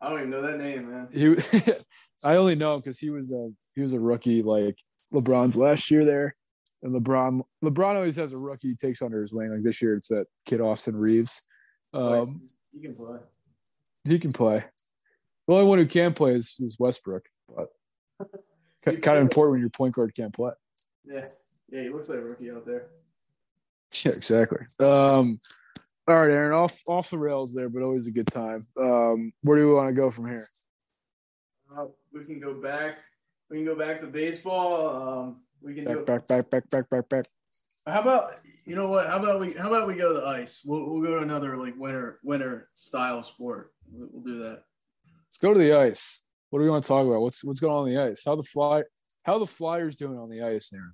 I 0.00 0.08
don't 0.08 0.18
even 0.18 0.30
know 0.30 0.42
that 0.42 0.58
name, 0.58 0.90
man. 0.90 1.08
He 1.12 1.72
I 2.24 2.36
only 2.36 2.54
know 2.54 2.76
because 2.76 2.98
he 2.98 3.10
was 3.10 3.32
a 3.32 3.50
he 3.74 3.82
was 3.82 3.94
a 3.94 4.00
rookie 4.00 4.42
like 4.42 4.76
LeBron's 5.12 5.56
last 5.56 5.90
year 5.90 6.04
there. 6.04 6.36
And 6.84 6.94
LeBron 6.94 7.42
LeBron 7.64 7.96
always 7.96 8.14
has 8.14 8.32
a 8.32 8.38
rookie 8.38 8.68
he 8.68 8.76
takes 8.76 9.02
under 9.02 9.20
his 9.20 9.32
wing. 9.32 9.50
Like 9.50 9.64
this 9.64 9.82
year, 9.82 9.96
it's 9.96 10.08
that 10.08 10.26
kid 10.46 10.60
Austin 10.60 10.96
Reaves. 10.96 11.42
Um, 11.92 12.40
you 12.72 12.80
can 12.80 12.94
play. 12.94 13.18
he 14.04 14.18
can 14.20 14.32
play. 14.32 14.64
The 15.48 15.54
only 15.54 15.66
one 15.66 15.78
who 15.78 15.86
can 15.86 16.14
play 16.14 16.36
is, 16.36 16.54
is 16.60 16.78
Westbrook, 16.78 17.24
but 17.48 17.70
kind 19.02 19.18
of 19.18 19.22
important 19.22 19.52
when 19.52 19.60
your 19.60 19.70
point 19.70 19.96
guard 19.96 20.14
can't 20.14 20.32
play. 20.32 20.52
Yeah, 21.04 21.26
yeah, 21.70 21.82
he 21.82 21.88
looks 21.88 22.08
like 22.08 22.20
a 22.20 22.24
rookie 22.24 22.52
out 22.52 22.64
there. 22.64 22.86
Yeah, 24.04 24.12
exactly. 24.12 24.60
Um, 24.78 25.38
all 26.06 26.16
right, 26.16 26.30
Aaron, 26.30 26.52
off 26.52 26.78
off 26.88 27.10
the 27.10 27.18
rails 27.18 27.52
there, 27.54 27.68
but 27.68 27.82
always 27.82 28.06
a 28.06 28.12
good 28.12 28.26
time. 28.26 28.60
Um, 28.80 29.32
where 29.42 29.58
do 29.58 29.66
we 29.66 29.74
want 29.74 29.88
to 29.88 29.94
go 29.94 30.10
from 30.10 30.28
here? 30.28 30.46
Uh, 31.76 31.86
we 32.12 32.24
can 32.24 32.40
go 32.40 32.54
back. 32.54 32.98
We 33.50 33.58
can 33.58 33.64
go 33.64 33.74
back 33.74 34.00
to 34.00 34.06
baseball. 34.06 35.22
Um, 35.26 35.42
we 35.62 35.74
can 35.74 35.84
do. 35.84 36.04
Back, 36.04 36.26
back, 36.26 36.50
back, 36.50 36.70
back, 36.70 36.70
back, 36.70 36.90
back, 36.90 37.08
back. 37.08 37.24
How 37.86 38.00
about 38.00 38.40
you 38.64 38.76
know 38.76 38.88
what? 38.88 39.08
How 39.08 39.18
about 39.18 39.40
we? 39.40 39.52
How 39.52 39.68
about 39.68 39.86
we 39.86 39.94
go 39.94 40.12
to 40.12 40.20
the 40.20 40.26
ice? 40.26 40.62
We'll, 40.64 40.84
we'll 40.88 41.02
go 41.02 41.16
to 41.16 41.22
another 41.22 41.56
like 41.56 41.74
winter 41.76 42.18
winter 42.22 42.68
style 42.74 43.22
sport. 43.22 43.72
We'll, 43.90 44.08
we'll 44.12 44.22
do 44.22 44.38
that. 44.40 44.62
Let's 45.28 45.38
go 45.40 45.52
to 45.52 45.58
the 45.58 45.74
ice. 45.74 46.22
What 46.50 46.58
do 46.58 46.64
we 46.64 46.70
want 46.70 46.84
to 46.84 46.88
talk 46.88 47.06
about? 47.06 47.20
What's 47.20 47.44
what's 47.44 47.60
going 47.60 47.72
on, 47.72 47.80
on 47.80 47.94
the 47.94 48.10
ice? 48.10 48.22
How 48.24 48.36
the 48.36 48.42
fly? 48.42 48.82
How 49.22 49.38
the 49.38 49.46
Flyers 49.46 49.96
doing 49.96 50.18
on 50.18 50.30
the 50.30 50.42
ice, 50.42 50.72
Aaron? 50.72 50.92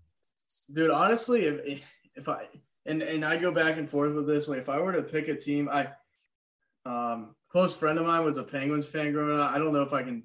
Dude, 0.74 0.90
honestly, 0.90 1.44
if 1.44 1.88
if 2.14 2.28
I 2.28 2.48
and 2.86 3.02
and 3.02 3.24
I 3.24 3.36
go 3.36 3.50
back 3.50 3.76
and 3.76 3.88
forth 3.88 4.14
with 4.14 4.26
this, 4.26 4.48
like 4.48 4.58
if 4.58 4.68
I 4.68 4.78
were 4.78 4.92
to 4.92 5.02
pick 5.02 5.28
a 5.28 5.36
team, 5.36 5.68
I 5.70 5.88
um 6.84 7.34
close 7.50 7.74
friend 7.74 7.98
of 7.98 8.06
mine 8.06 8.24
was 8.24 8.38
a 8.38 8.42
Penguins 8.42 8.86
fan 8.86 9.12
growing 9.12 9.38
up. 9.38 9.50
I 9.50 9.58
don't 9.58 9.72
know 9.72 9.82
if 9.82 9.92
I 9.92 10.02
can 10.02 10.24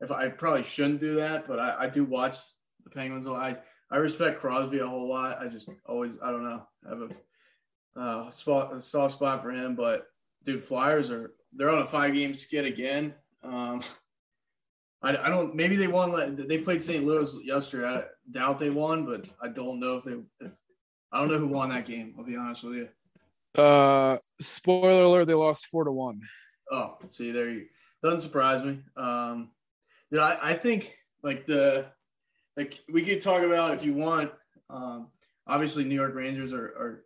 if 0.00 0.10
I 0.10 0.28
probably 0.28 0.64
shouldn't 0.64 1.00
do 1.00 1.16
that, 1.16 1.46
but 1.46 1.58
I, 1.58 1.76
I 1.80 1.88
do 1.88 2.04
watch 2.04 2.36
the 2.84 2.90
Penguins. 2.90 3.26
I 3.28 3.56
I 3.90 3.98
respect 3.98 4.40
Crosby 4.40 4.80
a 4.80 4.86
whole 4.86 5.08
lot. 5.08 5.40
I 5.40 5.46
just 5.46 5.70
always 5.86 6.14
I 6.22 6.30
don't 6.30 6.44
know 6.44 6.62
have 6.88 7.02
a 7.02 8.00
uh, 8.00 8.30
spot 8.30 8.74
a 8.74 8.80
soft 8.80 9.14
spot 9.14 9.42
for 9.42 9.50
him. 9.50 9.76
But 9.76 10.06
dude, 10.44 10.64
Flyers 10.64 11.10
are 11.10 11.32
they're 11.54 11.70
on 11.70 11.82
a 11.82 11.86
five 11.86 12.14
game 12.14 12.34
skid 12.34 12.64
again. 12.64 13.14
Um, 13.42 13.82
I, 15.02 15.10
I 15.16 15.28
don't 15.28 15.54
maybe 15.54 15.76
they 15.76 15.88
won. 15.88 16.36
They 16.36 16.58
played 16.58 16.82
St. 16.82 17.04
Louis 17.04 17.36
yesterday. 17.44 17.86
I 17.86 18.04
doubt 18.30 18.58
they 18.58 18.70
won, 18.70 19.04
but 19.04 19.28
I 19.42 19.48
don't 19.48 19.80
know 19.80 19.96
if 19.96 20.04
they. 20.04 20.16
If, 20.40 20.52
I 21.12 21.18
don't 21.18 21.30
know 21.30 21.38
who 21.38 21.48
won 21.48 21.68
that 21.70 21.86
game. 21.86 22.14
I'll 22.18 22.24
be 22.24 22.36
honest 22.36 22.64
with 22.64 22.74
you. 22.74 23.62
Uh, 23.62 24.18
spoiler 24.40 25.02
alert: 25.02 25.26
they 25.26 25.34
lost 25.34 25.66
four 25.66 25.84
to 25.84 25.92
one. 25.92 26.22
Oh, 26.70 26.96
see, 27.08 27.32
there 27.32 27.50
you 27.50 27.66
doesn't 28.02 28.20
surprise 28.20 28.64
me. 28.64 28.80
Um, 28.96 29.50
you 30.10 30.18
know, 30.18 30.24
I, 30.24 30.38
I 30.50 30.54
think 30.54 30.96
like 31.22 31.46
the 31.46 31.86
like 32.56 32.80
we 32.90 33.02
could 33.02 33.20
talk 33.20 33.42
about 33.42 33.74
if 33.74 33.84
you 33.84 33.94
want. 33.94 34.30
Um, 34.70 35.08
obviously, 35.46 35.84
New 35.84 35.94
York 35.94 36.14
Rangers 36.14 36.52
are 36.52 36.66
are 36.66 37.04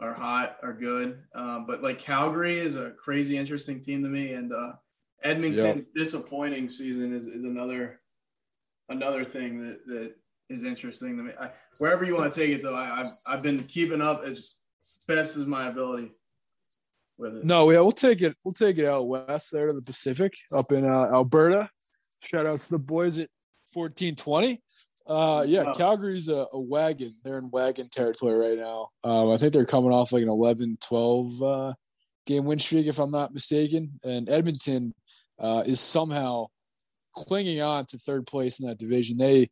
are 0.00 0.14
hot, 0.14 0.56
are 0.62 0.72
good, 0.72 1.22
um, 1.34 1.66
but 1.66 1.82
like 1.82 1.98
Calgary 1.98 2.58
is 2.58 2.76
a 2.76 2.92
crazy 2.92 3.36
interesting 3.36 3.80
team 3.80 4.02
to 4.02 4.08
me, 4.08 4.32
and 4.32 4.52
uh, 4.52 4.72
Edmonton's 5.22 5.86
disappointing 5.94 6.68
season 6.68 7.14
is, 7.14 7.26
is 7.26 7.44
another 7.44 8.00
another 8.88 9.24
thing 9.24 9.60
that 9.66 9.86
that 9.86 10.14
is 10.48 10.62
interesting 10.62 11.16
to 11.16 11.22
me. 11.22 11.32
I, 11.38 11.50
wherever 11.78 12.04
you 12.04 12.16
want 12.16 12.32
to 12.32 12.40
take 12.40 12.50
it, 12.50 12.62
though, 12.62 12.74
I, 12.74 13.00
I've 13.00 13.06
I've 13.28 13.42
been 13.42 13.64
keeping 13.64 14.00
up 14.00 14.22
as 14.24 14.52
best 15.06 15.36
as 15.36 15.46
my 15.46 15.68
ability 15.68 16.12
with 17.18 17.36
it. 17.36 17.44
No, 17.44 17.70
yeah, 17.70 17.80
we'll 17.80 17.92
take 17.92 18.22
it. 18.22 18.36
We'll 18.44 18.52
take 18.52 18.78
it 18.78 18.86
out 18.86 19.06
west 19.08 19.50
there 19.52 19.66
to 19.66 19.72
the 19.72 19.82
Pacific, 19.82 20.34
up 20.56 20.72
in 20.72 20.84
uh, 20.84 21.08
Alberta. 21.12 21.68
Shout 22.20 22.46
out 22.46 22.60
to 22.60 22.70
the 22.70 22.78
boys 22.78 23.18
at 23.18 23.28
fourteen 23.72 24.14
twenty. 24.16 24.58
Uh, 25.08 25.44
yeah, 25.46 25.62
Wow. 25.62 25.74
Calgary's 25.74 26.28
a, 26.28 26.46
a 26.52 26.58
wagon. 26.58 27.12
They're 27.22 27.38
in 27.38 27.50
wagon 27.50 27.88
territory 27.88 28.34
right 28.34 28.58
now. 28.58 28.88
Um, 29.04 29.30
I 29.30 29.36
think 29.36 29.52
they're 29.52 29.64
coming 29.64 29.92
off 29.92 30.10
like 30.10 30.24
an 30.24 30.28
11, 30.28 30.78
12 30.80 31.42
uh, 31.44 31.72
game 32.26 32.44
win 32.44 32.58
streak, 32.58 32.88
if 32.88 32.98
I'm 32.98 33.12
not 33.12 33.32
mistaken. 33.32 34.00
And 34.02 34.28
Edmonton 34.28 34.92
uh, 35.38 35.62
is 35.64 35.78
somehow 35.78 36.46
clinging 37.14 37.60
on 37.60 37.84
to 37.84 37.98
third 37.98 38.26
place 38.26 38.58
in 38.58 38.66
that 38.66 38.78
division. 38.78 39.16
They 39.16 39.48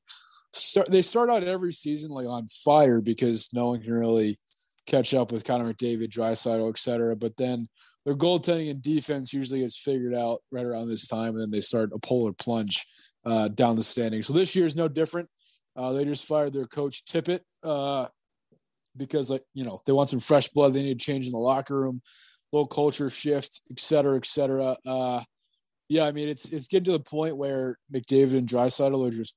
start 0.55 0.90
they 0.90 1.02
start 1.02 1.30
out 1.30 1.44
every 1.44 1.72
season 1.72 2.11
like 2.11 2.26
on 2.26 2.46
fire 2.46 3.00
because 3.00 3.48
no 3.52 3.66
one 3.66 3.82
can 3.82 3.92
really 3.92 4.38
catch 4.86 5.14
up 5.14 5.32
with 5.32 5.44
Connor 5.44 5.72
McDavid, 5.72 6.11
Draisaitl, 6.11 6.68
et 6.68 6.78
cetera. 6.78 7.16
But 7.16 7.36
then 7.36 7.68
their 8.05 8.14
goaltending 8.14 8.70
and 8.70 8.82
defense 8.82 9.32
usually 9.32 9.61
gets 9.61 9.78
figured 9.78 10.14
out 10.14 10.42
right 10.52 10.66
around 10.66 10.88
this 10.88 11.09
time, 11.09 11.30
and 11.30 11.40
then 11.40 11.50
they 11.50 11.61
start 11.61 11.90
a 11.94 11.98
polar 11.98 12.32
plunge 12.32 12.86
uh, 13.24 13.48
down 13.48 13.76
the 13.76 13.82
standings. 13.82 14.26
So 14.26 14.32
this 14.32 14.55
year 14.55 14.66
is 14.66 14.76
no 14.76 14.88
different. 14.88 15.28
Uh, 15.76 15.92
they 15.92 16.05
just 16.05 16.26
fired 16.26 16.52
their 16.52 16.66
coach 16.66 17.05
Tippett 17.05 17.40
uh, 17.62 18.07
because, 18.96 19.30
like 19.30 19.42
you 19.55 19.64
know, 19.64 19.80
they 19.86 19.92
want 19.92 20.11
some 20.11 20.20
fresh 20.20 20.48
blood. 20.48 20.74
They 20.74 20.82
need 20.82 20.96
a 20.96 21.00
change 21.00 21.26
in 21.26 21.32
the 21.32 21.38
locker 21.38 21.76
room, 21.76 22.02
little 22.52 22.68
culture 22.68 23.11
shift, 23.11 23.62
et 23.70 23.80
cetera, 23.80 24.16
et 24.16 24.26
cetera. 24.26 24.76
Uh, 24.86 25.22
yeah, 25.88 26.05
I 26.05 26.12
mean, 26.12 26.28
it's 26.28 26.48
it's 26.50 26.68
getting 26.68 26.84
to 26.84 26.92
the 26.92 27.00
point 27.00 27.36
where 27.36 27.78
McDavid 27.92 28.38
and 28.38 28.48
Draisaitl 28.48 29.09
are 29.09 29.11
just 29.11 29.34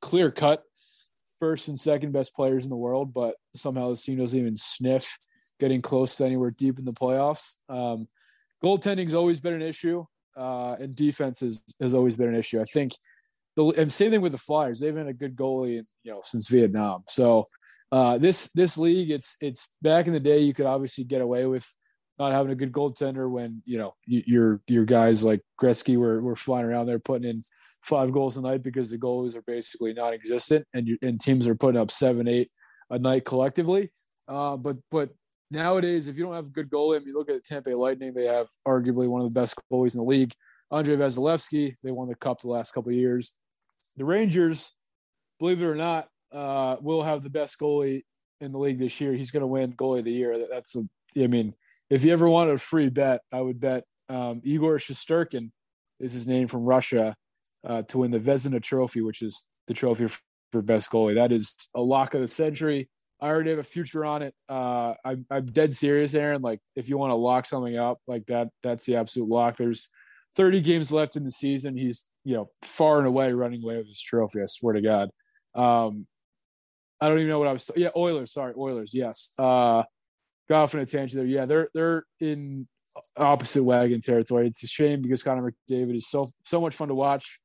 clear 0.00 0.30
cut 0.30 0.62
first 1.40 1.68
and 1.68 1.78
second 1.78 2.12
best 2.12 2.34
players 2.34 2.64
in 2.64 2.70
the 2.70 2.76
world, 2.76 3.14
but 3.14 3.36
somehow 3.54 3.90
this 3.90 4.02
team 4.02 4.18
doesn't 4.18 4.38
even 4.38 4.56
sniff 4.56 5.16
getting 5.60 5.82
close 5.82 6.16
to 6.16 6.24
anywhere 6.24 6.52
deep 6.56 6.78
in 6.78 6.84
the 6.84 6.92
playoffs. 6.92 7.56
Um, 7.68 8.06
goaltending's 8.62 9.14
always 9.14 9.40
been 9.40 9.54
an 9.54 9.62
issue, 9.62 10.04
uh, 10.36 10.76
and 10.80 10.94
defense 10.94 11.42
is, 11.42 11.62
has 11.80 11.94
always 11.94 12.16
been 12.16 12.28
an 12.28 12.34
issue. 12.34 12.60
I 12.60 12.64
think 12.64 12.92
the 13.56 13.66
and 13.76 13.92
same 13.92 14.10
thing 14.10 14.20
with 14.20 14.32
the 14.32 14.38
Flyers. 14.38 14.80
They've 14.80 14.94
been 14.94 15.08
a 15.08 15.12
good 15.12 15.36
goalie, 15.36 15.78
and 15.78 15.86
you 16.04 16.12
know, 16.12 16.22
since 16.24 16.48
Vietnam. 16.48 17.04
So 17.08 17.44
uh, 17.90 18.18
this 18.18 18.50
this 18.54 18.78
league, 18.78 19.10
it's 19.10 19.36
it's 19.40 19.68
back 19.82 20.06
in 20.06 20.12
the 20.12 20.20
day. 20.20 20.40
You 20.40 20.54
could 20.54 20.66
obviously 20.66 21.04
get 21.04 21.22
away 21.22 21.46
with 21.46 21.66
not 22.18 22.32
having 22.32 22.50
a 22.52 22.56
good 22.56 22.72
goaltender 22.72 23.30
when 23.30 23.62
you 23.64 23.78
know 23.78 23.94
your 24.06 24.60
your 24.66 24.84
guys 24.84 25.22
like 25.22 25.40
Gretzky 25.60 25.96
were 25.96 26.20
were 26.20 26.36
flying 26.36 26.64
around 26.66 26.86
there 26.86 26.98
putting 26.98 27.28
in 27.28 27.40
five 27.82 28.12
goals 28.12 28.36
a 28.36 28.40
night 28.42 28.62
because 28.62 28.90
the 28.90 28.98
goalies 28.98 29.34
are 29.36 29.42
basically 29.42 29.92
non-existent, 29.94 30.66
and 30.74 30.88
you, 30.88 30.98
and 31.02 31.20
teams 31.20 31.46
are 31.46 31.54
putting 31.54 31.80
up 31.80 31.90
seven, 31.90 32.26
eight 32.28 32.50
a 32.90 32.98
night 32.98 33.24
collectively. 33.24 33.90
Uh, 34.26 34.56
but 34.56 34.76
but 34.90 35.10
nowadays, 35.50 36.08
if 36.08 36.16
you 36.16 36.24
don't 36.24 36.34
have 36.34 36.46
a 36.46 36.50
good 36.50 36.68
goalie, 36.70 36.96
I 37.00 37.04
mean, 37.04 37.14
look 37.14 37.30
at 37.30 37.36
the 37.36 37.40
Tampa 37.42 37.70
Lightning; 37.70 38.12
they 38.14 38.26
have 38.26 38.48
arguably 38.66 39.08
one 39.08 39.22
of 39.22 39.32
the 39.32 39.40
best 39.40 39.54
goalies 39.72 39.94
in 39.94 40.00
the 40.00 40.06
league, 40.06 40.34
Andrei 40.72 40.96
Vasilevskiy. 40.96 41.74
They 41.82 41.92
won 41.92 42.08
the 42.08 42.14
cup 42.16 42.40
the 42.40 42.48
last 42.48 42.72
couple 42.72 42.90
of 42.90 42.96
years. 42.96 43.32
The 43.96 44.04
Rangers, 44.04 44.72
believe 45.38 45.62
it 45.62 45.66
or 45.66 45.74
not, 45.74 46.08
uh, 46.32 46.76
will 46.80 47.02
have 47.02 47.22
the 47.22 47.30
best 47.30 47.58
goalie 47.58 48.02
in 48.40 48.52
the 48.52 48.58
league 48.58 48.78
this 48.78 49.00
year. 49.00 49.12
He's 49.14 49.30
going 49.30 49.40
to 49.42 49.46
win 49.46 49.72
goalie 49.72 50.00
of 50.00 50.04
the 50.04 50.12
year. 50.12 50.38
That- 50.38 50.50
That's 50.50 50.76
a, 50.76 50.82
I 51.16 51.26
mean, 51.26 51.54
if 51.90 52.04
you 52.04 52.12
ever 52.12 52.28
wanted 52.28 52.54
a 52.54 52.58
free 52.58 52.88
bet, 52.88 53.20
I 53.32 53.40
would 53.40 53.60
bet 53.60 53.84
um, 54.08 54.40
Igor 54.44 54.78
Shesterkin 54.78 55.50
is 56.00 56.12
his 56.12 56.26
name 56.26 56.48
from 56.48 56.64
Russia 56.64 57.16
uh, 57.66 57.82
to 57.82 57.98
win 57.98 58.10
the 58.10 58.18
Vezina 58.18 58.62
Trophy, 58.62 59.00
which 59.00 59.22
is 59.22 59.44
the 59.66 59.74
trophy 59.74 60.08
for, 60.52 60.62
best 60.62 60.90
goalie. 60.90 61.14
That 61.14 61.32
is 61.32 61.54
a 61.74 61.80
lock 61.80 62.14
of 62.14 62.20
the 62.20 62.28
century. 62.28 62.88
I 63.20 63.28
already 63.28 63.50
have 63.50 63.58
a 63.58 63.64
future 63.64 64.04
on 64.04 64.22
it. 64.22 64.34
Uh, 64.48 64.94
I'm, 65.04 65.26
I'm 65.30 65.46
dead 65.46 65.74
serious, 65.74 66.14
Aaron. 66.14 66.40
Like, 66.40 66.60
if 66.76 66.88
you 66.88 66.96
want 66.96 67.10
to 67.10 67.16
lock 67.16 67.46
something 67.46 67.76
up 67.76 67.98
like 68.06 68.26
that, 68.26 68.48
that's 68.62 68.84
the 68.84 68.96
absolute 68.96 69.28
lock. 69.28 69.56
There's 69.56 69.90
30 70.36 70.60
games 70.60 70.92
left 70.92 71.16
in 71.16 71.24
the 71.24 71.30
season. 71.30 71.76
He's, 71.76 72.06
you 72.24 72.34
know, 72.34 72.50
far 72.62 72.98
and 72.98 73.06
away 73.06 73.32
running 73.32 73.62
away 73.62 73.76
with 73.76 73.88
his 73.88 74.00
trophy. 74.00 74.40
I 74.40 74.46
swear 74.46 74.74
to 74.74 74.80
God. 74.80 75.10
Um, 75.54 76.06
I 77.00 77.08
don't 77.08 77.18
even 77.18 77.28
know 77.28 77.38
what 77.38 77.48
I 77.48 77.52
was. 77.52 77.70
yeah, 77.76 77.90
Oilers. 77.96 78.32
Sorry, 78.32 78.54
Oilers. 78.56 78.92
Yes. 78.94 79.32
Uh, 79.38 79.82
got 80.48 80.62
off 80.62 80.74
on 80.74 80.80
a 80.80 80.86
tangent 80.86 81.18
there. 81.18 81.26
Yeah, 81.26 81.46
they're 81.46 81.68
they're 81.74 82.04
in 82.20 82.66
opposite 83.16 83.62
wagon 83.62 84.00
territory. 84.00 84.46
It's 84.46 84.62
a 84.62 84.66
shame 84.66 85.02
because 85.02 85.22
Connor 85.22 85.52
McDavid 85.70 85.96
is 85.96 86.08
so 86.08 86.30
so 86.44 86.60
much 86.60 86.74
fun 86.74 86.88
to 86.88 86.94
watch. 86.94 87.38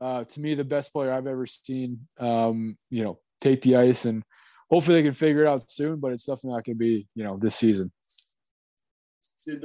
Uh, 0.00 0.24
to 0.24 0.40
me, 0.40 0.54
the 0.54 0.64
best 0.64 0.92
player 0.92 1.12
I've 1.12 1.26
ever 1.26 1.46
seen. 1.46 2.06
Um, 2.18 2.76
you 2.90 3.04
know, 3.04 3.18
take 3.40 3.62
the 3.62 3.76
ice 3.76 4.04
and 4.04 4.22
hopefully 4.70 4.98
they 4.98 5.02
can 5.02 5.14
figure 5.14 5.44
it 5.44 5.48
out 5.48 5.70
soon. 5.70 5.98
But 6.00 6.12
it's 6.12 6.24
definitely 6.24 6.50
not 6.50 6.64
going 6.64 6.76
to 6.76 6.78
be 6.78 7.06
you 7.14 7.24
know 7.24 7.36
this 7.36 7.56
season. 7.56 7.92
Dude, 9.46 9.62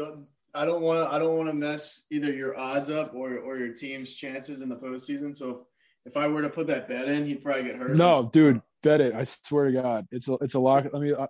I 0.53 0.65
don't 0.65 0.81
want 0.81 0.99
to. 0.99 1.13
I 1.13 1.19
don't 1.19 1.37
want 1.37 1.49
to 1.49 1.55
mess 1.55 2.03
either 2.11 2.33
your 2.33 2.57
odds 2.57 2.89
up 2.89 3.13
or 3.13 3.37
or 3.37 3.57
your 3.57 3.73
team's 3.73 4.13
chances 4.13 4.61
in 4.61 4.69
the 4.69 4.75
postseason. 4.75 5.35
So 5.35 5.67
if 6.05 6.17
I 6.17 6.27
were 6.27 6.41
to 6.41 6.49
put 6.49 6.67
that 6.67 6.87
bet 6.87 7.07
in, 7.07 7.25
he'd 7.25 7.43
probably 7.43 7.63
get 7.63 7.77
hurt. 7.77 7.95
No, 7.95 8.29
dude, 8.31 8.61
bet 8.81 9.01
it. 9.01 9.13
I 9.13 9.23
swear 9.23 9.65
to 9.65 9.71
God, 9.71 10.07
it's 10.11 10.27
a 10.27 10.33
it's 10.41 10.55
a 10.55 10.59
lock. 10.59 10.87
Let 10.91 11.01
me. 11.01 11.13
uh, 11.13 11.27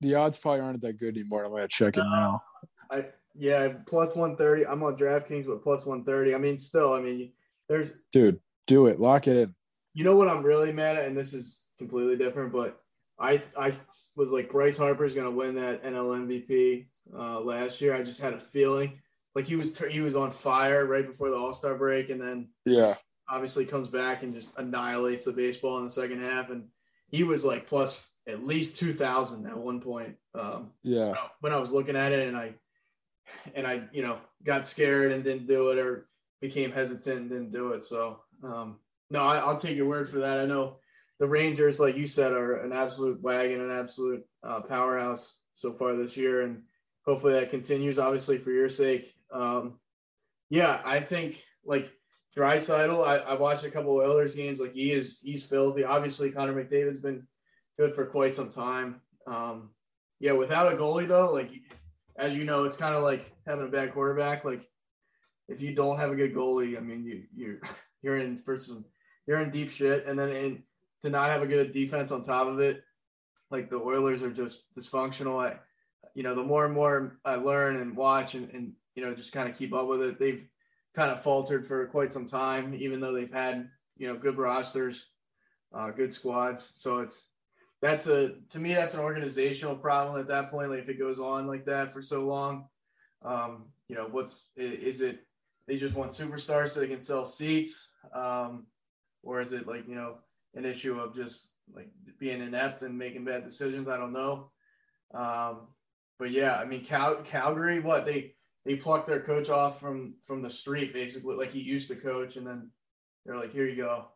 the 0.00 0.14
odds 0.14 0.38
probably 0.38 0.60
aren't 0.60 0.80
that 0.82 0.98
good 0.98 1.16
anymore. 1.16 1.44
I'm 1.44 1.50
gonna 1.52 1.68
check 1.68 1.96
it 1.96 2.04
now. 2.04 2.42
I 2.90 3.06
yeah, 3.34 3.74
plus 3.86 4.14
one 4.16 4.36
thirty. 4.36 4.66
I'm 4.66 4.82
on 4.82 4.96
DraftKings 4.96 5.46
with 5.46 5.62
plus 5.62 5.84
one 5.84 6.04
thirty. 6.04 6.34
I 6.34 6.38
mean, 6.38 6.56
still, 6.58 6.92
I 6.92 7.00
mean, 7.00 7.32
there's 7.68 7.92
Dude, 8.12 8.40
do 8.66 8.86
it. 8.86 8.98
Lock 9.00 9.26
it 9.28 9.36
in. 9.36 9.54
you 9.94 10.04
know 10.04 10.16
what 10.16 10.28
I'm 10.28 10.42
really 10.42 10.72
mad 10.72 10.96
at, 10.96 11.04
and 11.06 11.16
this 11.16 11.32
is 11.32 11.62
completely 11.78 12.16
different, 12.16 12.52
but 12.52 12.80
I 13.18 13.42
I 13.58 13.72
was 14.16 14.30
like 14.30 14.50
Bryce 14.50 14.76
Harper 14.78 15.04
is 15.04 15.14
gonna 15.14 15.30
win 15.30 15.54
that 15.56 15.84
NL 15.84 16.26
MVP 16.26 16.86
uh, 17.14 17.40
last 17.40 17.80
year. 17.80 17.94
I 17.94 18.02
just 18.02 18.20
had 18.20 18.32
a 18.34 18.40
feeling 18.40 18.98
like 19.34 19.46
he 19.46 19.54
was 19.56 19.78
he 19.90 20.00
was 20.00 20.16
on 20.16 20.30
fire 20.32 20.86
right 20.86 21.06
before 21.06 21.30
the 21.30 21.36
All 21.36 21.52
Star 21.52 21.74
break, 21.76 22.10
and 22.10 22.20
then 22.20 22.48
Yeah. 22.64 22.96
obviously 23.28 23.64
comes 23.64 23.92
back 23.92 24.24
and 24.24 24.34
just 24.34 24.58
annihilates 24.58 25.24
the 25.24 25.32
baseball 25.32 25.78
in 25.78 25.84
the 25.84 25.90
second 25.90 26.20
half. 26.20 26.50
And 26.50 26.64
he 27.10 27.22
was 27.22 27.44
like 27.44 27.66
plus 27.68 28.04
at 28.26 28.44
least 28.44 28.78
2000 28.78 29.46
at 29.46 29.56
one 29.56 29.80
point. 29.80 30.16
Um, 30.34 30.70
yeah. 30.82 31.14
When 31.40 31.52
I 31.52 31.58
was 31.58 31.72
looking 31.72 31.96
at 31.96 32.12
it 32.12 32.28
and 32.28 32.36
I, 32.36 32.54
and 33.54 33.66
I, 33.66 33.82
you 33.92 34.02
know, 34.02 34.18
got 34.44 34.66
scared 34.66 35.12
and 35.12 35.24
didn't 35.24 35.46
do 35.46 35.70
it 35.70 35.78
or 35.78 36.08
became 36.40 36.72
hesitant 36.72 37.20
and 37.20 37.30
didn't 37.30 37.50
do 37.50 37.72
it. 37.72 37.84
So, 37.84 38.20
um, 38.42 38.78
no, 39.10 39.22
I, 39.22 39.44
will 39.44 39.58
take 39.58 39.76
your 39.76 39.88
word 39.88 40.08
for 40.08 40.18
that. 40.18 40.38
I 40.38 40.46
know 40.46 40.78
the 41.18 41.26
Rangers, 41.26 41.80
like 41.80 41.96
you 41.96 42.06
said, 42.06 42.32
are 42.32 42.60
an 42.60 42.72
absolute 42.72 43.20
wagon, 43.20 43.60
an 43.60 43.70
absolute 43.70 44.24
uh, 44.42 44.60
powerhouse 44.60 45.36
so 45.54 45.72
far 45.72 45.94
this 45.94 46.16
year. 46.16 46.42
And 46.42 46.62
hopefully 47.04 47.34
that 47.34 47.50
continues, 47.50 47.98
obviously, 47.98 48.38
for 48.38 48.50
your 48.50 48.68
sake. 48.68 49.14
Um, 49.32 49.78
yeah, 50.48 50.80
I 50.84 51.00
think 51.00 51.42
like 51.64 51.92
Draisaitl, 52.36 53.06
I, 53.06 53.16
I 53.18 53.34
watched 53.34 53.64
a 53.64 53.70
couple 53.70 54.00
of 54.00 54.08
Oilers 54.08 54.34
games. 54.34 54.60
Like 54.60 54.72
he 54.72 54.92
is, 54.92 55.20
he's 55.22 55.44
filthy. 55.44 55.84
Obviously, 55.84 56.30
Connor 56.30 56.54
McDavid's 56.54 56.98
been 56.98 57.26
good 57.80 57.94
for 57.94 58.04
quite 58.04 58.34
some 58.34 58.50
time. 58.50 59.00
Um, 59.26 59.70
yeah, 60.18 60.32
without 60.32 60.70
a 60.70 60.76
goalie 60.76 61.08
though, 61.08 61.32
like 61.32 61.50
as 62.16 62.36
you 62.36 62.44
know, 62.44 62.64
it's 62.64 62.76
kind 62.76 62.94
of 62.94 63.02
like 63.02 63.32
having 63.46 63.64
a 63.64 63.70
bad 63.70 63.94
quarterback. 63.94 64.44
Like 64.44 64.68
if 65.48 65.62
you 65.62 65.74
don't 65.74 65.98
have 65.98 66.10
a 66.10 66.14
good 66.14 66.34
goalie, 66.34 66.76
I 66.76 66.80
mean, 66.80 67.04
you 67.04 67.22
you're 67.34 67.60
you're 68.02 68.18
in 68.18 68.36
for 68.36 68.58
some 68.58 68.84
you're 69.26 69.40
in 69.40 69.50
deep 69.50 69.70
shit. 69.70 70.04
And 70.06 70.18
then 70.18 70.28
in, 70.28 70.62
to 71.02 71.08
not 71.08 71.30
have 71.30 71.40
a 71.40 71.46
good 71.46 71.72
defense 71.72 72.12
on 72.12 72.22
top 72.22 72.48
of 72.48 72.60
it, 72.60 72.82
like 73.50 73.70
the 73.70 73.78
Oilers 73.78 74.22
are 74.22 74.30
just 74.30 74.74
dysfunctional. 74.76 75.42
I, 75.42 75.58
you 76.14 76.22
know, 76.22 76.34
the 76.34 76.44
more 76.44 76.66
and 76.66 76.74
more 76.74 77.18
I 77.24 77.36
learn 77.36 77.76
and 77.76 77.96
watch 77.96 78.34
and, 78.34 78.50
and 78.50 78.74
you 78.94 79.02
know 79.02 79.14
just 79.14 79.32
kind 79.32 79.48
of 79.48 79.56
keep 79.56 79.72
up 79.72 79.86
with 79.86 80.02
it, 80.02 80.18
they've 80.18 80.46
kind 80.94 81.10
of 81.10 81.22
faltered 81.22 81.66
for 81.66 81.86
quite 81.86 82.12
some 82.12 82.26
time, 82.26 82.74
even 82.74 83.00
though 83.00 83.14
they've 83.14 83.32
had 83.32 83.70
you 83.96 84.06
know 84.06 84.18
good 84.18 84.36
rosters, 84.36 85.06
uh, 85.74 85.90
good 85.92 86.12
squads. 86.12 86.72
So 86.76 86.98
it's 86.98 87.29
that's 87.82 88.06
a 88.06 88.32
to 88.50 88.58
me 88.58 88.74
that's 88.74 88.94
an 88.94 89.00
organizational 89.00 89.74
problem 89.74 90.20
at 90.20 90.28
that 90.28 90.50
point. 90.50 90.70
Like 90.70 90.80
if 90.80 90.88
it 90.88 90.98
goes 90.98 91.18
on 91.18 91.46
like 91.46 91.64
that 91.66 91.92
for 91.92 92.02
so 92.02 92.24
long, 92.26 92.66
um, 93.22 93.66
you 93.88 93.96
know 93.96 94.08
what's 94.10 94.44
is 94.56 95.00
it? 95.00 95.26
They 95.66 95.76
just 95.76 95.94
want 95.94 96.10
superstars 96.10 96.70
so 96.70 96.80
they 96.80 96.88
can 96.88 97.00
sell 97.00 97.24
seats, 97.24 97.90
um, 98.14 98.66
or 99.22 99.40
is 99.40 99.52
it 99.52 99.66
like 99.66 99.88
you 99.88 99.94
know 99.94 100.18
an 100.54 100.64
issue 100.64 100.98
of 100.98 101.14
just 101.14 101.52
like 101.74 101.88
being 102.18 102.42
inept 102.42 102.82
and 102.82 102.98
making 102.98 103.24
bad 103.24 103.44
decisions? 103.44 103.88
I 103.88 103.96
don't 103.96 104.12
know. 104.12 104.50
Um, 105.14 105.68
but 106.18 106.30
yeah, 106.30 106.56
I 106.56 106.66
mean 106.66 106.84
Cal- 106.84 107.22
Calgary, 107.22 107.80
what 107.80 108.04
they 108.04 108.34
they 108.66 108.76
plucked 108.76 109.06
their 109.06 109.20
coach 109.20 109.48
off 109.48 109.80
from 109.80 110.14
from 110.26 110.42
the 110.42 110.50
street 110.50 110.92
basically, 110.92 111.36
like 111.36 111.52
he 111.52 111.60
used 111.60 111.88
to 111.88 111.96
coach, 111.96 112.36
and 112.36 112.46
then 112.46 112.70
they're 113.24 113.36
like, 113.36 113.52
"Here 113.52 113.66
you 113.66 113.76
go." 113.76 114.08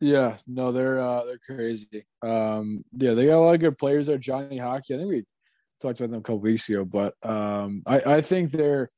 Yeah, 0.00 0.36
no, 0.46 0.70
they're 0.70 1.00
uh, 1.00 1.24
they're 1.24 1.38
crazy. 1.38 2.06
Um, 2.22 2.84
yeah, 2.92 3.14
they 3.14 3.26
got 3.26 3.38
a 3.38 3.40
lot 3.40 3.54
of 3.54 3.60
good 3.60 3.78
players 3.78 4.06
there. 4.06 4.18
Johnny 4.18 4.58
Hockey, 4.58 4.94
I 4.94 4.98
think 4.98 5.08
we 5.08 5.24
talked 5.80 6.00
about 6.00 6.10
them 6.10 6.20
a 6.20 6.22
couple 6.22 6.38
weeks 6.38 6.68
ago, 6.68 6.84
but 6.84 7.14
um, 7.22 7.82
I, 7.86 8.00
I 8.06 8.20
think 8.20 8.50
they're 8.52 8.88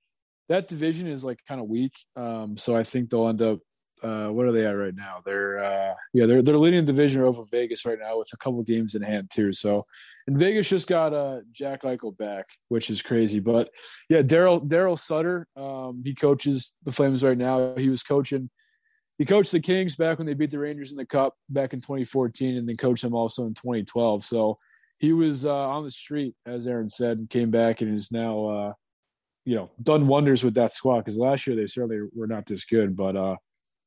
that 0.50 0.68
division 0.68 1.06
is 1.06 1.24
like 1.24 1.38
kind 1.48 1.60
of 1.60 1.68
weak. 1.68 1.92
Um, 2.16 2.56
so 2.58 2.76
I 2.76 2.84
think 2.84 3.10
they'll 3.10 3.28
end 3.28 3.42
up. 3.42 3.60
Uh, 4.02 4.28
what 4.28 4.46
are 4.46 4.52
they 4.52 4.66
at 4.66 4.70
right 4.70 4.94
now? 4.94 5.20
They're 5.24 5.58
uh, 5.58 5.94
yeah, 6.12 6.26
they're 6.26 6.42
they're 6.42 6.58
leading 6.58 6.84
the 6.84 6.92
division 6.92 7.22
over 7.22 7.44
Vegas 7.50 7.86
right 7.86 7.98
now 7.98 8.18
with 8.18 8.28
a 8.32 8.36
couple 8.38 8.62
games 8.62 8.94
in 8.94 9.02
hand 9.02 9.30
too. 9.30 9.52
So 9.52 9.82
and 10.26 10.38
Vegas 10.38 10.68
just 10.68 10.86
got 10.86 11.12
uh, 11.12 11.40
Jack 11.50 11.82
Eichel 11.82 12.16
back, 12.16 12.46
which 12.68 12.90
is 12.90 13.02
crazy. 13.02 13.40
But 13.40 13.68
yeah, 14.08 14.22
Darryl 14.22 14.66
Darryl 14.66 14.98
Sutter, 14.98 15.46
um, 15.56 16.02
he 16.04 16.14
coaches 16.14 16.74
the 16.84 16.92
Flames 16.92 17.22
right 17.22 17.38
now. 17.38 17.74
He 17.76 17.88
was 17.88 18.02
coaching. 18.02 18.50
He 19.20 19.26
coached 19.26 19.52
the 19.52 19.60
Kings 19.60 19.96
back 19.96 20.16
when 20.16 20.26
they 20.26 20.32
beat 20.32 20.50
the 20.50 20.58
Rangers 20.58 20.92
in 20.92 20.96
the 20.96 21.04
Cup 21.04 21.34
back 21.50 21.74
in 21.74 21.80
2014, 21.82 22.56
and 22.56 22.66
then 22.66 22.78
coached 22.78 23.02
them 23.02 23.14
also 23.14 23.44
in 23.44 23.52
2012. 23.52 24.24
So 24.24 24.56
he 24.96 25.12
was 25.12 25.44
uh, 25.44 25.68
on 25.68 25.84
the 25.84 25.90
street, 25.90 26.34
as 26.46 26.66
Aaron 26.66 26.88
said, 26.88 27.18
and 27.18 27.28
came 27.28 27.50
back 27.50 27.82
and 27.82 27.94
is 27.94 28.10
now, 28.10 28.46
uh, 28.46 28.72
you 29.44 29.56
know, 29.56 29.70
done 29.82 30.06
wonders 30.06 30.42
with 30.42 30.54
that 30.54 30.72
squad. 30.72 31.00
Because 31.00 31.18
last 31.18 31.46
year 31.46 31.54
they 31.54 31.66
certainly 31.66 32.08
were 32.14 32.28
not 32.28 32.46
this 32.46 32.64
good, 32.64 32.96
but 32.96 33.14
uh, 33.14 33.36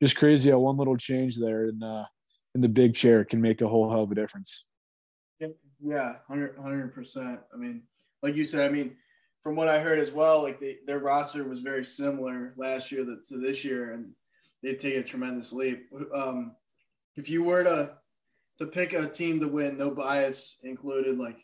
just 0.04 0.16
crazy 0.16 0.52
how 0.52 0.60
one 0.60 0.78
little 0.78 0.98
change 0.98 1.40
there 1.40 1.68
in 1.68 1.82
uh, 1.82 2.06
in 2.54 2.62
the 2.62 2.70
big 2.70 2.94
chair 2.94 3.26
can 3.26 3.42
make 3.42 3.62
a 3.62 3.68
whole 3.68 3.90
hell 3.90 4.04
of 4.04 4.12
a 4.12 4.16
difference. 4.16 4.68
Yeah, 5.40 6.18
100 6.28 6.94
percent. 6.94 7.40
I 7.52 7.58
mean, 7.58 7.82
like 8.22 8.36
you 8.36 8.44
said, 8.44 8.70
I 8.70 8.72
mean, 8.72 8.98
from 9.42 9.56
what 9.56 9.68
I 9.68 9.80
heard 9.80 9.98
as 9.98 10.12
well, 10.12 10.44
like 10.44 10.60
they, 10.60 10.78
their 10.86 11.00
roster 11.00 11.44
was 11.44 11.62
very 11.62 11.84
similar 11.84 12.54
last 12.56 12.92
year 12.92 13.04
to 13.04 13.38
this 13.40 13.66
year, 13.66 13.94
and 13.94 14.12
they've 14.64 14.78
taken 14.78 15.02
a 15.02 15.04
tremendous 15.04 15.52
leap. 15.52 15.90
Um, 16.16 16.56
if 17.16 17.30
you 17.30 17.44
were 17.44 17.64
to 17.64 17.92
to 18.60 18.66
pick 18.68 18.94
a 18.94 19.08
team 19.08 19.40
to 19.40 19.48
win, 19.48 19.78
no 19.78 19.92
bias 19.92 20.58
included, 20.64 21.18
like 21.18 21.38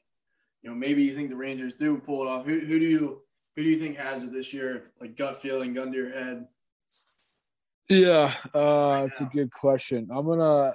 you 0.62 0.70
know, 0.70 0.76
maybe 0.76 1.04
you 1.04 1.16
think 1.16 1.30
the 1.30 1.36
Rangers 1.36 1.76
do 1.76 1.98
pull 1.98 2.24
it 2.24 2.30
off. 2.30 2.46
Who, 2.46 2.60
who 2.60 2.80
do 2.80 2.86
you 2.86 3.22
who 3.56 3.64
do 3.64 3.70
you 3.70 3.78
think 3.78 3.98
has 3.98 4.24
it 4.24 4.32
this 4.32 4.54
year? 4.54 4.92
Like 5.00 5.18
gut 5.18 5.42
feeling, 5.42 5.74
gun 5.74 5.92
to 5.92 5.98
your 5.98 6.12
head. 6.12 6.48
Yeah, 7.90 8.34
uh, 8.54 9.06
it's 9.08 9.22
a 9.22 9.26
good 9.26 9.52
question. 9.52 10.10
I'm 10.12 10.26
gonna 10.26 10.74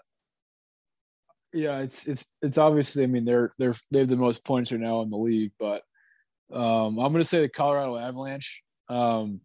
yeah, 1.54 1.78
it's 1.78 2.06
it's 2.06 2.26
it's 2.42 2.58
obviously. 2.58 3.04
I 3.04 3.06
mean, 3.06 3.24
they're 3.24 3.52
they're 3.58 3.76
they 3.92 4.00
have 4.00 4.08
the 4.08 4.16
most 4.16 4.44
points 4.44 4.72
right 4.72 4.80
now 4.80 5.02
in 5.02 5.10
the 5.10 5.16
league, 5.16 5.52
but 5.58 5.82
um, 6.52 6.98
I'm 6.98 7.12
going 7.12 7.14
to 7.14 7.24
say 7.24 7.40
the 7.40 7.48
Colorado 7.48 7.96
Avalanche. 7.96 8.64
Um, 8.88 9.40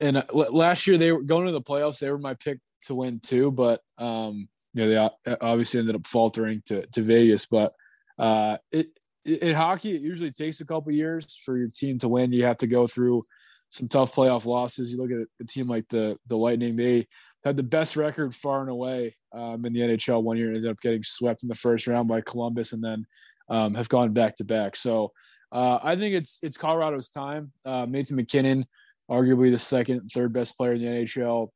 and 0.00 0.18
uh, 0.18 0.24
last 0.32 0.86
year 0.86 0.98
they 0.98 1.12
were 1.12 1.22
going 1.22 1.46
to 1.46 1.52
the 1.52 1.60
playoffs. 1.60 1.98
They 1.98 2.10
were 2.10 2.18
my 2.18 2.34
pick 2.34 2.58
to 2.82 2.94
win 2.94 3.20
too, 3.20 3.50
but 3.50 3.80
um, 3.98 4.48
you 4.74 4.86
know 4.86 5.10
they 5.24 5.36
obviously 5.40 5.80
ended 5.80 5.96
up 5.96 6.06
faltering 6.06 6.62
to 6.66 6.86
to 6.86 7.02
Vegas. 7.02 7.46
But 7.46 7.72
uh, 8.18 8.58
it 8.70 8.88
in 9.24 9.54
hockey, 9.54 9.94
it 9.94 10.02
usually 10.02 10.30
takes 10.30 10.60
a 10.60 10.64
couple 10.64 10.92
years 10.92 11.36
for 11.44 11.56
your 11.56 11.68
team 11.68 11.98
to 11.98 12.08
win. 12.08 12.32
You 12.32 12.44
have 12.44 12.58
to 12.58 12.66
go 12.66 12.86
through 12.86 13.22
some 13.70 13.88
tough 13.88 14.14
playoff 14.14 14.46
losses. 14.46 14.92
You 14.92 14.98
look 14.98 15.10
at 15.10 15.26
a 15.40 15.44
team 15.46 15.68
like 15.68 15.88
the 15.88 16.16
the 16.28 16.36
Lightning; 16.36 16.76
they 16.76 17.06
had 17.44 17.56
the 17.56 17.62
best 17.62 17.96
record 17.96 18.34
far 18.34 18.60
and 18.60 18.70
away 18.70 19.16
um, 19.32 19.64
in 19.64 19.72
the 19.72 19.80
NHL 19.80 20.22
one 20.22 20.36
year. 20.36 20.48
And 20.48 20.56
ended 20.56 20.70
up 20.70 20.80
getting 20.80 21.02
swept 21.02 21.42
in 21.42 21.48
the 21.48 21.54
first 21.54 21.86
round 21.86 22.08
by 22.08 22.20
Columbus, 22.20 22.72
and 22.72 22.82
then 22.82 23.06
um, 23.48 23.74
have 23.74 23.88
gone 23.88 24.12
back 24.12 24.36
to 24.36 24.44
back. 24.44 24.76
So 24.76 25.12
uh, 25.52 25.78
I 25.82 25.96
think 25.96 26.14
it's 26.14 26.38
it's 26.42 26.56
Colorado's 26.56 27.10
time. 27.10 27.52
Uh, 27.64 27.86
Nathan 27.88 28.16
MacKinnon, 28.16 28.66
arguably 29.10 29.50
the 29.50 29.58
second, 29.58 30.08
third 30.12 30.32
best 30.32 30.56
player 30.56 30.74
in 30.74 30.82
the 30.82 30.86
NHL. 30.86 31.48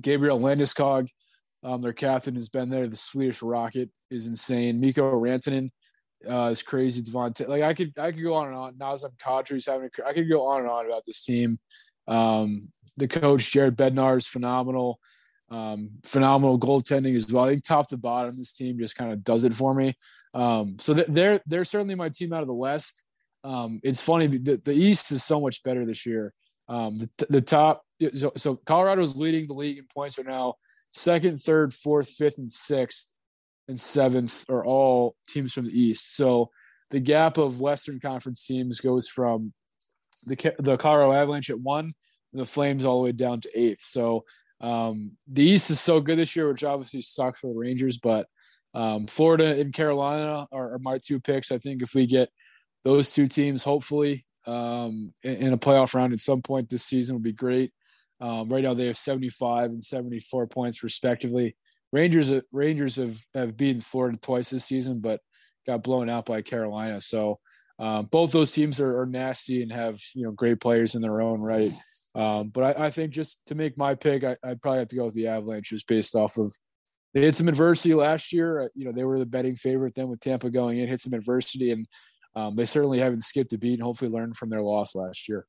Gabriel 0.00 0.40
Landeskog, 0.40 1.08
um, 1.62 1.80
their 1.80 1.92
captain, 1.92 2.34
has 2.34 2.48
been 2.48 2.68
there. 2.68 2.88
The 2.88 2.96
Swedish 2.96 3.42
Rocket 3.42 3.90
is 4.10 4.26
insane. 4.26 4.80
Mikko 4.80 5.12
Rantanen 5.12 5.70
uh, 6.28 6.46
is 6.46 6.62
crazy. 6.62 7.02
Devon 7.02 7.32
Toews, 7.32 7.48
like 7.48 7.62
I 7.62 7.74
could 7.74 7.92
I 7.98 8.12
could 8.12 8.22
go 8.22 8.34
on 8.34 8.48
and 8.48 8.56
on. 8.56 8.74
Nazem 8.74 9.12
Kadri's 9.24 9.66
having 9.66 9.88
a, 9.98 10.06
I 10.06 10.12
could 10.12 10.28
go 10.28 10.46
on 10.46 10.60
and 10.60 10.70
on 10.70 10.86
about 10.86 11.02
this 11.06 11.22
team. 11.22 11.58
Um, 12.06 12.60
the 12.96 13.08
coach 13.08 13.50
Jared 13.50 13.76
Bednar 13.76 14.16
is 14.16 14.26
phenomenal. 14.26 14.98
Um, 15.50 15.90
phenomenal 16.04 16.58
goaltending 16.58 17.14
as 17.16 17.30
well. 17.30 17.44
I 17.44 17.50
think 17.50 17.64
top 17.64 17.88
to 17.88 17.96
bottom, 17.96 18.36
this 18.36 18.52
team 18.52 18.78
just 18.78 18.96
kind 18.96 19.12
of 19.12 19.22
does 19.22 19.44
it 19.44 19.54
for 19.54 19.74
me. 19.74 19.94
Um, 20.32 20.76
so 20.78 20.94
they're 20.94 21.40
they're 21.46 21.64
certainly 21.64 21.94
my 21.94 22.08
team 22.08 22.32
out 22.32 22.42
of 22.42 22.48
the 22.48 22.54
West. 22.54 23.04
Um, 23.44 23.80
it's 23.82 24.00
funny 24.00 24.26
the, 24.26 24.60
the 24.64 24.72
East 24.72 25.12
is 25.12 25.22
so 25.22 25.40
much 25.40 25.62
better 25.62 25.84
this 25.84 26.06
year. 26.06 26.32
Um, 26.68 26.96
the, 26.96 27.08
the 27.28 27.40
top 27.40 27.82
so, 28.14 28.32
so 28.36 28.56
Colorado 28.56 29.02
is 29.02 29.16
leading 29.16 29.46
the 29.46 29.54
league 29.54 29.78
in 29.78 29.86
points 29.92 30.18
right 30.18 30.26
now. 30.26 30.54
Second, 30.92 31.40
third, 31.40 31.72
fourth, 31.72 32.08
fifth, 32.08 32.38
and 32.38 32.50
sixth, 32.50 33.12
and 33.68 33.80
seventh 33.80 34.44
are 34.48 34.64
all 34.64 35.16
teams 35.28 35.52
from 35.52 35.66
the 35.66 35.78
East. 35.78 36.16
So 36.16 36.50
the 36.90 37.00
gap 37.00 37.38
of 37.38 37.60
Western 37.60 38.00
Conference 38.00 38.46
teams 38.46 38.80
goes 38.80 39.08
from 39.08 39.52
the 40.26 40.54
the 40.58 40.76
Colorado 40.76 41.12
Avalanche 41.12 41.50
at 41.50 41.60
one 41.60 41.94
the 42.34 42.44
Flames 42.44 42.84
all 42.84 42.98
the 42.98 43.04
way 43.04 43.12
down 43.12 43.40
to 43.40 43.58
eighth. 43.58 43.82
So 43.82 44.24
um, 44.60 45.16
the 45.28 45.44
East 45.44 45.70
is 45.70 45.80
so 45.80 46.00
good 46.00 46.18
this 46.18 46.34
year, 46.34 46.48
which 46.48 46.64
obviously 46.64 47.02
sucks 47.02 47.40
for 47.40 47.48
the 47.48 47.58
Rangers. 47.58 47.98
But 47.98 48.26
um, 48.74 49.06
Florida 49.06 49.58
and 49.60 49.72
Carolina 49.72 50.46
are, 50.50 50.74
are, 50.74 50.78
my 50.80 50.98
two 50.98 51.20
picks. 51.20 51.52
I 51.52 51.58
think 51.58 51.82
if 51.82 51.94
we 51.94 52.06
get 52.06 52.28
those 52.84 53.12
two 53.12 53.28
teams, 53.28 53.62
hopefully 53.62 54.26
um, 54.46 55.12
in, 55.22 55.52
a 55.52 55.58
playoff 55.58 55.94
round 55.94 56.12
at 56.12 56.20
some 56.20 56.42
point 56.42 56.68
this 56.68 56.84
season, 56.84 57.14
would 57.14 57.22
be 57.22 57.32
great. 57.32 57.72
Um, 58.20 58.48
right 58.48 58.62
now 58.62 58.74
they 58.74 58.86
have 58.86 58.96
75 58.96 59.70
and 59.70 59.82
74 59.82 60.46
points 60.46 60.82
respectively. 60.82 61.56
Rangers 61.92 62.32
Rangers 62.52 62.96
have 62.96 63.16
have 63.34 63.56
beaten 63.56 63.80
Florida 63.80 64.18
twice 64.18 64.50
this 64.50 64.64
season, 64.64 65.00
but 65.00 65.20
got 65.66 65.82
blown 65.82 66.08
out 66.08 66.26
by 66.26 66.42
Carolina. 66.42 67.00
So 67.00 67.38
um, 67.78 68.06
both 68.06 68.32
those 68.32 68.52
teams 68.52 68.80
are, 68.80 69.00
are, 69.00 69.06
nasty 69.06 69.62
and 69.62 69.72
have 69.72 70.00
you 70.14 70.24
know 70.24 70.30
great 70.30 70.60
players 70.60 70.94
in 70.94 71.02
their 71.02 71.20
own 71.20 71.40
right. 71.40 71.70
Um, 72.14 72.48
but 72.48 72.78
I, 72.78 72.86
I, 72.86 72.90
think 72.90 73.10
just 73.10 73.40
to 73.46 73.56
make 73.56 73.76
my 73.76 73.96
pick, 73.96 74.22
I, 74.22 74.36
would 74.44 74.62
probably 74.62 74.78
have 74.78 74.88
to 74.88 74.96
go 74.96 75.06
with 75.06 75.14
the 75.14 75.26
Avalanche 75.26 75.70
just 75.70 75.88
based 75.88 76.14
off 76.14 76.38
of 76.38 76.54
they 77.12 77.24
had 77.24 77.34
some 77.34 77.48
adversity 77.48 77.94
last 77.94 78.32
year. 78.32 78.62
Uh, 78.62 78.68
you 78.74 78.84
know, 78.84 78.92
they 78.92 79.04
were 79.04 79.18
the 79.18 79.26
betting 79.26 79.56
favorite 79.56 79.94
then 79.94 80.08
with 80.08 80.20
Tampa 80.20 80.50
going 80.50 80.78
in, 80.78 80.88
hit 80.88 81.00
some 81.00 81.12
adversity, 81.12 81.72
and 81.72 81.86
um, 82.36 82.56
they 82.56 82.66
certainly 82.66 82.98
haven't 82.98 83.24
skipped 83.24 83.52
a 83.52 83.58
beat 83.58 83.74
and 83.74 83.82
hopefully 83.82 84.10
learned 84.10 84.36
from 84.36 84.50
their 84.50 84.62
loss 84.62 84.94
last 84.94 85.28
year. 85.28 85.46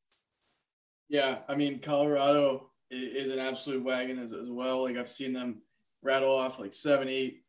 Yeah, 1.09 1.39
I 1.47 1.55
mean, 1.55 1.79
Colorado 1.79 2.71
is 2.91 3.29
an 3.29 3.39
absolute 3.39 3.83
wagon 3.83 4.19
as, 4.19 4.33
as 4.33 4.49
well. 4.49 4.83
Like 4.83 4.97
I've 4.97 5.09
seen 5.09 5.33
them 5.33 5.61
rattle 6.01 6.35
off 6.35 6.59
like 6.59 6.73
seven, 6.73 7.07
eight, 7.07 7.41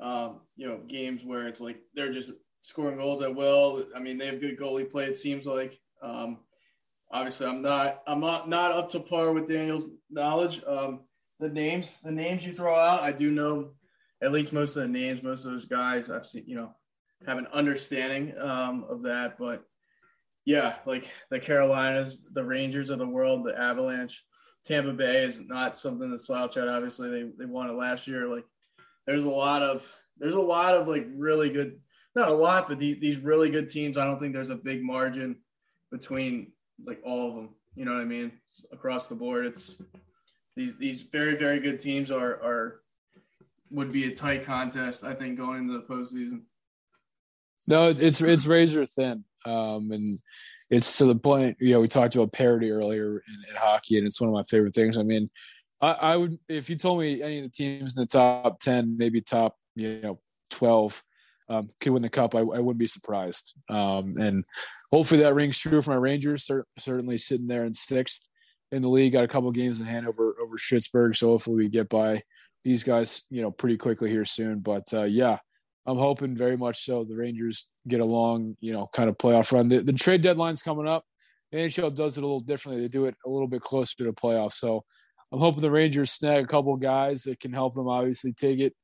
um, 0.00 0.40
you 0.56 0.66
know, 0.66 0.80
games 0.88 1.22
where 1.24 1.46
it's 1.46 1.60
like 1.60 1.78
they're 1.94 2.12
just 2.12 2.32
scoring 2.62 2.98
goals 2.98 3.22
at 3.22 3.34
will. 3.34 3.86
I 3.94 4.00
mean, 4.00 4.18
they 4.18 4.26
have 4.26 4.40
good 4.40 4.58
goalie 4.58 4.90
play. 4.90 5.04
It 5.06 5.16
seems 5.16 5.46
like. 5.46 5.78
Um, 6.02 6.38
obviously, 7.10 7.46
I'm 7.46 7.62
not 7.62 8.02
I'm 8.06 8.20
not 8.20 8.48
not 8.48 8.72
up 8.72 8.90
to 8.90 9.00
par 9.00 9.32
with 9.32 9.48
Daniel's 9.48 9.90
knowledge. 10.10 10.62
Um, 10.66 11.00
the 11.38 11.48
names 11.48 11.98
the 12.02 12.10
names 12.12 12.44
you 12.44 12.52
throw 12.52 12.74
out, 12.74 13.02
I 13.02 13.12
do 13.12 13.30
know 13.30 13.72
at 14.22 14.32
least 14.32 14.52
most 14.52 14.76
of 14.76 14.82
the 14.82 14.88
names. 14.88 15.22
Most 15.22 15.44
of 15.44 15.52
those 15.52 15.66
guys 15.66 16.10
I've 16.10 16.26
seen, 16.26 16.44
you 16.46 16.56
know, 16.56 16.74
have 17.26 17.38
an 17.38 17.46
understanding 17.52 18.36
um, 18.38 18.84
of 18.88 19.02
that. 19.02 19.36
But 19.38 19.64
yeah, 20.44 20.76
like 20.86 21.08
the 21.30 21.38
Carolinas, 21.38 22.24
the 22.32 22.44
Rangers 22.44 22.90
of 22.90 22.98
the 22.98 23.06
world, 23.06 23.44
the 23.44 23.58
Avalanche, 23.58 24.24
Tampa 24.64 24.92
Bay 24.92 25.24
is 25.24 25.40
not 25.40 25.76
something 25.76 26.10
to 26.10 26.18
slouch 26.18 26.56
at. 26.56 26.68
Obviously, 26.68 27.10
they 27.10 27.30
they 27.38 27.46
won 27.46 27.68
it 27.68 27.74
last 27.74 28.06
year. 28.06 28.28
Like 28.28 28.44
there's 29.06 29.24
a 29.24 29.30
lot 29.30 29.62
of 29.62 29.90
there's 30.18 30.34
a 30.34 30.40
lot 30.40 30.74
of 30.74 30.88
like 30.88 31.06
really 31.14 31.50
good 31.50 31.78
not 32.14 32.28
a 32.28 32.34
lot, 32.34 32.68
but 32.68 32.78
the, 32.78 32.94
these 32.94 33.16
really 33.16 33.48
good 33.48 33.70
teams. 33.70 33.96
I 33.96 34.04
don't 34.04 34.20
think 34.20 34.34
there's 34.34 34.50
a 34.50 34.56
big 34.56 34.82
margin 34.82 35.36
between 35.90 36.52
like 36.84 37.00
all 37.04 37.28
of 37.28 37.34
them. 37.34 37.50
You 37.74 37.84
know 37.84 37.92
what 37.92 38.02
I 38.02 38.06
mean? 38.06 38.32
Across 38.70 39.08
the 39.08 39.14
board, 39.14 39.46
it's 39.46 39.76
these 40.56 40.76
these 40.76 41.02
very 41.02 41.36
very 41.36 41.58
good 41.58 41.80
teams 41.80 42.10
are 42.10 42.34
are 42.42 42.82
would 43.70 43.92
be 43.92 44.12
a 44.12 44.14
tight 44.14 44.44
contest. 44.44 45.04
I 45.04 45.14
think 45.14 45.38
going 45.38 45.60
into 45.60 45.72
the 45.74 45.84
postseason. 45.84 46.42
No, 47.68 47.90
it's 47.90 48.20
it's 48.20 48.46
razor 48.46 48.84
thin, 48.86 49.24
um, 49.44 49.90
and 49.92 50.18
it's 50.70 50.98
to 50.98 51.04
the 51.04 51.14
point. 51.14 51.56
You 51.60 51.74
know, 51.74 51.80
we 51.80 51.88
talked 51.88 52.14
about 52.14 52.32
parity 52.32 52.70
earlier 52.70 53.22
in, 53.26 53.50
in 53.50 53.56
hockey, 53.56 53.98
and 53.98 54.06
it's 54.06 54.20
one 54.20 54.28
of 54.28 54.34
my 54.34 54.44
favorite 54.44 54.74
things. 54.74 54.98
I 54.98 55.02
mean, 55.02 55.30
I, 55.80 55.90
I, 55.92 56.16
would 56.16 56.38
if 56.48 56.68
you 56.68 56.76
told 56.76 57.00
me 57.00 57.22
any 57.22 57.38
of 57.38 57.44
the 57.44 57.50
teams 57.50 57.96
in 57.96 58.02
the 58.02 58.06
top 58.06 58.58
ten, 58.60 58.96
maybe 58.96 59.20
top 59.20 59.56
you 59.76 60.00
know 60.00 60.20
twelve, 60.50 61.02
um, 61.48 61.68
could 61.80 61.92
win 61.92 62.02
the 62.02 62.08
cup, 62.08 62.34
I, 62.34 62.40
I 62.40 62.42
wouldn't 62.42 62.78
be 62.78 62.86
surprised. 62.86 63.54
Um, 63.68 64.14
and 64.18 64.44
hopefully 64.90 65.20
that 65.22 65.34
rings 65.34 65.58
true 65.58 65.82
for 65.82 65.90
my 65.90 65.96
Rangers. 65.96 66.48
certainly 66.78 67.18
sitting 67.18 67.46
there 67.46 67.64
in 67.64 67.74
sixth 67.74 68.28
in 68.72 68.82
the 68.82 68.88
league, 68.88 69.12
got 69.12 69.24
a 69.24 69.28
couple 69.28 69.50
games 69.52 69.80
in 69.80 69.86
hand 69.86 70.08
over 70.08 70.34
over 70.42 70.56
Schittsburg, 70.56 71.14
so 71.16 71.28
hopefully 71.28 71.56
we 71.56 71.68
get 71.68 71.88
by 71.88 72.22
these 72.64 72.84
guys, 72.84 73.22
you 73.30 73.42
know, 73.42 73.50
pretty 73.50 73.76
quickly 73.76 74.08
here 74.08 74.24
soon. 74.24 74.60
But 74.60 74.92
uh, 74.92 75.04
yeah, 75.04 75.38
I'm 75.86 75.98
hoping 75.98 76.36
very 76.36 76.56
much 76.56 76.84
so 76.84 77.04
the 77.04 77.16
Rangers 77.16 77.68
get 77.88 78.00
along, 78.00 78.56
you 78.60 78.72
know, 78.72 78.88
kind 78.94 79.08
of 79.08 79.18
playoff 79.18 79.52
run. 79.52 79.68
The, 79.68 79.80
the 79.82 79.92
trade 79.92 80.22
deadline's 80.22 80.62
coming 80.62 80.86
up. 80.86 81.04
The 81.50 81.58
NHL 81.58 81.94
does 81.94 82.16
it 82.16 82.22
a 82.22 82.26
little 82.26 82.40
differently. 82.40 82.82
They 82.82 82.88
do 82.88 83.06
it 83.06 83.16
a 83.26 83.28
little 83.28 83.48
bit 83.48 83.62
closer 83.62 83.96
to 84.04 84.12
playoffs. 84.12 84.54
So 84.54 84.84
I'm 85.32 85.40
hoping 85.40 85.62
the 85.62 85.70
Rangers 85.70 86.12
snag 86.12 86.44
a 86.44 86.46
couple 86.46 86.76
guys 86.76 87.22
that 87.24 87.40
can 87.40 87.52
help 87.52 87.74
them 87.74 87.88
obviously 87.88 88.32
take 88.32 88.60
it 88.60 88.74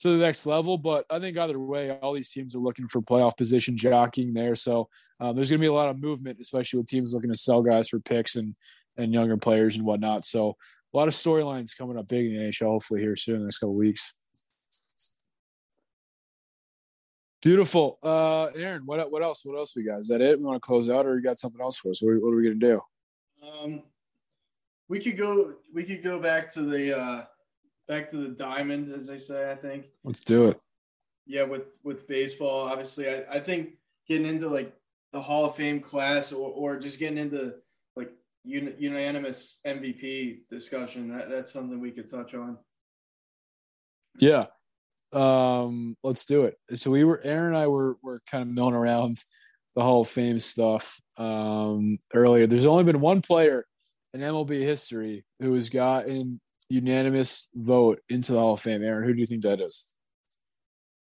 to 0.00 0.10
the 0.10 0.24
next 0.24 0.46
level. 0.46 0.78
But 0.78 1.04
I 1.10 1.18
think 1.18 1.36
either 1.36 1.58
way, 1.58 1.90
all 1.90 2.14
these 2.14 2.30
teams 2.30 2.54
are 2.54 2.60
looking 2.60 2.88
for 2.88 3.02
playoff 3.02 3.36
position 3.36 3.76
jockeying 3.76 4.32
there. 4.32 4.54
So 4.54 4.88
um, 5.20 5.36
there's 5.36 5.50
going 5.50 5.58
to 5.60 5.64
be 5.64 5.68
a 5.68 5.72
lot 5.72 5.90
of 5.90 6.00
movement, 6.00 6.38
especially 6.40 6.78
with 6.78 6.88
teams 6.88 7.12
looking 7.12 7.30
to 7.30 7.36
sell 7.36 7.62
guys 7.62 7.88
for 7.88 8.00
picks 8.00 8.36
and 8.36 8.54
and 8.96 9.12
younger 9.12 9.36
players 9.36 9.76
and 9.76 9.86
whatnot. 9.86 10.24
So 10.24 10.56
a 10.92 10.96
lot 10.96 11.08
of 11.08 11.14
storylines 11.14 11.76
coming 11.76 11.98
up 11.98 12.08
big 12.08 12.26
in 12.26 12.36
the 12.36 12.42
NHL. 12.48 12.66
Hopefully 12.66 13.00
here 13.00 13.16
soon 13.16 13.36
in 13.36 13.40
the 13.42 13.46
next 13.46 13.58
couple 13.58 13.74
weeks. 13.74 14.12
Beautiful, 17.40 17.98
uh, 18.02 18.46
Aaron. 18.56 18.82
What 18.84 19.12
what 19.12 19.22
else? 19.22 19.44
What 19.44 19.56
else 19.56 19.76
we 19.76 19.84
got? 19.84 20.00
Is 20.00 20.08
that 20.08 20.20
it? 20.20 20.38
We 20.38 20.44
want 20.44 20.56
to 20.56 20.66
close 20.66 20.90
out, 20.90 21.06
or 21.06 21.16
you 21.16 21.22
got 21.22 21.38
something 21.38 21.60
else 21.60 21.78
for 21.78 21.90
us? 21.90 22.02
What, 22.02 22.20
what 22.20 22.32
are 22.32 22.36
we 22.36 22.42
gonna 22.42 22.54
do? 22.56 22.80
Um, 23.46 23.82
we 24.88 24.98
could 24.98 25.16
go. 25.16 25.54
We 25.72 25.84
could 25.84 26.02
go 26.02 26.18
back 26.18 26.52
to 26.54 26.62
the 26.62 26.98
uh, 26.98 27.24
back 27.86 28.08
to 28.10 28.16
the 28.16 28.28
diamond, 28.28 28.92
as 28.92 29.06
they 29.06 29.18
say. 29.18 29.52
I 29.52 29.54
think. 29.54 29.86
Let's 30.02 30.24
do 30.24 30.48
it. 30.48 30.60
Yeah, 31.26 31.44
with 31.44 31.78
with 31.84 32.08
baseball, 32.08 32.68
obviously, 32.68 33.08
I, 33.08 33.24
I 33.30 33.40
think 33.40 33.76
getting 34.08 34.26
into 34.26 34.48
like 34.48 34.74
the 35.12 35.20
Hall 35.20 35.44
of 35.44 35.54
Fame 35.54 35.80
class, 35.80 36.32
or 36.32 36.50
or 36.50 36.76
just 36.76 36.98
getting 36.98 37.18
into 37.18 37.54
like 37.94 38.10
un, 38.46 38.74
unanimous 38.78 39.60
MVP 39.64 40.48
discussion. 40.50 41.16
That, 41.16 41.28
that's 41.28 41.52
something 41.52 41.78
we 41.78 41.92
could 41.92 42.10
touch 42.10 42.34
on. 42.34 42.58
Yeah, 44.18 44.46
um, 45.12 45.96
let's 46.02 46.24
do 46.24 46.44
it. 46.44 46.56
So 46.76 46.90
we 46.90 47.04
were 47.04 47.20
Aaron 47.22 47.54
and 47.54 47.56
I 47.56 47.66
were 47.66 47.96
were 48.02 48.20
kind 48.30 48.42
of 48.42 48.48
milling 48.48 48.74
around 48.74 49.22
the 49.74 49.82
Hall 49.82 50.02
of 50.02 50.08
Fame 50.08 50.40
stuff 50.40 51.00
um, 51.16 51.98
earlier. 52.14 52.46
There's 52.46 52.64
only 52.64 52.84
been 52.84 53.00
one 53.00 53.22
player 53.22 53.64
in 54.14 54.20
MLB 54.20 54.62
history 54.62 55.24
who 55.40 55.54
has 55.54 55.68
gotten 55.68 56.40
unanimous 56.68 57.48
vote 57.54 58.00
into 58.08 58.32
the 58.32 58.38
Hall 58.38 58.54
of 58.54 58.60
Fame. 58.60 58.82
Aaron, 58.82 59.04
who 59.04 59.14
do 59.14 59.20
you 59.20 59.26
think 59.26 59.42
that 59.42 59.60
is? 59.60 59.94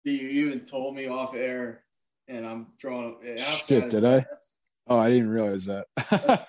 You 0.04 0.12
even 0.12 0.60
told 0.60 0.94
me 0.94 1.08
off 1.08 1.34
air, 1.34 1.84
and 2.28 2.46
I'm 2.46 2.66
drawing. 2.78 3.16
Shit, 3.36 3.88
did 3.90 4.04
I? 4.04 4.26
Oh, 4.86 4.98
I 4.98 5.08
didn't 5.08 5.30
realize 5.30 5.66
that. 5.66 5.86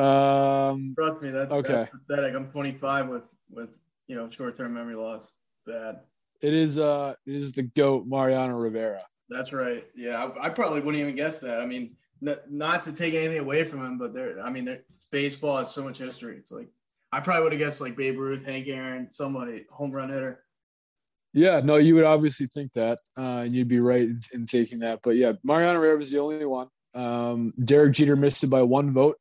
um, 0.00 0.94
Trust 0.98 1.22
me, 1.22 1.30
that's 1.30 1.52
okay. 1.52 1.72
That's 1.72 1.90
pathetic. 2.08 2.34
I'm 2.34 2.50
25 2.50 3.08
with 3.08 3.22
with 3.50 3.70
you 4.08 4.16
know 4.16 4.28
short 4.30 4.56
term 4.56 4.74
memory 4.74 4.96
loss. 4.96 5.24
Bad. 5.64 6.00
It 6.42 6.54
is 6.54 6.78
uh 6.78 7.14
it 7.26 7.34
is 7.34 7.52
the 7.52 7.62
goat 7.62 8.06
Mariano 8.06 8.56
Rivera. 8.56 9.02
That's 9.28 9.52
right. 9.52 9.84
Yeah, 9.94 10.24
I, 10.24 10.46
I 10.46 10.48
probably 10.50 10.80
wouldn't 10.80 11.00
even 11.00 11.16
guess 11.16 11.40
that. 11.40 11.60
I 11.60 11.66
mean, 11.66 11.96
n- 12.26 12.36
not 12.50 12.82
to 12.84 12.92
take 12.92 13.14
anything 13.14 13.38
away 13.38 13.64
from 13.64 13.84
him, 13.84 13.96
but 13.96 14.12
there. 14.12 14.40
I 14.40 14.50
mean, 14.50 14.64
there, 14.64 14.80
baseball 15.10 15.58
has 15.58 15.70
so 15.70 15.82
much 15.82 15.98
history. 15.98 16.36
It's 16.36 16.50
like 16.50 16.68
I 17.12 17.20
probably 17.20 17.44
would 17.44 17.52
have 17.52 17.58
guessed 17.58 17.80
like 17.80 17.96
Babe 17.96 18.18
Ruth, 18.18 18.44
Hank 18.44 18.68
Aaron, 18.68 19.08
somebody 19.10 19.64
home 19.70 19.92
run 19.92 20.10
hitter. 20.10 20.44
Yeah, 21.34 21.60
no, 21.60 21.76
you 21.76 21.94
would 21.94 22.04
obviously 22.04 22.46
think 22.46 22.74
that, 22.74 22.98
uh, 23.16 23.44
and 23.44 23.54
you'd 23.54 23.68
be 23.68 23.80
right 23.80 24.00
in, 24.00 24.20
in 24.34 24.46
thinking 24.46 24.80
that. 24.80 25.00
But 25.02 25.16
yeah, 25.16 25.32
Mariano 25.42 25.78
Rivera 25.78 25.96
was 25.96 26.10
the 26.10 26.18
only 26.18 26.44
one. 26.44 26.68
Um, 26.94 27.54
Derek 27.64 27.94
Jeter 27.94 28.16
missed 28.16 28.44
it 28.44 28.50
by 28.50 28.62
one 28.62 28.90
vote, 28.90 29.16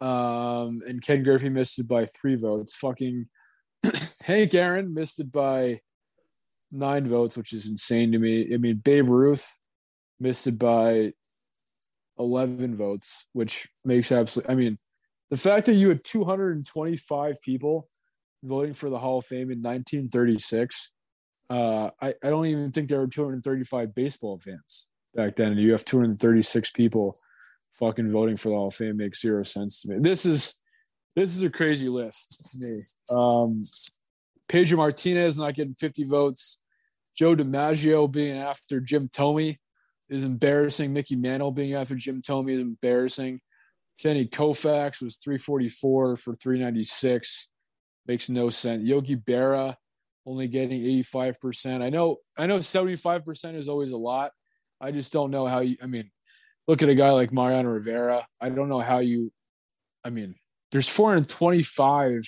um, 0.00 0.82
and 0.86 1.00
Ken 1.00 1.22
Griffey 1.22 1.48
missed 1.48 1.78
it 1.78 1.86
by 1.86 2.06
three 2.06 2.34
votes. 2.34 2.74
Fucking 2.74 3.28
Hank 4.24 4.54
Aaron 4.54 4.92
missed 4.92 5.20
it 5.20 5.30
by 5.30 5.80
nine 6.72 7.06
votes, 7.06 7.36
which 7.36 7.52
is 7.52 7.68
insane 7.68 8.12
to 8.12 8.18
me. 8.18 8.52
I 8.52 8.56
mean, 8.56 8.76
Babe 8.76 9.08
Ruth 9.08 9.58
missed 10.18 10.46
it 10.46 10.58
by 10.58 11.12
11 12.18 12.76
votes, 12.76 13.26
which 13.32 13.68
makes 13.84 14.12
absolutely, 14.12 14.52
I 14.52 14.56
mean, 14.56 14.76
the 15.30 15.36
fact 15.36 15.66
that 15.66 15.74
you 15.74 15.88
had 15.88 16.04
225 16.04 17.42
people 17.42 17.88
voting 18.42 18.74
for 18.74 18.90
the 18.90 18.98
Hall 18.98 19.18
of 19.18 19.26
Fame 19.26 19.50
in 19.50 19.62
1936, 19.62 20.92
uh, 21.50 21.90
I, 22.00 22.14
I 22.22 22.30
don't 22.30 22.46
even 22.46 22.72
think 22.72 22.88
there 22.88 23.00
were 23.00 23.06
235 23.06 23.94
baseball 23.94 24.38
fans 24.38 24.88
back 25.14 25.36
then. 25.36 25.56
You 25.58 25.72
have 25.72 25.84
236 25.84 26.70
people 26.72 27.16
fucking 27.74 28.10
voting 28.10 28.36
for 28.36 28.48
the 28.48 28.54
Hall 28.54 28.68
of 28.68 28.74
Fame 28.74 28.96
makes 28.96 29.20
zero 29.20 29.42
sense 29.42 29.82
to 29.82 29.90
me. 29.90 29.96
This 30.00 30.24
is, 30.24 30.60
this 31.14 31.34
is 31.36 31.42
a 31.42 31.50
crazy 31.50 31.88
list 31.88 32.50
to 32.52 32.66
me. 32.66 32.82
Um, 33.10 33.62
Pedro 34.48 34.78
Martinez 34.78 35.36
not 35.36 35.54
getting 35.54 35.74
50 35.74 36.04
votes. 36.04 36.60
Joe 37.16 37.34
DiMaggio 37.34 38.10
being 38.10 38.36
after 38.36 38.80
Jim 38.80 39.08
Thome 39.08 39.56
is 40.08 40.24
embarrassing. 40.24 40.92
Mickey 40.92 41.16
Mantle 41.16 41.50
being 41.50 41.74
after 41.74 41.94
Jim 41.94 42.22
Thome 42.22 42.52
is 42.52 42.60
embarrassing. 42.60 43.40
Sandy 43.98 44.26
Koufax 44.26 45.00
was 45.00 45.16
344 45.16 46.16
for 46.16 46.34
396. 46.36 47.48
Makes 48.06 48.28
no 48.28 48.50
sense. 48.50 48.84
Yogi 48.84 49.16
Berra 49.16 49.76
only 50.26 50.48
getting 50.48 50.78
85%. 50.80 51.82
I 51.82 51.88
know 51.88 52.18
I 52.36 52.46
know 52.46 52.58
75% 52.58 53.54
is 53.56 53.68
always 53.68 53.90
a 53.90 53.96
lot. 53.96 54.32
I 54.80 54.92
just 54.92 55.12
don't 55.12 55.30
know 55.30 55.46
how 55.46 55.60
you 55.60 55.76
I 55.82 55.86
mean, 55.86 56.10
look 56.68 56.82
at 56.82 56.88
a 56.88 56.94
guy 56.94 57.10
like 57.10 57.32
Mariano 57.32 57.70
Rivera. 57.70 58.26
I 58.40 58.50
don't 58.50 58.68
know 58.68 58.80
how 58.80 58.98
you 58.98 59.32
I 60.04 60.10
mean, 60.10 60.34
there's 60.70 60.88
425 60.88 62.22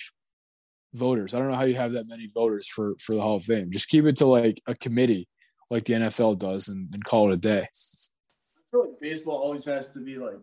voters. 0.93 1.33
I 1.33 1.39
don't 1.39 1.49
know 1.49 1.55
how 1.55 1.63
you 1.63 1.75
have 1.75 1.93
that 1.93 2.07
many 2.07 2.29
voters 2.33 2.67
for 2.67 2.95
for 2.99 3.15
the 3.15 3.21
Hall 3.21 3.37
of 3.37 3.43
Fame. 3.43 3.71
Just 3.71 3.89
keep 3.89 4.05
it 4.05 4.17
to 4.17 4.25
like 4.25 4.61
a 4.67 4.75
committee, 4.75 5.27
like 5.69 5.85
the 5.85 5.93
NFL 5.93 6.39
does, 6.39 6.67
and, 6.67 6.93
and 6.93 7.03
call 7.03 7.29
it 7.29 7.35
a 7.35 7.37
day. 7.37 7.61
I 7.61 8.61
feel 8.71 8.81
like 8.81 8.99
baseball 8.99 9.37
always 9.37 9.65
has 9.65 9.89
to 9.93 9.99
be 9.99 10.17
like 10.17 10.39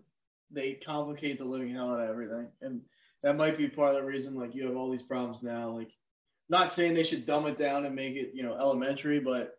they 0.50 0.74
complicate 0.74 1.38
the 1.38 1.44
living 1.44 1.74
hell 1.74 1.92
out 1.92 2.00
of 2.00 2.08
everything, 2.08 2.48
and 2.62 2.80
that 3.22 3.36
might 3.36 3.58
be 3.58 3.68
part 3.68 3.94
of 3.94 3.96
the 3.96 4.06
reason 4.06 4.34
like 4.34 4.54
you 4.54 4.66
have 4.66 4.76
all 4.76 4.90
these 4.90 5.02
problems 5.02 5.42
now. 5.42 5.70
Like, 5.70 5.90
not 6.48 6.72
saying 6.72 6.94
they 6.94 7.02
should 7.02 7.26
dumb 7.26 7.46
it 7.46 7.56
down 7.56 7.84
and 7.84 7.94
make 7.94 8.16
it 8.16 8.30
you 8.34 8.42
know 8.42 8.54
elementary, 8.54 9.20
but 9.20 9.58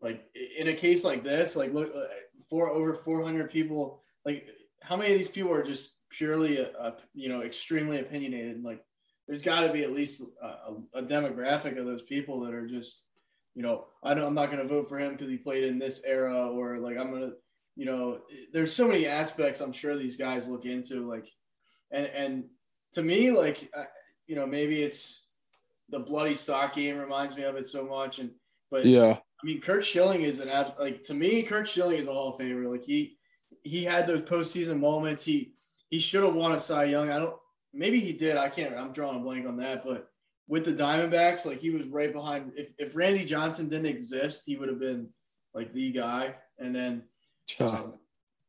like 0.00 0.24
in 0.58 0.68
a 0.68 0.74
case 0.74 1.04
like 1.04 1.22
this, 1.22 1.56
like 1.56 1.72
look, 1.72 1.92
uh, 1.94 2.06
for 2.50 2.68
over 2.70 2.94
400 2.94 3.50
people, 3.50 4.02
like 4.24 4.46
how 4.82 4.96
many 4.96 5.12
of 5.12 5.18
these 5.18 5.28
people 5.28 5.52
are 5.52 5.64
just 5.64 5.92
purely 6.10 6.58
a 6.58 6.94
you 7.14 7.28
know 7.28 7.42
extremely 7.42 7.98
opinionated 7.98 8.62
like 8.62 8.80
there's 9.26 9.42
got 9.42 9.60
to 9.60 9.72
be 9.72 9.82
at 9.82 9.92
least 9.92 10.22
a, 10.42 10.98
a, 10.98 11.02
demographic 11.02 11.78
of 11.78 11.84
those 11.84 12.02
people 12.02 12.40
that 12.40 12.54
are 12.54 12.66
just, 12.66 13.02
you 13.54 13.62
know, 13.62 13.86
I 14.04 14.14
don't, 14.14 14.24
I'm 14.24 14.34
not 14.34 14.50
going 14.50 14.62
to 14.62 14.72
vote 14.72 14.88
for 14.88 14.98
him 14.98 15.12
because 15.12 15.28
he 15.28 15.36
played 15.36 15.64
in 15.64 15.78
this 15.78 16.02
era, 16.04 16.48
or 16.48 16.78
like 16.78 16.96
I'm 16.96 17.10
gonna, 17.12 17.32
you 17.74 17.86
know, 17.86 18.20
there's 18.52 18.72
so 18.72 18.86
many 18.86 19.06
aspects 19.06 19.60
I'm 19.60 19.72
sure 19.72 19.96
these 19.96 20.16
guys 20.16 20.48
look 20.48 20.64
into, 20.64 21.08
like, 21.08 21.28
and 21.90 22.06
and 22.06 22.44
to 22.94 23.02
me, 23.02 23.30
like, 23.30 23.68
you 24.26 24.36
know 24.36 24.46
maybe 24.46 24.82
it's 24.82 25.26
the 25.88 25.98
bloody 25.98 26.34
sock 26.34 26.74
game 26.74 26.98
reminds 26.98 27.36
me 27.36 27.44
of 27.44 27.56
it 27.56 27.66
so 27.66 27.84
much, 27.84 28.18
and 28.18 28.30
but 28.70 28.84
Yeah. 28.84 29.18
I 29.42 29.46
mean, 29.46 29.60
Curt 29.60 29.84
Schilling 29.84 30.22
is 30.22 30.40
an 30.40 30.48
ab- 30.48 30.78
like 30.78 31.02
to 31.04 31.14
me. 31.14 31.42
Curt 31.42 31.68
Schilling 31.68 31.98
is 31.98 32.08
a 32.08 32.12
Hall 32.12 32.34
of 32.34 32.40
Famer. 32.40 32.70
Like 32.70 32.84
he 32.84 33.18
he 33.62 33.84
had 33.84 34.06
those 34.06 34.22
postseason 34.22 34.80
moments. 34.80 35.22
He 35.22 35.52
he 35.90 35.98
should 35.98 36.24
have 36.24 36.34
won 36.34 36.52
a 36.52 36.58
Cy 36.58 36.84
Young. 36.84 37.10
I 37.10 37.18
don't. 37.18 37.36
Maybe 37.76 38.00
he 38.00 38.12
did. 38.12 38.36
I 38.36 38.48
can't. 38.48 38.74
I'm 38.74 38.92
drawing 38.92 39.20
a 39.20 39.22
blank 39.22 39.46
on 39.46 39.56
that. 39.58 39.84
But 39.84 40.08
with 40.48 40.64
the 40.64 40.72
Diamondbacks, 40.72 41.44
like 41.44 41.60
he 41.60 41.70
was 41.70 41.86
right 41.86 42.12
behind. 42.12 42.52
If 42.56 42.68
if 42.78 42.96
Randy 42.96 43.24
Johnson 43.24 43.68
didn't 43.68 43.86
exist, 43.86 44.42
he 44.46 44.56
would 44.56 44.68
have 44.68 44.80
been 44.80 45.08
like 45.54 45.72
the 45.72 45.92
guy. 45.92 46.34
And 46.58 46.74
then 46.74 47.02
um, 47.60 47.98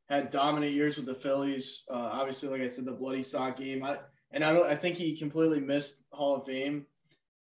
had 0.09 0.31
dominant 0.31 0.73
years 0.73 0.97
with 0.97 1.05
the 1.05 1.13
Phillies. 1.13 1.83
Uh, 1.89 2.09
obviously, 2.13 2.49
like 2.49 2.61
I 2.61 2.67
said, 2.67 2.85
the 2.85 2.91
bloody 2.91 3.21
sock 3.21 3.57
game. 3.57 3.83
I, 3.83 3.97
and 4.31 4.43
I 4.43 4.53
don't. 4.53 4.65
I 4.65 4.75
think 4.75 4.95
he 4.95 5.17
completely 5.17 5.59
missed 5.59 6.03
Hall 6.11 6.35
of 6.35 6.45
Fame 6.45 6.85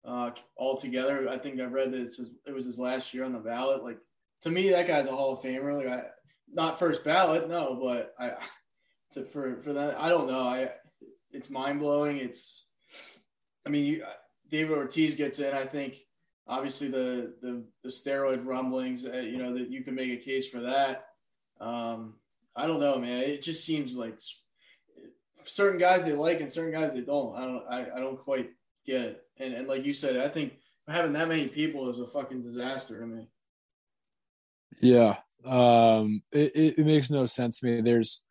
uh, 0.06 0.30
altogether. 0.56 1.28
I 1.28 1.38
think 1.38 1.60
I 1.60 1.64
read 1.64 1.92
that 1.92 2.00
it's 2.00 2.16
his, 2.16 2.34
it 2.46 2.54
was 2.54 2.66
his 2.66 2.78
last 2.78 3.12
year 3.12 3.24
on 3.24 3.32
the 3.32 3.38
ballot. 3.38 3.84
Like 3.84 3.98
to 4.42 4.50
me, 4.50 4.70
that 4.70 4.86
guy's 4.86 5.06
a 5.06 5.12
Hall 5.12 5.32
of 5.32 5.40
Famer. 5.40 5.76
Like 5.76 5.88
I, 5.88 6.04
not 6.52 6.78
first 6.78 7.04
ballot, 7.04 7.48
no, 7.48 7.78
but 7.82 8.14
I 8.18 8.32
to, 9.12 9.24
for 9.24 9.60
for 9.62 9.72
that, 9.72 10.00
I 10.00 10.08
don't 10.08 10.30
know. 10.30 10.42
I 10.42 10.70
it's 11.36 11.50
mind 11.50 11.80
blowing. 11.80 12.16
It's, 12.16 12.66
I 13.66 13.70
mean, 13.70 13.84
you, 13.84 14.04
David 14.48 14.76
Ortiz 14.76 15.14
gets 15.16 15.38
in. 15.38 15.54
I 15.54 15.66
think 15.66 15.96
obviously 16.48 16.88
the 16.88 17.34
the, 17.42 17.64
the 17.82 17.88
steroid 17.88 18.46
rumblings. 18.46 19.04
Uh, 19.04 19.18
you 19.18 19.38
know 19.38 19.54
that 19.54 19.70
you 19.70 19.82
can 19.82 19.94
make 19.94 20.10
a 20.10 20.22
case 20.22 20.48
for 20.48 20.60
that. 20.60 21.06
Um, 21.60 22.14
I 22.54 22.66
don't 22.66 22.80
know, 22.80 22.98
man. 22.98 23.20
It 23.20 23.42
just 23.42 23.64
seems 23.64 23.96
like 23.96 24.18
certain 25.44 25.78
guys 25.78 26.04
they 26.04 26.12
like 26.12 26.40
and 26.40 26.50
certain 26.50 26.72
guys 26.72 26.92
they 26.92 27.00
don't. 27.00 27.36
I 27.36 27.40
don't. 27.40 27.64
I, 27.68 27.96
I 27.96 28.00
don't 28.00 28.18
quite 28.18 28.50
get 28.86 29.02
it. 29.02 29.22
And 29.38 29.54
and 29.54 29.68
like 29.68 29.84
you 29.84 29.92
said, 29.92 30.16
I 30.16 30.28
think 30.28 30.54
having 30.88 31.12
that 31.12 31.28
many 31.28 31.48
people 31.48 31.90
is 31.90 31.98
a 31.98 32.06
fucking 32.06 32.42
disaster 32.42 32.98
to 33.00 33.06
me. 33.06 33.28
Yeah. 34.80 35.16
Um, 35.44 36.22
it, 36.32 36.76
it, 36.76 36.86
makes 36.86 37.08
no 37.08 37.24
sense 37.24 37.60
to 37.60 37.66
me. 37.66 37.80
There's 37.80 38.24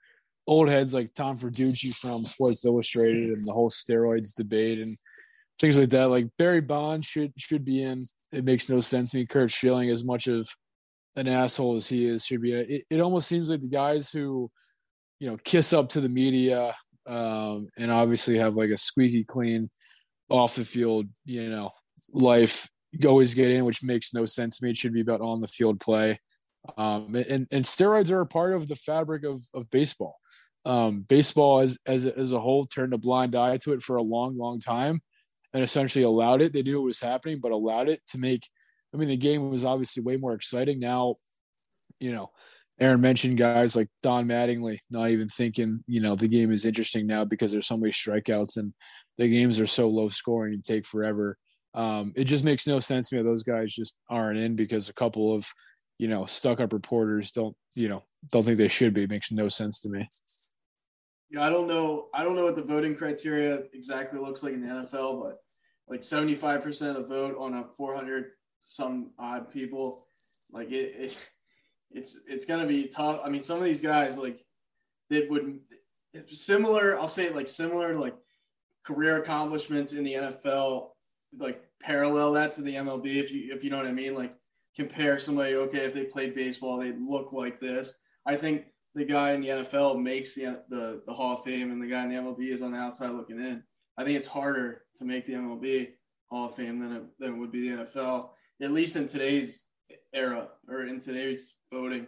old 0.47 0.69
heads 0.69 0.93
like 0.93 1.13
Tom 1.13 1.37
Verducci 1.37 1.95
from 1.95 2.21
Sports 2.21 2.65
Illustrated 2.65 3.29
and 3.29 3.45
the 3.45 3.51
whole 3.51 3.69
steroids 3.69 4.35
debate 4.35 4.79
and 4.79 4.95
things 5.59 5.77
like 5.77 5.89
that. 5.89 6.09
Like 6.09 6.27
Barry 6.37 6.61
Bonds 6.61 7.05
should 7.05 7.33
should 7.37 7.65
be 7.65 7.83
in. 7.83 8.05
It 8.31 8.43
makes 8.43 8.69
no 8.69 8.79
sense 8.79 9.11
to 9.11 9.17
me. 9.17 9.25
Curt 9.25 9.51
Schilling, 9.51 9.89
as 9.89 10.03
much 10.03 10.27
of 10.27 10.47
an 11.15 11.27
asshole 11.27 11.77
as 11.77 11.87
he 11.87 12.05
is, 12.05 12.25
should 12.25 12.41
be. 12.41 12.53
It, 12.53 12.83
it 12.89 12.99
almost 12.99 13.27
seems 13.27 13.49
like 13.49 13.61
the 13.61 13.69
guys 13.69 14.11
who, 14.11 14.51
you 15.19 15.29
know, 15.29 15.37
kiss 15.43 15.71
up 15.73 15.89
to 15.89 16.01
the 16.01 16.09
media 16.09 16.75
um, 17.07 17.69
and 17.77 17.91
obviously 17.91 18.37
have 18.37 18.55
like 18.55 18.71
a 18.71 18.77
squeaky 18.77 19.23
clean 19.23 19.69
off 20.29 20.55
the 20.55 20.65
field, 20.65 21.07
you 21.23 21.49
know, 21.49 21.71
life 22.11 22.67
always 23.05 23.33
get 23.33 23.51
in, 23.51 23.65
which 23.65 23.83
makes 23.83 24.13
no 24.13 24.25
sense 24.25 24.57
to 24.57 24.63
me. 24.63 24.71
It 24.71 24.77
should 24.77 24.93
be 24.93 25.01
about 25.01 25.21
on 25.21 25.41
the 25.41 25.47
field 25.47 25.79
play. 25.79 26.19
Um, 26.77 27.15
and, 27.15 27.47
and 27.51 27.65
steroids 27.65 28.11
are 28.11 28.21
a 28.21 28.25
part 28.25 28.53
of 28.53 28.67
the 28.67 28.75
fabric 28.75 29.23
of, 29.23 29.43
of 29.53 29.69
baseball. 29.69 30.15
Um, 30.65 31.01
baseball 31.01 31.59
as, 31.59 31.77
as, 31.85 32.07
as 32.07 32.31
a 32.31 32.39
whole 32.39 32.65
turned 32.65 32.93
a 32.93 32.97
blind 32.97 33.35
eye 33.35 33.57
to 33.57 33.73
it 33.73 33.83
for 33.83 33.97
a 33.97 34.03
long, 34.03 34.35
long 34.35 34.59
time 34.59 34.99
and 35.53 35.63
essentially 35.63 36.03
allowed 36.03 36.41
it. 36.41 36.53
They 36.53 36.63
knew 36.63 36.81
it 36.81 36.85
was 36.85 36.99
happening, 36.99 37.39
but 37.39 37.51
allowed 37.51 37.87
it 37.87 38.01
to 38.09 38.17
make, 38.17 38.47
I 38.93 38.97
mean, 38.97 39.09
the 39.09 39.15
game 39.15 39.49
was 39.51 39.63
obviously 39.63 40.01
way 40.01 40.17
more 40.17 40.33
exciting. 40.33 40.79
Now, 40.79 41.15
you 41.99 42.11
know, 42.11 42.31
Aaron 42.79 42.99
mentioned 42.99 43.37
guys 43.37 43.75
like 43.75 43.87
Don 44.03 44.27
Mattingly, 44.27 44.79
not 44.89 45.09
even 45.11 45.29
thinking, 45.29 45.83
you 45.87 46.01
know, 46.01 46.15
the 46.15 46.27
game 46.27 46.51
is 46.51 46.65
interesting 46.65 47.07
now 47.07 47.23
because 47.23 47.51
there's 47.51 47.67
so 47.67 47.77
many 47.77 47.93
strikeouts 47.93 48.57
and 48.57 48.73
the 49.17 49.29
games 49.29 49.59
are 49.59 49.67
so 49.67 49.87
low 49.87 50.09
scoring 50.09 50.53
and 50.53 50.65
take 50.65 50.85
forever. 50.85 51.37
Um, 51.73 52.11
it 52.15 52.25
just 52.25 52.43
makes 52.43 52.67
no 52.67 52.79
sense 52.79 53.09
to 53.09 53.17
me. 53.17 53.23
Those 53.23 53.43
guys 53.43 53.73
just 53.73 53.97
aren't 54.09 54.39
in 54.39 54.55
because 54.55 54.89
a 54.89 54.93
couple 54.93 55.33
of, 55.33 55.45
you 55.99 56.07
know, 56.07 56.25
stuck 56.25 56.59
up 56.59 56.73
reporters 56.73 57.31
don't, 57.31 57.55
you 57.75 57.87
know, 57.87 58.03
don't 58.31 58.43
think 58.43 58.57
they 58.57 58.67
should 58.67 58.93
be. 58.93 59.03
It 59.03 59.09
makes 59.09 59.31
no 59.31 59.47
sense 59.47 59.79
to 59.81 59.89
me. 59.89 60.09
Yeah, 61.35 61.45
I 61.45 61.49
don't 61.49 61.67
know. 61.67 62.07
I 62.13 62.23
don't 62.23 62.35
know 62.37 62.45
what 62.45 62.55
the 62.55 62.61
voting 62.61 62.95
criteria 62.95 63.63
exactly 63.73 64.19
looks 64.19 64.41
like 64.41 64.53
in 64.53 64.61
the 64.61 64.73
NFL, 64.73 65.21
but 65.21 65.39
like 65.85 66.01
75% 66.01 66.89
of 66.89 66.95
the 66.95 67.03
vote 67.03 67.35
on 67.37 67.55
a 67.55 67.65
400 67.75 68.31
some 68.61 69.11
odd 69.19 69.51
people, 69.51 70.07
like 70.49 70.71
it, 70.71 70.95
it 70.97 71.17
it's 71.91 72.21
it's 72.25 72.45
gonna 72.45 72.65
be 72.65 72.87
tough. 72.87 73.19
I 73.23 73.29
mean, 73.29 73.43
some 73.43 73.57
of 73.57 73.65
these 73.65 73.81
guys 73.81 74.17
like 74.17 74.45
that 75.09 75.29
would 75.29 75.59
similar. 76.31 76.97
I'll 76.97 77.07
say 77.07 77.25
it 77.25 77.35
like 77.35 77.49
similar 77.49 77.99
like 77.99 78.15
career 78.85 79.17
accomplishments 79.17 79.91
in 79.91 80.05
the 80.05 80.13
NFL, 80.13 80.91
like 81.37 81.61
parallel 81.81 82.31
that 82.33 82.53
to 82.53 82.61
the 82.61 82.75
MLB. 82.75 83.17
If 83.17 83.31
you 83.31 83.53
if 83.53 83.61
you 83.61 83.69
know 83.69 83.77
what 83.77 83.87
I 83.87 83.91
mean, 83.91 84.15
like 84.15 84.33
compare 84.73 85.19
somebody. 85.19 85.55
Okay, 85.55 85.79
if 85.79 85.93
they 85.93 86.05
played 86.05 86.33
baseball, 86.33 86.77
they 86.77 86.93
look 86.93 87.33
like 87.33 87.59
this. 87.59 87.93
I 88.25 88.37
think 88.37 88.67
the 88.95 89.05
guy 89.05 89.33
in 89.33 89.41
the 89.41 89.49
NFL 89.49 90.01
makes 90.01 90.33
the 90.33 90.61
the 90.69 91.03
the 91.05 91.13
Hall 91.13 91.35
of 91.35 91.43
Fame, 91.43 91.71
and 91.71 91.81
the 91.81 91.87
guy 91.87 92.03
in 92.03 92.09
the 92.09 92.15
MLB 92.15 92.51
is 92.51 92.61
on 92.61 92.71
the 92.71 92.77
outside 92.77 93.11
looking 93.11 93.39
in. 93.39 93.61
I 93.97 94.03
think 94.03 94.17
it's 94.17 94.25
harder 94.25 94.83
to 94.95 95.05
make 95.05 95.25
the 95.27 95.33
MLB 95.33 95.89
Hall 96.31 96.47
of 96.47 96.55
Fame 96.55 96.79
than 96.79 96.91
it, 96.93 97.03
than 97.19 97.33
it 97.33 97.37
would 97.37 97.51
be 97.51 97.69
the 97.69 97.83
NFL, 97.83 98.29
at 98.61 98.71
least 98.71 98.95
in 98.95 99.07
today's 99.07 99.65
era 100.13 100.47
or 100.67 100.83
in 100.83 100.99
today's 100.99 101.55
voting. 101.71 102.07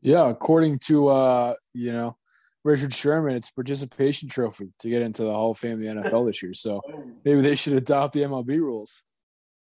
Yeah, 0.00 0.28
according 0.28 0.78
to 0.86 1.08
uh, 1.08 1.54
you 1.74 1.92
know, 1.92 2.16
Richard 2.64 2.94
Sherman, 2.94 3.36
it's 3.36 3.50
a 3.50 3.54
participation 3.54 4.28
trophy 4.28 4.72
to 4.80 4.88
get 4.88 5.02
into 5.02 5.22
the 5.24 5.32
Hall 5.32 5.50
of 5.50 5.58
Fame 5.58 5.74
of 5.74 5.80
the 5.80 5.86
NFL 5.86 6.26
this 6.28 6.42
year. 6.42 6.54
So 6.54 6.80
maybe 7.24 7.42
they 7.42 7.54
should 7.54 7.74
adopt 7.74 8.14
the 8.14 8.22
MLB 8.22 8.58
rules. 8.58 9.04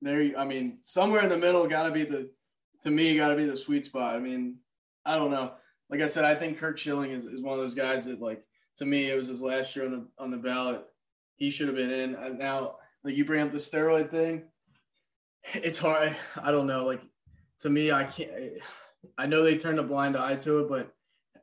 There, 0.03 0.33
I 0.37 0.45
mean, 0.45 0.79
somewhere 0.83 1.23
in 1.23 1.29
the 1.29 1.39
middle 1.39 1.67
got 1.67 1.85
to 1.85 1.93
be 1.93 2.05
the, 2.05 2.29
to 2.83 2.91
me, 2.91 3.17
got 3.17 3.29
to 3.29 3.37
be 3.37 3.45
the 3.45 3.57
sweet 3.57 3.85
spot. 3.85 4.17
I 4.17 4.19
mean, 4.19 4.57
I 5.05 5.17
don't 5.17 5.31
know. 5.31 5.53
Like 5.91 6.01
I 6.01 6.07
said, 6.07 6.25
I 6.25 6.35
think 6.35 6.59
Kirk 6.59 6.79
Schilling 6.79 7.11
is, 7.11 7.25
is 7.25 7.43
one 7.43 7.59
of 7.59 7.65
those 7.65 7.75
guys 7.75 8.07
that, 8.07 8.21
like, 8.21 8.43
to 8.79 8.87
me, 8.87 9.11
it 9.11 9.17
was 9.17 9.29
his 9.29 9.43
last 9.43 9.77
year 9.77 9.85
on 9.85 9.93
the 9.93 10.07
on 10.19 10.31
the 10.31 10.37
ballot. 10.39 10.85
He 11.37 11.51
should 11.51 11.67
have 11.67 11.77
been 11.77 11.91
in. 11.91 12.15
And 12.15 12.39
now, 12.39 12.77
like 13.05 13.15
you 13.15 13.25
bring 13.25 13.43
up 13.43 13.51
the 13.51 13.59
steroid 13.59 14.11
thing, 14.11 14.45
it's 15.55 15.79
hard. 15.79 16.17
I 16.41 16.51
don't 16.51 16.67
know. 16.67 16.87
Like 16.87 17.03
to 17.61 17.71
me, 17.71 17.93
I 17.93 18.05
can't. 18.05 18.31
I 19.19 19.27
know 19.27 19.43
they 19.43 19.59
turned 19.59 19.79
a 19.79 19.83
blind 19.83 20.17
eye 20.17 20.37
to 20.37 20.61
it, 20.61 20.69
but 20.69 20.93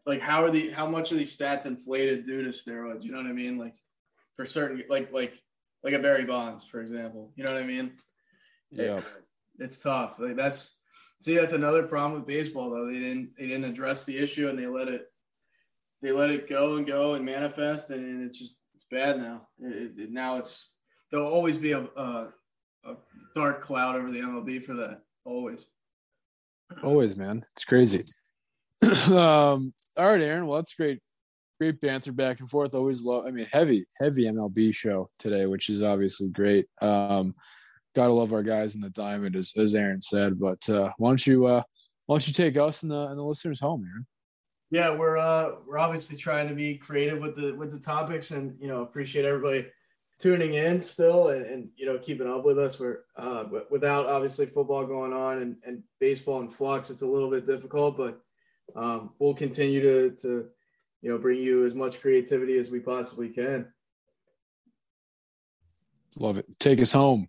like, 0.05 0.21
how 0.21 0.43
are 0.43 0.49
the 0.49 0.69
how 0.69 0.87
much 0.87 1.11
are 1.11 1.15
these 1.15 1.35
stats 1.35 1.65
inflated 1.65 2.25
due 2.25 2.43
to 2.43 2.49
steroids? 2.49 3.03
You 3.03 3.11
know 3.11 3.17
what 3.17 3.27
I 3.27 3.33
mean? 3.33 3.57
Like 3.57 3.75
for 4.35 4.45
certain, 4.45 4.83
like 4.89 5.11
like 5.13 5.39
like 5.83 5.93
a 5.93 5.99
Barry 5.99 6.25
Bonds, 6.25 6.63
for 6.63 6.81
example. 6.81 7.31
You 7.35 7.43
know 7.43 7.53
what 7.53 7.61
I 7.61 7.65
mean? 7.65 7.91
Yeah, 8.71 9.01
it's 9.59 9.77
tough. 9.77 10.17
Like 10.17 10.35
that's 10.35 10.71
see, 11.19 11.35
that's 11.35 11.53
another 11.53 11.83
problem 11.83 12.13
with 12.19 12.27
baseball 12.27 12.69
though. 12.69 12.87
They 12.87 12.99
didn't 12.99 13.31
they 13.37 13.47
didn't 13.47 13.65
address 13.65 14.03
the 14.03 14.17
issue 14.17 14.49
and 14.49 14.57
they 14.57 14.67
let 14.67 14.87
it 14.87 15.07
they 16.01 16.11
let 16.11 16.29
it 16.29 16.49
go 16.49 16.77
and 16.77 16.87
go 16.87 17.15
and 17.15 17.25
manifest, 17.25 17.89
and 17.91 18.23
it's 18.25 18.39
just 18.39 18.61
it's 18.73 18.85
bad 18.89 19.17
now. 19.17 19.47
It, 19.59 19.91
it, 19.97 20.11
now 20.11 20.37
it's 20.37 20.71
there'll 21.11 21.27
always 21.27 21.57
be 21.57 21.73
a, 21.73 21.81
a 21.95 22.29
a 22.85 22.95
dark 23.35 23.61
cloud 23.61 23.95
over 23.95 24.11
the 24.11 24.19
MLB 24.19 24.63
for 24.63 24.73
that. 24.75 25.01
Always. 25.25 25.65
Always, 26.83 27.17
man. 27.17 27.45
It's 27.55 27.65
crazy. 27.65 28.01
um, 29.07 29.67
all 29.97 30.05
right, 30.05 30.21
Aaron. 30.21 30.47
Well, 30.47 30.59
that's 30.59 30.73
great. 30.73 30.99
Great 31.59 31.81
banter 31.81 32.13
back 32.13 32.39
and 32.39 32.49
forth. 32.49 32.73
Always 32.73 33.03
love. 33.03 33.25
I 33.25 33.31
mean, 33.31 33.47
heavy, 33.51 33.85
heavy 33.99 34.23
MLB 34.25 34.73
show 34.73 35.09
today, 35.17 35.45
which 35.45 35.69
is 35.69 35.81
obviously 35.81 36.29
great. 36.29 36.67
Um, 36.81 37.33
gotta 37.99 38.13
love 38.13 38.31
our 38.31 38.43
guys 38.43 38.75
in 38.75 38.81
the 38.81 38.89
diamond, 38.91 39.35
as, 39.35 39.53
as 39.57 39.75
Aaron 39.75 40.01
said. 40.01 40.39
But 40.39 40.67
uh, 40.69 40.91
why 40.97 41.09
don't 41.09 41.27
you 41.27 41.45
uh, 41.47 41.61
why 42.05 42.15
don't 42.15 42.27
you 42.27 42.33
take 42.33 42.57
us 42.57 42.83
and 42.83 42.91
the 42.91 43.07
and 43.07 43.19
the 43.19 43.23
listeners 43.23 43.59
home, 43.59 43.85
Aaron? 43.85 44.07
Yeah, 44.71 44.95
we're 44.95 45.17
uh, 45.17 45.55
we're 45.67 45.79
obviously 45.79 46.15
trying 46.15 46.47
to 46.47 46.55
be 46.55 46.77
creative 46.77 47.19
with 47.19 47.35
the 47.35 47.53
with 47.53 47.71
the 47.71 47.79
topics, 47.79 48.31
and 48.31 48.55
you 48.61 48.67
know 48.67 48.83
appreciate 48.83 49.25
everybody 49.25 49.67
tuning 50.19 50.53
in 50.53 50.81
still 50.81 51.29
and, 51.29 51.45
and 51.45 51.69
you 51.75 51.85
know 51.85 51.97
keeping 51.97 52.27
up 52.27 52.45
with 52.45 52.57
us. 52.57 52.79
We're 52.79 52.99
uh, 53.17 53.45
without 53.69 54.05
obviously 54.05 54.45
football 54.45 54.85
going 54.85 55.11
on 55.11 55.41
and, 55.41 55.57
and 55.65 55.83
baseball 55.99 56.39
in 56.41 56.49
flux, 56.49 56.89
it's 56.89 57.01
a 57.01 57.07
little 57.07 57.29
bit 57.29 57.45
difficult, 57.45 57.97
but 57.97 58.21
um, 58.75 59.11
we'll 59.19 59.33
continue 59.33 59.81
to 59.81 60.15
to 60.21 60.45
you 61.01 61.09
know 61.09 61.17
bring 61.17 61.41
you 61.41 61.65
as 61.65 61.73
much 61.73 61.99
creativity 61.99 62.57
as 62.57 62.71
we 62.71 62.79
possibly 62.79 63.27
can. 63.27 63.65
Love 66.15 66.37
it. 66.37 66.45
Take 66.59 66.79
us 66.79 66.91
home. 66.91 67.27